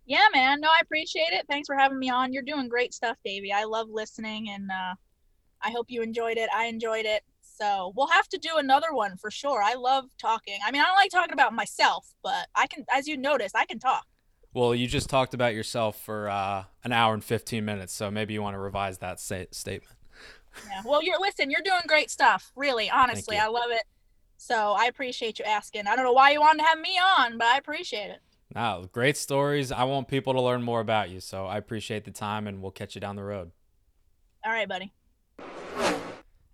Yeah, 0.09 0.25
man. 0.33 0.63
No, 0.63 0.69
I 0.69 0.79
appreciate 0.81 1.33
it. 1.33 1.45
Thanks 1.49 1.67
for 1.67 1.77
having 1.77 1.99
me 1.99 2.09
on. 2.09 2.33
You're 2.33 2.43
doing 2.43 2.67
great 2.67 2.95
stuff, 2.95 3.19
Davey. 3.23 3.53
I 3.53 3.65
love 3.65 3.89
listening, 3.91 4.49
and 4.49 4.71
uh, 4.71 4.95
I 5.63 5.71
hope 5.71 5.91
you 5.91 6.01
enjoyed 6.01 6.39
it. 6.39 6.49
I 6.53 6.65
enjoyed 6.65 7.05
it. 7.05 7.23
So 7.43 7.93
we'll 7.95 8.07
have 8.07 8.27
to 8.29 8.39
do 8.39 8.57
another 8.57 8.95
one 8.95 9.19
for 9.19 9.31
sure. 9.31 9.63
I 9.63 9.75
love 9.75 10.07
talking. 10.19 10.59
I 10.65 10.71
mean, 10.71 10.81
I 10.81 10.87
don't 10.87 10.97
like 10.97 11.11
talking 11.11 11.35
about 11.35 11.53
myself, 11.53 12.15
but 12.23 12.47
I 12.55 12.67
can, 12.69 12.87
as 12.91 13.07
you 13.07 13.19
noticed, 13.19 13.55
I 13.55 13.67
can 13.67 13.79
talk. 13.79 14.07
Well, 14.55 14.75
you 14.75 14.87
just 14.87 15.11
talked 15.11 15.35
about 15.35 15.55
yourself 15.55 16.01
for 16.01 16.31
uh, 16.31 16.65
an 16.85 16.93
hour 16.93 17.13
and 17.13 17.23
15 17.23 17.63
minutes, 17.63 17.93
so 17.93 18.11
maybe 18.11 18.33
you 18.33 18.41
want 18.41 18.55
to 18.55 18.61
revise 18.61 18.99
that 18.99 19.21
statement. 19.21 19.99
Yeah. 20.67 20.83
Well, 20.87 21.03
you're 21.03 21.21
listen. 21.21 21.51
You're 21.51 21.61
doing 21.63 21.83
great 21.87 22.11
stuff. 22.11 22.51
Really, 22.57 22.89
honestly. 22.89 23.37
I 23.37 23.49
love 23.49 23.71
it. 23.71 23.83
So 24.39 24.75
I 24.79 24.87
appreciate 24.87 25.39
you 25.39 25.45
asking. 25.45 25.87
I 25.87 25.97
don't 25.97 26.05
know 26.07 26.13
why 26.13 26.31
you 26.31 26.41
wanted 26.41 26.63
to 26.63 26.69
have 26.69 26.81
me 26.81 26.99
on, 27.19 27.37
but 27.37 27.47
I 27.49 27.59
appreciate 27.59 28.11
it. 28.11 28.21
Wow, 28.55 28.89
great 28.93 29.17
stories. 29.17 29.71
I 29.71 29.85
want 29.85 30.09
people 30.09 30.33
to 30.33 30.41
learn 30.41 30.63
more 30.63 30.81
about 30.81 31.11
you, 31.11 31.21
so 31.21 31.47
I 31.47 31.59
appreciate 31.59 32.05
the 32.05 32.11
time, 32.11 32.47
and 32.47 32.63
we'll 32.63 32.71
catch 32.71 32.95
you 32.95 33.01
down 33.01 33.17
the 33.17 33.25
road. 33.25 33.51
All 34.45 34.53
right, 34.53 34.69
buddy. 34.69 34.93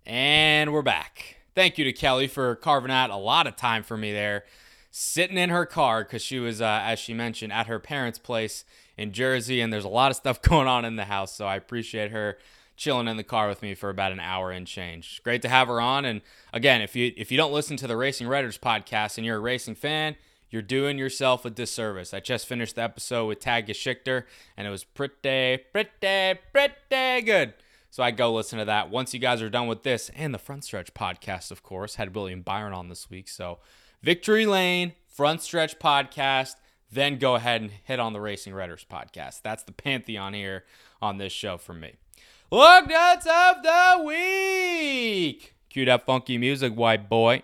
And 0.05 0.73
we're 0.73 0.81
back. 0.81 1.37
Thank 1.55 1.77
you 1.77 1.85
to 1.85 1.93
Kelly 1.93 2.27
for 2.27 2.55
carving 2.55 2.91
out 2.91 3.09
a 3.11 3.15
lot 3.15 3.47
of 3.47 3.55
time 3.55 3.81
for 3.81 3.95
me 3.95 4.11
there, 4.11 4.43
sitting 4.91 5.37
in 5.37 5.49
her 5.49 5.65
car 5.65 6.03
because 6.03 6.21
she 6.21 6.37
was, 6.37 6.61
uh, 6.61 6.81
as 6.83 6.99
she 6.99 7.13
mentioned, 7.13 7.53
at 7.53 7.67
her 7.67 7.79
parents' 7.79 8.19
place 8.19 8.65
in 8.97 9.13
Jersey, 9.13 9.61
and 9.61 9.71
there's 9.71 9.85
a 9.85 9.89
lot 9.89 10.11
of 10.11 10.17
stuff 10.17 10.41
going 10.43 10.67
on 10.67 10.83
in 10.83 10.97
the 10.97 11.05
house. 11.05 11.33
So 11.33 11.45
I 11.45 11.55
appreciate 11.55 12.11
her 12.11 12.37
chilling 12.75 13.07
in 13.07 13.15
the 13.15 13.23
car 13.23 13.47
with 13.47 13.61
me 13.61 13.73
for 13.73 13.89
about 13.89 14.11
an 14.11 14.19
hour 14.19 14.51
and 14.51 14.67
change. 14.67 15.21
Great 15.23 15.41
to 15.43 15.49
have 15.49 15.69
her 15.69 15.79
on. 15.79 16.03
And 16.03 16.21
again, 16.51 16.81
if 16.81 16.93
you 16.93 17.13
if 17.15 17.31
you 17.31 17.37
don't 17.37 17.53
listen 17.53 17.77
to 17.77 17.87
the 17.87 17.95
Racing 17.95 18.27
Writers 18.27 18.57
podcast 18.57 19.17
and 19.17 19.25
you're 19.25 19.37
a 19.37 19.39
racing 19.39 19.75
fan, 19.75 20.17
you're 20.49 20.61
doing 20.61 20.97
yourself 20.97 21.45
a 21.45 21.49
disservice. 21.49 22.13
I 22.13 22.19
just 22.19 22.47
finished 22.47 22.75
the 22.75 22.83
episode 22.83 23.25
with 23.27 23.39
Tag 23.39 23.67
Geschichter, 23.67 24.23
and 24.55 24.67
it 24.67 24.69
was 24.69 24.83
pretty, 24.83 25.63
pretty, 25.71 26.39
pretty 26.51 27.21
good. 27.25 27.53
So 27.89 28.03
I 28.03 28.11
go 28.11 28.33
listen 28.33 28.59
to 28.59 28.65
that. 28.65 28.89
Once 28.89 29.13
you 29.13 29.19
guys 29.19 29.41
are 29.41 29.49
done 29.49 29.67
with 29.67 29.83
this 29.83 30.11
and 30.15 30.33
the 30.33 30.37
Frontstretch 30.37 30.91
podcast, 30.91 31.49
of 31.49 31.63
course, 31.63 31.95
had 31.95 32.13
William 32.13 32.41
Byron 32.41 32.73
on 32.73 32.89
this 32.89 33.09
week. 33.09 33.29
So 33.29 33.59
Victory 34.03 34.45
Lane, 34.45 34.93
Frontstretch 35.17 35.77
podcast, 35.77 36.55
then 36.91 37.17
go 37.17 37.35
ahead 37.35 37.61
and 37.61 37.71
hit 37.71 37.99
on 37.99 38.13
the 38.13 38.19
Racing 38.19 38.53
Writers 38.53 38.85
podcast. 38.89 39.41
That's 39.43 39.63
the 39.63 39.71
pantheon 39.71 40.33
here 40.33 40.65
on 41.01 41.17
this 41.17 41.33
show 41.33 41.57
for 41.57 41.73
me. 41.73 41.93
Lug 42.51 42.89
nuts 42.89 43.25
of 43.25 43.63
the 43.63 44.03
week. 44.05 45.55
Cue 45.69 45.85
that 45.85 46.05
funky 46.05 46.37
music, 46.37 46.73
white 46.73 47.09
boy. 47.09 47.43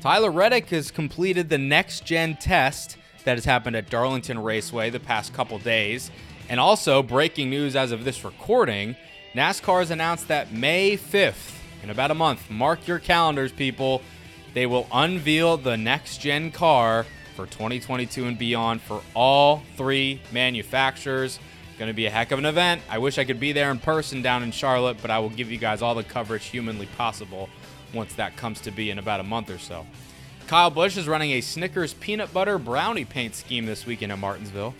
Tyler 0.00 0.30
Reddick 0.30 0.68
has 0.70 0.90
completed 0.90 1.48
the 1.48 1.58
next 1.58 2.04
gen 2.04 2.36
test 2.36 2.96
that 3.24 3.36
has 3.36 3.44
happened 3.44 3.76
at 3.76 3.90
Darlington 3.90 4.38
Raceway 4.38 4.90
the 4.90 5.00
past 5.00 5.32
couple 5.32 5.58
days. 5.58 6.10
And 6.48 6.60
also, 6.60 7.02
breaking 7.02 7.50
news 7.50 7.74
as 7.74 7.92
of 7.92 8.04
this 8.04 8.24
recording, 8.24 8.94
NASCAR 9.34 9.80
has 9.80 9.90
announced 9.90 10.28
that 10.28 10.52
May 10.52 10.96
5th, 10.96 11.58
in 11.82 11.90
about 11.90 12.10
a 12.10 12.14
month, 12.14 12.48
mark 12.50 12.86
your 12.86 12.98
calendars, 12.98 13.52
people, 13.52 14.02
they 14.54 14.66
will 14.66 14.86
unveil 14.92 15.56
the 15.56 15.76
next 15.76 16.18
gen 16.18 16.50
car 16.50 17.04
for 17.34 17.46
2022 17.46 18.26
and 18.26 18.38
beyond 18.38 18.80
for 18.80 19.02
all 19.14 19.62
three 19.76 20.20
manufacturers. 20.32 21.40
Going 21.78 21.90
to 21.90 21.94
be 21.94 22.06
a 22.06 22.10
heck 22.10 22.32
of 22.32 22.38
an 22.38 22.46
event. 22.46 22.80
I 22.88 22.98
wish 22.98 23.18
I 23.18 23.24
could 23.24 23.40
be 23.40 23.52
there 23.52 23.70
in 23.70 23.78
person 23.78 24.22
down 24.22 24.42
in 24.42 24.50
Charlotte, 24.50 24.96
but 25.02 25.10
I 25.10 25.18
will 25.18 25.28
give 25.28 25.50
you 25.50 25.58
guys 25.58 25.82
all 25.82 25.94
the 25.94 26.04
coverage 26.04 26.46
humanly 26.46 26.86
possible 26.96 27.50
once 27.92 28.14
that 28.14 28.36
comes 28.36 28.60
to 28.62 28.70
be 28.70 28.90
in 28.90 28.98
about 28.98 29.20
a 29.20 29.24
month 29.24 29.50
or 29.50 29.58
so. 29.58 29.86
Kyle 30.46 30.70
Busch 30.70 30.96
is 30.96 31.08
running 31.08 31.32
a 31.32 31.40
Snickers 31.40 31.94
peanut 31.94 32.32
butter 32.32 32.58
brownie 32.58 33.04
paint 33.04 33.34
scheme 33.34 33.66
this 33.66 33.84
weekend 33.84 34.12
at 34.12 34.18
Martinsville. 34.18 34.74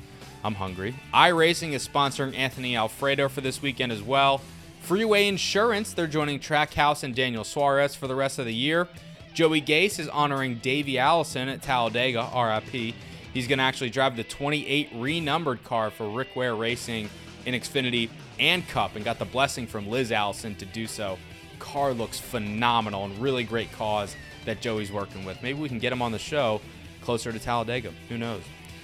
I'm 0.44 0.54
hungry. 0.54 0.94
iRacing 1.12 1.72
is 1.72 1.86
sponsoring 1.86 2.36
Anthony 2.36 2.76
Alfredo 2.76 3.28
for 3.28 3.40
this 3.40 3.60
weekend 3.60 3.90
as 3.90 4.02
well. 4.02 4.40
Freeway 4.82 5.26
Insurance, 5.26 5.92
they're 5.92 6.06
joining 6.06 6.38
Trackhouse 6.38 7.02
and 7.02 7.14
Daniel 7.14 7.42
Suarez 7.42 7.96
for 7.96 8.06
the 8.06 8.14
rest 8.14 8.38
of 8.38 8.44
the 8.44 8.54
year. 8.54 8.86
Joey 9.34 9.60
Gase 9.60 9.98
is 9.98 10.08
honoring 10.08 10.58
Davey 10.58 10.98
Allison 10.98 11.48
at 11.48 11.62
Talladega, 11.62 12.30
RIP. 12.32 12.94
He's 13.34 13.48
going 13.48 13.58
to 13.58 13.64
actually 13.64 13.90
drive 13.90 14.16
the 14.16 14.22
28 14.24 14.90
renumbered 14.94 15.64
car 15.64 15.90
for 15.90 16.08
Rick 16.08 16.36
Ware 16.36 16.54
Racing 16.54 17.10
in 17.44 17.54
Xfinity 17.54 18.08
and 18.38 18.66
Cup 18.68 18.94
and 18.94 19.04
got 19.04 19.18
the 19.18 19.24
blessing 19.24 19.66
from 19.66 19.88
Liz 19.88 20.12
Allison 20.12 20.54
to 20.54 20.64
do 20.64 20.86
so. 20.86 21.18
Car 21.66 21.92
looks 21.92 22.18
phenomenal 22.18 23.04
and 23.04 23.18
really 23.18 23.44
great 23.44 23.72
cause 23.72 24.14
that 24.44 24.60
Joey's 24.60 24.92
working 24.92 25.24
with. 25.24 25.42
Maybe 25.42 25.58
we 25.58 25.68
can 25.68 25.80
get 25.80 25.92
him 25.92 26.00
on 26.00 26.12
the 26.12 26.18
show 26.18 26.60
closer 27.02 27.32
to 27.32 27.38
Talladega. 27.38 27.92
Who 28.08 28.16
knows? 28.16 28.42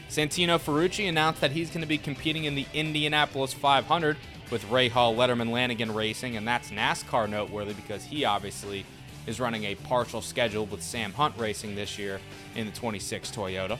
Santino 0.09 0.59
Ferrucci 0.59 1.09
announced 1.09 1.41
that 1.41 1.53
he's 1.53 1.71
going 1.71 1.81
to 1.81 1.87
be 1.87 1.97
competing 1.97 2.45
in 2.45 2.55
the 2.55 2.67
Indianapolis 2.75 3.53
500 3.53 4.17
with 4.51 4.63
Rahal 4.67 5.17
Letterman 5.17 5.51
Lanigan 5.51 5.95
Racing, 5.95 6.37
and 6.37 6.47
that's 6.47 6.71
NASCAR 6.71 7.31
noteworthy 7.31 7.73
because 7.73 8.05
he 8.05 8.25
obviously 8.25 8.85
is 9.27 9.41
running 9.41 9.65
a 9.65 9.75
partial 9.77 10.21
schedule 10.21 10.67
with 10.67 10.83
Sam 10.83 11.13
Hunt 11.13 11.35
Racing 11.39 11.75
this 11.75 11.99
year 11.99 12.21
in 12.57 12.67
the 12.67 12.73
26 12.73 13.31
Toyota. 13.31 13.79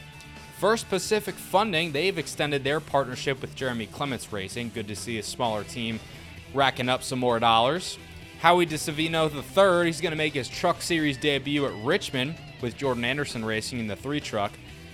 First 0.59 0.89
Pacific 0.89 1.35
Funding, 1.35 1.91
they've 1.91 2.17
extended 2.17 2.63
their 2.63 2.79
partnership 2.79 3.41
with 3.43 3.55
Jeremy 3.57 3.87
Clements 3.87 4.33
Racing. 4.33 4.71
Good 4.73 4.87
to 4.89 4.97
see 4.97 5.19
a 5.19 5.23
smaller 5.23 5.65
team 5.65 5.99
racking 6.55 6.89
up 6.89 7.03
some 7.03 7.19
more 7.19 7.41
dollars. 7.41 7.99
Howie 8.43 8.67
DiSavino 8.67 9.33
III, 9.33 9.87
he's 9.87 10.01
going 10.01 10.11
to 10.11 10.17
make 10.17 10.35
his 10.35 10.49
Truck 10.49 10.83
Series 10.83 11.17
debut 11.17 11.65
at 11.65 11.73
Richmond 11.85 12.35
with 12.61 12.77
Jordan 12.77 13.05
Anderson 13.05 13.45
Racing 13.45 13.79
in 13.79 13.87
the 13.87 13.95
three 13.95 14.19
truck. 14.19 14.51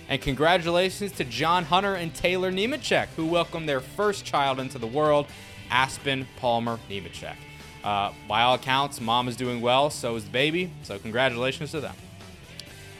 And 0.07 0.21
congratulations 0.21 1.13
to 1.13 1.23
John 1.23 1.63
Hunter 1.63 1.95
and 1.95 2.13
Taylor 2.13 2.51
Nemechek, 2.51 3.07
who 3.15 3.25
welcomed 3.25 3.67
their 3.67 3.79
first 3.79 4.23
child 4.23 4.59
into 4.59 4.77
the 4.77 4.85
world, 4.85 5.25
Aspen 5.71 6.27
Palmer 6.37 6.77
Nemechek. 6.91 7.37
Uh, 7.83 8.11
by 8.27 8.43
all 8.43 8.53
accounts, 8.53 9.01
mom 9.01 9.27
is 9.27 9.35
doing 9.35 9.61
well, 9.61 9.89
so 9.89 10.15
is 10.15 10.25
the 10.25 10.29
baby, 10.29 10.71
so 10.83 10.99
congratulations 10.99 11.71
to 11.71 11.79
them. 11.79 11.95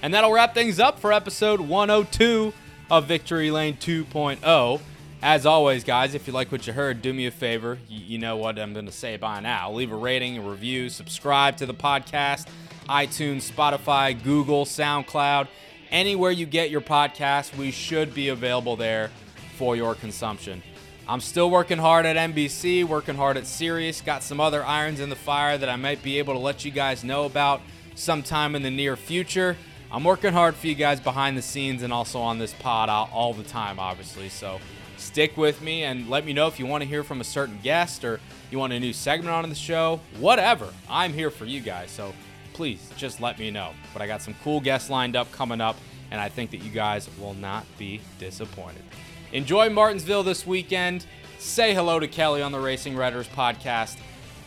And 0.02 0.16
that'll 0.16 0.32
wrap 0.32 0.56
things 0.56 0.80
up 0.80 0.98
for 0.98 1.14
episode 1.14 1.60
102 1.60 2.54
of 2.90 3.06
Victory 3.06 3.52
Lane 3.52 3.78
2.0. 3.78 4.82
As 5.22 5.46
always, 5.46 5.84
guys, 5.84 6.16
if 6.16 6.28
you 6.28 6.34
like 6.34 6.50
what 6.50 6.66
you 6.66 6.72
heard, 6.72 7.02
do 7.02 7.14
me 7.14 7.26
a 7.26 7.32
favor. 7.32 7.78
You, 7.90 8.18
know 8.18 8.38
what 8.38 8.58
I'm 8.58 8.72
going 8.72 8.86
to 8.86 8.91
say 8.91 9.18
by 9.18 9.41
now. 9.41 9.70
Leave 9.70 9.91
a 9.91 9.96
rating, 9.98 10.38
a 10.38 10.41
review, 10.41 10.88
subscribe 10.88 11.58
to 11.58 11.66
the 11.66 11.74
podcast, 11.74 12.48
iTunes, 12.88 13.52
Spotify, 13.52 14.22
Google, 14.24 14.64
SoundCloud, 14.64 15.50
anywhere 15.91 16.32
you 16.32 16.46
get 16.46 16.70
your 16.70 16.80
podcast. 16.80 17.58
We 17.58 17.70
should 17.72 18.14
be 18.14 18.30
available 18.30 18.78
there 18.78 19.12
for 19.58 19.76
your 19.76 19.94
consumption. 19.94 20.64
I'm 21.06 21.20
still 21.20 21.50
working 21.50 21.80
hard 21.80 22.06
at 22.06 22.16
NBC, 22.16 22.86
working 22.86 23.16
hard 23.16 23.36
at 23.36 23.46
Sirius. 23.46 24.00
Got 24.00 24.24
some 24.24 24.40
other 24.40 24.64
irons 24.64 25.02
in 25.02 25.10
the 25.10 25.18
fire 25.18 25.58
that 25.58 25.68
I 25.68 25.76
might 25.76 26.02
be 26.02 26.20
able 26.20 26.34
to 26.34 26.40
let 26.40 26.64
you 26.64 26.72
guys 26.72 27.04
know 27.04 27.26
about 27.26 27.60
sometime 27.94 28.56
in 28.56 28.62
the 28.62 28.72
near 28.72 28.96
future. 28.96 29.58
I'm 29.91 30.06
working 30.06 30.32
hard 30.32 30.56
for 30.56 30.68
you 30.68 30.76
guys 30.76 31.02
behind 31.02 31.36
the 31.36 31.41
scenes 31.41 31.84
and 31.84 31.91
also 31.91 32.22
on 32.22 32.38
this 32.38 32.54
pod 32.54 32.88
all 32.88 33.34
the 33.34 33.44
time, 33.44 33.80
obviously. 33.80 34.30
So 34.30 34.62
stick 35.10 35.38
with 35.38 35.60
me 35.64 35.86
and 35.86 36.07
let 36.07 36.23
me 36.23 36.34
know 36.34 36.45
if 36.45 36.60
you 36.60 36.68
want 36.68 36.84
to 36.84 36.88
hear 36.88 37.03
from 37.03 37.19
a 37.19 37.23
certain 37.23 37.57
guest 37.64 38.06
or 38.06 38.19
you 38.52 38.60
want 38.60 38.73
a 38.73 38.80
new 38.80 38.94
segment 38.94 39.31
on 39.31 39.49
the 39.49 39.56
show. 39.56 39.99
Whatever. 40.19 40.72
I'm 40.88 41.14
here 41.14 41.31
for 41.31 41.45
you 41.45 41.61
guys. 41.61 41.90
So 41.90 42.14
please 42.53 42.91
just 42.95 43.19
let 43.19 43.40
me 43.40 43.49
know. 43.49 43.72
But 43.91 44.03
I 44.03 44.07
got 44.07 44.22
some 44.22 44.36
cool 44.44 44.61
guests 44.61 44.88
lined 44.88 45.15
up 45.15 45.31
coming 45.31 45.61
up, 45.61 45.77
and 46.11 46.22
I 46.22 46.30
think 46.30 46.52
that 46.52 46.57
you 46.57 46.69
guys 46.69 47.10
will 47.19 47.34
not 47.34 47.65
be 47.80 48.02
disappointed. 48.19 48.84
Enjoy 49.31 49.68
Martinsville 49.68 50.22
this 50.22 50.45
weekend. 50.45 51.07
Say 51.40 51.73
hello 51.73 51.99
to 51.99 52.07
Kelly 52.07 52.44
on 52.44 52.52
the 52.52 52.60
Racing 52.60 52.95
Writers 52.95 53.27
podcast. 53.30 53.98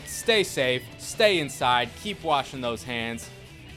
Stay 0.06 0.44
safe, 0.44 0.84
stay 0.98 1.40
inside, 1.40 1.89
keep 2.05 2.22
washing 2.22 2.60
those 2.60 2.84
hands, 2.84 3.28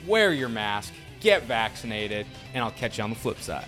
wear 0.05 0.33
your 0.33 0.49
mask, 0.49 0.93
get 1.19 1.43
vaccinated, 1.43 2.27
and 2.53 2.63
I'll 2.63 2.71
catch 2.71 2.99
you 2.99 3.03
on 3.03 3.09
the 3.09 3.15
flip 3.15 3.39
side. 3.39 3.65